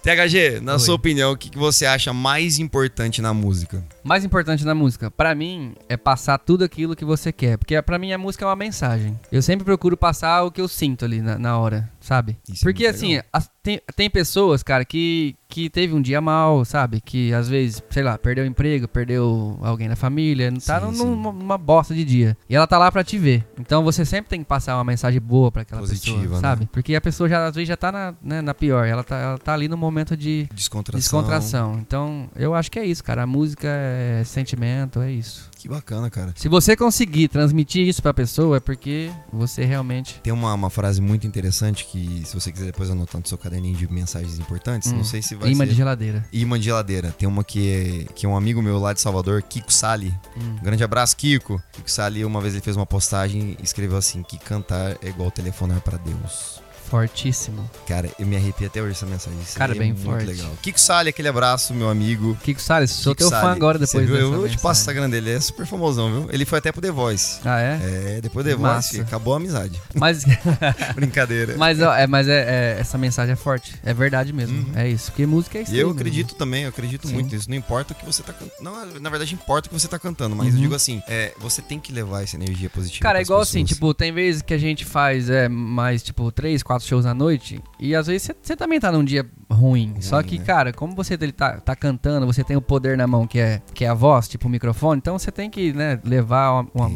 THG, 0.08 0.60
na 0.62 0.74
Oi. 0.74 0.78
sua 0.78 0.94
opinião, 0.94 1.32
o 1.32 1.36
que, 1.36 1.50
que 1.50 1.58
você 1.58 1.84
acha 1.84 2.14
mais 2.14 2.58
importante 2.58 3.20
na 3.20 3.34
música? 3.34 3.84
Mais 4.02 4.24
importante 4.24 4.64
na 4.64 4.74
música, 4.74 5.10
pra 5.10 5.34
mim, 5.34 5.74
é 5.86 5.98
passar 5.98 6.38
tudo 6.38 6.64
aquilo 6.64 6.96
que 6.96 7.04
você 7.04 7.30
quer. 7.30 7.58
Porque 7.58 7.80
pra 7.82 7.98
mim 7.98 8.10
a 8.10 8.16
música 8.16 8.42
é 8.42 8.48
uma 8.48 8.56
mensagem. 8.56 9.20
Eu 9.30 9.42
sempre 9.42 9.66
procuro 9.66 9.98
passar 9.98 10.44
o 10.44 10.50
que 10.50 10.62
eu 10.62 10.68
sinto 10.68 11.04
ali 11.04 11.20
na, 11.20 11.38
na 11.38 11.58
hora, 11.58 11.90
sabe? 12.08 12.38
Isso 12.48 12.64
é 12.64 12.66
Porque 12.66 12.84
muito 12.84 12.96
assim, 12.96 13.20
as- 13.30 13.50
tem, 13.62 13.80
tem 13.94 14.08
pessoas, 14.08 14.62
cara, 14.62 14.82
que, 14.82 15.36
que 15.46 15.68
teve 15.68 15.92
um 15.92 16.00
dia 16.00 16.22
mal, 16.22 16.64
sabe? 16.64 17.02
Que 17.02 17.34
às 17.34 17.48
vezes, 17.50 17.82
sei 17.90 18.02
lá, 18.02 18.16
perdeu 18.16 18.44
o 18.44 18.46
emprego, 18.46 18.88
perdeu 18.88 19.58
alguém 19.62 19.88
na 19.88 19.94
família, 19.96 20.50
não 20.50 20.58
tá 20.58 20.80
Sim, 20.80 20.86
num- 20.86 20.92
sim. 20.94 21.04
numa, 21.04 21.32
numa 21.32 21.58
bosta 21.58 21.94
de 21.94 22.02
dia. 22.02 22.34
E 22.48 22.56
ela 22.56 22.66
tá 22.66 22.78
lá 22.78 22.90
pra 22.90 23.04
te 23.04 23.18
ver. 23.18 23.46
Então 23.60 23.84
você 23.84 24.06
sempre 24.06 24.30
tem 24.30 24.40
que 24.40 24.46
passar 24.46 24.74
uma 24.76 24.84
mensagem 24.84 25.20
boa 25.20 25.52
pra 25.52 25.62
aquela 25.62 25.82
Positiva, 25.82 26.16
pessoa, 26.18 26.36
né? 26.36 26.40
sabe? 26.40 26.66
Porque 26.72 26.94
a 26.94 27.00
pessoa 27.00 27.28
já 27.28 27.46
às 27.46 27.54
vezes 27.54 27.68
já 27.68 27.76
tá 27.76 27.92
na, 27.92 28.14
né, 28.22 28.40
na 28.40 28.54
pior. 28.54 28.86
Ela 28.86 29.04
tá, 29.04 29.16
ela 29.18 29.38
tá 29.38 29.52
ali 29.52 29.68
no 29.68 29.76
momento 29.76 30.16
de 30.16 30.48
Descontração. 30.54 30.98
descontração. 31.20 31.78
Então, 31.80 32.30
eu 32.36 32.54
acho 32.54 32.70
que 32.70 32.78
é 32.78 32.86
isso, 32.86 33.04
cara. 33.04 33.24
A 33.24 33.26
música 33.26 33.68
é 33.68 34.22
sentimento, 34.24 35.00
é 35.02 35.12
isso. 35.12 35.50
Que 35.58 35.68
bacana, 35.68 36.08
cara. 36.08 36.32
Se 36.36 36.48
você 36.48 36.76
conseguir 36.76 37.26
transmitir 37.26 37.86
isso 37.88 38.00
pra 38.00 38.14
pessoa, 38.14 38.58
é 38.58 38.60
porque 38.60 39.10
você 39.32 39.64
realmente. 39.64 40.20
Tem 40.22 40.32
uma, 40.32 40.54
uma 40.54 40.70
frase 40.70 41.00
muito 41.00 41.26
interessante 41.26 41.84
que, 41.84 42.22
se 42.24 42.32
você 42.32 42.52
quiser 42.52 42.66
depois 42.66 42.88
anotar 42.90 43.20
no 43.20 43.26
seu 43.26 43.36
caderninho 43.36 43.76
de 43.76 43.90
mensagens 43.92 44.38
importantes, 44.38 44.92
Hum. 44.92 44.98
não 44.98 45.04
sei 45.04 45.20
se 45.20 45.34
vai 45.34 45.50
Imã 45.50 45.64
ser... 45.64 45.70
de 45.70 45.76
geladeira. 45.76 46.24
Imã 46.32 46.58
de 46.58 46.66
geladeira. 46.66 47.10
Tem 47.10 47.28
uma 47.28 47.42
que 47.42 47.70
é, 48.08 48.12
que 48.14 48.24
é 48.24 48.28
um 48.28 48.36
amigo 48.36 48.62
meu 48.62 48.78
lá 48.78 48.92
de 48.92 49.00
Salvador, 49.00 49.42
Kiko 49.42 49.72
Sali. 49.72 50.14
Hum. 50.36 50.56
Um 50.60 50.62
grande 50.62 50.84
abraço, 50.84 51.16
Kiko. 51.16 51.60
Kiko 51.72 51.90
Sali, 51.90 52.24
uma 52.24 52.40
vez 52.40 52.54
ele 52.54 52.62
fez 52.62 52.76
uma 52.76 52.86
postagem 52.86 53.56
e 53.60 53.64
escreveu 53.64 53.96
assim: 53.98 54.22
que 54.22 54.38
cantar 54.38 54.96
é 55.02 55.08
igual 55.08 55.28
telefonar 55.30 55.80
pra 55.80 55.98
Deus. 55.98 56.60
Fortíssimo. 56.88 57.68
Cara, 57.86 58.10
eu 58.18 58.26
me 58.26 58.36
arrepio 58.36 58.66
até 58.66 58.80
hoje 58.82 58.92
essa 58.92 59.06
mensagem. 59.06 59.38
Isso 59.40 59.56
Cara, 59.56 59.72
aí 59.72 59.78
bem 59.78 59.90
é 59.90 59.92
muito 59.92 60.04
forte. 60.06 60.24
legal. 60.26 60.50
Kiko 60.62 60.80
Sali, 60.80 61.10
aquele 61.10 61.28
abraço, 61.28 61.74
meu 61.74 61.88
amigo. 61.88 62.36
Kiko 62.42 62.60
Salles, 62.60 62.90
sou 62.90 63.14
Kiko 63.14 63.30
teu 63.30 63.40
fã 63.40 63.52
agora 63.52 63.78
depois 63.78 64.06
viu? 64.06 64.16
Eu, 64.16 64.20
eu 64.22 64.28
te 64.30 64.34
mensagem. 64.42 64.58
passo 64.58 64.80
o 64.80 64.82
Instagram 64.82 65.10
dele, 65.10 65.30
é 65.32 65.40
super 65.40 65.66
famosão, 65.66 66.10
viu? 66.10 66.28
Ele 66.32 66.44
foi 66.44 66.58
até 66.58 66.72
pro 66.72 66.80
The 66.80 66.90
Voice. 66.90 67.40
Ah, 67.44 67.60
é? 67.60 68.16
É, 68.16 68.20
depois 68.20 68.44
do 68.44 68.50
The 68.50 68.56
Massa. 68.56 68.88
Voice, 68.88 69.00
acabou 69.00 69.34
a 69.34 69.36
amizade. 69.36 69.80
Mas, 69.94 70.24
Brincadeira. 70.94 71.54
mas, 71.56 71.80
ó, 71.80 71.94
é, 71.94 72.06
mas 72.06 72.28
é, 72.28 72.76
é- 72.76 72.80
essa 72.80 72.96
mensagem 72.98 73.32
é 73.32 73.36
forte. 73.36 73.74
É 73.84 73.92
verdade 73.92 74.32
mesmo. 74.32 74.58
Uhum. 74.58 74.72
É 74.78 74.88
isso. 74.88 75.10
Porque 75.10 75.26
música 75.26 75.58
é 75.58 75.62
isso. 75.62 75.74
E 75.74 75.78
eu 75.78 75.88
mano. 75.88 75.98
acredito 76.00 76.34
também, 76.34 76.62
eu 76.64 76.68
acredito 76.70 77.06
Sim. 77.06 77.14
muito 77.14 77.34
nisso. 77.34 77.48
Não 77.48 77.56
importa 77.56 77.92
o 77.92 77.96
que 77.96 78.04
você 78.04 78.22
tá 78.22 78.32
cantando. 78.32 78.52
Não, 78.62 79.00
na 79.00 79.10
verdade, 79.10 79.34
importa 79.34 79.66
o 79.66 79.70
que 79.70 79.78
você 79.78 79.88
tá 79.88 79.98
cantando, 79.98 80.34
mas 80.34 80.48
eu 80.48 80.54
Uhum. 80.54 80.60
digo 80.60 80.74
assim, 80.74 81.02
é, 81.08 81.32
você 81.38 81.60
tem 81.62 81.78
que 81.78 81.92
levar 81.92 82.22
essa 82.22 82.36
energia 82.36 82.70
positiva. 82.70 83.02
Cara, 83.02 83.18
é 83.18 83.22
igual 83.22 83.40
assim, 83.40 83.62
pessoas. 83.62 83.68
tipo, 83.78 83.94
tem 83.94 84.12
vezes 84.12 84.42
que 84.42 84.54
a 84.54 84.58
gente 84.58 84.84
faz 84.84 85.28
é, 85.30 85.48
mais, 85.48 86.02
tipo, 86.02 86.30
três, 86.32 86.62
quatro 86.62 86.77
shows 86.84 87.06
à 87.06 87.14
noite, 87.14 87.62
e 87.78 87.94
às 87.94 88.06
vezes 88.06 88.30
você 88.42 88.56
também 88.56 88.80
tá 88.80 88.90
num 88.92 89.04
dia 89.04 89.28
ruim. 89.50 89.68
Ruim, 89.68 90.00
Só 90.00 90.22
que, 90.22 90.38
né? 90.38 90.44
cara, 90.44 90.72
como 90.72 90.94
você 90.94 91.14
ele 91.14 91.32
tá, 91.32 91.60
tá 91.60 91.74
cantando, 91.74 92.26
você 92.26 92.44
tem 92.44 92.56
o 92.56 92.62
poder 92.62 92.96
na 92.96 93.06
mão, 93.06 93.26
que 93.26 93.38
é, 93.38 93.60
que 93.74 93.84
é 93.84 93.88
a 93.88 93.94
voz, 93.94 94.28
tipo 94.28 94.46
o 94.46 94.50
microfone, 94.50 94.98
então 94.98 95.18
você 95.18 95.32
tem 95.32 95.50
que, 95.50 95.72
né, 95.72 95.98
levar 96.04 96.52
uma, 96.52 96.86
uma, 96.86 96.90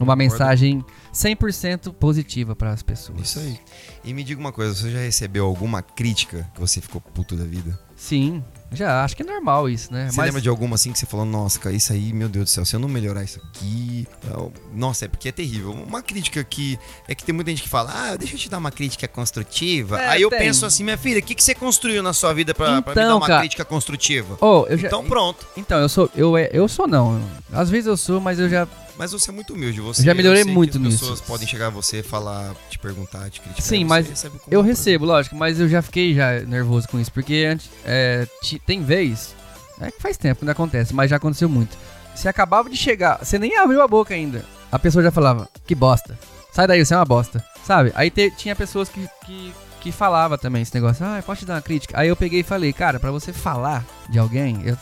uma 0.00 0.16
mensagem 0.16 0.84
100% 1.12 1.92
positiva 1.94 2.54
para 2.54 2.70
as 2.70 2.82
pessoas. 2.82 3.20
Isso 3.20 3.38
aí. 3.40 3.58
E 4.04 4.14
me 4.14 4.22
diga 4.22 4.40
uma 4.40 4.52
coisa, 4.52 4.74
você 4.74 4.90
já 4.90 5.00
recebeu 5.00 5.46
alguma 5.46 5.82
crítica 5.82 6.48
que 6.54 6.60
você 6.60 6.80
ficou 6.80 7.00
puto 7.00 7.34
da 7.34 7.44
vida? 7.44 7.78
Sim, 7.96 8.44
já, 8.72 9.04
acho 9.04 9.16
que 9.16 9.22
é 9.22 9.26
normal 9.26 9.68
isso, 9.68 9.92
né? 9.92 10.08
Você 10.10 10.20
lembra 10.20 10.40
de 10.40 10.48
alguma 10.48 10.74
assim 10.74 10.92
que 10.92 10.98
você 10.98 11.06
falou, 11.06 11.24
nossa, 11.24 11.58
cara, 11.58 11.74
isso 11.74 11.92
aí, 11.92 12.12
meu 12.12 12.28
Deus 12.28 12.46
do 12.46 12.50
céu, 12.50 12.64
se 12.64 12.74
eu 12.74 12.80
não 12.80 12.88
melhorar 12.88 13.22
isso 13.22 13.40
aqui. 13.48 14.06
eu- 14.28 14.52
Nossa, 14.74 15.04
é 15.04 15.08
porque 15.08 15.28
é 15.28 15.32
terrível. 15.32 15.70
Uma 15.72 16.02
crítica 16.02 16.42
que. 16.44 16.78
É 17.08 17.14
que 17.14 17.24
tem 17.24 17.34
muita 17.34 17.50
gente 17.50 17.62
que 17.62 17.68
fala, 17.68 17.90
ah, 17.94 18.16
deixa 18.16 18.34
eu 18.34 18.38
te 18.38 18.48
dar 18.50 18.58
uma 18.58 18.70
crítica 18.70 19.06
construtiva. 19.08 20.00
É, 20.00 20.08
aí 20.08 20.22
eu 20.22 20.28
tem. 20.30 20.40
penso 20.40 20.66
assim, 20.66 20.82
minha 20.84 20.98
filha, 20.98 21.20
o 21.20 21.22
que, 21.22 21.34
que 21.34 21.42
você 21.42 21.54
construiu 21.54 22.02
na 22.02 22.12
sua 22.12 22.34
vida 22.34 22.52
pra, 22.54 22.82
pra 22.82 22.92
me 22.94 23.00
Então, 23.00 23.08
dar 23.08 23.16
uma 23.16 23.26
cara- 23.26 23.40
crítica 23.40 23.64
construtiva? 23.64 24.36
Oh, 24.40 24.66
eu 24.68 24.76
já, 24.76 24.88
Então 24.88 25.04
pronto. 25.04 25.46
então, 25.56 25.78
eu 25.78 25.88
sou, 25.88 26.10
eu, 26.14 26.36
é- 26.36 26.50
eu 26.52 26.66
sou 26.68 26.86
não. 26.86 27.22
Às 27.52 27.70
vezes 27.70 27.86
eu 27.86 27.96
sou, 27.96 28.20
mas 28.20 28.38
eu 28.38 28.48
já, 28.48 28.66
Mas 28.98 29.12
você 29.12 29.30
é 29.30 29.32
muito 29.32 29.52
humilde. 29.52 29.80
Você, 29.80 30.02
Já 30.02 30.14
melhorei 30.14 30.42
muito 30.44 30.78
as 30.78 30.82
nisso. 30.82 30.98
pessoas 31.00 31.20
podem 31.20 31.46
chegar 31.46 31.66
a 31.66 31.70
você, 31.70 32.02
falar, 32.02 32.54
te 32.70 32.78
perguntar, 32.78 33.28
te 33.30 33.40
criticar. 33.40 33.62
Sim, 33.64 33.80
você 33.80 33.84
mas 33.84 34.26
Eu 34.50 34.62
recebo, 34.62 35.04
lógico, 35.04 35.36
mas 35.36 35.60
eu 35.60 35.68
já 35.68 35.82
fiquei 35.82 36.14
já 36.14 36.40
nervoso 36.40 36.88
com 36.88 36.98
isso, 36.98 37.12
porque 37.12 37.46
antes, 37.50 37.68
é, 37.84 38.26
tem 38.64 38.82
vez, 38.82 39.34
é 39.80 39.90
que 39.90 40.00
faz 40.00 40.16
tempo 40.16 40.40
que 40.40 40.44
não 40.46 40.52
acontece, 40.52 40.94
mas 40.94 41.10
já 41.10 41.16
aconteceu 41.16 41.48
muito. 41.48 41.76
Você 42.14 42.28
acabava 42.28 42.70
de 42.70 42.76
chegar, 42.76 43.18
você 43.22 43.38
nem 43.38 43.56
abriu 43.58 43.82
a 43.82 43.88
boca 43.88 44.14
ainda, 44.14 44.44
a 44.72 44.78
pessoa 44.78 45.02
já 45.04 45.10
falava, 45.10 45.46
que 45.66 45.74
bosta, 45.74 46.18
sai 46.50 46.66
daí, 46.66 46.82
você 46.84 46.94
é 46.94 46.96
uma 46.96 47.04
bosta, 47.04 47.44
sabe? 47.66 47.92
Aí 47.94 48.10
te- 48.10 48.30
tinha 48.30 48.56
pessoas 48.56 48.88
que, 48.88 49.06
que, 49.26 49.52
que 49.80 49.92
falava 49.92 50.36
também 50.36 50.62
esse 50.62 50.74
negócio, 50.74 51.04
ah, 51.04 51.22
pode 51.24 51.40
te 51.40 51.46
dar 51.46 51.54
uma 51.54 51.62
crítica. 51.62 51.98
Aí 51.98 52.08
eu 52.08 52.16
peguei 52.16 52.40
e 52.40 52.44
falei, 52.44 52.72
cara, 52.72 52.98
pra 52.98 53.10
você 53.10 53.32
falar 53.32 53.84
de 54.08 54.18
alguém, 54.18 54.62
eu, 54.64 54.76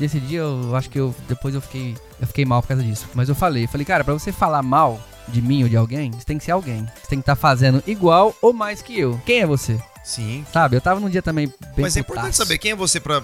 esse 0.00 0.20
dia 0.20 0.40
eu 0.40 0.74
acho 0.76 0.90
que 0.90 0.98
eu, 0.98 1.14
depois 1.28 1.54
eu 1.54 1.60
fiquei, 1.60 1.96
eu 2.20 2.26
fiquei 2.26 2.44
mal 2.44 2.62
por 2.62 2.68
causa 2.68 2.82
disso, 2.82 3.06
mas 3.14 3.28
eu 3.28 3.34
falei, 3.34 3.66
falei, 3.66 3.84
cara, 3.84 4.04
pra 4.04 4.14
você 4.14 4.32
falar 4.32 4.62
mal 4.62 5.00
de 5.28 5.40
mim 5.40 5.62
ou 5.62 5.68
de 5.68 5.76
alguém, 5.76 6.10
você 6.10 6.24
tem 6.24 6.38
que 6.38 6.44
ser 6.44 6.50
alguém. 6.52 6.86
Você 7.00 7.08
tem 7.08 7.18
que 7.18 7.22
estar 7.22 7.36
fazendo 7.36 7.82
igual 7.86 8.34
ou 8.42 8.52
mais 8.52 8.82
que 8.82 8.98
eu. 8.98 9.20
Quem 9.24 9.40
é 9.40 9.46
você? 9.46 9.80
Sim. 10.02 10.44
Sabe? 10.52 10.76
Eu 10.76 10.80
tava 10.80 10.98
num 10.98 11.10
dia 11.10 11.22
também 11.22 11.46
bem 11.46 11.56
Mas 11.78 11.96
é 11.96 12.00
importante 12.00 12.36
saber 12.36 12.58
quem 12.58 12.72
é 12.72 12.74
você 12.74 12.98
pra, 12.98 13.20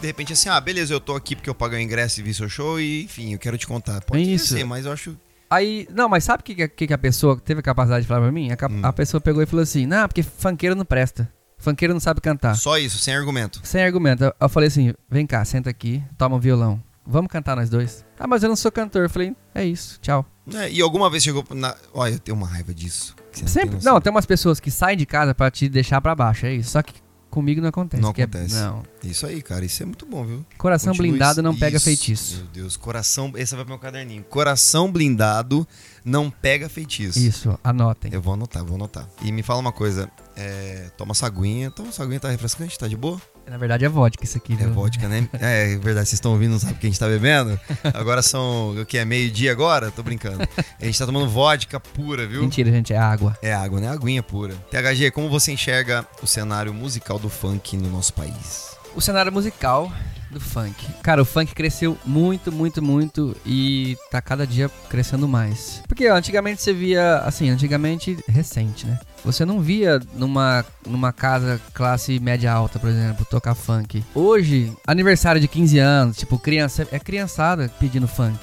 de 0.00 0.06
repente, 0.06 0.32
assim, 0.32 0.48
ah, 0.48 0.60
beleza, 0.60 0.94
eu 0.94 1.00
tô 1.00 1.14
aqui 1.14 1.36
porque 1.36 1.50
eu 1.50 1.54
paguei 1.54 1.78
o 1.78 1.82
ingresso 1.82 2.20
e 2.20 2.22
vi 2.22 2.32
seu 2.32 2.48
show 2.48 2.80
e, 2.80 3.04
enfim, 3.04 3.32
eu 3.32 3.38
quero 3.38 3.58
te 3.58 3.66
contar. 3.66 4.00
Pode 4.02 4.32
Isso. 4.32 4.54
ser, 4.54 4.64
mas 4.64 4.86
eu 4.86 4.92
acho... 4.92 5.16
Aí, 5.52 5.86
não, 5.92 6.08
mas 6.08 6.24
sabe 6.24 6.40
o 6.40 6.44
que, 6.44 6.68
que, 6.68 6.86
que 6.86 6.94
a 6.94 6.98
pessoa 6.98 7.36
teve 7.38 7.60
a 7.60 7.62
capacidade 7.62 8.02
de 8.02 8.08
falar 8.08 8.20
pra 8.22 8.32
mim? 8.32 8.48
A, 8.50 8.66
Hum. 8.70 8.80
a 8.82 8.92
pessoa 8.92 9.20
pegou 9.20 9.42
e 9.42 9.46
falou 9.46 9.62
assim: 9.62 9.86
Não, 9.86 10.06
porque 10.08 10.22
funkeiro 10.22 10.74
não 10.74 10.84
presta. 10.84 11.28
Funkeiro 11.58 11.92
não 11.94 12.00
sabe 12.00 12.20
cantar. 12.20 12.56
Só 12.56 12.76
isso, 12.78 12.98
sem 12.98 13.14
argumento. 13.14 13.60
Sem 13.62 13.82
argumento. 13.84 14.24
Eu- 14.24 14.34
Eu 14.40 14.48
falei 14.48 14.68
assim: 14.68 14.92
Vem 15.10 15.26
cá, 15.26 15.44
senta 15.44 15.68
aqui, 15.70 16.02
toma 16.16 16.36
um 16.36 16.40
violão. 16.40 16.82
Vamos 17.04 17.30
cantar 17.30 17.56
nós 17.56 17.68
dois. 17.68 18.04
Ah, 18.18 18.26
mas 18.28 18.42
eu 18.44 18.48
não 18.48 18.56
sou 18.56 18.70
cantor. 18.72 19.02
Eu 19.02 19.10
falei: 19.10 19.34
É 19.54 19.64
isso, 19.64 19.98
tchau. 20.00 20.24
É, 20.54 20.70
e 20.70 20.80
alguma 20.82 21.08
vez 21.10 21.22
chegou 21.22 21.44
na... 21.50 21.74
Olha, 21.94 22.14
eu 22.14 22.18
tenho 22.18 22.36
uma 22.36 22.46
raiva 22.48 22.72
disso. 22.74 23.14
você 23.30 23.44
não 23.44 23.52
tem 23.52 23.62
Sempre. 23.62 23.84
Não, 23.84 24.00
tem 24.00 24.10
umas 24.10 24.26
pessoas 24.26 24.58
que 24.58 24.70
saem 24.72 24.96
de 24.96 25.06
casa 25.06 25.32
pra 25.34 25.50
te 25.52 25.68
deixar 25.68 26.00
pra 26.00 26.14
baixo, 26.16 26.46
é 26.46 26.54
isso. 26.54 26.70
Só 26.70 26.82
que 26.82 26.94
comigo 27.32 27.60
não 27.60 27.68
acontece. 27.70 28.00
Não 28.02 28.10
é- 28.16 28.22
acontece. 28.22 28.54
não. 28.54 28.82
Isso 29.02 29.26
aí, 29.26 29.42
cara, 29.42 29.64
isso 29.64 29.82
é 29.82 29.86
muito 29.86 30.06
bom, 30.06 30.24
viu? 30.24 30.46
Coração 30.58 30.92
Continue 30.92 31.10
blindado 31.10 31.32
isso- 31.32 31.42
não 31.42 31.56
pega 31.56 31.76
isso. 31.78 31.84
feitiço. 31.86 32.36
Meu 32.36 32.46
Deus, 32.52 32.76
coração... 32.76 33.32
Esse 33.34 33.54
vai 33.56 33.64
pro 33.64 33.72
meu 33.72 33.80
caderninho. 33.80 34.22
Coração 34.24 34.92
blindado 34.92 35.66
não 36.04 36.30
pega 36.30 36.68
feitiço. 36.68 37.18
Isso, 37.18 37.58
anotem. 37.64 38.12
Eu 38.12 38.20
vou 38.22 38.34
anotar, 38.34 38.64
vou 38.64 38.76
anotar. 38.76 39.08
E 39.22 39.32
me 39.32 39.42
fala 39.42 39.58
uma 39.60 39.72
coisa, 39.72 40.08
é, 40.36 40.90
toma 40.96 41.12
essa 41.12 41.26
aguinha, 41.26 41.70
toma 41.70 41.88
essa 41.88 42.02
aguinha, 42.02 42.20
tá 42.20 42.28
refrescante, 42.28 42.78
tá 42.78 42.86
de 42.86 42.96
boa? 42.96 43.20
Na 43.46 43.56
verdade 43.56 43.84
é 43.84 43.88
vodka 43.88 44.24
isso 44.24 44.38
aqui, 44.38 44.54
É 44.54 44.56
viu? 44.56 44.72
vodka, 44.72 45.08
né? 45.08 45.28
É, 45.40 45.72
é 45.72 45.78
verdade, 45.78 46.08
vocês 46.08 46.14
estão 46.14 46.32
ouvindo, 46.32 46.52
não 46.52 46.58
sabem 46.58 46.76
o 46.76 46.78
que 46.78 46.86
a 46.86 46.90
gente 46.90 46.98
tá 46.98 47.06
bebendo? 47.08 47.58
Agora 47.92 48.22
são, 48.22 48.70
o 48.80 48.86
que, 48.86 48.96
é 48.98 49.04
meio-dia 49.04 49.52
agora? 49.52 49.90
Tô 49.90 50.02
brincando. 50.02 50.46
A 50.80 50.84
gente 50.84 50.98
tá 50.98 51.04
tomando 51.06 51.28
vodka 51.28 51.78
pura, 51.80 52.26
viu? 52.26 52.42
Mentira, 52.42 52.70
gente, 52.70 52.92
é 52.92 52.98
água. 52.98 53.36
É 53.42 53.52
água, 53.52 53.80
né? 53.80 53.88
Aguinha 53.88 54.22
pura. 54.22 54.54
THG, 54.70 55.10
como 55.10 55.28
você 55.28 55.52
enxerga 55.52 56.06
o 56.22 56.26
cenário 56.26 56.72
musical 56.72 57.18
do 57.18 57.28
funk 57.28 57.76
no 57.76 57.90
nosso 57.90 58.14
país? 58.14 58.76
O 58.94 59.00
cenário 59.00 59.32
musical 59.32 59.90
do 60.30 60.40
funk. 60.40 60.86
Cara, 61.02 61.20
o 61.20 61.24
funk 61.24 61.54
cresceu 61.54 61.96
muito, 62.04 62.50
muito, 62.50 62.82
muito 62.82 63.36
e 63.44 63.96
tá 64.10 64.20
cada 64.20 64.46
dia 64.46 64.70
crescendo 64.88 65.26
mais. 65.28 65.82
Porque 65.86 66.08
ó, 66.08 66.14
antigamente 66.16 66.62
você 66.62 66.72
via, 66.72 67.18
assim, 67.18 67.50
antigamente 67.50 68.18
recente, 68.28 68.86
né? 68.86 68.98
Você 69.24 69.44
não 69.44 69.60
via 69.60 70.00
numa, 70.14 70.64
numa 70.86 71.12
casa 71.12 71.60
classe 71.72 72.18
média 72.18 72.52
alta, 72.52 72.78
por 72.78 72.90
exemplo, 72.90 73.24
tocar 73.24 73.54
funk. 73.54 74.04
Hoje, 74.14 74.72
aniversário 74.86 75.40
de 75.40 75.46
15 75.46 75.78
anos, 75.78 76.16
tipo, 76.16 76.38
criança, 76.38 76.86
é 76.90 76.98
criançada 76.98 77.70
pedindo 77.78 78.08
funk. 78.08 78.38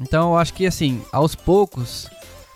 Então 0.00 0.32
eu 0.32 0.38
acho 0.38 0.52
que 0.52 0.66
assim, 0.66 1.00
aos 1.12 1.34
poucos, 1.34 2.08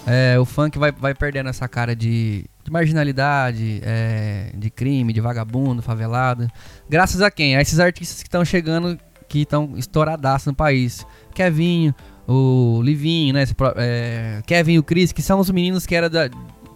é, 0.07 0.39
o 0.39 0.45
funk 0.45 0.79
vai, 0.79 0.93
vai 0.93 1.15
perdendo 1.15 1.49
essa 1.49 1.69
cara 1.69 1.95
de, 1.95 2.45
de 2.65 2.71
marginalidade, 2.71 3.81
é, 3.85 4.51
de 4.55 4.71
crime, 4.71 5.13
de 5.13 5.21
vagabundo, 5.21 5.81
favelado. 5.81 6.49
Graças 6.89 7.23
a 7.23 7.31
quem? 7.31 7.57
A 7.57 7.63
esses 7.63 7.79
artistas 7.79 8.23
que 8.23 8.29
estão 8.29 8.45
chegando, 8.45 8.99
que 9.29 9.41
estão 9.41 9.75
estouradaços 9.77 10.47
no 10.47 10.55
país. 10.55 11.07
Kevinho, 11.35 11.95
o 12.27 12.81
Livinho, 12.83 13.35
né? 13.35 13.43
esse 13.43 13.55
é, 13.77 14.43
Kevin 14.47 14.75
e 14.75 14.79
o 14.79 14.83
Chris, 14.83 15.13
que 15.13 15.23
são 15.23 15.39
os 15.41 15.51
meninos 15.51 15.87
que 15.87 15.95
era 15.95 16.09
da. 16.09 16.29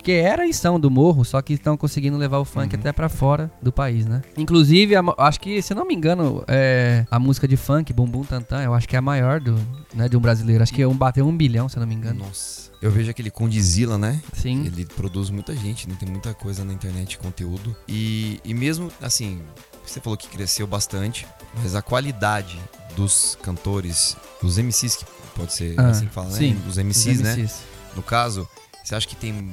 Que 0.04 0.12
era 0.12 0.46
e 0.46 0.52
são 0.52 0.78
do 0.78 0.90
morro, 0.90 1.24
só 1.24 1.40
que 1.40 1.54
estão 1.54 1.76
conseguindo 1.76 2.16
levar 2.18 2.38
o 2.38 2.44
funk 2.44 2.74
Uhum. 2.74 2.80
até 2.80 2.92
pra 2.92 3.08
fora 3.08 3.50
do 3.62 3.72
país, 3.72 4.04
né? 4.06 4.20
Inclusive, 4.36 4.94
a 4.94 5.02
acho 5.18 5.40
que, 5.40 5.62
se 5.62 5.72
eu 5.72 5.76
não 5.76 5.86
me 5.86 5.94
engano, 5.94 6.44
é, 6.46 7.06
a 7.10 7.18
música 7.18 7.48
de 7.48 7.56
funk, 7.56 7.90
Bumbum 7.92 8.22
Tantan, 8.22 8.62
eu 8.62 8.74
acho 8.74 8.86
que 8.86 8.94
é 8.94 8.98
a 8.98 9.02
maior 9.02 9.40
do, 9.40 9.58
né, 9.94 10.06
de 10.08 10.16
um 10.16 10.20
brasileiro. 10.20 10.62
Acho 10.62 10.74
que 10.74 10.82
é 10.82 10.86
um, 10.86 10.94
bateu 10.94 11.26
um 11.26 11.34
bilhão, 11.36 11.68
se 11.68 11.76
eu 11.76 11.80
não 11.80 11.86
me 11.86 11.94
engano. 11.94 12.18
Nossa. 12.20 12.70
Eu 12.82 12.90
vejo 12.90 13.10
aquele 13.10 13.30
Condizila, 13.30 13.96
né? 13.96 14.20
Sim. 14.34 14.66
Ele 14.66 14.84
produz 14.84 15.30
muita 15.30 15.56
gente, 15.56 15.88
né? 15.88 15.96
tem 15.98 16.06
muita 16.08 16.34
coisa 16.34 16.62
na 16.66 16.72
internet, 16.74 17.16
conteúdo. 17.16 17.74
E, 17.88 18.38
e 18.44 18.52
mesmo, 18.52 18.90
assim, 19.00 19.40
você 19.86 20.02
falou 20.02 20.18
que 20.18 20.28
cresceu 20.28 20.66
bastante, 20.66 21.26
mas 21.62 21.74
a 21.74 21.80
qualidade 21.80 22.58
dos 22.94 23.38
cantores, 23.42 24.18
dos 24.42 24.58
MCs, 24.58 24.96
que 24.96 25.06
pode 25.34 25.54
ser 25.54 25.80
Ah, 25.80 25.88
assim 25.88 26.06
que 26.06 26.12
fala, 26.12 26.30
sim, 26.30 26.52
né? 26.52 26.60
Os 26.68 26.76
MCs, 26.76 27.16
Os 27.16 27.20
né? 27.22 27.32
MCs. 27.36 27.62
No 27.96 28.02
caso, 28.02 28.46
você 28.84 28.94
acha 28.94 29.08
que 29.08 29.16
tem 29.16 29.52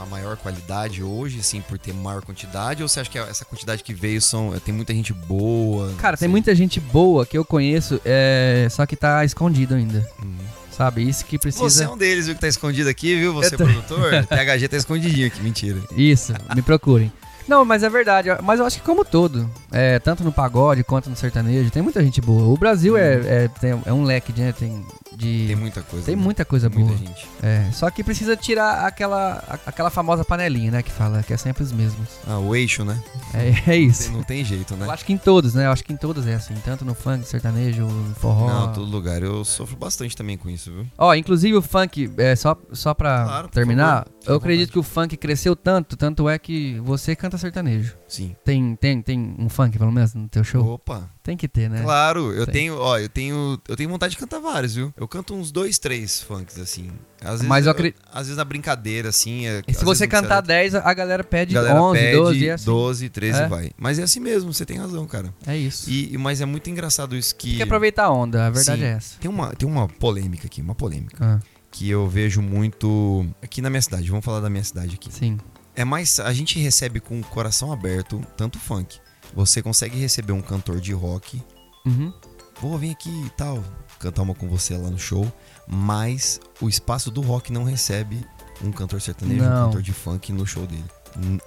a 0.00 0.06
maior 0.06 0.36
qualidade 0.36 1.02
hoje, 1.02 1.38
assim, 1.38 1.60
por 1.62 1.78
ter 1.78 1.94
maior 1.94 2.20
quantidade? 2.22 2.82
Ou 2.82 2.88
você 2.88 3.00
acha 3.00 3.08
que 3.10 3.16
essa 3.18 3.44
quantidade 3.44 3.82
que 3.84 3.94
veio 3.94 4.20
são. 4.20 4.52
Tem 4.64 4.74
muita 4.74 4.92
gente 4.92 5.12
boa? 5.12 5.94
Cara, 5.98 6.16
tem 6.16 6.26
assim? 6.26 6.30
muita 6.30 6.54
gente 6.54 6.80
boa 6.80 7.24
que 7.24 7.38
eu 7.38 7.44
conheço, 7.44 8.00
é, 8.04 8.66
só 8.70 8.84
que 8.84 8.96
tá 8.96 9.24
escondido 9.24 9.74
ainda. 9.74 10.06
Hum. 10.22 10.34
Sabe? 10.70 11.08
Isso 11.08 11.24
que 11.26 11.36
Você 11.36 11.38
precisa. 11.58 11.84
é 11.84 11.88
um 11.88 11.96
deles, 11.96 12.26
viu, 12.26 12.34
que 12.34 12.40
tá 12.40 12.48
escondido 12.48 12.88
aqui, 12.88 13.14
viu? 13.16 13.34
Você, 13.34 13.56
tô- 13.56 13.64
produtor? 13.64 14.24
THG 14.26 14.66
tá 14.68 14.76
escondidinho 14.78 15.26
aqui, 15.26 15.40
mentira. 15.42 15.78
Isso, 15.94 16.32
me 16.54 16.62
procurem. 16.62 17.12
Não, 17.46 17.64
mas 17.64 17.82
é 17.82 17.90
verdade. 17.90 18.28
Mas 18.42 18.60
eu 18.60 18.66
acho 18.66 18.78
que 18.78 18.84
como 18.84 19.04
todo, 19.04 19.50
é, 19.72 19.98
tanto 19.98 20.22
no 20.24 20.32
pagode 20.32 20.82
quanto 20.84 21.10
no 21.10 21.16
sertanejo, 21.16 21.70
tem 21.70 21.82
muita 21.82 22.02
gente 22.02 22.20
boa. 22.20 22.44
O 22.44 22.56
Brasil 22.56 22.96
é, 22.96 23.44
é, 23.44 23.48
tem- 23.60 23.82
é 23.84 23.92
um 23.92 24.04
leque 24.04 24.32
né, 24.38 24.52
tem, 24.52 24.86
de- 25.20 25.46
Tem 25.48 25.56
muita 25.56 25.82
coisa. 25.82 26.06
tem 26.06 26.16
né? 26.16 26.22
muita 26.22 26.44
coisa 26.44 26.68
Muita 26.70 26.92
boa. 26.94 26.98
gente. 26.98 27.28
É, 27.42 27.70
só 27.72 27.90
que 27.90 28.02
precisa 28.02 28.36
tirar 28.36 28.86
aquela, 28.86 29.42
aquela 29.66 29.90
famosa 29.90 30.24
panelinha, 30.24 30.70
né, 30.70 30.82
que 30.82 30.90
fala, 30.90 31.22
que 31.22 31.32
é 31.32 31.36
sempre 31.36 31.62
os 31.62 31.72
mesmos. 31.72 32.08
Ah, 32.26 32.38
o 32.38 32.54
eixo, 32.56 32.84
né? 32.84 33.00
É, 33.34 33.70
é 33.72 33.76
isso. 33.76 34.10
Não 34.12 34.22
tem 34.22 34.44
jeito, 34.44 34.74
né? 34.76 34.86
Eu 34.86 34.90
acho 34.90 35.04
que 35.04 35.12
em 35.12 35.18
todos, 35.18 35.54
né? 35.54 35.66
Eu 35.66 35.72
acho 35.72 35.84
que 35.84 35.92
em 35.92 35.96
todos 35.96 36.26
é 36.26 36.34
assim, 36.34 36.54
tanto 36.64 36.84
no 36.84 36.94
funk, 36.94 37.26
sertanejo, 37.26 37.84
no 37.86 38.14
forró. 38.14 38.48
Não, 38.48 38.72
todo 38.72 38.90
lugar. 38.90 39.22
Eu 39.22 39.44
sofro 39.44 39.76
bastante 39.76 40.16
também 40.16 40.36
com 40.36 40.48
isso, 40.48 40.70
viu? 40.72 40.86
Ó, 40.96 41.14
inclusive 41.14 41.56
o 41.56 41.62
funk, 41.62 42.10
é, 42.16 42.34
só, 42.34 42.56
só 42.72 42.94
pra 42.94 43.24
Claro, 43.24 43.48
terminar, 43.48 44.06
eu 44.26 44.36
acredito 44.36 44.68
vontade. 44.68 44.72
que 44.72 44.78
o 44.78 44.82
funk 44.82 45.16
cresceu 45.16 45.54
tanto, 45.54 45.96
tanto 45.96 46.28
é 46.28 46.38
que 46.38 46.78
você 46.80 47.14
canta 47.14 47.36
sertanejo. 47.38 47.94
Sim. 48.08 48.34
Tem, 48.44 48.74
tem, 48.76 49.02
tem 49.02 49.36
um 49.38 49.48
funk, 49.48 49.78
pelo 49.78 49.92
menos, 49.92 50.14
no 50.14 50.28
teu 50.28 50.42
show? 50.42 50.64
Opa. 50.74 51.08
Tem 51.30 51.36
que 51.36 51.46
ter, 51.46 51.70
né? 51.70 51.80
Claro, 51.82 52.32
eu 52.32 52.44
Tem. 52.44 52.54
tenho, 52.54 52.76
ó, 52.76 52.98
eu 52.98 53.08
tenho, 53.08 53.60
eu 53.68 53.76
tenho 53.76 53.88
vontade 53.88 54.10
de 54.14 54.18
cantar 54.18 54.40
vários, 54.40 54.74
viu? 54.74 54.92
Eu 54.96 55.06
canto 55.06 55.32
uns 55.32 55.52
dois, 55.52 55.78
três 55.78 56.20
funks 56.20 56.58
assim. 56.58 56.90
Às 57.22 57.30
vezes, 57.32 57.46
Mas 57.46 57.66
eu 57.66 57.72
acre- 57.72 57.94
às 58.12 58.22
vezes 58.26 58.36
na 58.36 58.44
brincadeira 58.44 59.10
assim, 59.10 59.46
é, 59.46 59.62
E 59.68 59.72
se 59.72 59.84
você 59.84 60.06
vezes 60.06 60.10
cantar 60.10 60.44
serve. 60.44 60.48
10, 60.48 60.74
a 60.74 60.92
galera 60.94 61.22
pede 61.22 61.54
galera 61.54 61.80
11, 61.80 62.00
pede 62.00 62.16
12 62.16 62.38
e 62.44 62.50
assim. 62.50 62.64
12, 62.64 63.08
13 63.10 63.40
É. 63.42 63.46
vai. 63.46 63.70
Mas 63.78 63.98
é 63.98 64.02
assim 64.02 64.18
mesmo, 64.18 64.52
você 64.52 64.66
tem 64.66 64.76
razão, 64.78 65.06
cara. 65.06 65.32
É 65.46 65.56
isso. 65.56 65.88
E, 65.88 66.14
e- 66.14 66.18
mas 66.18 66.40
é 66.40 66.46
muito 66.46 66.68
engraçado 66.68 67.14
isso 67.14 67.34
que 67.36 67.48
Tem 67.50 67.56
que 67.58 67.62
aproveitar 67.62 68.06
a 68.06 68.10
onda, 68.12 68.46
a 68.46 68.50
verdade 68.50 68.80
Sim. 68.80 68.86
é 68.86 68.90
essa. 68.90 69.18
tem 69.20 69.30
uma 69.30 69.54
tem 69.54 69.68
uma 69.68 69.86
polêmica 69.88 70.46
aqui, 70.46 70.60
uma 70.60 70.74
polêmica 70.74 71.16
Ah, 71.20 71.38
que 71.70 71.88
eu 71.88 72.08
vejo 72.08 72.42
muito 72.42 73.24
aqui 73.40 73.62
na 73.62 73.70
minha 73.70 73.82
cidade. 73.82 74.08
Vamos 74.10 74.24
falar 74.24 74.40
da 74.40 74.50
minha 74.50 74.64
cidade 74.64 74.96
aqui. 74.96 75.12
sim. 75.14 75.38
É 75.76 75.84
mais. 75.84 76.18
A 76.18 76.32
gente 76.32 76.58
recebe 76.58 76.98
com 76.98 77.20
o 77.20 77.22
coração 77.22 77.70
aberto 77.72 78.20
tanto 78.36 78.58
funk. 78.58 78.98
Você 79.34 79.62
consegue 79.62 79.98
receber 79.98 80.32
um 80.32 80.40
cantor 80.40 80.80
de 80.80 80.92
rock. 80.92 81.42
Uhum. 81.86 82.12
Vou 82.60 82.76
vir 82.76 82.90
aqui 82.90 83.10
e 83.26 83.30
tal, 83.30 83.62
cantar 83.98 84.22
uma 84.22 84.34
com 84.34 84.48
você 84.48 84.76
lá 84.76 84.90
no 84.90 84.98
show. 84.98 85.30
Mas 85.66 86.40
o 86.60 86.68
espaço 86.68 87.10
do 87.10 87.20
rock 87.20 87.52
não 87.52 87.64
recebe 87.64 88.20
um 88.62 88.70
cantor 88.72 89.00
sertanejo, 89.00 89.42
um 89.42 89.48
Não. 89.48 89.66
cantor 89.66 89.82
de 89.82 89.92
funk 89.92 90.32
no 90.32 90.46
show 90.46 90.66
dele. 90.66 90.84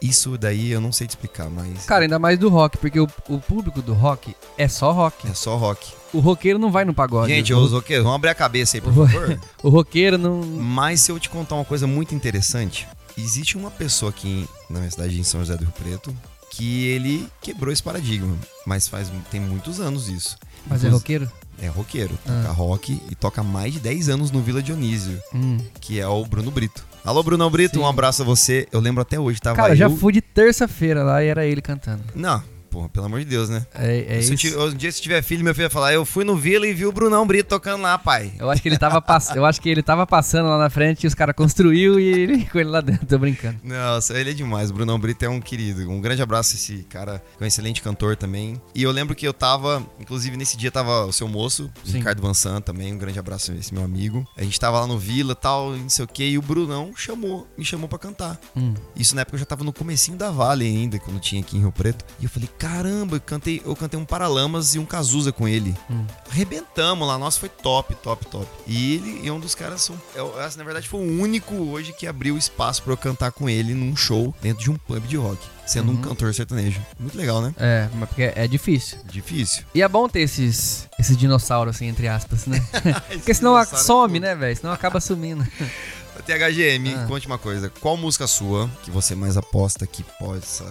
Isso 0.02 0.38
daí 0.38 0.72
eu 0.72 0.82
não 0.82 0.91
sei 0.91 1.08
te 1.08 1.12
explicar, 1.12 1.50
mas. 1.50 1.86
Cara, 1.86 2.04
ainda 2.04 2.19
mais 2.19 2.38
do 2.38 2.50
rock, 2.50 2.78
porque 2.78 3.00
o, 3.00 3.08
o 3.30 3.39
público 3.39 3.82
do 3.82 3.93
rock 3.93 4.36
é 4.58 4.67
só 4.67 4.91
rock. 4.91 5.26
é 5.30 5.34
só 5.34 5.56
rock. 5.56 5.93
O 6.13 6.19
roqueiro 6.19 6.60
não 6.60 6.69
vai 6.72 6.84
no 6.84 6.93
pagode. 6.93 7.32
Gente, 7.34 7.54
os 7.54 7.72
roqueiros, 7.72 8.04
vamos 8.04 8.15
abrir 8.17 8.30
a 8.30 8.36
cabeça 8.36 8.76
aí, 8.78 8.82
por 8.82 8.89
o- 8.91 9.08
favor. 9.08 9.39
o 9.63 9.69
roqueiro 9.69 10.17
não. 10.17 10.41
Mas 10.43 11.00
se 11.02 11.12
eu 11.12 11.19
te 11.19 11.30
contar 11.30 11.56
uma 11.56 11.63
coisa 11.63 11.88
muito 11.88 12.13
interessante, 12.13 12.86
existe 13.17 13.56
uma 13.58 13.72
pessoa 13.72 14.10
aqui 14.10 14.46
na 14.69 14.80
minha 14.80 14.91
cidade 14.91 15.17
em 15.17 15.24
São 15.24 15.39
José 15.39 15.56
do 15.56 15.63
Rio 15.63 15.74
Preto 15.74 16.13
que 16.55 16.85
ele 16.87 17.27
quebrou 17.41 17.71
esse 17.73 17.81
paradigma, 17.81 18.37
mas 18.65 18.87
faz 18.87 19.11
tem 19.31 19.39
muitos 19.41 19.79
anos 19.79 20.07
isso. 20.09 20.37
Mas 20.67 20.83
é 20.83 20.87
Inclusive- 20.87 20.93
roqueiro? 20.93 21.31
É 21.59 21.67
roqueiro, 21.67 22.17
Ah. 22.25 22.41
toca 22.43 22.51
rock 22.53 23.01
e 23.11 23.15
toca 23.15 23.43
mais 23.43 23.73
de 23.73 23.79
10 23.79 24.09
anos 24.09 24.31
no 24.31 24.41
Vila 24.41 24.61
Dionísio, 24.61 25.19
Hum. 25.33 25.57
que 25.79 25.99
é 25.99 26.07
o 26.07 26.25
Bruno 26.25 26.49
Brito. 26.51 26.85
Alô, 27.05 27.21
Bruno 27.21 27.49
Brito, 27.49 27.75
Sim. 27.75 27.81
um 27.81 27.87
abraço 27.87 28.21
a 28.21 28.25
você. 28.25 28.67
Eu 28.71 28.79
lembro 28.79 29.01
até 29.01 29.19
hoje, 29.19 29.39
tava 29.39 29.55
Cara, 29.57 29.73
eu... 29.73 29.75
já 29.75 29.89
fui 29.89 30.13
de 30.13 30.21
terça-feira 30.21 31.03
lá 31.03 31.23
e 31.23 31.27
era 31.27 31.45
ele 31.45 31.61
cantando. 31.61 32.03
Não, 32.15 32.41
porra, 32.73 32.89
pelo 32.89 33.05
amor 33.05 33.19
de 33.19 33.25
Deus, 33.25 33.49
né? 33.49 33.63
É, 33.75 34.17
é 34.17 34.21
se 34.23 34.33
isso. 34.33 34.59
um 34.59 34.73
dia 34.73 34.91
se 34.91 34.99
tiver 34.99 35.21
filho, 35.21 35.43
meu 35.43 35.53
filho 35.53 35.67
vai 35.67 35.73
falar, 35.73 35.93
eu 35.93 36.03
fui 36.03 36.25
no 36.25 36.36
Vila 36.36 36.65
e 36.65 36.73
vi 36.73 36.88
o 36.88 36.91
Brunão 36.91 37.25
Brito 37.27 37.49
tocando 37.49 37.83
lá, 37.83 37.99
pai. 37.99 38.33
Eu 38.39 38.49
acho 38.49 38.63
que 38.63 38.67
ele 38.67 38.79
tava 38.79 38.99
pass... 38.99 39.29
eu 39.36 39.45
acho 39.45 39.62
que 39.62 39.69
ele 39.69 39.83
tava 39.83 40.07
passando 40.07 40.49
lá 40.49 40.57
na 40.57 40.71
frente 40.71 41.03
e 41.03 41.07
os 41.07 41.13
caras 41.13 41.36
construiu 41.36 41.99
e 41.99 42.07
ele 42.07 42.45
com 42.45 42.57
ele 42.59 42.69
lá 42.69 42.81
dentro, 42.81 43.05
tô 43.05 43.19
brincando. 43.19 43.59
Nossa, 43.63 44.19
ele 44.19 44.31
é 44.31 44.33
demais. 44.33 44.71
O 44.71 44.73
Brunão 44.73 44.97
Brito 44.97 45.23
é 45.23 45.29
um 45.29 45.39
querido. 45.39 45.88
Um 45.88 46.01
grande 46.01 46.23
abraço 46.23 46.53
a 46.53 46.55
esse 46.55 46.77
cara, 46.89 47.21
que 47.38 47.43
é 47.43 47.45
um 47.45 47.47
excelente 47.47 47.79
cantor 47.79 48.15
também. 48.15 48.59
E 48.73 48.81
eu 48.81 48.91
lembro 48.91 49.13
que 49.13 49.27
eu 49.27 49.33
tava, 49.33 49.86
inclusive 49.99 50.36
nesse 50.36 50.57
dia 50.57 50.71
tava 50.71 51.05
o 51.05 51.13
seu 51.13 51.27
moço, 51.27 51.69
o 51.86 51.88
Sim. 51.88 51.97
Ricardo 51.99 52.23
Vansan 52.23 52.59
também. 52.59 52.91
Um 52.91 52.97
grande 52.97 53.19
abraço 53.19 53.51
a 53.51 53.55
esse 53.55 53.71
meu 53.71 53.83
amigo. 53.83 54.27
A 54.36 54.41
gente 54.41 54.59
tava 54.59 54.79
lá 54.79 54.88
no 54.88 54.97
Vila 54.97 55.36
tal, 55.36 55.73
não 55.73 55.89
sei 55.89 56.05
o 56.05 56.07
que, 56.07 56.23
e 56.23 56.39
o 56.39 56.41
Brunão 56.41 56.91
chamou, 56.95 57.47
me 57.55 57.63
chamou 57.63 57.88
pra 57.88 57.99
cantar. 57.99 58.39
Hum. 58.57 58.73
Isso 58.95 59.13
na 59.13 59.21
época 59.21 59.36
eu 59.36 59.39
já 59.39 59.45
tava 59.45 59.63
no 59.63 59.71
comecinho 59.71 60.17
da 60.17 60.31
Vale 60.31 60.65
ainda, 60.65 60.97
quando 60.97 61.19
tinha 61.19 61.39
aqui 61.39 61.55
em 61.55 61.59
Rio 61.59 61.71
Preto. 61.71 62.03
E 62.19 62.23
eu 62.23 62.29
falei, 62.29 62.49
Caramba, 62.63 63.17
eu 63.17 63.21
cantei, 63.21 63.62
eu 63.65 63.76
cantei 63.76 63.99
um 63.99 64.06
Paralamas 64.06 64.73
e 64.73 64.80
um 64.80 64.86
Cazuza 64.86 65.34
com 65.34 65.45
ele. 65.49 65.76
Hum. 65.91 66.06
Arrebentamos 66.32 67.06
lá, 67.06 67.17
nossa, 67.17 67.38
foi 67.38 67.49
top, 67.49 67.93
top, 67.95 68.26
top. 68.28 68.47
E 68.65 68.95
ele 68.95 69.28
é 69.28 69.32
um 69.34 69.39
dos 69.39 69.54
caras, 69.54 69.82
são, 69.82 69.99
é, 70.15 70.45
essa, 70.45 70.58
na 70.58 70.63
verdade 70.63 70.88
foi 70.88 71.02
o 71.02 71.21
único 71.21 71.54
hoje 71.56 71.91
que 71.91 72.08
abriu 72.08 72.38
espaço 72.38 72.82
pra 72.82 72.93
eu 72.93 72.97
cantar 72.97 73.34
com 73.34 73.49
ele 73.49 73.73
num 73.73 73.95
show 73.97 74.34
dentro 74.41 74.63
de 74.63 74.71
um 74.71 74.76
pub 74.78 75.04
de 75.06 75.17
rock, 75.17 75.45
sendo 75.65 75.91
um 75.91 75.95
Uhum. 75.95 76.02
cantor 76.02 76.34
sertanejo. 76.34 76.80
Muito 76.97 77.17
legal, 77.17 77.41
né? 77.41 77.54
É, 77.58 77.89
mas 77.95 78.08
porque 78.08 78.32
é 78.34 78.47
difícil. 78.47 78.97
Difícil. 79.12 79.65
E 79.76 79.82
é 79.82 79.88
bom 79.89 80.08
ter 80.08 80.21
esses, 80.21 80.88
esses 80.97 81.17
dinossauros, 81.17 81.76
assim, 81.76 81.88
entre 81.88 82.08
aspas, 82.08 82.45
né? 82.45 82.65
Porque 83.12 83.34
senão 83.34 83.58
a- 83.58 83.65
some, 83.65 84.21
né, 84.21 84.36
velho? 84.36 84.56
Senão 84.56 84.71
acaba 84.71 85.02
sumindo. 85.02 85.45
THG, 86.25 86.79
me 86.79 86.93
Ah. 86.93 87.05
conte 87.07 87.27
uma 87.27 87.38
coisa. 87.38 87.69
Qual 87.81 87.97
música 87.97 88.25
sua 88.27 88.69
que 88.83 88.89
você 88.91 89.13
mais 89.15 89.36
aposta 89.38 89.86
que 89.86 90.03
possa, 90.19 90.63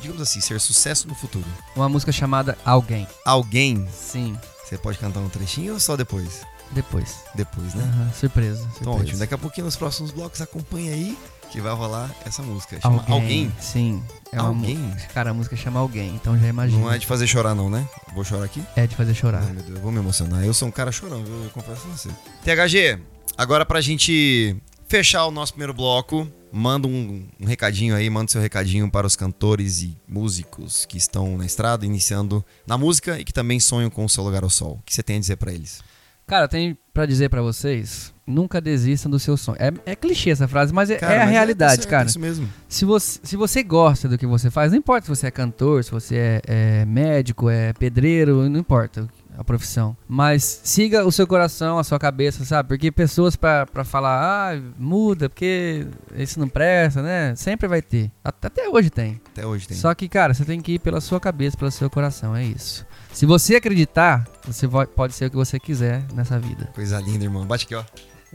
digamos 0.00 0.20
assim, 0.22 0.40
ser 0.40 0.60
sucesso 0.60 1.06
no 1.08 1.14
futuro? 1.14 1.44
Uma 1.76 1.88
música 1.88 2.10
chamada 2.12 2.56
Alguém. 2.64 3.06
Alguém, 3.24 3.86
Sim, 3.92 4.36
você 4.64 4.76
pode 4.76 4.98
cantar 4.98 5.20
um 5.20 5.28
trechinho 5.28 5.74
ou 5.74 5.80
só 5.80 5.96
depois? 5.96 6.42
depois. 6.72 7.16
Depois, 7.34 7.74
né? 7.74 7.82
Aham, 7.82 8.12
surpresa, 8.12 8.58
surpresa. 8.60 8.78
Então, 8.80 8.92
ótimo. 8.94 9.18
Daqui 9.18 9.34
a 9.34 9.38
pouquinho, 9.38 9.64
nos 9.64 9.74
próximos 9.74 10.12
blocos, 10.12 10.40
acompanha 10.40 10.92
aí 10.92 11.18
que 11.50 11.60
vai 11.60 11.74
rolar 11.74 12.08
essa 12.24 12.42
música. 12.44 12.80
Chama 12.80 12.98
Alguém. 13.00 13.14
Alguém. 13.14 13.52
Sim. 13.60 14.02
É 14.30 14.40
uma 14.40 14.50
Alguém? 14.50 14.94
Cara, 15.12 15.30
a 15.30 15.34
música 15.34 15.56
chama 15.56 15.80
Alguém, 15.80 16.10
então 16.14 16.38
já 16.38 16.46
imagina. 16.46 16.80
Não 16.80 16.92
é 16.92 16.96
de 16.96 17.06
fazer 17.08 17.26
chorar, 17.26 17.56
não, 17.56 17.68
né? 17.68 17.88
Vou 18.14 18.22
chorar 18.24 18.44
aqui? 18.44 18.62
É 18.76 18.86
de 18.86 18.94
fazer 18.94 19.14
chorar. 19.14 19.42
Ai, 19.42 19.52
meu 19.52 19.62
Deus, 19.64 19.76
eu 19.78 19.82
vou 19.82 19.90
me 19.90 19.98
emocionar. 19.98 20.44
Eu 20.44 20.54
sou 20.54 20.68
um 20.68 20.70
cara 20.70 20.92
chorão, 20.92 21.24
viu? 21.24 21.42
Eu 21.42 21.50
confesso 21.50 21.88
a 21.88 21.96
você. 21.96 22.08
THG, 22.44 23.00
agora 23.36 23.66
pra 23.66 23.80
gente 23.80 24.56
fechar 24.90 25.24
o 25.24 25.30
nosso 25.30 25.52
primeiro 25.52 25.72
bloco, 25.72 26.26
manda 26.52 26.88
um, 26.88 27.24
um 27.38 27.46
recadinho 27.46 27.94
aí, 27.94 28.10
manda 28.10 28.28
seu 28.28 28.40
recadinho 28.40 28.90
para 28.90 29.06
os 29.06 29.14
cantores 29.14 29.82
e 29.82 29.96
músicos 30.06 30.84
que 30.84 30.98
estão 30.98 31.38
na 31.38 31.46
estrada, 31.46 31.86
iniciando 31.86 32.44
na 32.66 32.76
música 32.76 33.16
e 33.16 33.24
que 33.24 33.32
também 33.32 33.60
sonham 33.60 33.88
com 33.88 34.04
o 34.04 34.08
seu 34.08 34.24
lugar 34.24 34.42
ao 34.42 34.50
sol. 34.50 34.80
O 34.80 34.82
que 34.84 34.92
você 34.92 35.00
tem 35.00 35.16
a 35.16 35.20
dizer 35.20 35.36
pra 35.36 35.52
eles? 35.52 35.80
Cara, 36.26 36.46
eu 36.46 36.48
tenho 36.48 36.76
pra 36.92 37.06
dizer 37.06 37.28
pra 37.28 37.40
vocês, 37.40 38.12
nunca 38.26 38.60
desistam 38.60 39.08
do 39.08 39.20
seu 39.20 39.36
sonho. 39.36 39.58
É, 39.60 39.92
é 39.92 39.94
clichê 39.94 40.30
essa 40.30 40.48
frase, 40.48 40.72
mas 40.74 40.90
é, 40.90 40.96
Cara, 40.96 41.14
é 41.14 41.16
a 41.18 41.20
mas 41.20 41.30
realidade, 41.30 41.72
tá 41.72 41.82
certo, 41.82 41.90
cara. 41.90 42.04
É 42.04 42.06
isso 42.06 42.18
mesmo. 42.18 42.48
Se 42.68 42.84
você, 42.84 43.20
se 43.22 43.36
você 43.36 43.62
gosta 43.62 44.08
do 44.08 44.18
que 44.18 44.26
você 44.26 44.50
faz, 44.50 44.72
não 44.72 44.78
importa 44.78 45.06
se 45.06 45.08
você 45.08 45.28
é 45.28 45.30
cantor, 45.30 45.84
se 45.84 45.92
você 45.92 46.16
é, 46.16 46.42
é 46.46 46.84
médico, 46.84 47.48
é 47.48 47.72
pedreiro, 47.72 48.48
não 48.48 48.58
importa 48.58 49.08
a 49.38 49.44
profissão. 49.44 49.96
Mas 50.08 50.60
siga 50.64 51.04
o 51.04 51.12
seu 51.12 51.26
coração, 51.26 51.78
a 51.78 51.84
sua 51.84 51.98
cabeça, 51.98 52.44
sabe? 52.44 52.68
Porque 52.68 52.90
pessoas 52.90 53.36
pra, 53.36 53.66
pra 53.66 53.84
falar, 53.84 54.20
ah, 54.54 54.60
muda, 54.78 55.28
porque 55.28 55.86
isso 56.16 56.38
não 56.38 56.48
presta, 56.48 57.02
né? 57.02 57.34
Sempre 57.36 57.66
vai 57.68 57.80
ter. 57.82 58.10
Até 58.24 58.46
até 58.48 58.68
hoje 58.68 58.90
tem. 58.90 59.20
Até 59.32 59.46
hoje 59.46 59.68
tem. 59.68 59.76
Só 59.76 59.94
que, 59.94 60.08
cara, 60.08 60.34
você 60.34 60.44
tem 60.44 60.60
que 60.60 60.72
ir 60.72 60.78
pela 60.78 61.00
sua 61.00 61.20
cabeça, 61.20 61.56
pelo 61.56 61.70
seu 61.70 61.88
coração, 61.88 62.34
é 62.36 62.44
isso. 62.44 62.84
Se 63.12 63.26
você 63.26 63.56
acreditar, 63.56 64.28
você 64.44 64.66
vo- 64.66 64.86
pode 64.86 65.14
ser 65.14 65.26
o 65.26 65.30
que 65.30 65.36
você 65.36 65.58
quiser 65.58 66.02
nessa 66.14 66.38
vida. 66.38 66.68
Coisa 66.74 67.00
linda, 67.00 67.24
irmão. 67.24 67.44
Bate 67.46 67.64
aqui, 67.64 67.74
ó. 67.74 67.82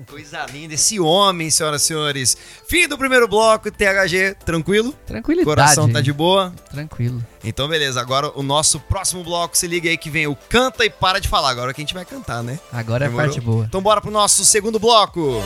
Coisa 0.07 0.45
linda. 0.45 0.73
Esse 0.73 0.99
homem, 0.99 1.49
senhoras 1.49 1.83
e 1.83 1.85
senhores. 1.85 2.37
Fim 2.67 2.87
do 2.87 2.97
primeiro 2.97 3.27
bloco, 3.27 3.71
THG. 3.71 4.35
Tranquilo? 4.45 4.93
Tranquilidade. 5.05 5.45
Coração 5.45 5.89
tá 5.91 6.01
de 6.01 6.11
boa? 6.11 6.53
Tranquilo. 6.69 7.23
Então, 7.43 7.67
beleza. 7.67 8.01
Agora 8.01 8.31
o 8.37 8.43
nosso 8.43 8.79
próximo 8.79 9.23
bloco, 9.23 9.57
se 9.57 9.67
liga 9.67 9.89
aí 9.89 9.97
que 9.97 10.09
vem 10.09 10.27
o 10.27 10.35
Canta 10.35 10.85
e 10.85 10.89
Para 10.89 11.19
de 11.19 11.27
Falar. 11.27 11.49
Agora 11.49 11.73
que 11.73 11.81
a 11.81 11.83
gente 11.83 11.93
vai 11.93 12.03
cantar, 12.05 12.43
né? 12.43 12.59
Agora 12.73 13.05
é 13.05 13.07
a 13.07 13.09
Demorou? 13.09 13.27
parte 13.29 13.41
boa. 13.41 13.65
Então 13.65 13.81
bora 13.81 14.01
pro 14.01 14.11
nosso 14.11 14.43
segundo 14.43 14.79
bloco. 14.79 15.41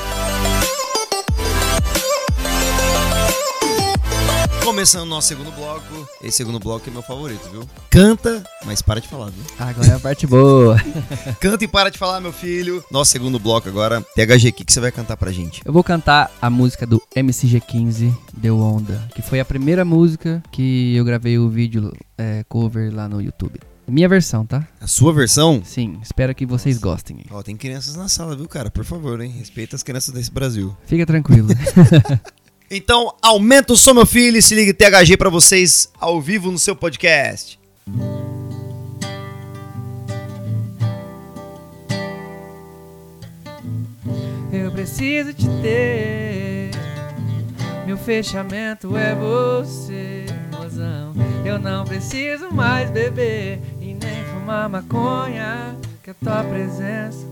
Começando 4.70 5.02
o 5.02 5.10
nosso 5.10 5.30
segundo 5.30 5.52
bloco. 5.54 6.08
Esse 6.22 6.38
segundo 6.38 6.60
bloco 6.60 6.88
é 6.88 6.94
meu 6.94 7.02
favorito, 7.02 7.50
viu? 7.50 7.68
Canta, 7.90 8.44
mas 8.64 8.84
para 8.84 9.02
de 9.02 9.08
falar, 9.08 9.32
viu? 9.32 9.44
Agora 9.58 9.88
é 9.88 9.96
a 9.96 10.00
parte 10.00 10.28
boa. 10.28 10.78
Canta 11.42 11.66
e 11.66 11.68
para 11.68 11.90
de 11.90 11.98
falar, 11.98 12.22
meu 12.22 12.32
filho. 12.32 12.86
Nosso 12.92 13.12
segundo 13.12 13.40
bloco 13.40 13.68
agora. 13.68 14.00
THG, 14.16 14.50
o 14.50 14.54
que, 14.54 14.64
que 14.64 14.72
você 14.72 14.80
vai 14.80 14.92
cantar 14.92 15.18
pra 15.18 15.32
gente? 15.32 15.64
Eu 15.66 15.74
vou 15.74 15.84
cantar 15.84 16.32
a 16.40 16.52
música 16.52 16.86
do 16.86 17.02
MCG15, 17.16 18.16
Deu 18.32 18.60
Onda, 18.60 19.10
que 19.16 19.24
foi 19.24 19.40
a 19.40 19.46
primeira 19.46 19.84
música 19.84 20.44
que 20.52 20.96
eu 20.96 21.04
gravei 21.04 21.40
o 21.40 21.50
vídeo 21.50 21.92
é, 22.16 22.46
cover 22.48 22.94
lá 22.94 23.10
no 23.10 23.20
YouTube. 23.20 23.60
Minha 23.90 24.08
versão, 24.08 24.46
tá? 24.46 24.68
A 24.80 24.86
sua 24.86 25.12
versão? 25.12 25.64
Sim, 25.66 25.98
espero 26.04 26.36
que 26.36 26.46
vocês 26.46 26.78
gostem. 26.78 27.26
Ó, 27.32 27.42
tem 27.42 27.58
crianças 27.58 27.96
na 27.96 28.08
sala, 28.08 28.36
viu, 28.36 28.48
cara? 28.48 28.70
Por 28.70 28.86
favor, 28.86 29.20
hein? 29.20 29.34
Respeita 29.36 29.76
as 29.76 29.82
crianças 29.82 30.14
desse 30.14 30.32
Brasil. 30.32 30.78
Fica 30.86 31.08
tranquilo. 31.08 31.48
Então, 32.72 33.16
aumenta 33.20 33.74
o 33.74 33.78
som, 33.78 33.96
meu 33.96 34.06
filho, 34.06 34.38
e 34.38 34.42
se 34.44 34.54
liga 34.54 34.72
THG 34.72 35.18
pra 35.18 35.30
vocês 35.30 35.90
ao 36.00 36.22
vivo 36.22 36.52
no 36.52 36.60
seu 36.60 36.76
podcast. 36.76 37.60
Eu 44.54 44.72
preciso 44.72 45.34
te 45.34 45.48
ter. 45.64 46.70
Meu 47.88 47.98
fechamento 47.98 48.96
é 48.96 49.16
você, 49.16 50.26
mozão. 50.56 51.16
Eu 51.44 51.58
não 51.58 51.84
preciso 51.86 52.54
mais 52.54 52.92
beber 52.92 53.60
e 53.82 53.96
nem 53.96 54.24
fumar 54.32 54.70
maconha. 54.70 55.76
Que 56.04 56.12
a 56.12 56.14
tua 56.14 56.44
presença 56.44 57.26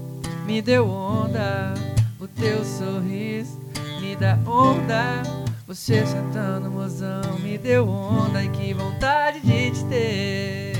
me 0.48 0.64
deu 0.64 0.90
onda. 0.90 1.76
O 2.20 2.28
teu 2.28 2.66
sorriso 2.66 3.67
me 4.00 4.16
dá 4.16 4.38
onda. 4.46 5.24
Você 5.66 6.06
sentando, 6.06 6.72
mozão, 6.72 7.38
me 7.40 7.58
deu 7.58 7.88
onda. 7.90 8.44
E 8.44 8.50
que 8.50 8.74
vontade 8.74 9.40
de 9.42 9.72
te 9.72 9.84
ter. 9.86 10.74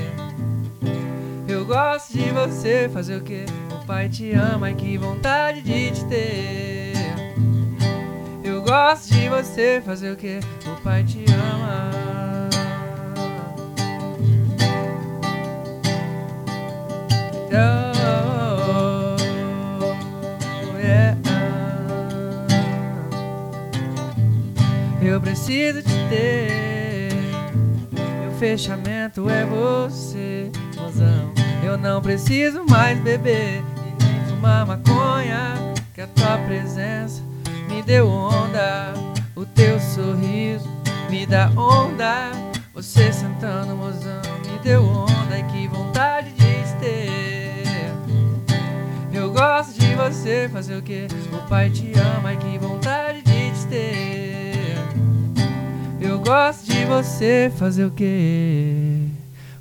Eu 1.48 1.66
gosto 1.66 2.14
de 2.14 2.30
você, 2.32 2.90
fazer 2.92 3.18
o 3.18 3.22
que? 3.22 3.46
O 3.72 3.86
pai 3.86 4.10
te 4.10 4.32
ama 4.34 4.72
e 4.72 4.76
que 4.76 4.98
vontade 4.98 5.62
de 5.62 5.92
te 5.92 6.06
ter. 6.06 6.94
Eu 8.44 8.62
gosto 8.62 9.14
de 9.14 9.28
você, 9.28 9.82
fazer 9.86 10.12
o 10.12 10.16
que? 10.16 10.40
O 10.66 10.82
pai 10.82 11.04
te 11.04 11.26
ama. 11.32 11.92
Oh, 17.50 17.97
Eu 25.08 25.22
preciso 25.22 25.82
te 25.82 26.10
ter. 26.10 27.14
Meu 28.20 28.32
fechamento 28.38 29.30
é 29.30 29.46
você, 29.46 30.52
mozão. 30.76 31.32
Eu 31.64 31.78
não 31.78 32.02
preciso 32.02 32.66
mais 32.66 33.00
beber 33.00 33.64
e 33.86 34.04
nem 34.04 34.26
fumar 34.28 34.66
maconha. 34.66 35.54
Que 35.96 36.02
a 36.02 36.08
tua 36.08 36.38
presença 36.40 37.24
me 37.70 37.82
deu 37.82 38.10
onda. 38.10 38.94
O 39.34 39.46
teu 39.46 39.80
sorriso 39.80 40.68
me 41.10 41.26
dá 41.26 41.50
onda. 41.56 42.32
Você 42.74 43.14
sentando, 43.14 43.78
mozão, 43.78 44.22
me 44.52 44.60
deu 44.60 44.84
onda. 44.84 45.40
E 45.40 45.44
que 45.44 45.70
vontade 45.70 46.34
de 46.34 46.64
te 46.64 46.76
ter. 46.82 47.64
Eu 49.14 49.32
gosto 49.32 49.80
de 49.80 49.96
você, 49.96 50.50
fazer 50.52 50.76
o 50.76 50.82
que? 50.82 51.08
O 51.32 51.48
pai 51.48 51.70
te 51.70 51.94
ama. 51.98 52.34
E 52.34 52.38
que 52.38 52.58
vontade 52.58 53.22
de 53.22 53.52
te 53.52 53.68
ter. 53.68 54.17
Eu 56.18 56.24
gosto 56.24 56.66
de 56.66 56.84
você, 56.86 57.52
fazer 57.60 57.86
o 57.86 57.92
que? 57.92 59.08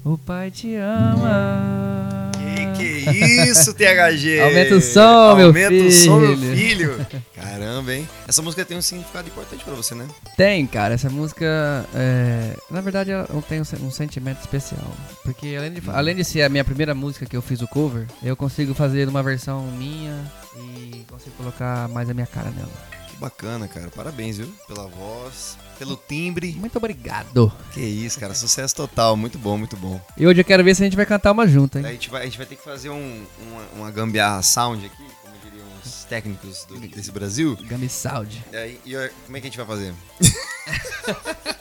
O 0.02 0.16
pai 0.16 0.50
te 0.50 0.74
ama. 0.74 2.30
Que 2.34 3.02
que 3.04 3.10
isso, 3.44 3.74
THG? 3.74 4.40
Aumenta 4.40 4.74
o 4.76 4.80
som, 4.80 5.36
meu 5.36 5.48
Aumenta 5.48 5.74
o 5.74 5.92
som, 5.92 6.18
meu 6.18 6.36
filho. 6.38 6.94
filho. 6.94 7.06
Caramba, 7.34 7.92
hein? 7.92 8.08
Essa 8.26 8.40
música 8.40 8.64
tem 8.64 8.74
um 8.78 8.80
significado 8.80 9.28
importante 9.28 9.62
pra 9.64 9.74
você, 9.74 9.94
né? 9.94 10.06
Tem, 10.34 10.66
cara, 10.66 10.94
essa 10.94 11.10
música, 11.10 11.84
é, 11.94 12.56
na 12.70 12.80
verdade, 12.80 13.10
ela 13.10 13.26
tem 13.46 13.60
um, 13.60 13.64
se- 13.64 13.76
um 13.76 13.90
sentimento 13.90 14.40
especial. 14.40 14.80
Porque 15.24 15.54
além 15.58 15.72
de, 15.74 15.82
além 15.90 16.16
de 16.16 16.24
ser 16.24 16.40
a 16.42 16.48
minha 16.48 16.64
primeira 16.64 16.94
música 16.94 17.26
que 17.26 17.36
eu 17.36 17.42
fiz 17.42 17.60
o 17.60 17.68
cover, 17.68 18.06
eu 18.22 18.34
consigo 18.34 18.72
fazer 18.72 19.06
uma 19.08 19.22
versão 19.22 19.62
minha 19.72 20.14
e 20.56 21.04
consigo 21.10 21.36
colocar 21.36 21.86
mais 21.90 22.08
a 22.08 22.14
minha 22.14 22.26
cara 22.26 22.50
nela. 22.50 22.72
Que 23.10 23.16
bacana, 23.18 23.68
cara. 23.68 23.88
Parabéns, 23.94 24.38
viu? 24.38 24.48
Pela 24.66 24.86
voz, 24.88 25.56
pelo 25.78 25.96
timbre. 25.96 26.52
Muito 26.52 26.76
obrigado. 26.76 27.52
Que 27.72 27.80
isso, 27.80 28.18
cara. 28.18 28.34
Sucesso 28.34 28.74
total. 28.74 29.16
Muito 29.16 29.38
bom, 29.38 29.56
muito 29.58 29.76
bom. 29.76 30.00
E 30.16 30.26
hoje 30.26 30.40
eu 30.40 30.44
quero 30.44 30.64
ver 30.64 30.74
se 30.74 30.82
a 30.82 30.86
gente 30.86 30.96
vai 30.96 31.06
cantar 31.06 31.32
uma 31.32 31.46
junto, 31.46 31.78
A 31.78 31.80
hein? 31.80 31.86
gente 31.92 32.10
vai, 32.10 32.22
a 32.22 32.24
gente 32.24 32.38
vai 32.38 32.46
ter 32.46 32.56
que 32.56 32.64
fazer 32.64 32.90
um, 32.90 33.26
uma, 33.40 33.62
uma 33.74 33.90
gambiarra 33.90 34.42
sound 34.42 34.84
aqui, 34.86 35.04
como 35.22 35.34
diriam 35.44 35.66
os 35.84 36.04
técnicos 36.04 36.64
do- 36.64 36.78
desse 36.80 37.10
Brasil. 37.10 37.56
Gami 37.62 37.88
Sound. 37.88 38.44
E 38.52 38.56
aí, 38.56 38.80
e 38.84 38.92
como 39.24 39.36
é 39.36 39.40
que 39.40 39.46
a 39.46 39.50
gente 39.50 39.56
vai 39.58 39.66
fazer? 39.66 39.94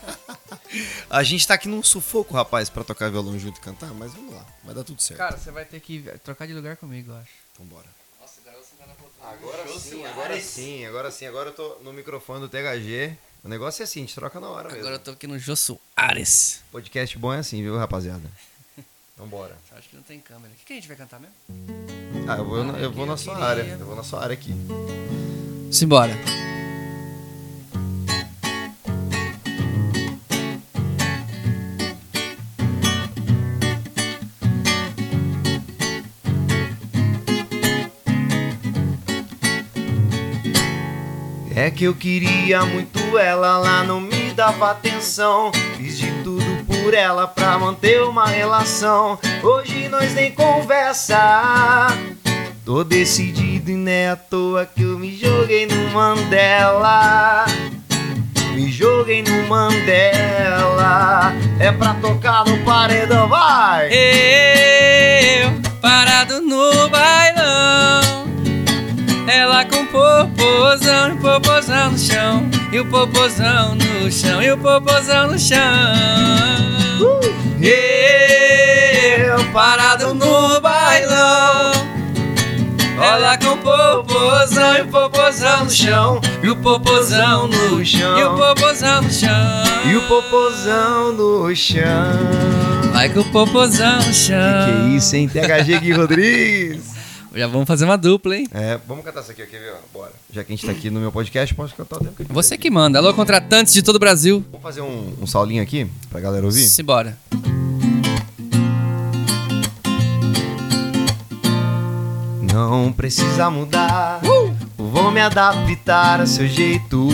a 1.10 1.24
gente 1.24 1.48
tá 1.48 1.54
aqui 1.54 1.68
num 1.68 1.84
sufoco, 1.84 2.34
rapaz, 2.34 2.70
pra 2.70 2.84
tocar 2.84 3.10
violão 3.10 3.38
junto 3.40 3.58
e 3.58 3.62
cantar, 3.62 3.94
mas 3.94 4.14
vamos 4.14 4.34
lá. 4.34 4.46
Vai 4.64 4.76
dar 4.76 4.84
tudo 4.84 5.02
certo. 5.02 5.18
Cara, 5.20 5.38
você 5.38 5.52
vai 5.52 5.66
ter 5.66 5.80
que 5.80 6.02
trocar 6.24 6.48
de 6.48 6.54
lugar 6.54 6.78
comigo, 6.78 7.12
eu 7.12 7.18
acho. 7.18 7.30
Vambora. 7.60 7.96
Agora 9.28 9.80
sim, 9.80 10.06
agora 10.06 10.40
sim, 10.40 10.86
agora 10.86 11.12
sim. 11.12 11.26
Agora 11.26 11.50
eu 11.50 11.54
tô 11.54 11.78
no 11.84 11.92
microfone 11.92 12.42
do 12.42 12.48
THG. 12.50 13.18
O 13.46 13.48
negócio 13.48 13.84
é 13.84 13.86
assim, 13.86 14.00
a 14.00 14.02
gente 14.02 14.16
troca 14.16 14.40
na 14.40 14.50
hora 14.50 14.64
mesmo. 14.70 14.80
Agora 14.80 14.96
eu 14.96 15.00
tô 15.00 15.12
aqui 15.12 15.28
no 15.28 15.38
Jô 15.38 15.56
Soares. 15.56 16.64
Podcast 16.72 17.16
bom 17.16 17.32
é 17.32 17.38
assim, 17.38 17.62
viu, 17.62 17.78
rapaziada? 17.78 18.24
Vambora. 19.16 19.56
Acho 19.78 19.88
que 19.88 19.96
não 19.96 20.02
tem 20.02 20.20
câmera. 20.20 20.52
O 20.52 20.58
que, 20.58 20.66
que 20.66 20.74
a 20.74 20.76
gente 20.78 20.88
vai 20.88 20.98
cantar 20.98 21.20
mesmo? 21.20 21.36
Ah, 22.28 22.38
eu 22.38 22.46
vou, 22.46 22.64
na- 22.64 22.80
eu 22.80 22.92
vou 22.92 23.06
na 23.06 23.16
sua 23.16 23.38
área. 23.38 23.62
Eu 23.62 23.86
vou 23.86 23.96
na 23.96 24.02
sua 24.04 24.24
área 24.24 24.34
aqui. 24.34 24.52
Simbora. 25.72 26.14
É 41.56 41.72
que 41.72 41.86
eu 41.86 41.96
queria 41.96 42.66
muito 42.66 43.00
ela, 43.18 43.58
lá 43.58 43.84
não 43.84 44.00
me 44.00 44.32
dava 44.34 44.72
atenção. 44.72 45.52
Fiz 45.78 45.98
de 45.98 46.12
tudo 46.24 46.44
por 46.66 46.94
ela 46.94 47.28
pra 47.28 47.58
manter 47.58 48.02
uma 48.04 48.26
relação. 48.26 49.18
Hoje 49.44 49.88
nós 49.88 50.14
nem 50.14 50.32
conversa. 50.32 51.88
Tô 52.66 52.84
decidido 52.84 53.70
e 53.70 53.76
não 53.76 53.92
é 53.92 54.10
à 54.10 54.16
toa 54.16 54.66
que 54.66 54.82
eu 54.82 54.98
me 54.98 55.16
joguei 55.16 55.68
no 55.68 55.92
Mandela. 55.92 57.46
Me 58.54 58.72
joguei 58.72 59.22
no 59.22 59.48
Mandela. 59.48 61.34
É 61.60 61.72
pra 61.72 61.94
tocar 61.96 62.46
no 62.46 62.58
paredão, 62.64 63.28
vai! 63.28 63.90
Eu, 63.92 65.52
parado 65.82 66.42
no 66.42 66.90
bailão. 66.90 68.26
Ela 69.28 69.66
com 69.66 69.86
popozão, 69.86 71.14
e 71.14 71.18
popozão 71.18 71.92
no 71.92 71.98
chão. 72.00 72.55
E 72.76 72.80
o 72.82 72.86
popozão 72.88 73.74
no 73.74 74.12
chão, 74.12 74.44
e 74.44 74.52
o 74.52 74.58
popozão 74.58 75.28
no 75.32 75.40
chão. 75.40 75.56
Eu, 77.62 79.46
parado 79.54 80.14
no 80.14 80.60
bailão. 80.60 81.72
Ela 83.02 83.38
com 83.38 83.56
popozão, 83.60 84.78
e 84.78 84.82
o 84.82 84.88
popozão 84.88 85.64
no 85.64 85.72
chão. 85.72 86.20
E 86.44 86.50
o 86.50 86.56
popozão 86.58 87.48
no 87.48 87.86
chão, 87.86 88.20
e 88.20 88.24
o 88.26 88.36
popozão 88.36 89.02
no 89.04 89.10
chão. 89.10 89.64
E 89.86 89.96
o 89.96 90.02
popozão 90.10 91.14
no 91.14 91.56
chão. 91.56 91.82
Vai 92.92 93.08
com 93.08 93.22
o 93.22 93.32
popozão 93.32 94.00
no 94.00 94.14
chão. 94.14 94.66
Que 94.66 94.72
é 94.72 94.98
isso, 94.98 95.16
hein? 95.16 95.30
THG 95.30 95.80
Gui 95.80 95.94
Rodrigues. 95.94 96.95
Já 97.36 97.48
vamos 97.48 97.68
fazer 97.68 97.84
uma 97.84 97.98
dupla, 97.98 98.38
hein? 98.38 98.48
É, 98.54 98.80
vamos 98.88 99.04
cantar 99.04 99.20
isso 99.20 99.32
aqui, 99.32 99.46
quer 99.46 99.60
ver? 99.60 99.74
Bora. 99.94 100.14
Já 100.32 100.42
que 100.42 100.54
a 100.54 100.56
gente 100.56 100.66
tá 100.66 100.72
aqui 100.72 100.90
no 100.90 101.02
meu 101.02 101.12
podcast, 101.12 101.54
posso 101.54 101.76
cantar 101.76 101.98
o 101.98 102.00
tempo 102.00 102.16
que. 102.16 102.32
Você 102.32 102.58
que 102.58 102.72
manda. 102.72 102.98
Alô, 102.98 103.14
contratantes 103.14 103.74
de 103.74 103.84
todo 103.84 103.98
o 103.98 104.00
Brasil. 104.00 104.44
Vamos 104.52 104.64
fazer 104.64 104.80
um, 104.80 105.14
um 105.22 105.28
saulinho 105.28 105.62
aqui 105.62 105.86
pra 106.10 106.22
galera 106.22 106.46
ouvir? 106.46 106.64
Simbora. 106.64 107.18
Não 112.54 112.94
precisa 112.94 113.50
mudar. 113.50 114.22
Vou 114.78 115.12
me 115.12 115.20
adaptar 115.20 116.22
a 116.22 116.26
seu 116.26 116.48
jeito, 116.48 117.10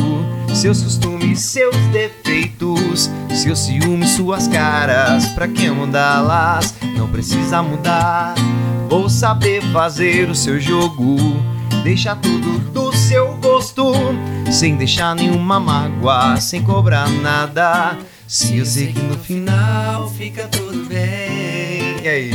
seus 0.53 0.83
costumes, 0.83 1.39
seus 1.39 1.75
defeitos, 1.87 3.09
seus 3.41 3.57
ciúmes, 3.57 4.11
suas 4.11 4.47
caras. 4.47 5.25
Pra 5.29 5.47
que 5.47 5.67
mudá-las? 5.71 6.75
Não 6.95 7.09
precisa 7.09 7.63
mudar. 7.63 8.35
Vou 8.91 9.07
saber 9.07 9.61
fazer 9.71 10.29
o 10.29 10.35
seu 10.35 10.59
jogo, 10.59 11.15
deixar 11.81 12.17
tudo 12.17 12.59
do 12.73 12.93
seu 12.93 13.37
gosto, 13.37 13.93
sem 14.51 14.75
deixar 14.75 15.15
nenhuma 15.15 15.61
mágoa, 15.61 16.35
sem 16.35 16.61
cobrar 16.61 17.07
nada. 17.07 17.97
Se 18.27 18.57
eu 18.57 18.65
sei 18.65 18.91
que 18.91 19.01
no 19.01 19.17
final 19.17 20.09
fica 20.09 20.45
tudo 20.49 20.89
bem. 20.89 22.03
E 22.03 22.05
aí? 22.05 22.31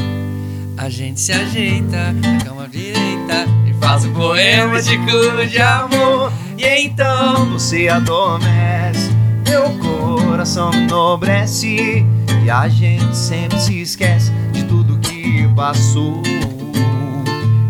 A 0.79 0.89
gente 0.89 1.21
se 1.21 1.31
ajeita, 1.31 2.13
na 2.13 2.39
cama 2.43 2.67
direita 2.67 3.45
e 3.69 3.75
faz 3.75 4.07
um 4.07 4.15
poema 4.15 4.81
de 4.81 4.97
cor 4.97 5.47
de 5.47 5.61
amor. 5.61 6.33
E 6.57 6.87
então 6.87 7.51
você 7.51 7.87
adormece, 7.89 9.11
meu 9.47 9.79
coração 9.79 10.73
enobrece 10.73 12.03
e 12.43 12.51
a 12.51 12.67
gente 12.67 13.15
sempre 13.15 13.61
se 13.61 13.79
esquece 13.79 14.33
passou. 15.57 16.23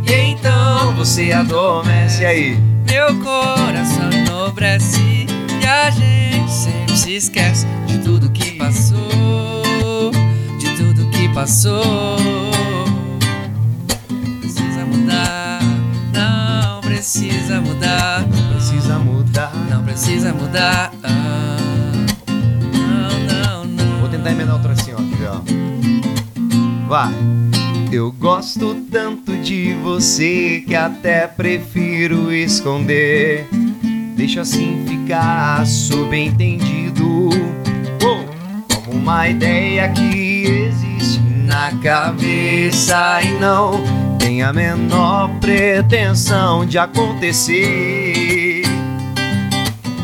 E 0.06 0.12
então 0.12 0.92
você 0.96 1.32
adormece 1.32 2.22
e 2.22 2.26
aí. 2.26 2.58
Meu 2.90 3.14
coração 3.22 4.10
enobrece 4.12 5.26
e 5.62 5.66
a 5.66 5.88
gente 5.90 6.50
sempre 6.50 6.96
se 6.96 7.14
esquece 7.14 7.66
de 7.86 7.98
tudo 7.98 8.28
que 8.30 8.52
passou, 8.52 10.10
de 10.58 10.68
tudo 10.76 11.08
que 11.10 11.28
passou. 11.28 11.82
Precisa 14.40 14.84
mudar, 14.84 15.60
não 16.12 16.80
precisa 16.80 17.60
mudar, 17.60 18.24
Precisa 18.52 18.98
mudar. 18.98 19.52
não 19.70 19.82
precisa 19.84 20.32
mudar. 20.34 20.92
ah. 21.04 21.56
Não, 22.28 23.18
não, 23.20 23.64
não. 23.64 24.00
Vou 24.00 24.08
tentar 24.08 24.30
emendar 24.32 24.56
outra 24.56 24.72
assim, 24.72 24.92
ó. 24.92 24.96
Quer 24.96 25.16
ver, 25.16 25.28
ó. 25.30 26.88
Vai. 26.88 27.12
Eu 27.92 28.10
gosto 28.12 28.74
tanto 28.90 29.36
de 29.36 29.72
você 29.74 30.62
que 30.66 30.74
até 30.74 31.26
prefiro 31.26 32.32
esconder. 32.32 33.46
Deixa 34.16 34.40
assim 34.40 34.84
ficar 34.86 35.64
subentendido. 35.66 37.28
Oh, 38.02 38.74
como 38.74 38.98
uma 38.98 39.28
ideia 39.28 39.88
que 39.90 40.44
existe 40.44 41.20
na 41.46 41.70
cabeça 41.78 43.22
e 43.22 43.38
não 43.38 43.82
tem 44.18 44.42
a 44.42 44.52
menor 44.52 45.30
pretensão 45.38 46.66
de 46.66 46.78
acontecer. 46.78 48.62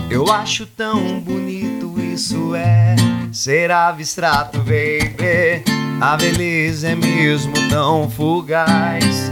Eu 0.08 0.30
acho 0.30 0.66
tão 0.66 1.18
bonito 1.20 1.94
isso 1.98 2.54
é 2.54 2.94
ser 3.32 3.70
abstrato, 3.70 4.58
baby. 4.58 5.81
A 6.02 6.16
beleza 6.16 6.88
é 6.88 6.94
mesmo 6.96 7.52
tão 7.68 8.10
fugaz 8.10 9.30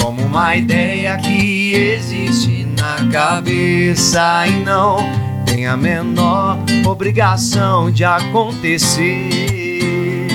como 0.00 0.22
uma 0.22 0.56
ideia 0.56 1.14
que 1.18 1.74
existe 1.74 2.66
na 2.78 3.06
cabeça 3.12 4.46
e 4.46 4.64
não 4.64 4.96
tem 5.44 5.66
a 5.66 5.76
menor 5.76 6.56
obrigação 6.86 7.90
de 7.90 8.02
acontecer. 8.02 9.28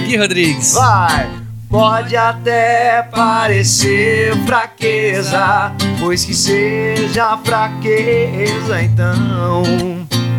Gui 0.05 0.17
Rodrigues. 0.17 0.75
Vai! 0.75 1.27
Pode 1.67 2.15
até 2.15 3.01
parecer 3.01 4.37
fraqueza, 4.45 5.73
pois 5.99 6.23
que 6.23 6.35
seja 6.35 7.39
fraqueza, 7.43 8.83
então. 8.83 9.63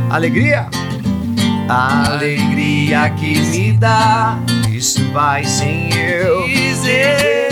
Alegria? 0.08 0.68
A 1.68 2.12
alegria 2.12 3.10
que 3.10 3.40
me 3.40 3.72
dá, 3.72 4.38
isso 4.84 5.02
vai 5.12 5.42
sem 5.44 5.88
eu 5.94 6.46
Dizer. 6.46 7.48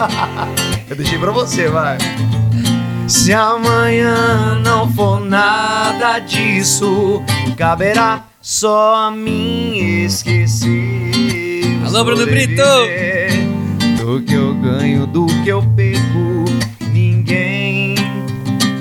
Eu 0.88 0.96
deixei 0.96 1.18
pra 1.18 1.30
você, 1.30 1.68
vai. 1.68 1.98
Se 3.06 3.34
amanhã 3.34 4.58
não 4.64 4.90
for 4.90 5.20
nada 5.20 6.20
disso, 6.20 7.22
caberá 7.56 8.24
só 8.40 8.94
a 8.94 9.10
mim 9.10 10.04
esquecer. 10.04 11.10
Alô, 11.84 12.02
Bruno 12.02 12.24
Brito! 12.24 12.62
Do 13.98 14.22
que 14.22 14.34
eu 14.34 14.54
ganho, 14.54 15.06
do 15.06 15.26
que 15.42 15.50
eu 15.50 15.62
perco, 15.76 16.44
ninguém 16.92 17.94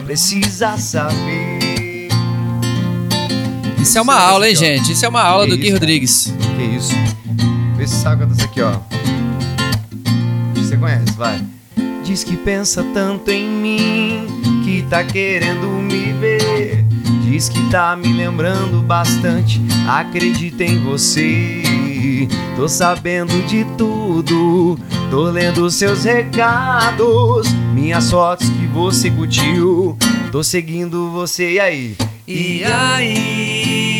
precisa 0.05 0.77
saber. 0.77 2.07
Isso 3.77 3.97
é 3.97 4.01
uma 4.01 4.15
aula, 4.15 4.47
hein, 4.47 4.55
gente? 4.55 4.93
Isso 4.93 5.05
é 5.05 5.09
uma 5.09 5.21
aula 5.21 5.45
do 5.45 5.57
Gui 5.57 5.67
cara? 5.67 5.79
Rodrigues. 5.79 6.33
Que 6.55 6.63
isso? 6.63 6.93
Vê 7.75 7.87
se 7.87 7.95
sabe 7.95 8.25
cantar 8.25 8.43
aqui, 8.43 8.61
ó. 8.61 8.79
Você 10.55 10.77
conhece, 10.77 11.11
vai. 11.13 11.43
Diz 12.03 12.23
que 12.23 12.35
pensa 12.35 12.83
tanto 12.93 13.31
em 13.31 13.47
mim, 13.47 14.27
que 14.63 14.83
tá 14.89 15.03
querendo 15.03 15.67
me 15.67 16.13
ver. 16.13 16.85
Diz 17.23 17.49
que 17.49 17.69
tá 17.69 17.95
me 17.95 18.13
lembrando 18.13 18.81
bastante, 18.83 19.61
acredita 19.87 20.63
em 20.63 20.83
você. 20.83 21.63
Tô 22.55 22.67
sabendo 22.67 23.33
de 23.47 23.65
tudo, 23.77 24.77
tô 25.09 25.23
lendo 25.31 25.69
seus 25.71 26.03
recados, 26.03 27.51
minhas 27.73 28.11
fotos 28.11 28.49
que 28.49 28.67
você 28.67 29.09
curtiu. 29.09 29.97
Tô 30.31 30.43
seguindo 30.43 31.09
você 31.11 31.53
e 31.53 31.59
aí? 31.59 31.97
E 32.27 32.63
aí, 32.63 33.92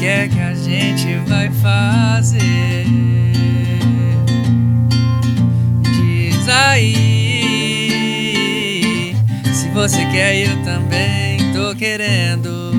que 0.00 0.06
é 0.06 0.28
que 0.28 0.40
a 0.40 0.54
gente 0.54 1.14
vai 1.28 1.50
fazer? 1.60 2.86
Diz 5.82 6.48
aí, 6.48 7.54
se 9.52 9.68
você 9.74 10.06
quer 10.06 10.36
eu 10.38 10.56
também. 10.64 11.20
querendo. 11.78 12.72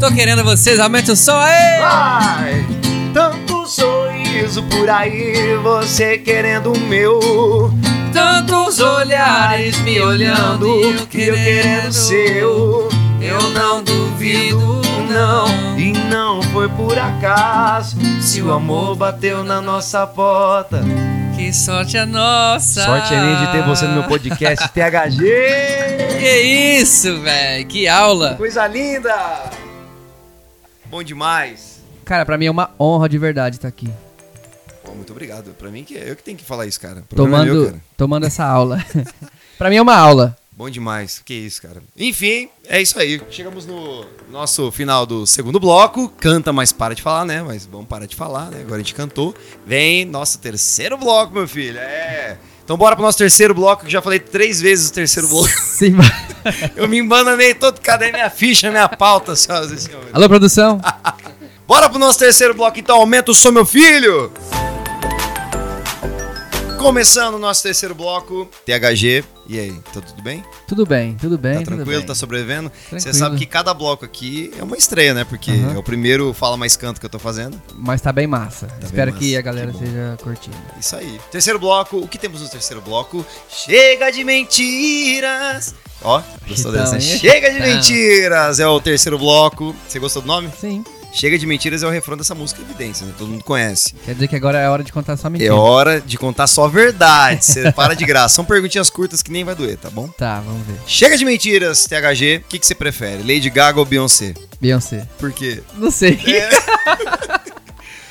Tô 0.00 0.10
querendo 0.12 0.42
vocês, 0.44 0.80
aumente 0.80 1.10
o 1.10 1.16
som 1.16 1.36
aí! 1.38 1.80
Vai! 1.80 2.66
Tanto 3.12 3.66
sorriso 3.66 4.62
por 4.64 4.88
aí, 4.88 5.56
você 5.62 6.16
querendo 6.16 6.72
o 6.72 6.80
meu. 6.80 7.70
Tantos 8.14 8.80
olhares 8.80 9.78
me 9.80 10.00
olhando 10.00 10.80
e 10.80 10.92
eu 10.92 11.06
querendo 11.06 11.92
seu. 11.92 12.88
Eu 13.20 13.50
não 13.50 13.82
duvido, 13.82 14.80
não. 15.06 15.78
E 15.78 15.92
não 15.92 16.42
foi 16.42 16.68
por 16.68 16.98
acaso 16.98 17.96
se 18.20 18.42
o 18.42 18.52
amor 18.52 18.96
bateu 18.96 19.42
na 19.44 19.60
nossa 19.60 20.06
porta. 20.06 20.82
Que 21.36 21.52
sorte 21.52 21.98
a 21.98 22.06
nossa! 22.06 22.82
Sorte 22.84 23.12
é 23.12 23.20
minha 23.20 23.46
de 23.46 23.52
ter 23.52 23.62
você 23.64 23.86
no 23.86 23.92
meu 23.94 24.04
podcast 24.04 24.68
THG! 24.72 25.18
Que 26.18 26.40
isso, 26.80 27.20
velho! 27.20 27.66
Que 27.66 27.86
aula! 27.86 28.34
Coisa 28.36 28.66
linda! 28.66 29.14
Bom 30.86 31.02
demais! 31.02 31.82
Cara, 32.04 32.24
pra 32.24 32.38
mim 32.38 32.46
é 32.46 32.50
uma 32.50 32.70
honra 32.80 33.08
de 33.08 33.18
verdade 33.18 33.56
estar 33.56 33.68
aqui. 33.68 33.90
Pô, 34.84 34.92
muito 34.94 35.12
obrigado. 35.12 35.50
Pra 35.58 35.68
mim 35.70 35.84
que 35.84 35.98
é 35.98 36.10
eu 36.10 36.16
que 36.16 36.22
tenho 36.22 36.38
que 36.38 36.44
falar 36.44 36.64
isso, 36.66 36.80
cara. 36.80 37.00
O 37.00 37.02
programa 37.02 37.36
é 37.36 37.40
Tomando, 37.46 37.60
meu, 37.60 37.70
cara. 37.70 37.82
tomando 37.96 38.26
essa 38.26 38.44
aula. 38.44 38.82
pra 39.58 39.68
mim 39.68 39.76
é 39.76 39.82
uma 39.82 39.96
aula. 39.96 40.36
Bom 40.56 40.70
demais. 40.70 41.20
Que 41.22 41.34
isso, 41.34 41.60
cara. 41.60 41.82
Enfim, 41.94 42.48
é 42.66 42.80
isso 42.80 42.98
aí. 42.98 43.20
Chegamos 43.30 43.66
no 43.66 44.06
nosso 44.30 44.72
final 44.72 45.04
do 45.04 45.26
segundo 45.26 45.60
bloco. 45.60 46.08
Canta, 46.08 46.50
mas 46.50 46.72
para 46.72 46.94
de 46.94 47.02
falar, 47.02 47.26
né? 47.26 47.42
Mas 47.42 47.66
vamos 47.66 47.86
parar 47.86 48.06
de 48.06 48.16
falar, 48.16 48.50
né? 48.50 48.62
Agora 48.62 48.76
a 48.76 48.78
gente 48.78 48.94
cantou. 48.94 49.34
Vem 49.66 50.06
nosso 50.06 50.38
terceiro 50.38 50.96
bloco, 50.96 51.34
meu 51.34 51.46
filho. 51.46 51.78
É. 51.78 52.38
Então 52.64 52.76
bora 52.78 52.96
pro 52.96 53.04
nosso 53.04 53.18
terceiro 53.18 53.54
bloco, 53.54 53.84
que 53.84 53.92
já 53.92 54.00
falei 54.00 54.18
três 54.18 54.58
vezes 54.58 54.88
o 54.88 54.92
terceiro 54.94 55.28
bloco. 55.28 55.48
Sim, 55.48 55.94
Eu 56.74 56.88
me 56.88 56.98
embananei 56.98 57.54
todo, 57.54 57.78
cadê 57.80 58.10
minha 58.10 58.30
ficha, 58.30 58.70
minha 58.70 58.88
pauta, 58.88 59.36
senhoras 59.36 59.70
e 59.70 59.78
senhores? 59.78 60.08
Alô, 60.12 60.26
produção? 60.26 60.80
Bora 61.68 61.90
pro 61.90 61.98
nosso 61.98 62.18
terceiro 62.18 62.54
bloco, 62.54 62.78
então. 62.78 62.96
Aumenta 62.96 63.30
o 63.30 63.34
som, 63.34 63.50
meu 63.50 63.66
filho! 63.66 64.32
Começando 66.86 67.34
o 67.34 67.38
nosso 67.40 67.64
terceiro 67.64 67.96
bloco, 67.96 68.48
THG. 68.64 69.24
E 69.48 69.58
aí, 69.58 69.72
tá 69.92 70.00
tudo 70.00 70.22
bem? 70.22 70.44
Tudo 70.68 70.86
bem, 70.86 71.16
tudo 71.16 71.36
bem. 71.36 71.54
Tá 71.54 71.58
tudo 71.64 71.74
tranquilo? 71.74 71.98
bem. 71.98 72.06
Tá 72.06 72.14
sobrevivendo? 72.14 72.70
Você 72.92 73.12
sabe 73.12 73.36
que 73.36 73.44
cada 73.44 73.74
bloco 73.74 74.04
aqui 74.04 74.52
é 74.56 74.62
uma 74.62 74.76
estreia, 74.76 75.12
né? 75.12 75.24
Porque 75.24 75.50
é 75.50 75.76
o 75.76 75.82
primeiro 75.82 76.32
Fala 76.32 76.56
Mais 76.56 76.76
Canto 76.76 77.00
que 77.00 77.06
eu 77.06 77.10
tô 77.10 77.18
fazendo. 77.18 77.60
Mas 77.74 78.00
tá 78.00 78.12
bem 78.12 78.28
massa. 78.28 78.66
bem 78.66 78.84
Espero 78.84 79.10
massa, 79.10 79.24
que 79.24 79.36
a 79.36 79.40
galera 79.42 79.72
que 79.72 79.78
esteja 79.82 80.16
curtindo. 80.22 80.56
Isso 80.78 80.94
aí. 80.94 81.20
Terceiro 81.32 81.58
bloco, 81.58 81.98
o 81.98 82.06
que 82.06 82.18
temos 82.18 82.40
no 82.40 82.48
terceiro 82.48 82.80
bloco? 82.80 83.26
Chega 83.50 84.12
de 84.12 84.22
mentiras! 84.22 85.74
Ó, 86.02 86.22
gostou 86.46 86.70
Então, 86.70 86.84
dessa? 86.84 87.00
Chega 87.00 87.50
de 87.50 87.56
Então. 87.56 87.68
mentiras! 87.68 88.60
É 88.60 88.66
o 88.68 88.80
terceiro 88.80 89.18
bloco. 89.18 89.74
Você 89.88 89.98
gostou 89.98 90.22
do 90.22 90.28
nome? 90.28 90.50
Sim. 90.60 90.84
Chega 91.12 91.38
de 91.38 91.46
mentiras 91.46 91.82
é 91.82 91.86
o 91.86 91.90
refrão 91.90 92.16
dessa 92.16 92.34
música, 92.34 92.60
evidência, 92.60 93.06
né? 93.06 93.14
Todo 93.16 93.28
mundo 93.28 93.42
conhece. 93.44 93.94
Quer 94.04 94.14
dizer 94.14 94.28
que 94.28 94.36
agora 94.36 94.58
é 94.58 94.68
hora 94.68 94.84
de 94.84 94.92
contar 94.92 95.16
só 95.16 95.30
mentira. 95.30 95.50
É 95.50 95.52
hora 95.52 96.00
de 96.00 96.18
contar 96.18 96.46
só 96.46 96.68
verdade. 96.68 97.44
Você 97.44 97.72
para 97.72 97.94
de 97.94 98.04
graça. 98.04 98.34
São 98.36 98.44
perguntinhas 98.44 98.90
curtas 98.90 99.22
que 99.22 99.30
nem 99.32 99.44
vai 99.44 99.54
doer, 99.54 99.76
tá 99.78 99.88
bom? 99.88 100.08
Tá, 100.08 100.40
vamos 100.40 100.66
ver. 100.66 100.76
Chega 100.86 101.16
de 101.16 101.24
mentiras, 101.24 101.84
THG. 101.86 102.42
O 102.44 102.48
que, 102.48 102.58
que 102.58 102.66
você 102.66 102.74
prefere? 102.74 103.22
Lady 103.22 103.48
Gaga 103.48 103.78
ou 103.78 103.86
Beyoncé? 103.86 104.34
Beyoncé. 104.60 105.08
Por 105.18 105.32
quê? 105.32 105.62
Não 105.74 105.90
sei. 105.90 106.18
É. 106.26 106.50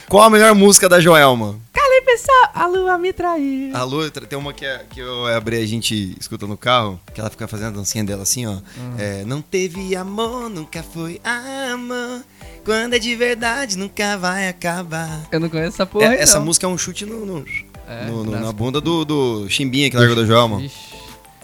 Qual 0.08 0.24
a 0.24 0.30
melhor 0.30 0.54
música 0.54 0.88
da 0.88 1.00
Joelma? 1.00 1.60
Calei, 1.74 2.02
pessoal, 2.02 2.50
a 2.54 2.68
lua 2.68 2.98
me 2.98 3.12
traiu. 3.12 3.76
A 3.76 3.84
Lu, 3.84 4.10
tem 4.10 4.38
uma 4.38 4.54
que, 4.54 4.64
é- 4.66 4.86
que 4.90 5.00
eu 5.00 5.26
abri 5.28 5.58
a 5.58 5.66
gente 5.66 6.16
escuta 6.20 6.46
no 6.46 6.56
carro, 6.56 7.00
que 7.14 7.20
ela 7.20 7.30
fica 7.30 7.48
fazendo 7.48 7.68
a 7.70 7.72
dancinha 7.72 8.04
dela 8.04 8.24
assim, 8.24 8.46
ó. 8.46 8.58
É, 8.98 9.24
não 9.26 9.42
teve 9.42 9.96
amor, 9.96 10.50
nunca 10.50 10.84
foi 10.84 11.20
amor. 11.24 12.24
Quando 12.66 12.96
é 12.96 13.00
de 13.00 13.16
verdade, 13.16 13.78
nunca 13.78 14.18
vai 14.18 14.50
acabar. 14.50 15.28
Eu 15.32 15.40
não 15.40 15.48
conheço 15.50 15.76
essa 15.76 15.86
porra 15.86 16.06
É, 16.16 16.22
essa 16.22 16.40
não. 16.40 16.46
música 16.46 16.66
é 16.66 16.70
um 16.70 16.78
chute 16.78 17.06
no, 17.06 17.26
no- 17.26 17.46
É, 17.88 18.06
no- 18.08 18.24
no- 18.24 18.32
na 18.40 18.52
bunda 18.52 18.82
do, 18.82 19.06
do 19.06 19.48
Chimbinha 19.50 19.90
que 19.92 19.96
largou 19.96 20.16
da 20.16 20.26
Joelma. 20.26 20.62
Ixi. 20.62 20.96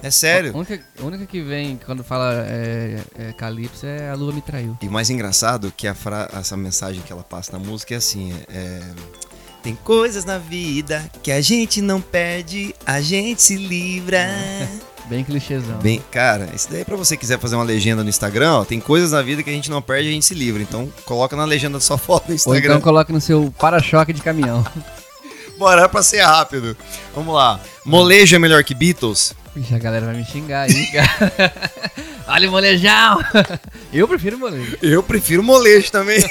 É 0.03 0.09
sério. 0.09 0.51
A 0.51 0.57
única, 0.57 0.81
a 0.99 1.05
única 1.05 1.25
que 1.27 1.41
vem 1.43 1.79
quando 1.85 2.03
fala 2.03 2.33
é, 2.47 2.99
é 3.19 3.33
Calypso 3.33 3.85
é 3.85 4.09
a 4.09 4.15
lua 4.15 4.33
me 4.33 4.41
traiu. 4.41 4.75
E 4.81 4.87
o 4.87 4.91
mais 4.91 5.11
engraçado 5.11 5.71
que 5.77 5.85
a 5.87 5.93
fra- 5.93 6.27
essa 6.33 6.57
mensagem 6.57 7.03
que 7.03 7.13
ela 7.13 7.21
passa 7.23 7.51
na 7.51 7.59
música 7.59 7.93
é 7.93 7.97
assim: 7.97 8.33
é, 8.51 8.81
tem 9.61 9.75
coisas 9.75 10.25
na 10.25 10.39
vida 10.39 11.07
que 11.21 11.31
a 11.31 11.39
gente 11.39 11.83
não 11.83 12.01
perde, 12.01 12.73
a 12.83 12.99
gente 12.99 13.43
se 13.43 13.55
livra. 13.55 14.27
Bem 15.11 15.25
clichêzão. 15.25 15.77
Bem, 15.79 16.01
cara, 16.09 16.47
isso 16.55 16.69
daí 16.71 16.81
é 16.81 16.85
pra 16.85 16.95
você 16.95 17.17
quiser 17.17 17.37
fazer 17.37 17.55
uma 17.57 17.65
legenda 17.65 18.01
no 18.01 18.09
Instagram, 18.09 18.53
ó, 18.59 18.63
tem 18.63 18.79
coisas 18.79 19.11
na 19.11 19.21
vida 19.21 19.43
que 19.43 19.49
a 19.49 19.53
gente 19.53 19.69
não 19.69 19.81
perde, 19.81 20.07
a 20.07 20.11
gente 20.13 20.25
se 20.25 20.33
livra. 20.33 20.61
Então 20.61 20.87
coloca 21.03 21.35
na 21.35 21.43
legenda 21.43 21.73
da 21.73 21.81
sua 21.81 21.97
foto 21.97 22.27
no 22.27 22.29
Ou 22.29 22.35
Instagram. 22.35 22.75
então 22.75 22.79
coloque 22.79 23.11
no 23.11 23.19
seu 23.19 23.53
para-choque 23.59 24.13
de 24.13 24.21
caminhão. 24.21 24.65
Bora 25.59 25.89
pra 25.89 26.01
ser 26.01 26.21
rápido. 26.21 26.77
Vamos 27.13 27.35
lá. 27.35 27.59
Molejo 27.85 28.37
é 28.37 28.39
melhor 28.39 28.63
que 28.63 28.73
Beatles? 28.73 29.33
Ixi, 29.53 29.75
a 29.75 29.79
galera 29.79 30.05
vai 30.05 30.15
me 30.15 30.23
xingar 30.23 30.61
aí, 30.61 30.87
cara. 30.93 31.53
Olha 32.27 32.47
o 32.47 32.51
molejão! 32.51 33.19
Eu 33.91 34.07
prefiro 34.07 34.39
molejo. 34.39 34.77
Eu 34.81 35.03
prefiro 35.03 35.43
molejo 35.43 35.91
também. 35.91 36.23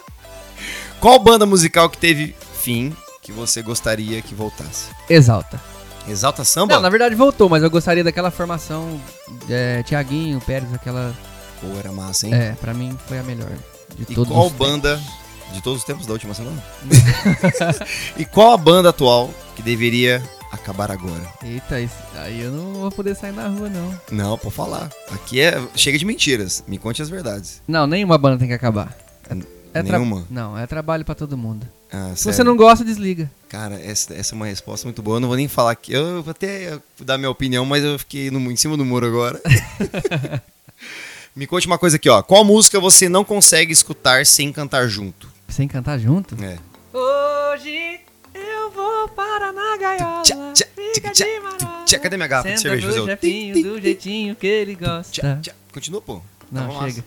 Qual 1.00 1.18
banda 1.18 1.46
musical 1.46 1.88
que 1.88 1.96
teve 1.96 2.36
fim 2.60 2.94
que 3.22 3.32
você 3.32 3.62
gostaria 3.62 4.20
que 4.20 4.34
voltasse? 4.34 4.90
Exalta. 5.08 5.58
Exalta 6.08 6.44
Samba? 6.44 6.74
Não, 6.74 6.80
na 6.82 6.88
verdade 6.88 7.14
voltou, 7.14 7.48
mas 7.48 7.62
eu 7.62 7.70
gostaria 7.70 8.02
daquela 8.02 8.30
formação 8.30 9.00
é, 9.48 9.82
Tiaguinho, 9.82 10.40
Pérez, 10.40 10.72
aquela. 10.72 11.14
Pô, 11.60 11.66
era 11.78 11.92
massa, 11.92 12.26
hein? 12.26 12.34
É, 12.34 12.52
pra 12.60 12.72
mim 12.72 12.96
foi 13.06 13.18
a 13.18 13.22
melhor. 13.22 13.50
De 13.96 14.04
E 14.10 14.14
todos 14.14 14.32
qual 14.32 14.48
banda 14.50 15.00
de 15.52 15.60
todos 15.62 15.80
os 15.80 15.84
tempos 15.84 16.06
da 16.06 16.12
última 16.12 16.34
semana? 16.34 16.62
e 18.16 18.24
qual 18.24 18.52
a 18.52 18.56
banda 18.56 18.90
atual 18.90 19.30
que 19.56 19.62
deveria 19.62 20.22
acabar 20.52 20.90
agora? 20.90 21.20
tempos. 21.40 21.48
Eita, 21.48 21.80
isso- 21.80 21.94
aí 22.16 22.40
eu 22.42 22.50
não 22.52 22.74
vou 22.80 22.90
poder 22.90 23.14
sair 23.14 23.32
na 23.32 23.48
rua, 23.48 23.68
não. 23.68 24.00
Não, 24.10 24.38
pode 24.38 24.54
falar. 24.54 24.90
Aqui 25.10 25.40
é 25.40 25.60
chega 25.74 25.98
de 25.98 26.04
mentiras. 26.04 26.62
Me 26.66 26.78
conte 26.78 27.02
as 27.02 27.08
verdades. 27.08 27.60
Não, 27.66 27.86
nenhuma 27.86 28.16
banda 28.18 28.38
tem 28.38 28.48
que 28.48 28.54
acabar. 28.54 28.96
É 29.74 29.82
tra- 29.82 29.98
Nenhuma? 29.98 30.24
Não, 30.30 30.56
é 30.56 30.66
trabalho 30.66 31.04
pra 31.04 31.14
todo 31.14 31.36
mundo. 31.36 31.66
Ah, 31.90 32.12
Se 32.14 32.24
sério? 32.24 32.36
você 32.36 32.44
não 32.44 32.56
gosta, 32.56 32.84
desliga. 32.84 33.30
Cara, 33.48 33.80
essa, 33.80 34.12
essa 34.14 34.34
é 34.34 34.36
uma 34.36 34.46
resposta 34.46 34.86
muito 34.86 35.00
boa. 35.02 35.16
Eu 35.16 35.20
não 35.20 35.28
vou 35.28 35.36
nem 35.36 35.48
falar 35.48 35.70
aqui. 35.70 35.92
Eu 35.92 36.22
vou 36.22 36.30
até 36.32 36.78
dar 37.00 37.16
minha 37.16 37.30
opinião, 37.30 37.64
mas 37.64 37.82
eu 37.82 37.98
fiquei 37.98 38.30
no- 38.30 38.50
em 38.50 38.56
cima 38.56 38.76
do 38.76 38.84
muro 38.84 39.06
agora. 39.06 39.40
Me 41.34 41.46
conte 41.46 41.66
uma 41.66 41.78
coisa 41.78 41.96
aqui, 41.96 42.08
ó. 42.08 42.22
Qual 42.22 42.44
música 42.44 42.80
você 42.80 43.08
não 43.08 43.24
consegue 43.24 43.72
escutar 43.72 44.26
sem 44.26 44.52
cantar 44.52 44.88
junto? 44.88 45.28
Sem 45.48 45.68
cantar 45.68 45.98
junto? 45.98 46.36
É. 46.42 46.58
Hoje 46.92 48.00
eu 48.34 48.70
vou 48.70 49.08
para 49.08 49.52
na 49.52 49.76
gaiola. 49.76 50.22
Tchá, 50.22 50.36
tchá, 50.52 50.66
fica 50.94 51.10
tchá, 51.10 51.24
de 51.24 51.40
marola. 51.40 51.84
tchá. 51.84 51.98
Cadê 51.98 52.16
minha 52.16 52.26
garrafa 52.26 52.52
de 52.52 52.60
cerveja? 52.60 52.86
Fazer 52.88 52.98
no 52.98 53.04
o 53.04 53.08
chefinho 53.08 53.54
tim, 53.54 53.62
tim, 53.62 53.68
do 53.68 53.80
jeitinho 53.80 54.36
que 54.36 54.46
ele 54.46 54.74
gosta. 54.74 55.12
Tchá, 55.12 55.38
tchá. 55.40 55.52
Continua, 55.72 56.00
pô. 56.02 56.20
Não, 56.50 56.72
massa. 56.72 56.86
chega. 56.90 57.04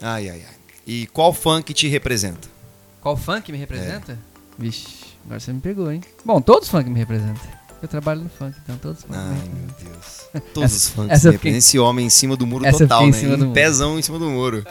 Ai, 0.00 0.28
ai, 0.28 0.42
ai. 0.46 0.54
E 0.86 1.06
qual 1.08 1.32
funk 1.32 1.74
te 1.74 1.88
representa? 1.88 2.48
Qual 3.06 3.16
funk 3.16 3.52
me 3.52 3.58
representa? 3.58 4.18
Vixe, 4.58 4.88
agora 5.24 5.38
você 5.38 5.52
me 5.52 5.60
pegou, 5.60 5.92
hein? 5.92 6.00
Bom, 6.24 6.40
todos 6.40 6.64
os 6.64 6.70
funk 6.72 6.90
me 6.90 6.98
representam. 6.98 7.40
Eu 7.80 7.86
trabalho 7.86 8.22
no 8.22 8.28
funk, 8.28 8.56
então 8.64 8.76
todos 8.78 8.98
os 8.98 9.04
funk 9.04 9.16
Ai, 9.16 9.48
meu 9.48 9.92
Deus. 9.92 10.42
Todos 10.52 10.72
os 10.72 10.88
essa 10.88 10.98
eu 10.98 11.04
me 11.04 11.08
fiquei- 11.14 11.30
representam. 11.30 11.58
Esse 11.58 11.78
homem 11.78 12.06
em 12.06 12.10
cima 12.10 12.36
do 12.36 12.44
muro 12.48 12.66
Essa 12.66 12.78
total, 12.78 13.04
fiquei 13.04 13.08
em 13.08 13.12
né? 13.12 13.18
cima 13.20 13.36
do 13.36 13.44
Em 13.44 13.46
muro. 13.46 13.54
Pezão 13.54 13.96
em 13.96 14.02
cima 14.02 14.18
do 14.18 14.28
muro. 14.28 14.66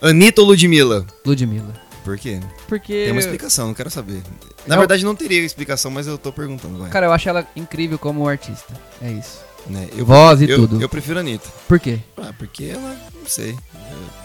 Anitta 0.00 0.40
ou 0.40 0.48
Ludmilla? 0.48 1.06
Ludmilla. 1.24 1.72
Por 2.04 2.18
quê? 2.18 2.40
Porque. 2.66 2.92
Tem 3.04 3.12
uma 3.12 3.20
explicação, 3.20 3.68
não 3.68 3.74
quero 3.74 3.90
saber. 3.90 4.20
Na 4.66 4.74
Eu- 4.74 4.80
verdade, 4.80 5.04
não 5.04 5.14
teria 5.14 5.38
explicação, 5.44 5.88
mas 5.88 6.08
eu 6.08 6.18
tô 6.18 6.32
perguntando, 6.32 6.78
vai. 6.80 6.90
Cara, 6.90 7.06
eu 7.06 7.12
acho 7.12 7.28
ela 7.28 7.46
incrível 7.54 7.96
como 7.96 8.26
artista. 8.26 8.74
É 9.00 9.08
isso. 9.12 9.38
Né, 9.68 9.88
Eu, 9.96 10.04
Voz 10.04 10.40
e 10.40 10.50
eu, 10.50 10.58
tudo. 10.58 10.82
Eu 10.82 10.88
prefiro 10.88 11.18
a 11.18 11.20
Anitta. 11.20 11.48
Por 11.68 11.78
quê? 11.78 12.00
Ah, 12.16 12.32
porque 12.36 12.64
ela, 12.64 12.96
não 13.20 13.26
sei. 13.28 13.56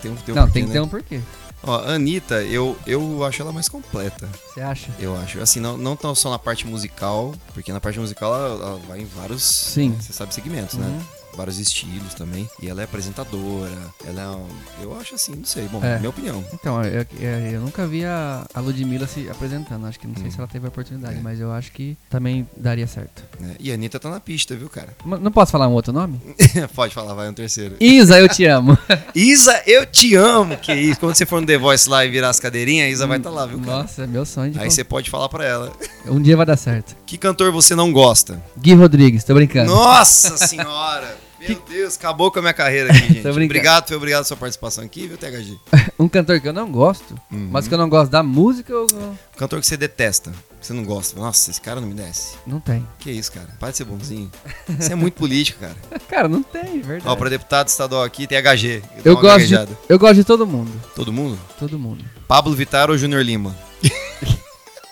Tem 0.02 0.10
um, 0.10 0.16
tem 0.16 0.34
um 0.34 0.38
não, 0.38 0.44
porquê, 0.46 0.54
tem 0.54 0.64
que 0.64 0.70
né? 0.70 0.74
ter 0.74 0.80
um 0.82 0.88
porquê. 0.88 1.20
Ó, 1.68 1.76
a 1.76 1.96
Anitta, 1.96 2.42
eu, 2.44 2.78
eu 2.88 3.24
acho 3.26 3.42
ela 3.42 3.52
mais 3.52 3.68
completa. 3.68 4.28
Você 4.54 4.62
acha? 4.62 4.90
Eu 5.00 5.16
acho. 5.18 5.40
Assim, 5.42 5.60
não, 5.60 5.78
não 5.78 5.96
tão 5.96 6.16
só 6.16 6.30
na 6.30 6.40
parte 6.40 6.66
musical, 6.66 7.36
porque 7.54 7.74
na 7.74 7.82
parte 7.82 8.00
musical 8.00 8.34
ela, 8.34 8.48
ela 8.48 8.80
vai 8.88 9.02
em 9.02 9.06
vários. 9.06 9.44
Sim. 9.44 9.96
Você 10.00 10.14
sabe 10.14 10.34
segmentos, 10.34 10.76
né? 10.76 11.02
Uhum. 11.32 11.38
Vários 11.38 11.60
estilos 11.60 12.14
também. 12.16 12.50
E 12.62 12.68
ela 12.70 12.82
é 12.82 12.86
apresentadora. 12.86 13.72
Ela 14.06 14.22
é. 14.22 14.28
um- 14.28 14.48
eu 14.82 15.00
acho 15.00 15.16
assim, 15.16 15.36
não 15.36 15.46
sei. 15.46 15.66
Bom, 15.68 15.84
É. 15.84 15.98
minha 16.00 16.10
opinião. 16.10 16.44
Então, 16.54 16.82
eu, 16.84 17.06
eu- 17.20 17.30
eu 17.54 17.62
nunca 17.62 17.86
vi 17.86 18.04
a, 18.06 18.46
a 18.54 18.60
Ludmilla 18.60 19.06
se 19.08 19.30
apresentando. 19.30 19.86
Acho 19.86 20.00
que 20.00 20.08
não 20.08 20.16
sei 20.16 20.28
Hum. 20.28 20.32
se 20.32 20.38
ela 20.40 20.48
teve 20.48 20.66
a 20.66 20.70
oportunidade, 20.70 21.18
É. 21.18 21.22
mas 21.22 21.40
eu 21.40 21.52
acho 21.52 21.72
que 21.72 21.96
também 22.10 22.48
daria 22.58 22.88
certo. 22.88 23.24
né? 23.40 23.56
E 23.60 23.70
a 23.72 23.74
Anitta 23.76 24.00
tá 24.00 24.10
na 24.10 24.20
pista, 24.20 24.56
viu, 24.56 24.68
cara? 24.70 24.90
M- 25.06 25.20
Não 25.20 25.32
posso 25.32 25.52
falar 25.52 25.68
um 25.68 25.74
outro 25.74 25.94
nome? 25.94 26.20
Pode 26.76 26.94
falar, 26.94 27.14
vai 27.14 27.30
um 27.30 27.34
terceiro. 27.34 27.76
Isa, 27.80 28.20
eu 28.20 28.28
te 28.30 28.46
amo. 28.46 28.78
Isa, 29.14 29.62
eu 29.68 29.86
te 29.86 30.16
amo. 30.16 30.58
Que 30.58 30.74
isso. 30.74 31.00
Quando 31.00 31.16
você 31.16 31.26
for 31.26 31.40
no 31.42 31.48
The 31.48 31.58
Voice 31.58 31.90
lá 31.90 32.04
e 32.06 32.10
virar 32.10 32.30
as 32.30 32.40
cadeirinhas, 32.40 32.88
a 32.88 32.90
Isa 32.90 33.08
vai 33.08 33.18
estar 33.18 33.30
lá, 33.30 33.46
viu, 33.46 33.60
cara? 33.60 33.84
Nossa, 33.84 34.04
é 34.04 34.08
meu 34.08 34.26
sonho 34.26 34.54
Aí 34.58 34.70
você 34.72 34.84
pode 34.84 35.10
falar 35.10 35.30
pra 35.30 35.46
ela. 35.46 35.72
Um 36.08 36.22
dia 36.22 36.36
vai 36.36 36.46
dar 36.46 36.58
certo. 36.58 36.96
Que 37.06 37.18
cantor 37.18 37.52
você 37.52 37.76
não 37.76 37.92
gosta? 37.92 38.42
Gui 38.58 38.74
Rodrigues, 38.74 39.24
tô 39.24 39.34
brincando. 39.34 39.72
Nossa 39.72 40.36
senhora! 40.38 41.16
Meu 41.40 41.60
Deus, 41.70 41.96
acabou 41.98 42.32
com 42.32 42.40
a 42.40 42.42
minha 42.42 42.54
carreira 42.54 42.92
aqui, 42.92 43.14
gente. 43.22 43.28
obrigado, 43.28 43.88
foi 43.88 43.98
obrigado 43.98 44.20
pela 44.20 44.24
sua 44.26 44.38
participação 44.38 44.84
aqui, 44.84 45.08
viu, 45.08 45.18
THG? 45.18 45.58
Um 46.00 46.08
cantor 46.08 46.40
que 46.40 46.48
eu 46.48 46.54
não 46.54 46.72
gosto, 46.72 47.16
Uhum. 47.32 47.50
mas 47.52 47.68
que 47.68 47.74
eu 47.74 47.78
não 47.78 47.90
gosto 47.90 48.12
da 48.12 48.22
música, 48.22 48.72
eu... 48.72 48.86
eu- 48.92 49.18
Cantor 49.36 49.60
que 49.60 49.66
você 49.66 49.76
detesta, 49.78 50.32
que 50.60 50.66
você 50.68 50.74
não 50.74 50.84
gosta. 50.84 51.20
Nossa, 51.20 51.50
esse 51.50 51.60
cara 51.60 51.82
não 51.82 51.88
me 51.88 51.94
desce. 51.96 52.36
não 52.46 52.60
tem. 52.60 52.88
Que 53.00 53.10
isso, 53.12 53.32
cara? 53.32 53.48
Para 53.60 53.72
de 53.72 53.78
ser 53.78 53.84
bonzinho. 53.86 54.32
Você 54.80 54.94
é 54.94 54.96
muito 54.96 55.16
político, 55.18 55.60
cara. 55.60 55.76
Cara, 56.08 56.28
não 56.28 56.44
tem, 56.44 56.82
verdade. 56.82 57.04
Ó, 57.08 57.16
pra 57.16 57.30
deputado 57.30 57.68
estadual 57.68 58.04
aqui, 58.04 58.28
THG. 58.28 58.84
Eu, 59.04 59.14
uma 59.14 59.22
gosto 59.22 59.48
de, 59.48 59.56
eu 59.90 59.98
gosto 60.00 60.16
de 60.16 60.24
todo 60.24 60.46
mundo. 60.46 60.72
Todo 60.96 61.12
mundo? 61.12 61.40
Todo 61.60 61.80
mundo. 61.80 62.04
Pablo 62.28 62.54
Vittar 62.56 62.90
ou 62.92 62.98
Júnior 62.98 63.24
Lima? 63.24 63.56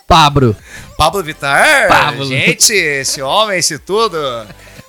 Pablo. 0.06 0.56
Pablo 0.96 1.22
Vittar? 1.22 1.88
Pablo. 1.88 2.26
Gente, 2.26 2.72
esse 2.72 3.20
homem, 3.22 3.58
esse 3.58 3.78
tudo. 3.78 4.16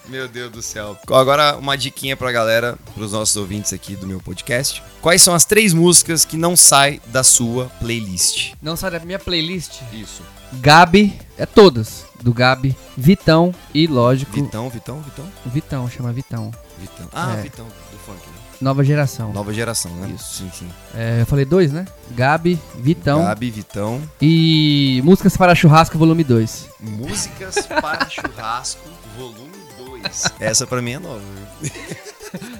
Meu 0.09 0.27
Deus 0.27 0.51
do 0.51 0.61
céu. 0.61 0.97
Agora, 1.11 1.57
uma 1.57 1.77
diquinha 1.77 2.15
pra 2.15 2.31
galera, 2.31 2.77
pros 2.93 3.11
nossos 3.11 3.35
ouvintes 3.35 3.73
aqui 3.73 3.95
do 3.95 4.07
meu 4.07 4.19
podcast. 4.21 4.81
Quais 5.01 5.21
são 5.21 5.33
as 5.35 5.43
três 5.45 5.73
músicas 5.73 6.23
que 6.23 6.37
não 6.37 6.55
saem 6.55 7.01
da 7.07 7.23
sua 7.23 7.65
playlist? 7.79 8.53
Não 8.61 8.75
sai 8.75 8.91
da 8.91 8.99
minha 8.99 9.19
playlist. 9.19 9.81
Isso. 9.91 10.21
Gabi, 10.53 11.19
é 11.37 11.45
todas. 11.45 12.05
Do 12.21 12.33
Gabi, 12.33 12.75
Vitão 12.97 13.53
e, 13.73 13.85
lógico, 13.85 14.31
Vitão, 14.31 14.69
Vitão, 14.69 15.01
Vitão? 15.01 15.25
Vitão, 15.45 15.89
chama 15.89 16.11
Vitão. 16.11 16.51
Vitão. 16.79 17.07
Ah, 17.13 17.35
É. 17.37 17.41
Vitão, 17.43 17.65
do 17.65 17.97
funk, 17.99 18.17
né? 18.25 18.33
Nova 18.59 18.83
geração. 18.83 19.31
Nova 19.33 19.53
geração, 19.53 19.91
né? 19.97 20.11
Isso. 20.15 20.37
Sim, 20.37 20.51
sim. 20.51 20.67
É, 20.95 21.21
eu 21.21 21.25
falei 21.27 21.45
dois, 21.45 21.71
né? 21.71 21.85
Gabi, 22.11 22.57
Vitão 22.75 23.21
Gabi, 23.23 23.51
Vitão. 23.51 24.01
e 24.19 24.99
Músicas 25.03 25.37
para 25.37 25.53
Churrasco, 25.53 25.95
volume 25.97 26.23
2. 26.23 26.69
Músicas 26.79 27.67
para 27.67 28.07
churrasco, 28.09 28.81
volume 29.15 29.51
2. 29.51 29.56
Essa 30.39 30.65
pra 30.67 30.81
mim 30.81 30.91
é 30.93 30.99
nova? 30.99 31.21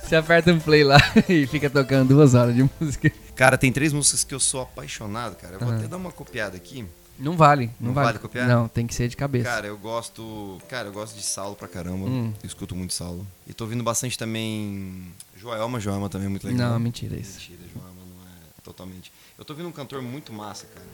Você 0.04 0.16
aperta 0.16 0.52
um 0.54 0.60
play 0.60 0.84
lá 0.84 0.98
e 1.28 1.46
fica 1.48 1.70
tocando 1.70 2.10
duas 2.10 2.34
horas 2.34 2.56
de 2.56 2.70
música. 2.80 3.12
Cara, 3.36 3.58
tem 3.58 3.72
três 3.72 3.92
músicas 3.94 4.24
que 4.24 4.34
eu 4.34 4.40
sou 4.40 4.62
apaixonado, 4.62 5.36
cara. 5.36 5.56
Eu 5.56 5.60
vou 5.60 5.72
até 5.74 5.88
dar 5.88 5.98
uma 5.98 6.12
copiada 6.12 6.56
aqui. 6.56 6.86
Não 7.20 7.36
vale, 7.36 7.72
não, 7.80 7.88
Não 7.88 7.94
vale. 7.94 8.06
vale 8.08 8.20
copiar? 8.20 8.48
Não, 8.48 8.68
tem 8.68 8.86
que 8.86 8.94
ser 8.94 9.08
de 9.08 9.18
cabeça. 9.18 9.50
Cara, 9.50 9.66
eu 9.68 9.78
gosto. 9.78 10.62
Cara, 10.70 10.88
eu 10.88 10.94
gosto 10.94 11.16
de 11.16 11.24
Saulo 11.24 11.56
pra 11.56 11.68
caramba. 11.68 12.06
Hum. 12.06 12.32
Eu 12.44 12.48
escuto 12.48 12.76
muito 12.76 12.94
Saulo. 12.94 13.26
E 13.48 13.54
tô 13.54 13.64
ouvindo 13.64 13.84
bastante 13.84 14.18
também. 14.18 15.12
Joelma, 15.36 15.80
Joelma 15.80 16.10
também 16.10 16.28
é 16.28 16.30
muito 16.30 16.46
legal. 16.48 16.72
não, 16.72 16.80
mentira 16.80 17.16
isso. 17.16 17.40
Mentira, 17.40 17.64
Joelma 17.74 18.02
não 18.16 18.24
é 18.28 18.62
totalmente. 18.64 19.12
Eu 19.38 19.44
tô 19.44 19.54
ouvindo 19.54 19.68
um 19.68 19.72
cantor 19.72 20.02
muito 20.02 20.32
massa, 20.32 20.68
cara. 20.68 20.86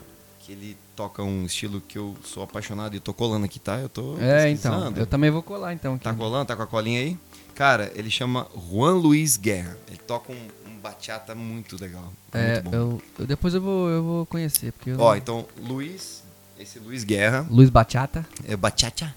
Que 0.46 0.52
ele 0.52 0.78
toca 0.96 1.24
um 1.24 1.46
estilo 1.46 1.80
que 1.82 1.98
eu 1.98 2.16
sou 2.24 2.44
apaixonado 2.44 2.96
e 2.96 3.00
tô 3.00 3.14
colando 3.14 3.46
aqui, 3.46 3.60
tá? 3.60 3.80
Eu 3.80 3.88
tô. 3.88 4.18
É, 4.20 4.50
então. 4.50 4.94
Eu 4.96 5.06
também 5.06 5.32
vou 5.32 5.42
colar 5.42 5.74
então 5.74 5.94
aqui. 5.96 6.04
Tá 6.04 6.14
colando? 6.14 6.46
Tá 6.46 6.56
com 6.56 6.64
a 6.64 6.68
colinha 6.68 7.00
aí? 7.00 7.18
Cara, 7.56 7.92
ele 7.96 8.10
chama 8.10 8.48
Juan 8.70 8.96
Luiz 8.96 9.38
Guerra. 9.38 9.78
Ele 9.88 9.98
toca 10.06 10.34
um, 10.34 10.48
um 10.70 10.78
bachata 10.80 11.34
muito 11.34 11.80
legal. 11.80 12.12
É, 12.34 12.56
muito 12.56 12.64
bom. 12.70 12.76
eu, 12.76 13.02
eu- 13.20 13.26
depois 13.28 13.54
eu 13.54 13.62
vou, 13.62 13.88
eu 13.90 14.04
vou 14.04 14.26
conhecer, 14.26 14.74
porque 14.74 14.92
Ó, 14.92 14.96
não- 15.12 15.16
então, 15.16 15.46
Luiz, 15.62 16.24
esse 16.60 16.78
Luiz 16.80 17.04
Guerra, 17.06 17.48
Luiz 17.50 17.70
Bachata, 17.70 18.26
é 18.46 18.58
bachata. 18.58 19.16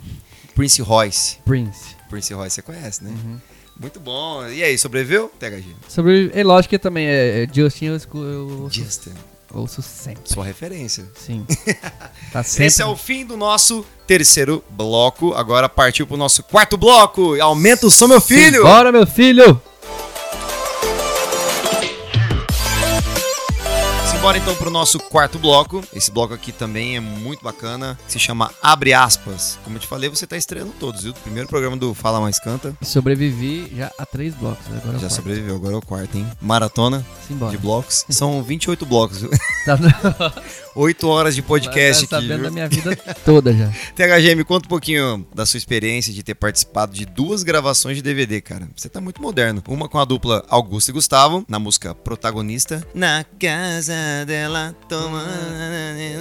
Prince 0.55 0.81
Royce. 0.81 1.39
Prince. 1.45 1.97
Prince 2.09 2.33
Royce 2.33 2.55
você 2.57 2.63
conhece, 2.63 3.03
né? 3.03 3.11
Uhum. 3.11 3.39
Muito 3.81 3.99
bom. 3.99 4.47
E 4.49 4.63
aí, 4.63 4.79
sobreviveu? 4.79 5.29
THG. 5.41 5.75
Sobre. 5.89 6.31
É 6.35 6.45
lógico 6.45 6.71
que 6.71 6.79
também 6.79 7.07
é, 7.07 7.43
é 7.43 7.49
Justin, 7.53 7.87
eu, 7.87 8.69
Justin. 8.71 9.13
Ouço 9.61 9.83
sempre. 9.83 10.23
Sua 10.25 10.45
referência. 10.45 11.07
Sim. 11.15 11.45
Tá 12.33 12.43
sempre. 12.43 12.67
Esse 12.67 12.83
é 12.83 12.87
o 12.87 12.97
fim 12.97 13.25
do 13.25 13.37
nosso 13.37 13.87
terceiro 14.07 14.63
bloco. 14.71 15.33
Agora 15.35 15.69
partiu 15.69 16.07
pro 16.07 16.17
nosso 16.17 16.43
quarto 16.43 16.77
bloco. 16.77 17.41
Aumenta 17.41 17.87
o 17.87 17.91
som, 17.91 18.09
meu 18.09 18.21
filho! 18.21 18.63
Bora, 18.63 18.91
meu 18.93 19.07
filho! 19.07 19.61
Simbora 24.27 24.39
então 24.39 24.57
pro 24.57 24.71
nosso 24.71 24.99
quarto 24.99 25.39
bloco. 25.39 25.85
Esse 25.95 26.11
bloco 26.11 26.35
aqui 26.35 26.51
também 26.51 26.97
é 26.97 27.01
muito 27.01 27.45
bacana. 27.45 27.97
Se 28.09 28.19
chama 28.19 28.51
Abre 28.61 28.93
Aspas. 28.93 29.57
Como 29.63 29.77
eu 29.77 29.81
te 29.81 29.87
falei, 29.87 30.11
você 30.11 30.27
tá 30.27 30.37
estreando 30.37 30.73
todos, 30.81 31.05
viu? 31.05 31.15
Primeiro 31.15 31.49
programa 31.49 31.77
do 31.77 31.95
Fala 31.95 32.21
Mais 32.21 32.41
Canta. 32.41 32.77
Sobrevivi 32.83 33.73
já 33.77 33.93
a 33.97 34.05
três 34.05 34.35
blocos. 34.35 34.67
Agora 34.67 34.97
é 34.97 34.99
Já 34.99 35.11
sobreviveu, 35.11 35.55
agora 35.55 35.75
é 35.75 35.77
o 35.77 35.81
quarto, 35.81 36.19
hein? 36.19 36.27
Maratona 36.41 37.07
Simbora. 37.29 37.53
de 37.53 37.59
blocos. 37.59 38.05
São 38.11 38.43
28 38.43 38.85
blocos, 38.85 39.21
viu? 39.21 39.31
Tá, 39.65 39.79
8 40.77 41.09
horas 41.09 41.35
de 41.35 41.41
podcast 41.41 42.07
tá 42.07 42.19
aqui, 42.19 42.27
sabendo 42.29 42.43
viu? 42.43 42.51
da 42.51 42.51
minha 42.51 42.69
vida 42.69 42.95
toda 43.25 43.53
já. 43.53 43.69
THG, 43.95 44.35
me 44.35 44.45
conta 44.45 44.67
um 44.67 44.69
pouquinho 44.69 45.27
da 45.35 45.47
sua 45.47 45.57
experiência 45.57 46.13
de 46.13 46.23
ter 46.23 46.35
participado 46.35 46.93
de 46.93 47.07
duas 47.07 47.43
gravações 47.43 47.97
de 47.97 48.03
DVD, 48.03 48.43
cara. 48.43 48.69
Você 48.77 48.89
tá 48.89 49.01
muito 49.01 49.21
moderno. 49.23 49.63
Uma 49.67 49.89
com 49.89 49.99
a 49.99 50.05
dupla 50.05 50.45
Augusto 50.51 50.91
e 50.91 50.93
Gustavo, 50.93 51.45
na 51.49 51.59
música 51.59 51.95
Protagonista. 51.95 52.87
Na 52.95 53.25
casa 53.39 53.95
dela, 54.27 54.77
toma... 54.89 55.25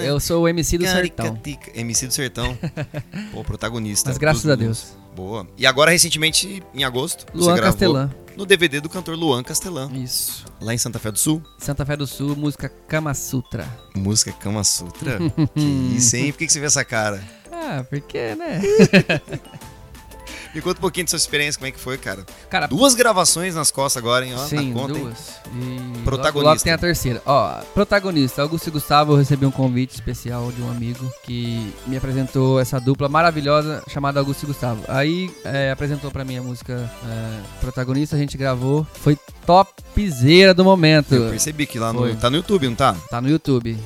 Eu 0.03 0.19
sou 0.21 0.43
o 0.43 0.47
MC 0.47 0.77
do 0.77 0.85
Sertão. 0.85 1.25
Caricatica. 1.25 1.71
MC 1.79 2.07
do 2.07 2.13
Sertão. 2.13 2.57
Pô, 3.33 3.43
protagonista. 3.43 4.09
Mas 4.09 4.17
graças 4.17 4.43
dos 4.43 4.51
a. 4.51 4.55
Deus. 4.55 5.04
Boa. 5.15 5.47
E 5.57 5.65
agora, 5.65 5.91
recentemente, 5.91 6.61
em 6.73 6.83
agosto, 6.83 7.25
você 7.33 7.45
Luan 7.45 7.55
gravou 7.55 7.71
Castelã. 7.71 8.11
no 8.35 8.45
DVD 8.45 8.81
do 8.81 8.89
cantor 8.89 9.15
Luan 9.15 9.41
Castelã, 9.43 9.89
Isso. 9.93 10.43
lá 10.59 10.73
em 10.73 10.77
Santa 10.77 10.99
Fé 10.99 11.11
do 11.11 11.17
Sul. 11.17 11.41
Santa 11.57 11.85
Fé 11.85 11.95
do 11.95 12.05
Sul, 12.05 12.35
música 12.35 12.67
Kama 12.87 13.13
Sutra. 13.13 13.65
Música 13.95 14.33
Kama 14.33 14.63
Sutra. 14.63 15.17
que 15.55 15.61
isso, 15.95 16.15
hein? 16.17 16.31
Por 16.31 16.39
que 16.39 16.47
que 16.47 16.51
você 16.53 16.59
vê 16.59 16.65
essa 16.65 16.83
cara? 16.83 17.23
Ah, 17.51 17.83
porque, 17.89 18.35
né? 18.35 18.61
Me 20.55 20.61
conta 20.61 20.77
um 20.79 20.81
pouquinho 20.81 21.05
da 21.05 21.09
sua 21.09 21.17
experiência, 21.17 21.59
como 21.59 21.67
é 21.67 21.71
que 21.71 21.79
foi, 21.79 21.97
cara. 21.97 22.25
Cara, 22.49 22.65
Duas 22.65 22.95
gravações 22.95 23.55
nas 23.55 23.71
costas 23.71 24.01
agora, 24.01 24.25
hein? 24.25 24.33
Ó, 24.37 24.45
Sim, 24.45 24.69
na 24.71 24.79
conta, 24.79 24.93
hein? 24.97 25.03
duas. 25.03 25.29
E 25.53 25.99
Protagonista. 26.05 26.37
Logo, 26.39 26.49
logo 26.49 26.61
tem 26.61 26.71
a 26.71 26.77
terceira. 26.77 27.21
Ó, 27.25 27.59
protagonista, 27.73 28.41
Augusto 28.41 28.67
e 28.69 28.71
Gustavo, 28.71 29.11
eu 29.11 29.17
recebi 29.17 29.45
um 29.45 29.51
convite 29.51 29.95
especial 29.95 30.53
de 30.53 30.61
um 30.61 30.71
amigo 30.71 31.11
que 31.25 31.73
me 31.85 31.97
apresentou 31.97 32.57
essa 32.57 32.79
dupla 32.79 33.09
maravilhosa 33.09 33.83
chamada 33.89 34.21
Augusto 34.21 34.43
e 34.43 34.45
Gustavo. 34.45 34.81
Aí 34.87 35.29
é, 35.43 35.71
apresentou 35.71 36.09
pra 36.09 36.23
mim 36.23 36.37
a 36.37 36.41
música 36.41 36.89
é, 37.05 37.39
protagonista, 37.59 38.15
a 38.15 38.19
gente 38.19 38.37
gravou. 38.37 38.87
Foi 38.93 39.17
topzera 39.45 40.53
do 40.53 40.63
momento. 40.63 41.13
Eu 41.13 41.29
percebi 41.31 41.65
que 41.65 41.77
lá 41.77 41.91
no, 41.91 41.99
Foi. 41.99 42.15
tá 42.15 42.29
no 42.29 42.37
YouTube, 42.37 42.67
não 42.69 42.75
tá? 42.75 42.95
Tá 43.09 43.19
no 43.19 43.29
YouTube. 43.29 43.77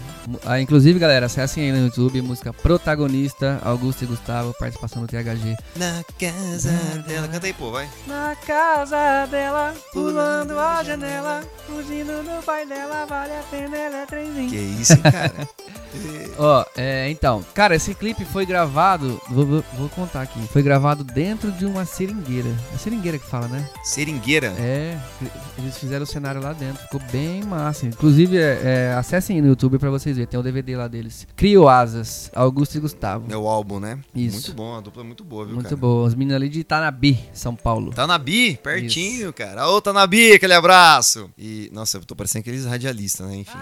Ah, 0.46 0.62
inclusive, 0.62 1.00
galera, 1.00 1.26
acessem 1.26 1.64
aí 1.64 1.72
no 1.72 1.86
YouTube, 1.88 2.22
música 2.22 2.54
protagonista, 2.54 3.60
Augusto 3.64 4.04
e 4.04 4.08
Gustavo, 4.08 4.54
participação 4.60 5.02
do 5.02 5.08
THG. 5.08 5.58
Na 5.76 6.04
casa 6.20 6.59
dela. 6.68 7.28
Canta 7.28 7.48
aí, 7.48 7.54
pô, 7.54 7.72
vai. 7.72 7.88
Na 8.08 8.36
casa 8.36 9.26
dela, 9.28 9.74
pulando 9.94 10.58
a 10.60 10.84
janela, 10.84 11.42
fugindo 11.66 12.24
do 12.24 12.44
pai 12.44 12.66
dela, 12.66 13.06
vale 13.06 13.32
a 13.34 13.44
pena, 13.50 13.78
ela 13.78 13.98
é 13.98 14.06
trenzinho. 14.06 14.50
Que 14.50 14.58
isso, 14.58 14.94
hein, 14.94 15.02
cara? 15.02 15.34
Ó, 16.38 16.64
é, 16.78 17.10
então, 17.10 17.44
cara, 17.54 17.76
esse 17.76 17.96
clipe 17.96 18.24
foi 18.24 18.46
gravado, 18.46 19.20
vou, 19.30 19.46
vou- 19.46 19.90
contar 19.90 20.22
aqui, 20.22 20.40
foi 20.48 20.62
gravado 20.62 21.04
dentro 21.04 21.52
de 21.52 21.66
uma 21.66 21.84
seringueira. 21.84 22.48
É 22.74 22.78
seringueira 22.78 23.18
que 23.18 23.26
fala, 23.26 23.48
né? 23.48 23.68
Seringueira. 23.84 24.54
É, 24.60 24.98
eles 25.58 25.78
fizeram 25.78 26.04
o 26.04 26.08
cenário 26.08 26.42
lá 26.42 26.54
dentro, 26.54 26.82
ficou 26.84 27.02
bem 27.12 27.44
massa. 27.44 27.88
Inclusive, 27.88 28.38
é, 28.38 28.62
é, 28.64 28.94
acessem 28.98 29.36
aí 29.38 29.42
no 29.42 29.48
YouTube 29.50 29.80
pra 29.80 29.90
vocês 29.90 30.16
verem, 30.16 30.30
tem 30.30 30.40
o 30.40 30.44
DVD 30.44 30.78
lá 30.78 30.88
deles. 30.88 31.28
Crio 31.36 31.68
Asas, 31.68 32.30
Augusto 32.36 32.76
e 32.78 32.80
Gustavo. 32.80 33.26
É 33.30 33.36
o 33.36 33.48
álbum, 33.48 33.80
né? 33.80 33.98
Isso. 34.16 34.36
Muito 34.36 34.54
bom, 34.54 34.76
a 34.78 34.82
dupla 34.82 35.02
é 35.02 35.06
muito 35.06 35.24
boa, 35.24 35.44
viu, 35.46 35.56
Muito 35.56 35.66
cara? 35.66 35.76
boa, 35.78 36.08
os 36.08 36.14
meninos 36.14 36.36
ali 36.36 36.49
de 36.50 36.60
Itanabi, 36.60 37.20
São 37.34 37.56
Paulo. 37.56 37.92
Tá 37.92 38.06
na 38.06 38.18
Bi, 38.18 38.58
pertinho, 38.62 39.32
cara. 39.32 39.70
Ô, 39.70 39.82
tá 39.82 39.94
na 39.94 40.06
Bi, 40.06 40.34
aquele 40.34 40.54
abraço. 40.54 41.30
E, 41.38 41.70
nossa, 41.74 41.98
eu 41.98 42.06
tô 42.06 42.16
parecendo 42.16 42.42
aqueles 42.42 42.66
radialistas, 42.66 43.28
né? 43.28 43.36
Enfim. 43.38 43.58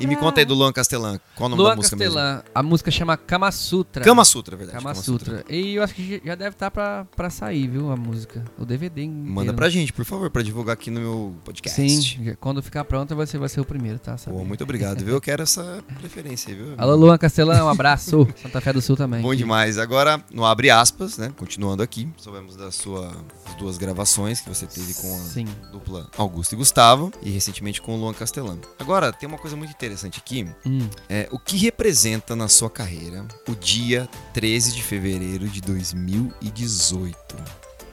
E 0.00 0.06
me 0.06 0.16
conta 0.16 0.40
aí 0.40 0.44
do 0.44 0.54
Luan 0.54 0.72
Castelã. 0.72 1.20
Qual 1.36 1.46
o 1.46 1.50
nome 1.50 1.62
Luan 1.62 1.70
da 1.70 1.76
música 1.76 1.96
mesmo? 1.96 2.14
Castelã, 2.14 2.42
a 2.54 2.62
música 2.62 2.90
chama 2.90 3.16
Kama 3.16 3.52
Sutra. 3.52 4.04
Kama 4.04 4.24
Sutra, 4.24 4.54
é 4.54 4.58
verdade. 4.58 4.78
Kama 4.78 4.94
Sutra. 4.94 5.44
E 5.48 5.74
eu 5.74 5.82
acho 5.82 5.94
que 5.94 6.20
já 6.24 6.34
deve 6.34 6.50
estar 6.50 6.70
pra, 6.70 7.06
pra 7.16 7.30
sair, 7.30 7.68
viu, 7.68 7.90
a 7.90 7.96
música. 7.96 8.44
O 8.58 8.64
DVD 8.64 9.02
inteiro. 9.02 9.30
Manda 9.30 9.52
pra 9.52 9.68
gente, 9.68 9.92
por 9.92 10.04
favor, 10.04 10.30
pra 10.30 10.42
divulgar 10.42 10.74
aqui 10.74 10.90
no 10.90 11.00
meu 11.00 11.34
podcast. 11.44 11.80
Sim, 11.80 12.36
quando 12.40 12.62
ficar 12.62 12.84
pronto 12.84 13.14
você 13.14 13.38
vai 13.38 13.48
ser 13.48 13.60
o 13.60 13.64
primeiro, 13.64 13.98
tá? 13.98 14.16
Pô, 14.24 14.44
muito 14.44 14.64
obrigado, 14.64 15.04
viu? 15.04 15.14
Eu 15.14 15.20
quero 15.20 15.42
essa 15.42 15.82
preferência 15.98 16.50
aí, 16.50 16.56
viu? 16.56 16.74
Alô, 16.76 16.96
Luan 16.96 17.18
Castelã, 17.18 17.64
um 17.64 17.68
abraço. 17.68 18.26
Santa 18.40 18.60
Fé 18.60 18.72
do 18.72 18.80
Sul 18.80 18.96
também. 18.96 19.22
Bom 19.22 19.34
demais. 19.34 19.78
Agora, 19.78 20.22
no 20.32 20.44
abre 20.44 20.70
aspas, 20.70 21.18
né? 21.18 21.32
Continuando 21.36 21.82
aqui, 21.82 22.08
soubemos 22.16 22.56
das 22.56 22.74
suas 22.74 23.12
duas 23.58 23.76
gravações 23.76 24.40
que 24.40 24.48
você 24.48 24.66
teve 24.66 24.94
com 24.94 25.14
a 25.14 25.18
Sim. 25.18 25.46
dupla 25.70 26.08
Augusto 26.16 26.54
e 26.54 26.56
Gustavo 26.56 27.12
e 27.22 27.30
recentemente 27.30 27.80
com 27.82 27.94
o 27.94 28.00
Luan 28.00 28.14
Castelã. 28.14 28.58
Agora, 28.78 29.12
tem 29.12 29.28
uma 29.28 29.38
coisa 29.38 29.56
muito 29.60 29.70
interessante 29.70 30.18
aqui. 30.18 30.46
Hum. 30.66 30.88
É, 31.08 31.28
o 31.30 31.38
que 31.38 31.56
representa 31.56 32.34
na 32.34 32.48
sua 32.48 32.70
carreira 32.70 33.24
o 33.48 33.54
dia 33.54 34.08
13 34.32 34.72
de 34.72 34.82
fevereiro 34.82 35.48
de 35.48 35.60
2018? 35.60 37.16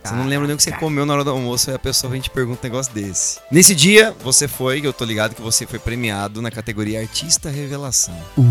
Você 0.04 0.16
não 0.16 0.26
lembra 0.26 0.48
nem 0.48 0.54
o 0.54 0.58
que 0.58 0.64
você 0.64 0.72
comeu 0.72 1.06
na 1.06 1.14
hora 1.14 1.24
do 1.24 1.32
almoço 1.32 1.70
e 1.70 1.74
a 1.74 1.80
pessoa 1.80 2.10
vem 2.10 2.22
te 2.22 2.30
pergunta 2.30 2.66
um 2.66 2.70
negócio 2.70 2.94
desse. 2.94 3.42
Nesse 3.52 3.76
dia, 3.76 4.16
você 4.24 4.48
foi, 4.48 4.80
eu 4.82 4.94
tô 4.94 5.04
ligado 5.04 5.36
que 5.36 5.42
você 5.42 5.68
foi 5.68 5.80
premiado 5.80 6.42
na 6.42 6.50
categoria 6.50 7.02
Artista 7.02 7.50
Revelação. 7.50 8.18
Ui. 8.38 8.46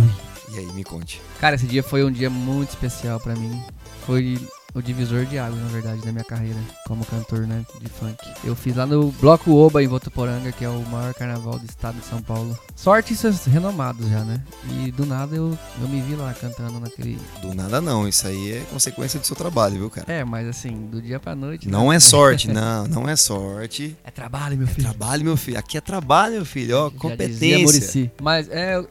E 0.52 0.58
aí, 0.58 0.66
me 0.74 0.84
conte. 0.84 1.20
Cara, 1.40 1.56
esse 1.56 1.66
dia 1.66 1.82
foi 1.82 2.04
um 2.04 2.12
dia 2.12 2.28
muito 2.28 2.70
especial 2.70 3.18
pra 3.18 3.34
mim. 3.34 3.62
Foi 4.06 4.38
o 4.76 4.82
divisor 4.82 5.24
de 5.24 5.38
águas, 5.38 5.58
na 5.60 5.68
verdade, 5.68 6.02
da 6.02 6.12
minha 6.12 6.22
carreira 6.24 6.58
como 6.86 7.04
cantor, 7.06 7.46
né, 7.46 7.64
de 7.80 7.88
funk. 7.88 8.16
Eu 8.44 8.54
fiz 8.54 8.76
lá 8.76 8.84
no 8.86 9.10
Bloco 9.12 9.50
Oba, 9.54 9.82
em 9.82 9.86
Votuporanga, 9.88 10.52
que 10.52 10.64
é 10.64 10.68
o 10.68 10.80
maior 10.90 11.14
carnaval 11.14 11.58
do 11.58 11.64
estado 11.64 11.98
de 11.98 12.04
São 12.04 12.20
Paulo. 12.20 12.56
Só 12.76 12.92
artistas 12.94 13.46
renomados 13.46 14.08
já, 14.10 14.22
né? 14.22 14.42
E 14.84 14.92
do 14.92 15.06
nada 15.06 15.34
eu, 15.34 15.58
eu 15.80 15.88
me 15.88 16.00
vi 16.02 16.14
lá 16.14 16.32
cantando 16.34 16.78
naquele... 16.78 17.18
Do 17.40 17.54
nada 17.54 17.80
não, 17.80 18.06
isso 18.06 18.26
aí 18.28 18.52
é 18.52 18.60
consequência 18.70 19.18
do 19.18 19.26
seu 19.26 19.34
trabalho, 19.34 19.76
viu, 19.78 19.90
cara? 19.90 20.12
É, 20.12 20.22
mas 20.24 20.46
assim, 20.46 20.86
do 20.90 21.00
dia 21.00 21.18
pra 21.18 21.34
noite... 21.34 21.68
Não 21.68 21.88
né? 21.88 21.96
é 21.96 22.00
sorte, 22.00 22.48
não, 22.52 22.86
não 22.86 23.08
é 23.08 23.16
sorte. 23.16 23.96
É 24.04 24.10
trabalho, 24.10 24.58
meu 24.58 24.66
É 24.66 24.70
filho. 24.70 24.88
trabalho, 24.88 25.24
meu 25.24 25.36
filho. 25.38 25.58
Aqui 25.58 25.78
é 25.78 25.80
trabalho, 25.80 26.34
meu 26.34 26.44
filho, 26.44 26.76
ó, 26.76 26.90
competência. 26.90 28.12
Mas 28.20 28.48
é, 28.50 28.76
eu- 28.76 28.88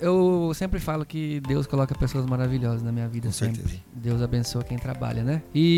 eu 0.47 0.53
sempre 0.55 0.79
falo 0.79 1.05
que 1.05 1.39
Deus 1.47 1.67
coloca 1.67 1.93
pessoas 1.93 2.25
maravilhosas 2.25 2.81
na 2.81 2.91
minha 2.91 3.07
vida 3.07 3.27
Com 3.27 3.33
sempre. 3.33 3.57
certeza. 3.61 3.79
Deus 3.93 4.21
abençoa 4.21 4.63
quem 4.63 4.77
trabalha, 4.79 5.23
né? 5.23 5.41
E 5.53 5.74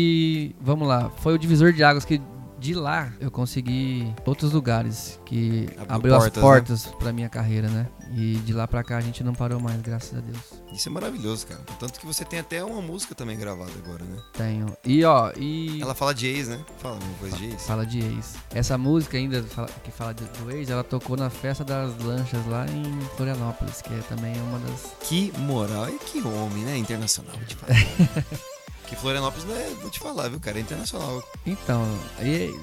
vamos 0.60 0.86
lá, 0.88 1.10
foi 1.18 1.34
o 1.34 1.38
divisor 1.38 1.72
de 1.72 1.82
águas 1.84 2.04
que 2.04 2.20
de 2.60 2.74
lá 2.74 3.12
eu 3.20 3.30
consegui 3.30 4.12
outros 4.26 4.50
lugares 4.52 5.20
que 5.24 5.68
Abriu 5.88 6.12
abriu 6.12 6.12
portas, 6.14 6.26
as 6.26 6.34
né? 6.36 6.42
portas 6.42 6.86
pra 6.98 7.12
minha 7.12 7.28
carreira, 7.28 7.68
né? 7.68 7.86
E 8.16 8.34
de 8.44 8.52
lá 8.52 8.66
pra 8.66 8.82
cá 8.82 8.96
a 8.96 9.00
gente 9.00 9.22
não 9.22 9.32
parou 9.32 9.60
mais, 9.60 9.80
graças 9.80 10.18
a 10.18 10.20
Deus. 10.20 10.38
Isso 10.72 10.88
é 10.88 10.90
maravilhoso, 10.92 11.46
cara. 11.46 11.60
Tanto 11.78 12.00
que 12.00 12.04
você 12.06 12.24
tem 12.24 12.40
até 12.40 12.64
uma 12.64 12.82
música 12.82 13.14
também 13.14 13.38
gravada 13.38 13.70
agora, 13.84 14.02
né? 14.02 14.16
Tenho. 14.32 14.66
E 14.84 15.04
ó, 15.04 15.30
e 15.36 15.80
Ela 15.80 15.94
fala 15.94 16.12
de 16.12 16.26
ex, 16.26 16.48
né? 16.48 16.58
Fala 16.78 16.96
uma 16.96 17.14
coisa 17.20 17.36
de 17.36 17.44
ex. 17.46 17.62
fala 17.64 17.86
de 17.86 17.98
ex. 18.00 18.34
Essa 18.52 18.76
música 18.76 19.16
ainda 19.16 19.40
que 19.84 19.90
fala 19.92 20.12
de- 20.12 20.24
do 20.24 20.50
ex, 20.50 20.68
ela 20.68 20.82
tocou 20.82 21.16
na 21.16 21.30
festa 21.30 21.64
das 21.64 21.96
lanchas 22.02 22.44
lá 22.48 22.66
em 22.66 23.00
Florianópolis, 23.16 23.80
que 23.82 23.94
é 23.94 23.98
também 24.08 24.34
uma 24.40 24.58
das 24.58 24.94
Que 25.02 25.32
moral 25.38 25.88
e 25.90 25.96
que 25.98 26.20
homem, 26.26 26.64
né? 26.64 26.76
Internacional, 26.76 27.36
falar. 27.56 27.78
que 28.88 28.96
Florianópolis 28.96 29.48
é, 29.50 29.74
vou 29.80 29.90
te 29.90 30.00
falar, 30.00 30.28
viu, 30.28 30.40
cara? 30.40 30.58
É 30.58 30.62
internacional. 30.62 31.22
Então, 31.46 31.84
e, 32.20 32.54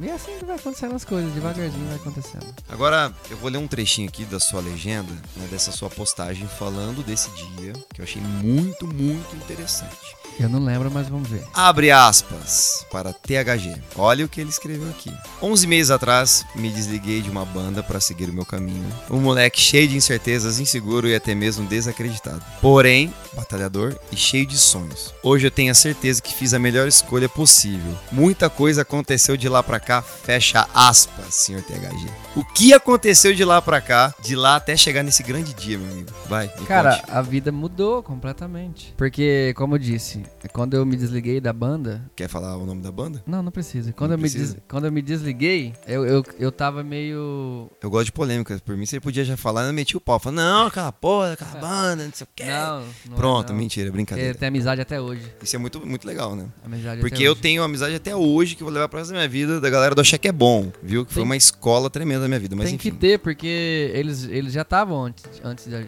e 0.00 0.08
é 0.08 0.12
assim 0.12 0.38
que 0.38 0.44
vai 0.44 0.56
acontecendo 0.56 0.94
as 0.94 1.04
coisas, 1.04 1.32
devagarzinho 1.32 1.86
vai 1.86 1.96
acontecendo. 1.96 2.46
Agora, 2.68 3.12
eu 3.30 3.36
vou 3.36 3.50
ler 3.50 3.58
um 3.58 3.66
trechinho 3.66 4.08
aqui 4.08 4.24
da 4.24 4.40
sua 4.40 4.60
legenda, 4.60 5.12
né, 5.36 5.46
dessa 5.50 5.72
sua 5.72 5.90
postagem 5.90 6.46
falando 6.46 7.04
desse 7.04 7.30
dia, 7.30 7.72
que 7.94 8.00
eu 8.00 8.04
achei 8.04 8.22
muito, 8.22 8.86
muito 8.86 9.36
interessante. 9.36 10.18
Eu 10.38 10.48
não 10.48 10.64
lembro, 10.64 10.88
mas 10.88 11.08
vamos 11.08 11.28
ver. 11.28 11.42
Abre 11.52 11.90
aspas 11.90 12.86
para 12.92 13.12
THG. 13.12 13.74
Olha 13.96 14.24
o 14.24 14.28
que 14.28 14.40
ele 14.40 14.50
escreveu 14.50 14.88
aqui. 14.88 15.12
11 15.42 15.66
meses 15.66 15.90
atrás, 15.90 16.46
me 16.54 16.70
desliguei 16.70 17.20
de 17.20 17.28
uma 17.28 17.44
banda 17.44 17.82
para 17.82 17.98
seguir 17.98 18.30
o 18.30 18.32
meu 18.32 18.46
caminho. 18.46 18.86
Um 19.10 19.20
moleque 19.20 19.60
cheio 19.60 19.88
de 19.88 19.96
incertezas, 19.96 20.60
inseguro 20.60 21.08
e 21.08 21.14
até 21.14 21.34
mesmo 21.34 21.66
desacreditado. 21.66 22.44
Porém, 22.60 23.12
batalhador 23.34 23.98
e 24.12 24.16
cheio 24.16 24.46
de 24.46 24.56
sonhos. 24.56 25.12
Hoje 25.24 25.48
eu 25.48 25.50
tenho 25.50 25.72
a 25.72 25.74
certeza 25.74 26.22
que 26.22 26.32
fiz 26.32 26.54
a 26.54 26.58
melhor 26.58 26.86
escolha 26.86 27.28
possível. 27.28 27.98
Muita 28.12 28.48
coisa 28.48 28.82
aconteceu 28.82 29.36
de 29.36 29.48
lá 29.48 29.60
cá. 29.80 30.02
Fecha 30.02 30.66
aspas, 30.74 31.34
senhor 31.34 31.62
THG. 31.62 32.08
O 32.36 32.44
que 32.44 32.72
aconteceu 32.72 33.34
de 33.34 33.44
lá 33.44 33.60
pra 33.60 33.80
cá, 33.80 34.14
de 34.22 34.34
lá 34.36 34.56
até 34.56 34.76
chegar 34.76 35.02
nesse 35.02 35.22
grande 35.22 35.52
dia, 35.54 35.78
meu 35.78 35.90
amigo? 35.90 36.10
Vai, 36.28 36.48
Cara, 36.66 36.96
conte. 36.96 37.10
a 37.10 37.22
vida 37.22 37.50
mudou 37.52 38.02
completamente. 38.02 38.94
Porque, 38.96 39.52
como 39.56 39.74
eu 39.74 39.78
disse, 39.78 40.22
quando 40.52 40.74
eu 40.74 40.84
me 40.86 40.96
desliguei 40.96 41.40
da 41.40 41.52
banda. 41.52 42.02
Quer 42.16 42.28
falar 42.28 42.56
o 42.56 42.64
nome 42.66 42.82
da 42.82 42.90
banda? 42.92 43.22
Não, 43.26 43.42
não 43.42 43.50
precisa. 43.52 43.92
Quando, 43.92 44.10
Não 44.10 44.14
eu, 44.16 44.18
me 44.18 44.22
precisa? 44.30 44.54
des- 44.54 44.62
quando 44.68 44.84
eu 44.86 44.92
me 44.92 45.02
desliguei, 45.02 45.74
eu, 45.86 46.04
eu, 46.06 46.24
eu 46.38 46.50
tava 46.52 46.82
meio. 46.82 47.70
Eu 47.82 47.90
gosto 47.90 48.06
de 48.06 48.12
polêmicas. 48.12 48.60
Por 48.60 48.76
mim, 48.76 48.86
você 48.86 49.00
podia 49.00 49.24
já 49.24 49.36
falar, 49.36 49.66
eu 49.66 49.72
meti 49.72 49.96
o 49.96 50.00
pau. 50.00 50.18
Fala, 50.18 50.36
não, 50.36 50.66
aquela 50.66 50.92
porra, 50.92 51.32
aquela 51.32 51.50
banda, 51.60 52.04
não 52.04 52.12
sei 52.12 52.24
o 52.24 52.28
quê. 52.34 52.44
Não, 52.44 52.80
não 52.80 52.86
é 53.12 53.16
Pronto, 53.16 53.52
não. 53.52 53.58
mentira, 53.58 53.90
brincadeira. 53.90 54.34
tem 54.34 54.48
amizade 54.48 54.80
até 54.80 55.00
hoje. 55.00 55.22
Isso 55.42 55.54
é 55.56 55.58
muito, 55.58 55.84
muito 55.86 56.06
legal, 56.06 56.34
né? 56.34 56.46
Amizade 56.64 57.00
Porque 57.00 57.22
eu 57.22 57.32
hoje. 57.32 57.40
tenho 57.40 57.62
amizade 57.62 57.94
até 57.94 58.14
hoje 58.14 58.54
que 58.56 58.62
eu 58.62 58.66
vou 58.66 58.74
levar 58.74 58.88
pra 58.88 59.04
minha 59.04 59.28
vida 59.28 59.60
da 59.60 59.70
galera 59.70 59.94
do 59.94 60.00
Achei 60.00 60.18
que 60.18 60.28
é 60.28 60.32
bom, 60.32 60.70
viu? 60.82 61.04
Que 61.04 61.12
foi 61.12 61.22
Tem- 61.22 61.28
uma 61.28 61.36
escola 61.36 61.88
tremenda 61.90 62.20
da 62.22 62.28
minha 62.28 62.40
vida. 62.40 62.54
Mas 62.56 62.66
Tem 62.66 62.74
enfim. 62.76 62.90
que 62.90 62.96
ter, 62.96 63.18
porque 63.18 63.90
eles, 63.94 64.24
eles 64.24 64.52
já 64.52 64.62
estavam 64.62 65.04
antes, 65.04 65.24
antes 65.44 65.66
da, 65.66 65.80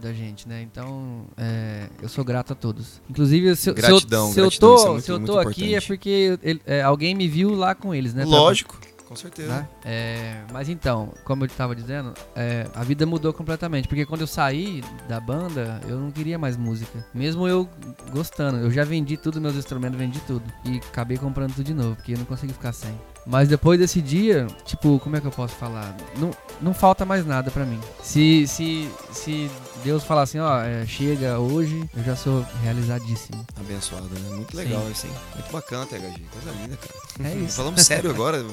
da 0.00 0.12
gente, 0.12 0.48
né? 0.48 0.62
Então, 0.62 1.24
é, 1.36 1.88
eu 2.02 2.08
sou 2.08 2.24
grato 2.24 2.52
a 2.52 2.56
todos. 2.56 3.00
Inclusive, 3.08 3.54
se, 3.56 3.70
eu- 3.70 3.74
se 3.74 3.80
eu- 3.82 3.88
Gratidão, 3.90 4.32
se 4.32 4.40
eu, 4.40 4.44
gratidão, 4.44 4.74
isso 4.74 4.76
é 4.76 4.86
tô, 4.86 4.90
muito- 4.92 5.04
se 5.04 5.10
eu 5.12 5.20
tô 5.24 5.38
aqui 5.38 5.74
é 5.74 5.80
porque 5.80 6.38
ele- 6.42 6.62
é, 6.66 6.82
alguém 6.82 7.14
me 7.14 7.26
viu 7.28 7.54
lá 7.54 7.74
com 7.74 7.94
eles, 7.94 8.12
né? 8.14 8.24
Lógico, 8.24 8.78
com 9.08 9.14
certeza. 9.14 9.48
Né? 9.48 9.68
É, 9.84 10.40
mas 10.52 10.68
então, 10.68 11.12
como 11.24 11.44
eu 11.44 11.48
tava 11.48 11.74
dizendo, 11.76 12.12
é, 12.34 12.66
a 12.74 12.82
vida 12.82 13.06
mudou 13.06 13.32
completamente. 13.32 13.86
Porque 13.86 14.04
quando 14.04 14.22
eu 14.22 14.26
saí 14.26 14.82
da 15.08 15.20
banda, 15.20 15.80
eu 15.88 15.98
não 15.98 16.10
queria 16.10 16.36
mais 16.38 16.56
música. 16.56 17.04
Mesmo 17.14 17.46
eu 17.46 17.68
gostando. 18.12 18.58
Eu 18.58 18.70
já 18.70 18.84
vendi 18.84 19.16
tudo, 19.16 19.40
meus 19.40 19.54
instrumentos, 19.54 19.96
vendi 19.98 20.18
tudo. 20.26 20.42
E 20.64 20.78
acabei 20.78 21.16
comprando 21.16 21.52
tudo 21.54 21.64
de 21.64 21.74
novo, 21.74 21.94
porque 21.96 22.14
eu 22.14 22.18
não 22.18 22.24
consegui 22.24 22.52
ficar 22.52 22.72
sem. 22.72 22.90
Mas 23.28 23.48
depois 23.48 23.78
desse 23.78 24.00
dia, 24.00 24.46
tipo, 24.64 24.98
como 25.00 25.16
é 25.16 25.20
que 25.20 25.26
eu 25.26 25.32
posso 25.32 25.54
falar? 25.56 25.96
Não, 26.16 26.30
não 26.60 26.72
falta 26.74 27.04
mais 27.04 27.24
nada 27.26 27.50
pra 27.50 27.64
mim. 27.64 27.78
Se, 28.02 28.46
se, 28.46 28.88
se 29.10 29.50
Deus 29.86 30.02
falar 30.02 30.22
assim, 30.22 30.40
ó, 30.40 30.62
é, 30.62 30.84
chega 30.84 31.38
hoje, 31.38 31.88
eu 31.96 32.02
já 32.02 32.16
sou 32.16 32.44
realizadíssimo. 32.60 33.46
Abençoado, 33.54 34.08
né? 34.08 34.34
Muito 34.34 34.56
legal 34.56 34.82
isso, 34.90 35.06
hein? 35.06 35.12
Muito 35.36 35.52
bacana, 35.52 35.86
THG. 35.86 36.22
Coisa 36.32 36.50
linda, 36.60 36.76
cara. 36.76 37.05
É 37.22 37.34
isso. 37.34 37.56
Falamos 37.56 37.82
sério 37.82 38.10
agora, 38.10 38.44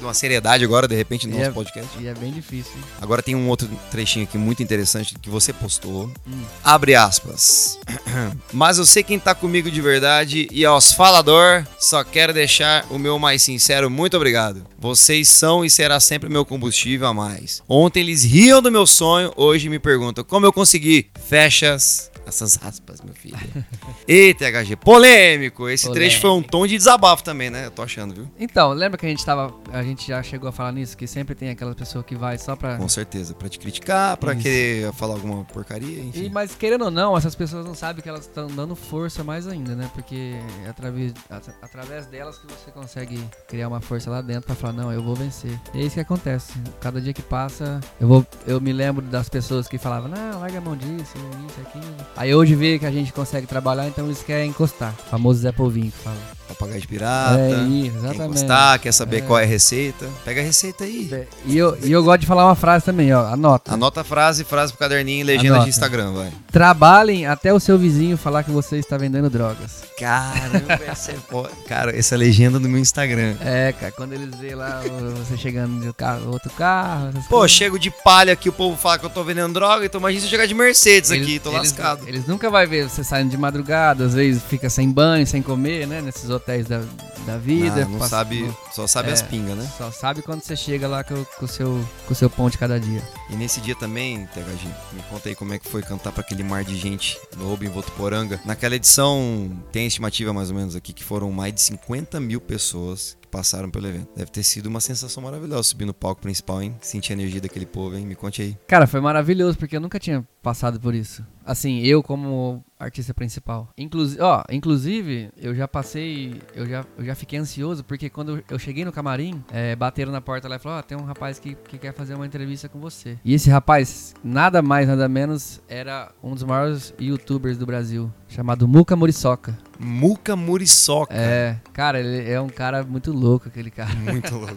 uma, 0.00 0.14
seriedade 0.14 0.64
agora, 0.64 0.88
de 0.88 0.94
repente, 0.94 1.26
no 1.26 1.34
E 1.34 1.38
nosso 1.38 1.50
é- 1.50 1.52
podcast. 1.52 1.90
E 2.00 2.06
é 2.06 2.14
bem 2.14 2.32
difícil. 2.32 2.72
hein? 2.76 2.82
Agora 3.00 3.22
tem 3.22 3.34
um 3.34 3.48
outro 3.48 3.68
trechinho 3.90 4.24
aqui 4.24 4.38
muito 4.38 4.62
interessante 4.62 5.14
que 5.20 5.28
você 5.28 5.52
postou. 5.52 6.10
Hum. 6.26 6.42
Abre 6.64 6.94
aspas. 6.94 7.78
Mas 8.52 8.78
eu 8.78 8.86
sei 8.86 9.02
quem 9.02 9.18
tá 9.18 9.34
comigo 9.34 9.70
de 9.70 9.80
verdade 9.80 10.48
e 10.50 10.64
aos 10.64 10.92
falador, 10.92 11.66
só 11.78 12.02
quero 12.04 12.32
deixar 12.32 12.86
o 12.90 12.98
meu 12.98 13.18
mais 13.18 13.42
sincero 13.42 13.90
muito 13.90 14.16
obrigado. 14.16 14.66
Vocês 14.78 15.28
são 15.28 15.64
e 15.64 15.70
será 15.70 16.00
sempre 16.00 16.28
meu 16.28 16.44
combustível 16.44 17.06
a 17.08 17.14
mais. 17.14 17.62
Ontem 17.68 18.00
eles 18.00 18.24
riam 18.24 18.62
do 18.62 18.70
meu 18.70 18.86
sonho, 18.86 19.32
hoje 19.36 19.68
me 19.68 19.78
perguntam 19.78 20.24
como 20.24 20.46
eu 20.46 20.52
consegui. 20.52 21.10
Fechas 21.28 22.10
essas 22.26 22.58
aspas, 22.62 23.00
meu 23.00 23.14
filho. 23.14 23.36
Eita, 24.06 24.44
HG, 24.50 24.76
polêmico. 24.76 25.68
Esse 25.68 25.90
trecho 25.92 26.20
foi 26.20 26.30
um 26.30 26.42
tom 26.42 26.66
de 26.66 26.76
desabafo 26.76 27.22
também, 27.22 27.50
né? 27.50 27.66
Eu 27.66 27.70
tô 27.70 27.82
achando, 27.82 28.14
viu? 28.14 28.30
Então, 28.38 28.72
lembra 28.72 28.98
que 28.98 29.06
a 29.06 29.08
gente 29.08 29.24
tava. 29.24 29.54
A 29.72 29.82
gente 29.82 30.08
já 30.08 30.22
chegou 30.22 30.48
a 30.48 30.52
falar 30.52 30.72
nisso? 30.72 30.96
Que 30.96 31.06
sempre 31.06 31.34
tem 31.34 31.50
aquela 31.50 31.74
pessoa 31.74 32.02
que 32.04 32.14
vai 32.14 32.36
só 32.38 32.54
pra. 32.56 32.76
Com 32.76 32.88
certeza. 32.88 33.34
Pra 33.34 33.48
te 33.48 33.58
criticar, 33.58 34.16
pra 34.16 34.32
Isso. 34.32 34.42
querer 34.42 34.92
falar 34.92 35.14
alguma 35.14 35.44
porcaria, 35.44 36.00
E, 36.00 36.08
enfim. 36.08 36.30
mas 36.32 36.54
querendo 36.54 36.84
ou 36.86 36.90
não, 36.90 37.16
essas 37.16 37.34
pessoas 37.34 37.64
não 37.64 37.74
sabem 37.74 38.02
que 38.02 38.08
elas 38.08 38.22
estão 38.22 38.46
dando 38.48 38.74
força 38.74 39.22
mais 39.24 39.46
ainda, 39.46 39.74
né? 39.74 39.90
Porque 39.94 40.34
é 40.64 40.68
através, 40.68 41.12
at- 41.30 41.54
através 41.62 42.06
delas 42.06 42.38
que 42.38 42.46
você 42.46 42.70
consegue 42.70 43.22
criar 43.48 43.68
uma 43.68 43.80
força 43.80 44.10
lá 44.10 44.20
dentro 44.20 44.42
pra 44.46 44.54
falar, 44.54 44.72
não, 44.72 44.92
eu 44.92 45.02
vou 45.02 45.14
vencer. 45.14 45.58
E 45.74 45.80
é 45.80 45.82
isso 45.84 45.94
que 45.94 46.00
acontece. 46.00 46.52
Cada 46.80 47.00
dia 47.00 47.12
que 47.12 47.22
passa, 47.22 47.80
eu 48.00 48.08
vou. 48.08 48.26
Eu 48.46 48.60
me 48.60 48.72
lembro 48.72 49.04
das 49.04 49.28
pessoas 49.28 49.68
que 49.68 49.78
falavam, 49.78 50.08
não, 50.08 50.40
larga 50.40 50.58
a 50.58 50.60
mão 50.60 50.76
disso, 50.76 51.14
isso, 51.48 51.60
aquilo. 51.60 51.94
Aí 52.16 52.34
hoje 52.34 52.54
vê 52.54 52.78
que 52.78 52.86
a 52.86 52.90
gente 52.90 53.12
consegue 53.12 53.46
trabalhar, 53.46 53.86
então 53.86 54.06
eles 54.06 54.22
querem 54.22 54.50
encostar. 54.50 54.94
O 55.06 55.10
famoso 55.10 55.40
Zé 55.40 55.52
Povinho 55.52 55.92
que 55.92 55.98
fala. 55.98 56.16
Papagaio 56.48 56.80
de 56.80 56.86
pirata. 56.86 57.38
é 57.38 57.48
Quer 57.48 57.86
exatamente. 57.86 58.22
encostar, 58.24 58.78
quer 58.80 58.92
saber 58.92 59.16
É. 59.18 59.20
qual 59.22 59.38
é 59.38 59.42
a 59.44 59.46
receita? 59.46 60.06
Pega 60.24 60.40
a 60.40 60.44
receita 60.44 60.84
aí. 60.84 61.08
É, 61.12 61.26
E 61.44 61.56
eu, 61.58 61.76
e 61.82 61.90
eu 61.92 62.02
gosto 62.04 62.20
de 62.20 62.26
falar 62.26 62.44
uma 62.46 62.54
frase 62.54 62.84
também, 62.84 63.12
ó. 63.12 63.26
Anota. 63.26 63.74
Anota 63.74 64.00
a 64.00 64.04
frase, 64.04 64.44
frase 64.44 64.72
pro 64.72 64.78
caderninho 64.80 65.20
e 65.20 65.24
legenda 65.24 65.54
Anota. 65.54 65.64
de 65.64 65.70
Instagram, 65.70 66.12
vai. 66.12 66.32
Trabalhem 66.52 67.26
até 67.26 67.52
o 67.52 67.60
seu 67.60 67.76
vizinho 67.78 68.16
falar 68.16 68.42
que 68.42 68.50
você 68.50 68.76
está 68.78 68.96
vendendo 68.96 69.28
drogas. 69.28 69.82
Caramba, 69.98 70.74
essa 70.86 71.12
é 71.12 71.16
Cara, 71.68 71.96
essa 71.98 72.14
é 72.14 72.16
a 72.16 72.18
legenda 72.18 72.58
do 72.60 72.68
meu 72.68 72.80
Instagram. 72.80 73.34
É, 73.40 73.72
cara, 73.72 73.92
quando 73.92 74.12
eles 74.12 74.34
vê 74.36 74.54
lá 74.54 74.82
você 75.18 75.36
chegando 75.36 75.80
de 75.80 75.92
carro, 75.92 76.30
outro 76.32 76.50
carro. 76.50 77.12
Pô, 77.28 77.38
coisas. 77.38 77.50
chego 77.56 77.78
de 77.78 77.90
palha 77.90 78.32
aqui, 78.32 78.48
o 78.48 78.52
povo 78.52 78.76
fala 78.76 78.98
que 78.98 79.06
eu 79.06 79.10
tô 79.10 79.22
vendendo 79.24 79.52
droga, 79.52 79.84
então 79.84 79.98
imagina 80.00 80.20
se 80.20 80.26
eu 80.26 80.30
chegar 80.30 80.46
de 80.46 80.54
Mercedes 80.54 81.10
Eles- 81.10 81.22
aqui, 81.26 81.38
tô 81.38 81.50
eles, 81.50 81.58
lascado. 81.72 82.06
Eles 82.08 82.26
nunca 82.26 82.48
vai 82.50 82.66
ver 82.66 82.88
você 82.88 83.02
saindo 83.02 83.30
de 83.30 83.36
madrugada, 83.36 84.04
às 84.04 84.14
vezes 84.14 84.42
fica 84.42 84.70
sem 84.70 84.90
banho, 84.90 85.26
sem 85.26 85.42
comer, 85.42 85.86
né? 85.86 86.00
Nesses 86.00 86.30
hotéis 86.36 86.66
da, 86.66 86.82
da 87.26 87.36
vida. 87.38 87.84
não, 87.84 87.90
não 87.92 87.98
passa- 87.98 88.16
sabe, 88.16 88.54
só 88.72 88.86
sabe 88.86 89.10
É. 89.10 89.12
as 89.12 89.22
pingas, 89.22 89.56
né? 89.56 89.70
Só 89.76 89.90
sabe 89.90 90.22
quando 90.22 90.42
você 90.42 90.54
chega 90.56 90.86
lá 90.86 91.02
com, 91.02 91.24
com 91.24 91.44
o 91.44 91.48
seu, 91.48 91.84
com 92.06 92.12
o 92.12 92.16
seu 92.16 92.30
pão 92.30 92.48
de 92.48 92.56
cada 92.58 92.78
dia. 92.78 93.02
E 93.30 93.34
nesse 93.36 93.60
dia 93.60 93.74
também, 93.74 94.26
THG, 94.26 94.68
me 94.92 95.02
conta 95.10 95.28
aí 95.28 95.34
como 95.34 95.52
é 95.54 95.58
que 95.58 95.68
foi 95.68 95.82
cantar 95.82 96.12
pra 96.12 96.20
aquele 96.20 96.42
mar 96.44 96.64
de 96.64 96.76
gente 96.76 97.18
no 97.36 97.56
em 97.56 97.68
Votuporanga. 97.68 98.40
Naquela 98.44 98.76
edição, 98.76 99.50
tem 99.72 99.84
a 99.84 99.86
estimativa 99.86 100.32
mais 100.32 100.50
ou 100.50 100.56
menos 100.56 100.76
aqui 100.76 100.92
que 100.92 101.02
foram 101.02 101.30
mais 101.32 101.52
de 101.54 101.60
50 101.62 102.20
mil 102.20 102.40
pessoas 102.40 103.16
que 103.20 103.26
passaram 103.28 103.70
pelo 103.70 103.86
evento. 103.86 104.08
Deve 104.14 104.30
ter 104.30 104.42
sido 104.42 104.66
uma 104.66 104.80
sensação 104.80 105.22
maravilhosa 105.22 105.62
subir 105.62 105.84
no 105.86 105.94
palco 105.94 106.20
principal, 106.20 106.62
hein? 106.62 106.76
Sentir 106.80 107.12
a 107.12 107.14
energia 107.14 107.40
daquele 107.40 107.66
povo, 107.66 107.96
hein? 107.96 108.04
Me 108.06 108.14
conte 108.14 108.42
aí. 108.42 108.56
Cara, 108.68 108.86
foi 108.86 109.00
maravilhoso, 109.00 109.56
porque 109.56 109.76
eu 109.76 109.80
nunca 109.80 109.98
tinha 109.98 110.22
passado 110.42 110.78
por 110.78 110.94
isso. 110.94 111.24
Assim, 111.46 111.78
eu 111.82 112.02
como 112.02 112.64
artista 112.78 113.14
principal. 113.14 113.68
Inclusive, 113.78 114.20
ó, 114.20 114.42
inclusive, 114.50 115.30
eu 115.36 115.54
já 115.54 115.66
passei, 115.68 116.40
eu 116.54 116.66
já, 116.66 116.84
eu 116.98 117.04
já 117.04 117.14
fiquei 117.14 117.38
ansioso, 117.38 117.84
porque 117.84 118.10
quando 118.10 118.42
eu 118.50 118.58
cheguei 118.58 118.84
no 118.84 118.92
camarim, 118.92 119.42
é, 119.50 119.74
bateram 119.76 120.10
na 120.12 120.20
porta 120.20 120.48
lá 120.48 120.56
e 120.56 120.58
falaram, 120.58 120.80
ó, 120.80 120.82
tem 120.82 120.98
um 120.98 121.04
rapaz 121.04 121.38
que, 121.38 121.54
que 121.54 121.78
quer 121.78 121.94
fazer 121.94 122.14
uma 122.14 122.26
entrevista 122.26 122.68
com 122.68 122.80
você. 122.80 123.16
E 123.24 123.32
esse 123.32 123.48
rapaz, 123.48 124.14
nada 124.22 124.60
mais, 124.60 124.88
nada 124.88 125.08
menos, 125.08 125.60
era 125.68 126.10
um 126.22 126.34
dos 126.34 126.42
maiores 126.42 126.92
youtubers 127.00 127.56
do 127.56 127.64
Brasil, 127.64 128.12
chamado 128.28 128.66
Muca 128.66 128.96
Muriçoca. 128.96 129.56
Muca 129.78 130.34
Muriçoca. 130.34 131.14
É, 131.14 131.58
cara, 131.72 132.00
ele 132.00 132.28
é 132.28 132.40
um 132.40 132.48
cara 132.48 132.82
muito 132.82 133.12
louco, 133.12 133.48
aquele 133.48 133.70
cara. 133.70 133.94
Muito 133.94 134.34
louco. 134.36 134.56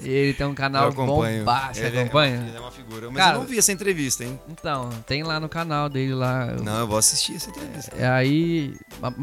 Ele 0.00 0.32
tem 0.34 0.46
um 0.46 0.54
canal 0.54 0.92
bombado, 0.92 1.74
você 1.74 1.84
ele 1.86 2.00
acompanha? 2.00 2.36
É, 2.44 2.48
ele 2.48 2.56
é 2.56 2.60
uma 2.60 2.70
figura. 2.70 3.06
Mas 3.10 3.16
Cara, 3.16 3.36
eu 3.36 3.40
não 3.40 3.46
vi 3.46 3.58
essa 3.58 3.72
entrevista, 3.72 4.24
hein? 4.24 4.38
Então, 4.48 4.90
tem 5.06 5.22
lá 5.22 5.40
no 5.40 5.48
canal 5.48 5.88
dele 5.88 6.14
lá. 6.14 6.46
eu- 6.56 6.62
Não, 6.62 6.78
eu 6.80 6.86
vou 6.86 6.98
assistir 6.98 7.36
essa 7.36 7.50
entrevista. 7.50 7.94
É, 7.96 8.08
aí, 8.08 8.74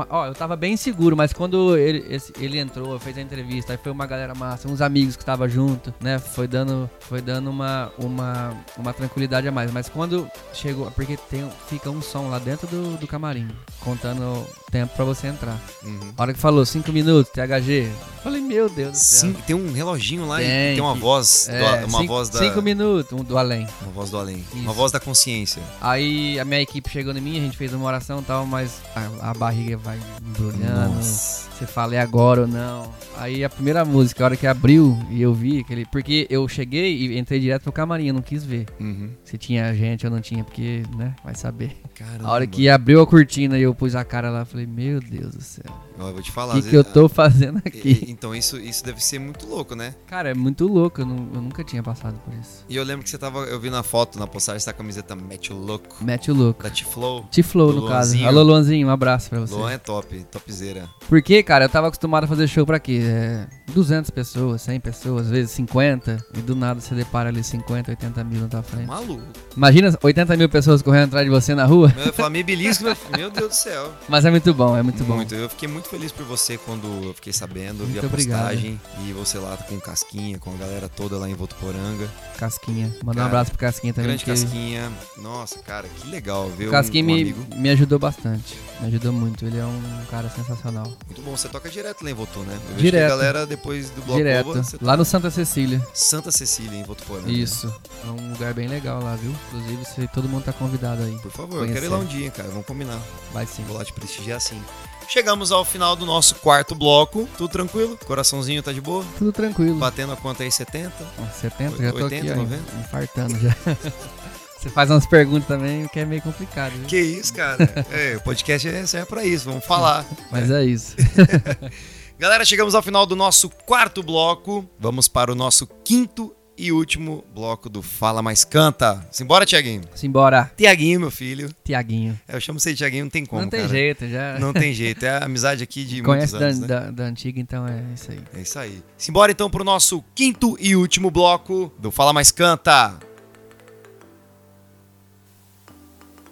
ó, 0.10 0.28
eu 0.28 0.34
tava 0.34 0.56
bem 0.56 0.76
seguro, 0.78 1.16
mas 1.16 1.34
quando 1.34 1.78
ele, 1.78 2.06
esse- 2.10 2.34
ele 2.40 2.58
entrou, 2.60 2.98
fez 3.00 3.18
a 3.18 3.22
entrevista, 3.22 3.74
aí 3.74 3.80
foi 3.82 3.92
uma 3.92 4.06
galera 4.06 4.34
massa, 4.36 4.68
uns 4.68 4.82
amigos 4.82 5.16
que 5.16 5.22
estavam 5.24 5.48
junto, 5.50 5.94
né? 6.00 6.20
Foi 6.20 6.48
dando, 6.48 6.90
foi 7.00 7.22
dando 7.22 7.50
uma, 7.50 7.92
uma, 7.98 8.54
uma 8.78 8.94
tranquilidade 8.94 9.48
a 9.48 9.52
mais. 9.52 9.72
Mas 9.72 9.90
quando 9.90 10.28
chegou, 10.54 10.90
porque 10.92 11.18
tem, 11.30 11.50
fica 11.68 11.90
um 11.90 12.02
som 12.02 12.30
lá 12.30 12.40
dentro 12.40 12.68
do, 12.68 12.98
do 12.98 13.08
camarim, 13.08 13.48
contando 13.80 14.22
o 14.22 14.72
tempo 14.72 14.94
pra 14.96 15.06
você 15.06 15.28
entrar. 15.28 15.58
Uhum. 15.84 16.00
A 16.18 16.22
hora 16.22 16.34
que 16.34 16.40
falou 16.40 16.66
5 16.66 16.92
minutos, 16.92 17.32
THG, 17.32 17.88
eu 17.90 18.22
falei, 18.24 18.42
meu 18.42 18.70
Deus 18.70 18.92
do 18.94 18.98
céu. 18.98 19.30
Sim, 19.30 19.34
tem 19.46 19.56
um 19.56 19.72
reloginho 19.72 20.28
lá 20.28 20.42
e 20.42 20.46
Tem, 20.46 20.74
tem 20.76 20.82
uma 20.82 20.96
voz, 20.96 21.48
do- 21.50 21.56
É, 21.56 21.86
uma 21.86 22.00
cinco, 22.02 22.14
voz 22.14 22.30
da 22.30 22.40
cinco 22.40 22.62
minutos, 22.62 23.12
um 23.14 23.24
do 23.24 23.38
além. 23.38 23.68
uma 23.82 23.92
voz 23.92 24.10
do 24.10 24.18
além, 24.18 24.44
uma 24.54 24.64
Isso. 24.66 24.74
voz 24.74 24.92
da 24.92 25.00
consciência. 25.00 25.62
Aí 25.82 26.40
a 26.40 26.46
minha 26.46 26.62
equipe 26.62 26.90
chegou 26.90 27.16
em 27.16 27.22
mim, 27.22 27.38
a 27.38 27.42
gente 27.42 27.56
fez 27.58 27.74
uma 27.74 27.86
oração 27.86 28.20
e 28.20 28.24
tal, 28.24 28.46
mas 28.46 28.82
a, 28.96 29.30
a 29.32 29.34
barriga 29.34 29.65
vai 29.74 29.98
embrulhando. 30.28 30.96
Nossa. 30.96 31.46
Você 31.56 31.66
fala, 31.66 31.96
é 31.96 32.00
agora 32.02 32.42
ou 32.42 32.48
não? 32.48 32.92
Aí 33.18 33.42
a 33.46 33.50
primeira 33.50 33.86
música, 33.86 34.22
a 34.22 34.26
hora 34.26 34.36
que 34.36 34.46
abriu 34.46 35.00
e 35.10 35.22
eu 35.22 35.34
vi 35.34 35.62
aquele. 35.62 35.86
Porque 35.86 36.28
eu 36.30 36.46
cheguei 36.50 36.94
e 36.98 37.18
entrei 37.18 37.40
direto 37.40 37.66
no 37.68 37.72
camarim, 37.72 38.08
eu 38.08 38.14
não 38.14 38.22
quis 38.22 38.44
ver 38.44 38.66
Uhum. 38.78 39.10
se 39.24 39.38
tinha 39.38 39.74
gente 39.74 40.06
ou 40.06 40.12
não 40.12 40.20
tinha, 40.20 40.44
porque, 40.44 40.84
né, 40.98 41.16
vai 41.24 41.34
saber. 41.34 41.72
Caramba. 41.98 42.28
A 42.28 42.32
hora 42.32 42.46
que 42.48 42.68
abriu 42.70 43.02
a 43.02 43.08
cortina 43.08 43.58
e 43.58 43.62
eu 43.62 43.74
pus 43.74 43.96
a 43.96 44.04
cara 44.04 44.30
lá, 44.30 44.40
eu 44.42 44.46
falei, 44.46 44.66
meu 44.66 45.00
Deus 45.00 45.34
do 45.34 45.42
céu. 45.42 45.64
Eu 45.98 46.12
vou 46.12 46.22
te 46.22 46.30
O 46.30 46.34
falar. 46.34 46.54
que, 46.54 46.60
às 46.60 46.66
que 46.68 46.76
eu 46.76 46.84
tô 46.84 47.08
fazendo 47.08 47.60
aqui? 47.64 48.04
e- 48.06 48.12
Então 48.12 48.36
isso, 48.36 48.58
isso 48.58 48.84
deve 48.84 49.02
ser 49.04 49.18
muito 49.18 49.48
louco, 49.48 49.76
né? 49.76 49.96
Cara, 50.06 50.30
é 50.30 50.34
muito 50.34 50.68
louco, 50.68 51.00
eu, 51.02 51.06
não- 51.06 51.30
eu 51.34 51.42
nunca 51.42 51.64
tinha 51.64 51.82
passado 51.82 52.20
por 52.26 52.34
isso. 52.34 52.66
E 52.68 52.76
eu 52.76 52.84
lembro 52.84 53.04
que 53.04 53.10
você 53.10 53.18
tava. 53.18 53.40
Eu 53.46 53.60
vi 53.62 53.70
na 53.70 53.82
foto, 53.82 54.20
na 54.20 54.28
postagem, 54.28 54.58
essa 54.58 54.74
camiseta 54.74 55.16
Match 55.16 55.50
Louco. 55.52 56.04
Mete 56.04 56.30
o 56.30 56.34
louco. 56.36 56.62
Da 56.64 56.70
T-Flow. 56.70 57.24
T-Flow, 57.32 57.68
no 57.72 57.82
caso. 57.88 58.10
Luanzinho. 58.12 58.28
Alô, 58.28 58.44
Luanzinho, 58.44 58.88
um 58.88 58.92
abraço 58.92 59.30
pra 59.30 59.40
você. 59.40 59.54
Luan 59.56 59.72
é 59.72 59.78
top, 59.78 60.22
topzera. 60.30 60.90
Porque, 61.08 61.42
cara, 61.44 61.66
eu 61.66 61.70
tava 61.70 61.88
acostumado 61.88 62.26
a 62.26 62.28
fazer 62.28 62.48
show 62.48 62.66
pra 62.66 62.78
quê? 62.80 63.00
É, 63.02 63.48
200 63.68 64.10
pessoas, 64.12 64.62
100 64.62 64.80
pessoas, 64.80 65.26
às 65.26 65.32
vezes 65.32 65.52
50, 65.52 66.26
e 66.36 66.42
do 66.42 66.56
nada 66.56 66.80
você 66.80 66.94
depara 66.96 67.30
ali 67.30 67.44
50, 67.44 67.92
80 67.92 68.24
mil 68.24 68.42
na 68.42 68.48
tua 68.48 68.64
frente. 68.64 68.88
Maluco. 68.88 69.24
Imagina 69.56 69.98
80 70.02 70.38
mil 70.38 70.50
pessoas 70.50 70.82
correndo 70.82 71.06
atrás 71.06 71.26
de 71.26 71.32
você 71.32 71.56
na 71.56 71.66
rua, 71.66 71.94
Eu 72.18 72.30
meio 72.30 72.46
belisco, 72.46 72.84
meu, 72.84 72.96
meu 73.18 73.30
Deus 73.32 73.50
do 73.50 73.56
céu. 73.56 73.92
mas 74.08 74.26
é 74.26 74.32
muito 74.32 74.54
bom, 74.54 74.78
é 74.78 74.84
muito, 74.84 75.04
bom. 75.04 75.22
Eu 75.32 75.50
fiquei 75.50 75.68
muito 75.68 75.88
feliz 75.90 76.12
por 76.12 76.26
você 76.26 76.58
quando 76.58 76.86
eu 77.06 77.14
fiquei 77.14 77.34
sabendo, 77.34 77.84
eu 77.84 77.88
vi 77.88 77.94
Muito 77.94 78.04
a 78.06 78.08
obrigado. 78.08 78.40
postagem 78.42 78.80
e 79.08 79.14
você 79.14 79.38
lá 79.38 79.58
com 79.58 79.80
Casquinha, 79.80 80.38
com 80.40 80.54
a 80.54 80.58
galera 80.58 80.88
toda 80.90 81.18
lá 81.18 81.30
em 81.30 81.34
Votuporanga. 81.34 82.08
Casquinha. 82.38 82.94
Mandar 83.04 83.24
um 83.24 83.26
abraço 83.28 83.52
pro 83.52 83.60
Casquinha 83.60 83.94
também. 83.94 84.10
Grande 84.10 84.26
porque 84.26 84.40
Casquinha. 84.42 84.92
Nossa, 85.18 85.60
cara, 85.60 85.88
que 85.88 86.08
legal 86.10 86.50
ver 86.50 86.66
O 86.66 86.70
um, 86.70 86.72
Casquinha 86.72 87.04
um 87.04 87.08
me, 87.08 87.22
amigo. 87.22 87.46
me 87.56 87.70
ajudou 87.70 87.98
bastante. 88.00 88.58
Me 88.80 88.88
ajudou 88.88 89.14
muito. 89.14 89.46
Ele 89.46 89.58
é 89.58 89.66
um 89.66 89.82
cara 90.10 90.30
sensacional. 90.30 90.86
Muito 91.06 91.22
bom, 91.22 91.36
você 91.36 91.48
toca 91.48 91.70
direto 91.70 92.04
lá 92.04 92.12
em 92.12 92.14
Votu, 92.14 92.40
né? 92.42 92.54
Eu 92.54 92.60
vejo 92.72 92.82
Direto. 92.82 93.08
que 93.08 93.14
a 93.14 93.16
galera 93.18 93.46
depois 93.56 93.90
do 93.90 94.02
Bloco 94.02 94.18
Direto. 94.18 94.54
Você 94.54 94.78
Lá 94.82 94.94
tá 94.94 94.98
no 94.98 95.06
Santa 95.06 95.30
Cecília. 95.32 95.86
Santa 95.94 96.32
Cecília 96.32 96.78
em 96.80 96.84
Votuporanga. 96.84 97.32
Isso. 97.32 97.74
É 98.04 98.08
um 98.10 98.32
lugar 98.32 98.54
bem 98.54 98.68
legal 98.68 99.02
lá, 99.02 99.16
viu? 99.16 99.34
Inclusive, 99.48 99.86
você- 99.86 100.08
todo 100.08 100.28
mundo 100.30 100.44
tá 100.44 100.54
convidado 100.54 101.04
aí. 101.04 101.18
Por 101.20 101.32
favor, 101.32 101.66
eu 101.68 101.74
quero 101.74 101.86
ir 101.86 101.90
lá 101.90 101.98
um 101.98 102.06
dia, 102.06 102.30
cara. 102.32 102.50
Vamos 102.50 102.66
combinar. 102.66 103.00
Vai 103.34 103.46
sim. 103.46 103.64
Vou 103.64 103.78
lá 103.78 103.84
te 103.86 103.94
prestigiar 103.94 104.40
sim. 104.42 104.62
Chegamos 105.08 105.52
ao 105.52 105.64
final 105.64 105.96
do 105.96 106.06
nosso 106.06 106.36
quarto 106.36 106.74
bloco. 106.74 107.30
Tudo 107.38 107.50
tranquilo? 107.50 107.98
Coraçãozinho 108.06 108.64
tá 108.64 108.72
de 108.74 108.82
boa? 108.82 109.06
Tudo 109.18 109.32
tranquilo. 109.32 109.78
Batendo 109.78 110.14
a 110.14 110.18
conta 110.18 110.44
aí 110.44 110.52
70? 110.52 110.92
Ó, 111.20 111.26
70, 111.42 111.84
já 111.84 111.92
tô 111.92 112.04
80, 112.06 112.16
aqui, 112.16 112.32
ó, 112.32 112.36
90? 112.44 112.64
infartando 112.80 113.40
já. 113.40 113.56
Você 114.60 114.70
faz 114.72 114.90
umas 114.90 115.06
perguntas 115.06 115.48
também 115.48 115.88
que 115.90 116.00
é 116.00 116.06
meio 116.06 116.24
complicado, 116.24 116.72
viu? 116.72 116.88
Que 116.88 117.00
isso, 117.00 117.32
cara? 117.36 117.58
é, 117.92 118.16
o 118.18 118.22
podcast 118.22 118.68
é 118.68 118.84
serve 118.88 119.06
pra 119.06 119.24
isso, 119.24 119.46
vamos 119.46 119.64
falar. 119.64 120.04
Mas 120.32 120.50
é 120.50 120.66
isso. 120.66 120.96
Galera, 122.18 122.46
chegamos 122.46 122.74
ao 122.76 122.82
final 122.82 123.06
do 123.06 123.16
nosso 123.16 123.50
quarto 123.50 124.02
bloco. 124.02 124.68
Vamos 124.80 125.08
para 125.08 125.32
o 125.32 125.36
nosso 125.36 125.68
quinto 125.84 126.34
e 126.58 126.72
último 126.72 127.26
bloco 127.34 127.68
do 127.70 127.82
Fala 127.82 128.22
Mais 128.22 128.46
Canta. 128.46 129.06
Simbora, 129.12 129.46
Tiaguinho. 129.46 129.82
Simbora, 129.94 130.50
Tiaguinho, 130.56 131.02
meu 131.02 131.12
filho. 131.12 131.54
Tiaguinho. 131.66 132.18
É, 132.26 132.38
Eu 132.38 132.40
chamo 132.40 132.58
você 132.58 132.72
de 132.72 132.78
Tiaguinho, 132.78 133.04
não 133.06 133.10
tem 133.10 133.26
como, 133.26 133.42
Não 133.42 133.50
tem 133.50 133.60
cara. 133.62 133.72
jeito, 133.74 134.08
já. 134.08 134.40
Não 134.40 134.54
tem 134.54 134.74
jeito. 134.74 135.06
É 135.06 135.10
a 135.18 135.26
amizade 135.26 135.62
aqui 135.62 135.84
de 135.84 136.02
Conhece 136.04 136.34
muitos 136.36 136.40
da, 136.40 136.46
anos, 136.46 136.60
né? 136.62 136.68
da, 136.68 136.92
da 136.92 137.04
antiga, 137.04 137.38
então 137.42 137.68
é 137.68 137.84
isso 137.94 138.10
aí. 138.12 138.20
É 138.34 138.40
isso 138.42 138.58
aí. 138.60 138.82
Simbora 138.98 139.32
então 139.34 139.50
pro 139.50 139.66
nosso 139.66 140.02
quinto 140.16 140.56
e 140.58 140.74
último 140.78 141.12
bloco 141.12 141.70
do 141.78 141.92
Fala 141.92 142.14
Mais 142.14 142.32
Canta. 142.32 142.98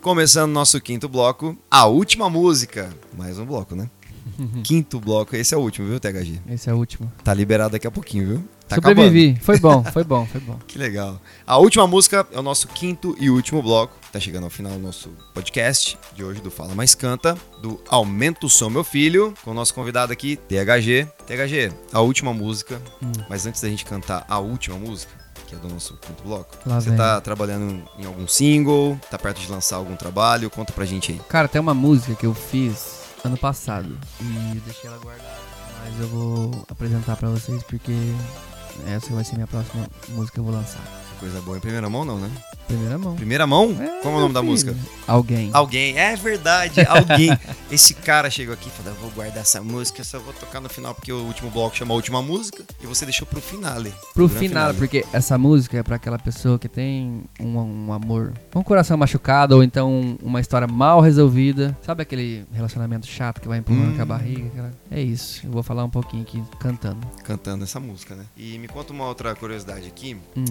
Começando 0.01 0.51
nosso 0.53 0.79
quinto 0.79 1.09
bloco, 1.09 1.57
a 1.69 1.85
última 1.85 2.29
música. 2.29 2.89
Mais 3.17 3.37
um 3.37 3.45
bloco, 3.45 3.75
né? 3.75 3.89
Quinto 4.63 4.99
bloco, 4.99 5.35
esse 5.35 5.53
é 5.53 5.57
o 5.57 5.61
último, 5.61 5.87
viu, 5.87 5.99
THG? 5.99 6.41
Esse 6.49 6.69
é 6.69 6.73
o 6.73 6.77
último. 6.77 7.11
Tá 7.23 7.33
liberado 7.33 7.71
daqui 7.71 7.87
a 7.87 7.91
pouquinho, 7.91 8.27
viu? 8.27 8.43
Tá 8.67 8.75
Sobrevivi. 8.75 9.37
Foi 9.43 9.59
bom, 9.59 9.83
foi 9.83 10.03
bom, 10.03 10.25
foi 10.25 10.39
bom. 10.39 10.53
acabando. 10.53 10.65
Que 10.65 10.79
legal. 10.79 11.21
A 11.45 11.57
última 11.57 11.85
música 11.85 12.25
é 12.31 12.39
o 12.39 12.41
nosso 12.41 12.67
quinto 12.69 13.15
e 13.19 13.29
último 13.29 13.61
bloco. 13.61 13.93
Tá 14.11 14.19
chegando 14.19 14.45
ao 14.45 14.49
final 14.49 14.71
do 14.71 14.79
nosso 14.79 15.09
podcast 15.33 15.97
de 16.15 16.23
hoje 16.23 16.39
do 16.41 16.49
Fala 16.49 16.73
Mais 16.73 16.95
Canta, 16.95 17.37
do 17.61 17.79
Aumento 17.89 18.47
o 18.47 18.49
Som 18.49 18.69
Meu 18.69 18.83
Filho, 18.83 19.33
com 19.43 19.51
o 19.51 19.53
nosso 19.53 19.73
convidado 19.73 20.13
aqui, 20.13 20.37
THG. 20.37 21.07
THG, 21.27 21.71
a 21.91 21.99
última 21.99 22.33
música. 22.33 22.81
Hum. 23.01 23.11
Mas 23.29 23.45
antes 23.45 23.61
da 23.61 23.67
gente 23.67 23.83
cantar 23.85 24.25
a 24.29 24.39
última 24.39 24.77
música, 24.77 25.11
que 25.45 25.53
é 25.55 25.57
do 25.57 25.67
nosso 25.67 25.97
quinto 25.97 26.23
bloco, 26.23 26.55
Lá 26.65 26.79
você 26.79 26.89
vem. 26.89 26.97
tá 26.97 27.19
trabalhando 27.19 27.83
em 27.99 28.05
algum 28.05 28.27
single, 28.27 28.97
tá 29.11 29.19
perto 29.19 29.41
de 29.41 29.51
lançar 29.51 29.75
algum 29.75 29.95
trabalho? 29.97 30.49
Conta 30.49 30.71
pra 30.71 30.85
gente 30.85 31.11
aí. 31.11 31.19
Cara, 31.27 31.47
tem 31.49 31.59
uma 31.59 31.73
música 31.73 32.15
que 32.15 32.25
eu 32.25 32.33
fiz 32.33 33.02
ano 33.23 33.37
passado 33.37 33.97
e 34.21 34.57
eu 34.57 34.61
deixei 34.61 34.89
ela 34.89 34.99
guardada. 34.99 35.39
Mas 35.83 35.99
eu 35.99 36.07
vou 36.07 36.65
apresentar 36.69 37.15
pra 37.17 37.29
vocês 37.29 37.61
porque 37.63 37.93
essa 38.87 39.13
vai 39.13 39.23
ser 39.23 39.35
minha 39.35 39.47
próxima 39.47 39.87
música 40.09 40.33
que 40.33 40.39
eu 40.39 40.43
vou 40.43 40.53
lançar. 40.53 41.02
Coisa 41.23 41.39
boa 41.39 41.55
em 41.55 41.61
primeira 41.61 41.89
mão, 41.89 42.03
não, 42.03 42.17
né? 42.19 42.29
Primeira 42.67 42.97
mão. 42.97 43.15
Primeira 43.15 43.47
mão? 43.47 43.77
É, 43.79 44.01
Qual 44.01 44.13
é 44.13 44.17
o 44.17 44.19
nome 44.19 44.33
da 44.33 44.41
meu 44.41 44.51
música? 44.51 44.73
filho. 44.73 44.85
Alguém. 45.07 45.49
Alguém, 45.53 45.97
é 45.97 46.15
verdade, 46.17 46.81
alguém. 46.85 47.29
Esse 47.71 47.93
cara 47.93 48.29
chegou 48.29 48.53
aqui 48.53 48.67
e 48.67 48.71
falou: 48.71 48.91
"Eu 48.93 48.99
vou 49.01 49.09
guardar 49.11 49.37
essa 49.37 49.61
música, 49.61 50.03
só 50.03 50.19
vou 50.19 50.33
tocar 50.33 50.59
no 50.59 50.67
final, 50.67 50.93
porque 50.93 51.13
o 51.13 51.23
último 51.23 51.49
bloco 51.49 51.77
chama 51.77 51.93
a 51.93 51.95
última 51.95 52.21
música, 52.21 52.63
e 52.81 52.85
você 52.87 53.05
deixou 53.05 53.25
pro 53.25 53.39
finale. 53.39 53.93
Pro 54.13 54.27
grande 54.27 54.47
final, 54.47 54.63
finale. 54.73 54.77
porque 54.77 55.05
essa 55.13 55.37
música 55.37 55.77
é 55.77 55.83
pra 55.83 55.95
aquela 55.95 56.19
pessoa 56.19 56.59
que 56.59 56.67
tem 56.67 57.23
um, 57.39 57.57
um 57.87 57.93
amor, 57.93 58.33
um 58.53 58.61
coração 58.63 58.97
machucado, 58.97 59.55
ou 59.55 59.63
então 59.63 60.17
uma 60.21 60.41
história 60.41 60.67
mal 60.67 60.99
resolvida. 60.99 61.77
Sabe 61.83 62.01
aquele 62.03 62.45
relacionamento 62.51 63.07
chato 63.07 63.39
que 63.39 63.47
vai 63.47 63.59
empurrando 63.59 63.93
Hum. 63.93 63.95
com 63.95 64.01
a 64.01 64.05
barriga? 64.05 64.47
aquela- 64.47 64.73
É 64.91 65.01
isso. 65.01 65.45
Eu 65.45 65.51
vou 65.51 65.63
falar 65.63 65.85
um 65.85 65.89
pouquinho 65.89 66.23
aqui 66.23 66.43
cantando. 66.59 67.05
Cantando 67.23 67.63
essa 67.63 67.79
música, 67.79 68.13
né? 68.13 68.25
E 68.35 68.57
me 68.59 68.67
conta 68.67 68.91
uma 68.91 69.05
outra 69.07 69.33
curiosidade 69.35 69.87
aqui. 69.87 70.17
Hum. 70.35 70.43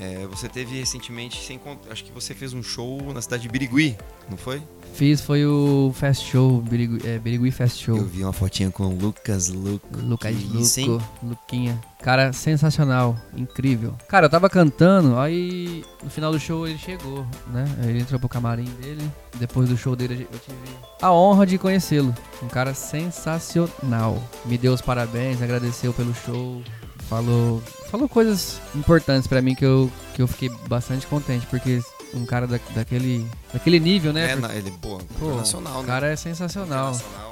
É, 0.00 0.26
você 0.26 0.48
teve 0.48 0.78
recentemente, 0.78 1.44
sem 1.44 1.60
acho 1.90 2.04
que 2.04 2.10
você 2.10 2.34
fez 2.34 2.54
um 2.54 2.62
show 2.62 3.12
na 3.12 3.20
cidade 3.20 3.42
de 3.42 3.48
Birigui, 3.50 3.96
não 4.30 4.36
foi? 4.36 4.62
Fiz 4.94 5.20
foi 5.20 5.44
o 5.44 5.92
Fast 5.94 6.26
Show, 6.26 6.62
Birigui, 6.62 7.06
é, 7.06 7.18
Birigui 7.18 7.50
Fast 7.50 7.84
Show. 7.84 7.98
Eu 7.98 8.06
vi 8.06 8.22
uma 8.24 8.32
fotinha 8.32 8.70
com 8.70 8.84
o 8.84 8.98
Lucas 8.98 9.48
Luco. 9.48 9.86
Lucas? 9.96 10.34
Luco, 10.78 11.04
Luquinha. 11.22 11.78
Cara, 12.02 12.32
sensacional, 12.32 13.14
incrível. 13.36 13.94
Cara, 14.08 14.24
eu 14.24 14.30
tava 14.30 14.48
cantando, 14.48 15.18
aí 15.18 15.84
no 16.02 16.08
final 16.08 16.32
do 16.32 16.40
show 16.40 16.66
ele 16.66 16.78
chegou, 16.78 17.26
né? 17.52 17.64
Ele 17.84 18.00
entrou 18.00 18.18
pro 18.18 18.28
camarim 18.28 18.64
dele. 18.80 19.02
Depois 19.34 19.68
do 19.68 19.76
show 19.76 19.94
dele 19.94 20.26
eu 20.32 20.38
tive 20.38 20.56
a 21.02 21.12
honra 21.12 21.46
de 21.46 21.58
conhecê-lo. 21.58 22.14
Um 22.42 22.48
cara 22.48 22.72
sensacional. 22.72 24.22
Me 24.46 24.56
deu 24.56 24.72
os 24.72 24.80
parabéns, 24.80 25.42
agradeceu 25.42 25.92
pelo 25.92 26.14
show. 26.14 26.62
Falou, 27.10 27.60
falou 27.90 28.08
coisas 28.08 28.60
importantes 28.74 29.26
pra 29.26 29.42
mim 29.42 29.54
que 29.56 29.64
eu, 29.64 29.90
que 30.14 30.22
eu 30.22 30.28
fiquei 30.28 30.48
bastante 30.68 31.06
contente, 31.08 31.44
porque 31.48 31.82
um 32.14 32.24
cara 32.24 32.46
da, 32.46 32.58
daquele, 32.72 33.26
daquele 33.52 33.80
nível, 33.80 34.12
né? 34.12 34.30
É, 34.30 34.36
na- 34.36 34.54
ele, 34.54 34.70
pô, 34.80 34.98
Pô, 35.18 35.26
internacional, 35.26 35.78
o 35.78 35.82
né? 35.82 35.86
cara 35.88 36.06
é 36.12 36.14
sensacional. 36.14 36.94
Internacional. 36.94 37.29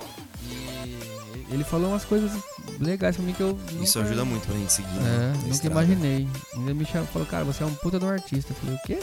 Ele 1.51 1.64
falou 1.64 1.88
umas 1.90 2.05
coisas 2.05 2.30
legais 2.78 3.16
pra 3.16 3.24
mim 3.24 3.32
que 3.32 3.40
eu. 3.42 3.59
Isso 3.80 3.99
nunca- 3.99 4.11
ajuda 4.11 4.24
muito 4.24 4.46
pra 4.46 4.55
gente 4.57 4.72
seguir. 4.72 4.88
É, 4.99 5.01
né, 5.01 5.32
nunca 5.36 5.49
estrada. 5.51 5.72
imaginei. 5.82 6.28
Ainda 6.55 6.74
me 6.74 6.84
chamou, 6.84 7.07
falou, 7.07 7.26
cara, 7.26 7.44
você 7.44 7.62
é 7.62 7.66
um 7.66 7.74
puta 7.74 7.99
de 7.99 8.05
um 8.05 8.09
artista. 8.11 8.53
Eu 8.53 8.57
falei, 8.57 8.74
o 8.76 8.86
quê? 8.86 8.99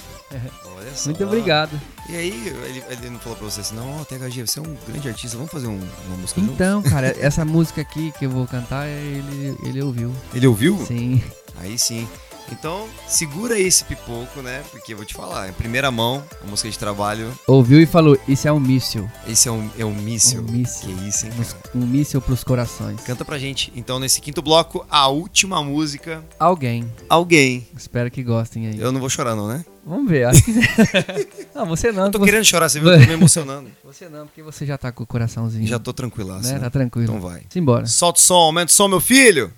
Olha 0.77 0.91
só. 0.95 1.05
Muito 1.09 1.23
obrigado. 1.23 1.79
E 2.09 2.15
aí, 2.15 2.47
ele, 2.47 2.83
ele 2.89 3.09
não 3.09 3.19
falou 3.19 3.37
pra 3.37 3.49
você 3.49 3.61
assim, 3.61 3.75
não, 3.75 3.99
ó, 3.99 4.03
THG, 4.05 4.45
você 4.45 4.59
é 4.59 4.61
um 4.61 4.77
grande 4.87 5.07
artista, 5.07 5.35
vamos 5.37 5.51
fazer 5.51 5.67
um- 5.67 5.81
uma 6.07 6.17
música 6.17 6.39
juntos? 6.39 6.55
Então, 6.55 6.81
cara, 6.83 7.15
essa 7.19 7.43
música 7.43 7.81
aqui 7.81 8.11
que 8.19 8.25
eu 8.25 8.29
vou 8.29 8.45
cantar, 8.45 8.87
ele, 8.87 9.57
ele 9.63 9.81
ouviu. 9.81 10.13
Ele 10.33 10.45
ouviu? 10.47 10.77
Sim. 10.85 11.23
Aí 11.57 11.77
sim. 11.79 12.07
Então, 12.51 12.87
segura 13.07 13.59
esse 13.59 13.83
pipoco, 13.83 14.41
né? 14.41 14.63
Porque 14.71 14.93
eu 14.93 14.97
vou 14.97 15.05
te 15.05 15.13
falar, 15.13 15.49
em 15.49 15.53
primeira 15.53 15.89
mão, 15.91 16.23
a 16.43 16.47
música 16.49 16.69
de 16.69 16.77
trabalho, 16.77 17.31
Ouviu 17.47 17.81
e 17.81 17.85
falou, 17.85 18.17
isso 18.27 18.47
é 18.47 18.51
um 18.51 18.59
míssil. 18.59 19.09
esse 19.27 19.47
é 19.47 19.51
um, 19.51 19.69
é 19.77 19.85
um 19.85 19.93
míssil. 19.93 20.41
Um 20.41 20.51
míssil. 20.51 20.95
Que 20.95 21.07
isso, 21.07 21.25
hein, 21.25 21.31
cara? 21.31 21.47
Um 21.75 21.85
míssil 21.85 22.21
pros 22.21 22.43
corações. 22.43 23.01
Canta 23.01 23.25
pra 23.25 23.37
gente, 23.37 23.71
então, 23.75 23.99
nesse 23.99 24.21
quinto 24.21 24.41
bloco, 24.41 24.85
a 24.89 25.07
última 25.07 25.63
música, 25.63 26.23
Alguém. 26.39 26.89
Alguém. 27.09 27.67
Espero 27.75 28.09
que 28.11 28.23
gostem 28.23 28.67
aí. 28.67 28.79
Eu 28.79 28.91
não 28.91 28.99
vou 28.99 29.09
chorar 29.09 29.35
não, 29.35 29.47
né? 29.47 29.65
Vamos 29.85 30.09
ver, 30.09 30.25
acho 30.25 30.43
que... 30.43 30.51
não, 31.53 31.65
você 31.67 31.91
não. 31.91 32.05
Eu 32.05 32.11
tô 32.11 32.19
você... 32.19 32.25
querendo 32.25 32.45
chorar, 32.45 32.69
você 32.69 32.79
viu? 32.79 32.89
Eu 32.91 32.99
tô 32.99 33.05
me 33.07 33.13
emocionando. 33.13 33.69
Você 33.85 34.09
não, 34.09 34.25
porque 34.25 34.43
você 34.43 34.65
já 34.65 34.77
tá 34.77 34.91
com 34.91 35.03
o 35.03 35.07
coraçãozinho. 35.07 35.65
Já 35.65 35.79
tô 35.79 35.93
tranquilaço, 35.93 36.49
né? 36.49 36.55
né? 36.55 36.59
Tá 36.59 36.69
tranquilo. 36.69 37.07
Então 37.07 37.21
vai. 37.21 37.43
Simbora. 37.49 37.85
Solta 37.85 38.19
o 38.19 38.21
som, 38.21 38.33
aumenta 38.33 38.69
o 38.69 38.73
som, 38.73 38.89
meu 38.89 38.99
filho! 38.99 39.53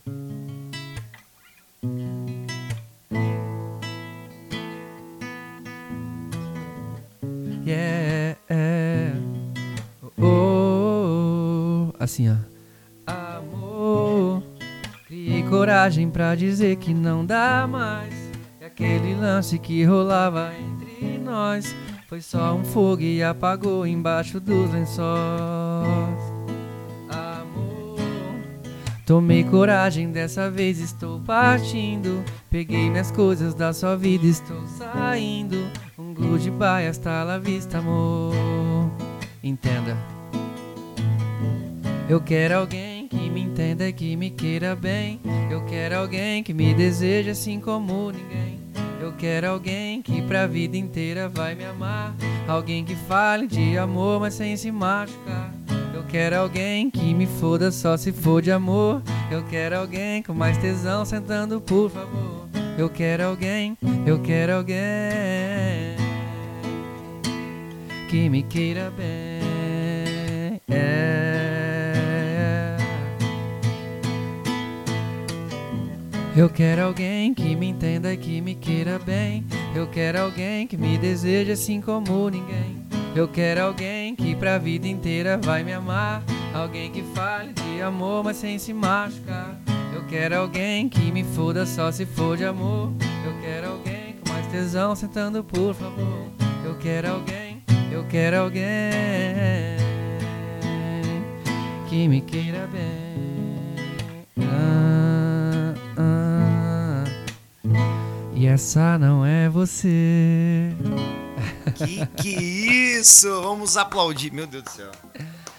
Yeah. 7.68 8.38
Oh, 10.01 10.24
oh, 10.24 11.91
oh. 11.91 11.93
Assim, 11.99 12.30
ó. 12.30 12.36
Amor, 13.05 14.41
criei 15.05 15.43
coragem 15.43 16.09
pra 16.09 16.34
dizer 16.34 16.78
que 16.78 16.93
não 16.93 17.26
dá 17.26 17.68
mais. 17.70 18.13
E 18.61 18.65
aquele 18.65 19.15
lance 19.15 19.59
que 19.59 19.84
rolava 19.84 20.53
entre 20.55 21.18
nós 21.18 21.76
foi 22.07 22.22
só 22.22 22.55
um 22.55 22.63
fogo 22.63 23.01
e 23.01 23.22
apagou 23.22 23.86
embaixo 23.86 24.39
dos 24.39 24.72
lençóis. 24.72 26.36
Tomei 29.07 29.41
coragem, 29.41 30.11
dessa 30.11 30.51
vez 30.51 30.81
estou 30.81 31.21
partindo. 31.21 32.21
Peguei 32.49 32.89
minhas 32.89 33.09
coisas 33.09 33.53
da 33.53 33.71
sua 33.71 33.95
vida, 33.95 34.27
estou 34.27 34.61
saindo. 34.67 35.55
Um 35.97 36.13
goodbye, 36.13 36.87
hasta 36.89 37.23
la 37.23 37.37
vista, 37.37 37.77
amor. 37.77 38.35
Entenda. 39.41 39.97
Eu 42.09 42.19
quero 42.19 42.57
alguém 42.57 43.07
que 43.07 43.29
me 43.29 43.39
entenda 43.39 43.87
e 43.87 43.93
que 43.93 44.13
me 44.17 44.29
queira 44.29 44.75
bem. 44.75 45.21
Eu 45.49 45.63
quero 45.63 45.99
alguém 45.99 46.43
que 46.43 46.53
me 46.53 46.73
deseje 46.73 47.29
assim 47.29 47.61
como 47.61 48.11
ninguém. 48.11 48.59
Eu 48.99 49.13
quero 49.13 49.51
alguém 49.51 50.01
que 50.01 50.21
pra 50.21 50.45
vida 50.47 50.75
inteira 50.75 51.29
vai 51.29 51.55
me 51.55 51.63
amar. 51.63 52.13
Alguém 52.45 52.83
que 52.83 52.93
fale 52.93 53.47
de 53.47 53.77
amor, 53.77 54.19
mas 54.19 54.33
sem 54.33 54.57
se 54.57 54.69
machucar. 54.69 55.53
Quero 56.09 56.37
alguém 56.37 56.89
que 56.89 57.13
me 57.13 57.25
foda 57.25 57.71
só 57.71 57.97
se 57.97 58.13
for 58.13 58.41
de 58.41 58.51
amor. 58.51 59.01
Eu 59.29 59.43
quero 59.43 59.77
alguém 59.77 60.23
com 60.23 60.33
mais 60.33 60.57
tesão 60.57 61.03
sentando, 61.03 61.59
por 61.59 61.89
favor. 61.89 62.47
Eu 62.77 62.89
quero 62.89 63.25
alguém, 63.25 63.77
eu 64.05 64.19
quero 64.21 64.55
alguém 64.55 64.77
que 68.09 68.29
me 68.29 68.41
queira 68.41 68.89
bem. 68.89 70.61
É. 70.69 71.07
Eu 76.35 76.49
quero 76.49 76.83
alguém 76.83 77.33
que 77.33 77.55
me 77.55 77.67
entenda 77.67 78.13
e 78.13 78.17
que 78.17 78.39
me 78.39 78.55
queira 78.55 78.97
bem. 78.99 79.43
Eu 79.75 79.87
quero 79.87 80.21
alguém 80.21 80.67
que 80.67 80.77
me 80.77 80.97
deseje 80.97 81.51
assim 81.51 81.81
como 81.81 82.29
ninguém. 82.29 82.76
Eu 83.15 83.27
quero 83.27 83.63
alguém 83.63 84.15
que 84.15 84.35
pra 84.35 84.57
vida 84.57 84.87
inteira 84.87 85.37
vai 85.41 85.63
me 85.63 85.73
amar. 85.73 86.23
Alguém 86.53 86.91
que 86.91 87.03
fale 87.13 87.53
de 87.53 87.81
amor, 87.81 88.23
mas 88.23 88.37
sem 88.37 88.57
se 88.57 88.73
machucar. 88.73 89.59
Eu 89.93 90.05
quero 90.07 90.37
alguém 90.37 90.87
que 90.87 91.11
me 91.11 91.23
foda 91.23 91.65
só 91.65 91.91
se 91.91 92.05
for 92.05 92.37
de 92.37 92.45
amor. 92.45 92.91
Eu 93.25 93.41
quero 93.41 93.71
alguém 93.71 94.15
com 94.23 94.31
mais 94.31 94.47
tesão 94.47 94.95
sentando, 94.95 95.43
por 95.43 95.73
favor. 95.73 96.27
Eu 96.63 96.77
quero 96.77 97.09
alguém, 97.09 97.63
eu 97.91 98.05
quero 98.05 98.39
alguém 98.41 99.77
que 101.89 102.07
me 102.07 102.21
queira 102.21 102.67
bem. 102.67 103.75
Ah, 104.39 105.73
ah. 105.97 107.03
E 108.35 108.45
essa 108.45 108.97
não 108.97 109.25
é 109.25 109.49
você. 109.49 110.75
Que 111.78 112.05
que 112.21 112.30
isso? 112.30 113.30
Vamos 113.41 113.78
aplaudir. 113.78 114.32
Meu 114.32 114.47
Deus 114.47 114.63
do 114.63 114.69
céu. 114.71 114.91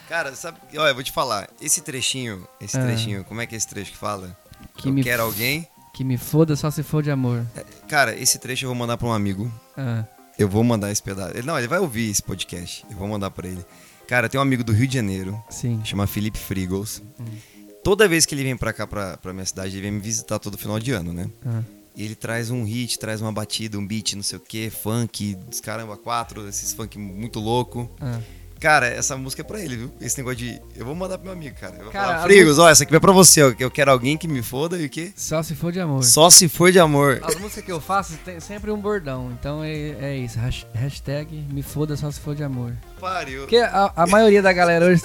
Cara, 0.09 0.35
sabe, 0.35 0.59
olha, 0.77 0.91
eu 0.91 0.95
vou 0.95 1.05
te 1.05 1.13
falar, 1.13 1.49
esse 1.61 1.83
trechinho, 1.83 2.47
esse 2.61 2.79
Ah. 2.79 2.83
trechinho, 2.83 3.25
como 3.25 3.43
é 3.43 3.47
que 3.47 3.55
é 3.55 3.59
esse 3.59 3.69
trecho 3.69 3.91
que 3.93 3.97
fala? 3.99 4.35
Que 4.77 4.89
eu 4.89 4.93
me 4.93 5.03
quero 5.03 5.23
alguém. 5.23 5.69
Que 5.93 6.03
me 6.03 6.17
foda 6.17 6.57
só 6.57 6.71
se 6.71 6.83
for 6.83 7.03
de 7.03 7.11
amor. 7.11 7.45
Cara, 7.89 8.15
esse 8.17 8.39
trecho 8.39 8.65
eu 8.65 8.69
vou 8.69 8.77
mandar 8.77 8.97
pra 8.97 9.07
um 9.09 9.13
amigo. 9.13 9.53
Ah, 9.77 10.05
Eu 10.39 10.49
vou 10.49 10.63
mandar 10.65 10.91
esse 10.93 11.03
pedaço. 11.03 11.33
Ele, 11.37 11.47
não, 11.47 11.59
ele 11.59 11.67
vai 11.69 11.79
ouvir 11.81 12.09
esse 12.11 12.23
podcast. 12.23 12.87
Eu 12.91 12.97
vou 12.97 13.09
mandar 13.09 13.31
pra 13.31 13.47
ele. 13.49 13.65
Cara, 14.07 14.29
tem 14.29 14.39
um 14.39 14.43
amigo 14.43 14.63
do 14.65 14.73
Rio 14.73 14.87
de 14.87 14.95
Janeiro, 14.95 15.43
sim. 15.51 15.81
chama 15.85 16.07
Felipe 16.07 16.39
Frigos. 16.39 17.03
Hum. 17.21 17.25
Toda 17.85 18.07
vez 18.09 18.25
que 18.25 18.35
ele 18.35 18.45
vem 18.45 18.57
pra 18.57 18.73
cá, 18.73 18.87
pra, 18.87 19.17
pra 19.19 19.33
minha 19.33 19.45
cidade, 19.45 19.75
ele 19.75 19.83
vem 19.83 19.91
me 19.93 20.01
visitar 20.01 20.39
todo 20.39 20.57
final 20.57 20.79
de 20.79 20.93
ano, 20.93 21.13
né? 21.13 21.29
Ah, 21.45 21.61
E 21.99 22.05
ele 22.05 22.15
traz 22.15 22.49
um 22.49 22.63
hit, 22.65 22.97
traz 22.99 23.21
uma 23.21 23.33
batida, 23.33 23.77
um 23.77 23.85
beat, 23.85 24.15
não 24.15 24.23
sei 24.23 24.39
o 24.39 24.41
que, 24.41 24.71
funk, 24.71 25.35
dos 25.35 25.61
caramba, 25.61 25.97
quatro, 25.97 26.49
esses 26.49 26.73
funk 26.73 26.97
muito 26.99 27.41
louco. 27.41 27.91
ah. 28.01 28.21
Cara, 28.61 28.89
essa 28.89 29.17
música 29.17 29.43
é 29.43 29.45
pra 29.45 29.61
ele, 29.61 29.77
viu? 29.77 29.93
Esse 30.01 30.19
negócio 30.19 30.39
de. 30.39 30.61
Eu 30.75 30.85
vou 30.85 30.93
mandar 30.93 31.17
pro 31.17 31.27
meu 31.27 31.33
amigo, 31.33 31.55
cara. 31.61 31.77
Eu 31.77 31.85
vou 31.85 31.93
Cara, 31.93 32.07
falar, 32.15 32.23
Frigos, 32.25 32.59
ó, 32.59 32.69
essa 32.69 32.83
aqui 32.83 32.91
vai 32.91 32.99
pra 32.99 33.13
você, 33.13 33.41
ó. 33.41 33.55
Eu 33.57 33.71
quero 33.71 33.89
alguém 33.93 34.17
que 34.19 34.27
me 34.27 34.43
foda 34.43 34.77
e 34.77 34.87
o 34.87 34.91
quê? 34.91 35.13
Só 35.15 35.45
se 35.45 35.55
for 35.55 35.71
de 35.71 35.79
amor. 35.79 36.03
Só 36.03 36.29
se 36.29 36.49
for 36.49 36.73
de 36.73 36.81
amor. 36.81 37.21
As 37.23 37.37
músicas 37.37 37.65
que 37.65 37.71
eu 37.71 37.81
faço 37.81 38.17
tem 38.25 38.41
sempre 38.41 38.73
um 38.73 38.81
bordão. 38.81 39.31
Então 39.39 39.63
é, 39.63 39.73
é 40.01 40.17
isso. 40.17 40.41
hash- 40.41 40.67
Hashtag 40.75 41.33
me 41.53 41.63
foda 41.63 41.97
só 41.97 42.11
se 42.11 42.19
for 42.19 42.35
de 42.35 42.43
amor. 42.43 42.77
Pariu. 43.01 43.41
Porque 43.43 43.57
a, 43.57 43.93
a 43.97 44.07
maioria 44.07 44.43
da 44.43 44.53
galera 44.53 44.87
hoje 44.87 45.03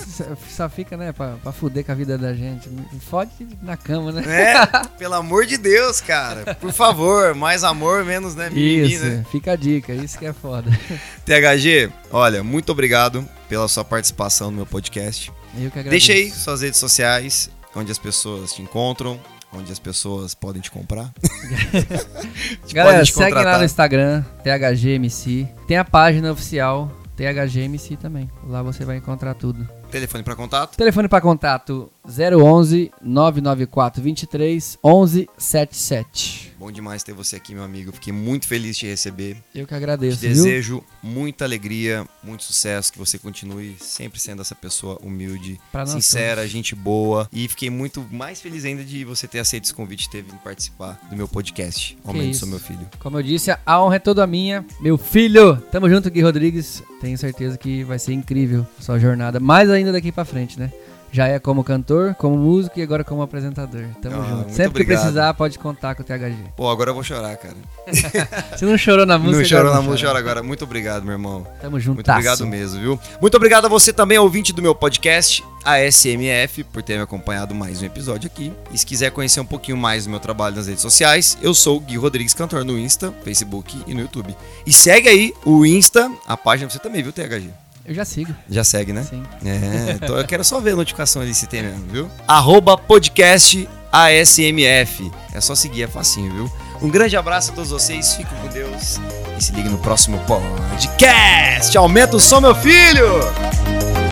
só- 0.50 0.70
fica, 0.70 0.98
né, 0.98 1.12
pra, 1.12 1.36
pra 1.42 1.52
fuder 1.52 1.86
com 1.86 1.92
a 1.92 1.96
vida 1.96 2.18
da 2.18 2.34
gente. 2.34 2.70
Fode 3.10 3.32
na 3.62 3.78
cama, 3.78 4.12
né? 4.12 4.24
É, 4.26 4.88
pelo 4.98 5.14
amor 5.16 5.46
de 5.46 5.58
Deus, 5.58 6.02
cara. 6.02 6.56
Por 6.56 6.72
favor, 6.74 7.34
mais 7.36 7.64
amor, 7.64 8.04
menos, 8.04 8.36
né, 8.36 8.50
mimimi, 8.50 8.94
Isso, 8.94 9.06
né? 9.06 9.26
fica 9.32 9.52
a 9.54 9.56
dica, 9.56 9.94
isso 9.94 10.18
que 10.18 10.26
é 10.26 10.34
foda. 10.34 10.70
THG, 11.26 11.92
olha, 12.12 12.44
muito 12.44 12.72
obrigado 12.72 13.28
pela 13.48 13.68
sua 13.68 13.84
participação 13.84 14.50
no 14.52 14.58
meu 14.58 14.66
podcast. 14.66 15.32
Eu 15.56 15.70
que 15.70 15.80
agradeço. 15.80 15.90
Deixa 16.08 16.14
aí 16.14 16.32
suas 16.32 16.62
redes 16.62 16.80
sociais, 16.80 17.50
onde 17.76 17.92
as 17.92 18.00
pessoas 18.00 18.54
te 18.54 18.62
encontram, 18.62 19.20
onde 19.54 19.72
as 19.72 19.78
pessoas 19.80 20.34
podem 20.34 20.62
te 20.62 20.72
comprar. 20.72 21.12
Galera, 22.74 22.98
Podem 23.00 23.04
te 23.06 23.14
segue 23.14 23.36
lá 23.44 23.58
no 23.60 23.64
Instagram, 23.66 24.24
THGMC. 24.44 25.48
Tem 25.68 25.78
a 25.78 25.86
página 25.86 26.32
oficial, 26.32 26.92
THGMC 27.16 27.98
também. 27.98 28.30
Lá 28.48 28.62
você 28.64 28.84
vai 28.86 28.98
encontrar 28.98 29.34
tudo. 29.34 29.68
Telefone 29.92 30.24
para 30.24 30.36
contato. 30.36 30.76
Telefone 30.76 31.08
para 31.08 31.22
contato 31.22 31.92
011 32.08 32.92
994 33.02 34.02
23 34.04 34.78
11 34.84 35.30
77. 35.38 36.54
Bom 36.60 36.72
demais 36.72 37.04
ter 37.04 37.14
você 37.14 37.36
aqui, 37.36 37.54
meu 37.54 37.64
amigo. 37.64 37.92
Fiquei 37.92 38.14
muito 38.14 38.48
feliz 38.48 38.76
de 38.78 38.82
te 38.82 38.88
receber. 38.88 39.38
Eu 39.54 39.66
que 39.66 39.74
Te 39.74 39.76
agradeço, 39.76 40.18
viu? 40.20 40.30
desejo 40.30 40.84
muita 41.02 41.44
alegria, 41.44 42.06
muito 42.24 42.44
sucesso, 42.44 42.92
que 42.92 42.98
você 42.98 43.18
continue 43.18 43.76
sempre 43.80 44.20
sendo 44.20 44.42
essa 44.42 44.56
pessoa 44.56 44.98
humilde, 45.04 45.60
sincera, 45.86 46.38
todos. 46.38 46.52
gente 46.52 46.74
boa. 46.74 47.28
E 47.34 47.48
fiquei 47.50 47.70
muito 47.70 48.06
mais 48.12 48.40
feliz 48.40 48.64
ainda 48.64 48.84
de 48.84 49.04
você 49.04 49.28
ter 49.28 49.40
aceito 49.40 49.66
esse 49.66 49.74
convite 49.74 50.06
e 50.06 50.10
ter 50.10 50.22
vindo 50.22 50.38
participar 50.38 51.00
do 51.10 51.16
meu 51.18 51.28
podcast. 51.28 51.98
Aumento 52.06 52.32
isso. 52.32 52.40
sou 52.42 52.50
meu 52.50 52.60
filho. 52.60 52.88
Como 53.00 53.18
eu 53.18 53.24
disse, 53.24 53.52
a 53.66 53.84
honra 53.84 53.98
é 53.98 54.00
toda 54.00 54.26
minha. 54.26 54.66
Meu 54.80 54.98
filho, 54.98 55.58
tamo 55.72 55.90
junto, 55.90 56.10
Gui 56.10 56.22
Rodrigues. 56.22 56.82
Tenho 57.02 57.18
certeza 57.18 57.58
que 57.58 57.84
vai 57.84 58.00
ser 58.00 58.14
incrível 58.14 58.66
a 58.80 58.82
sua 58.82 59.00
jornada, 59.00 59.38
mais 59.40 59.70
ainda 59.70 59.92
daqui 59.92 60.12
pra 60.14 60.24
frente, 60.24 60.58
né? 60.58 60.72
Já 61.14 61.28
é 61.28 61.38
como 61.38 61.64
cantor, 61.64 62.16
como 62.16 62.36
músico 62.36 62.80
e 62.80 62.82
agora 62.82 63.04
como 63.04 63.22
apresentador. 63.22 63.86
Tamo 64.02 64.20
Ah, 64.20 64.26
junto. 64.28 64.50
Sempre 64.50 64.64
que 64.64 64.68
obrigado. 64.82 65.00
precisar, 65.02 65.34
pode 65.36 65.60
contar 65.60 65.94
com 65.94 66.02
o 66.02 66.06
THG. 66.06 66.36
Pô, 66.58 66.68
agora 66.72 66.90
eu 66.90 66.96
vou 66.96 67.04
chorar, 67.04 67.38
cara. 67.38 67.54
Você 68.58 68.66
não 68.66 68.76
chorou 68.80 69.06
na 69.06 69.20
música? 69.20 69.38
não 69.38 69.46
chorou 69.46 69.74
na 69.76 69.82
música, 69.84 70.08
chora 70.08 70.18
agora. 70.18 70.42
Muito 70.42 70.64
obrigado, 70.64 71.04
meu 71.04 71.12
irmão. 71.14 71.46
Tamo 71.62 71.80
junto. 71.80 71.98
Muito 71.98 72.10
obrigado 72.12 72.48
mesmo, 72.48 72.80
viu? 72.82 73.00
Muito 73.22 73.38
obrigado 73.38 73.66
a 73.66 73.70
você 73.70 73.94
também, 73.94 74.18
ouvinte 74.18 74.52
do 74.52 74.60
meu 74.62 74.74
podcast, 74.74 75.44
a 75.64 75.78
SMF, 75.80 76.64
por 76.64 76.82
ter 76.82 76.98
me 76.98 77.04
acompanhado 77.04 77.54
mais 77.54 77.80
um 77.80 77.86
episódio 77.86 78.26
aqui. 78.26 78.52
E 78.72 78.78
se 78.80 78.84
quiser 78.84 79.12
conhecer 79.12 79.40
um 79.40 79.46
pouquinho 79.46 79.78
mais 79.78 80.06
do 80.06 80.10
meu 80.10 80.20
trabalho 80.20 80.56
nas 80.56 80.66
redes 80.66 80.82
sociais, 80.82 81.38
eu 81.44 81.54
sou 81.54 81.78
o 81.78 81.80
Gui 81.80 81.96
Rodrigues 81.96 82.34
Cantor 82.34 82.66
no 82.66 82.76
Insta, 82.80 83.14
Facebook 83.24 83.84
e 83.86 83.94
no 83.94 84.02
YouTube. 84.02 84.36
E 84.66 84.74
segue 84.74 85.08
aí 85.08 85.32
o 85.46 85.64
Insta, 85.64 86.12
a 86.26 86.36
página 86.36 86.68
você 86.72 86.80
também, 86.80 87.04
viu, 87.04 87.14
THG? 87.14 87.52
Eu 87.86 87.94
já 87.94 88.06
sigo. 88.06 88.34
Já 88.50 88.64
segue, 88.64 88.94
né? 88.94 89.04
Sim. 89.04 89.24
É, 89.46 89.92
então 89.92 90.18
eu 90.18 90.26
quero 90.26 90.44
só 90.44 90.60
ver 90.60 90.72
a 90.72 90.76
notificação 90.76 91.22
ali 91.22 91.34
se 91.34 91.48
tem 91.48 91.64
mesmo, 91.64 91.86
viu? 91.88 92.10
Arroba 92.28 92.78
podcast 92.78 93.68
ASMF. 93.92 95.12
É 95.34 95.42
só 95.42 95.54
seguir, 95.54 95.84
é 95.84 95.88
facinho, 95.88 96.32
viu? 96.34 96.52
Um 96.82 96.90
grande 96.90 97.16
abraço 97.18 97.52
a 97.52 97.56
todos 97.56 97.72
vocês, 97.72 98.16
fiquem 98.16 98.38
com 98.42 98.48
Deus 98.48 99.00
e 99.38 99.44
se 99.44 99.52
ligue 99.52 99.70
no 99.70 99.78
próximo 99.78 100.20
podcast. 100.26 101.78
Aumenta 101.78 102.16
o 102.16 102.20
som, 102.20 102.42
meu 102.42 102.56
filho! 102.56 104.03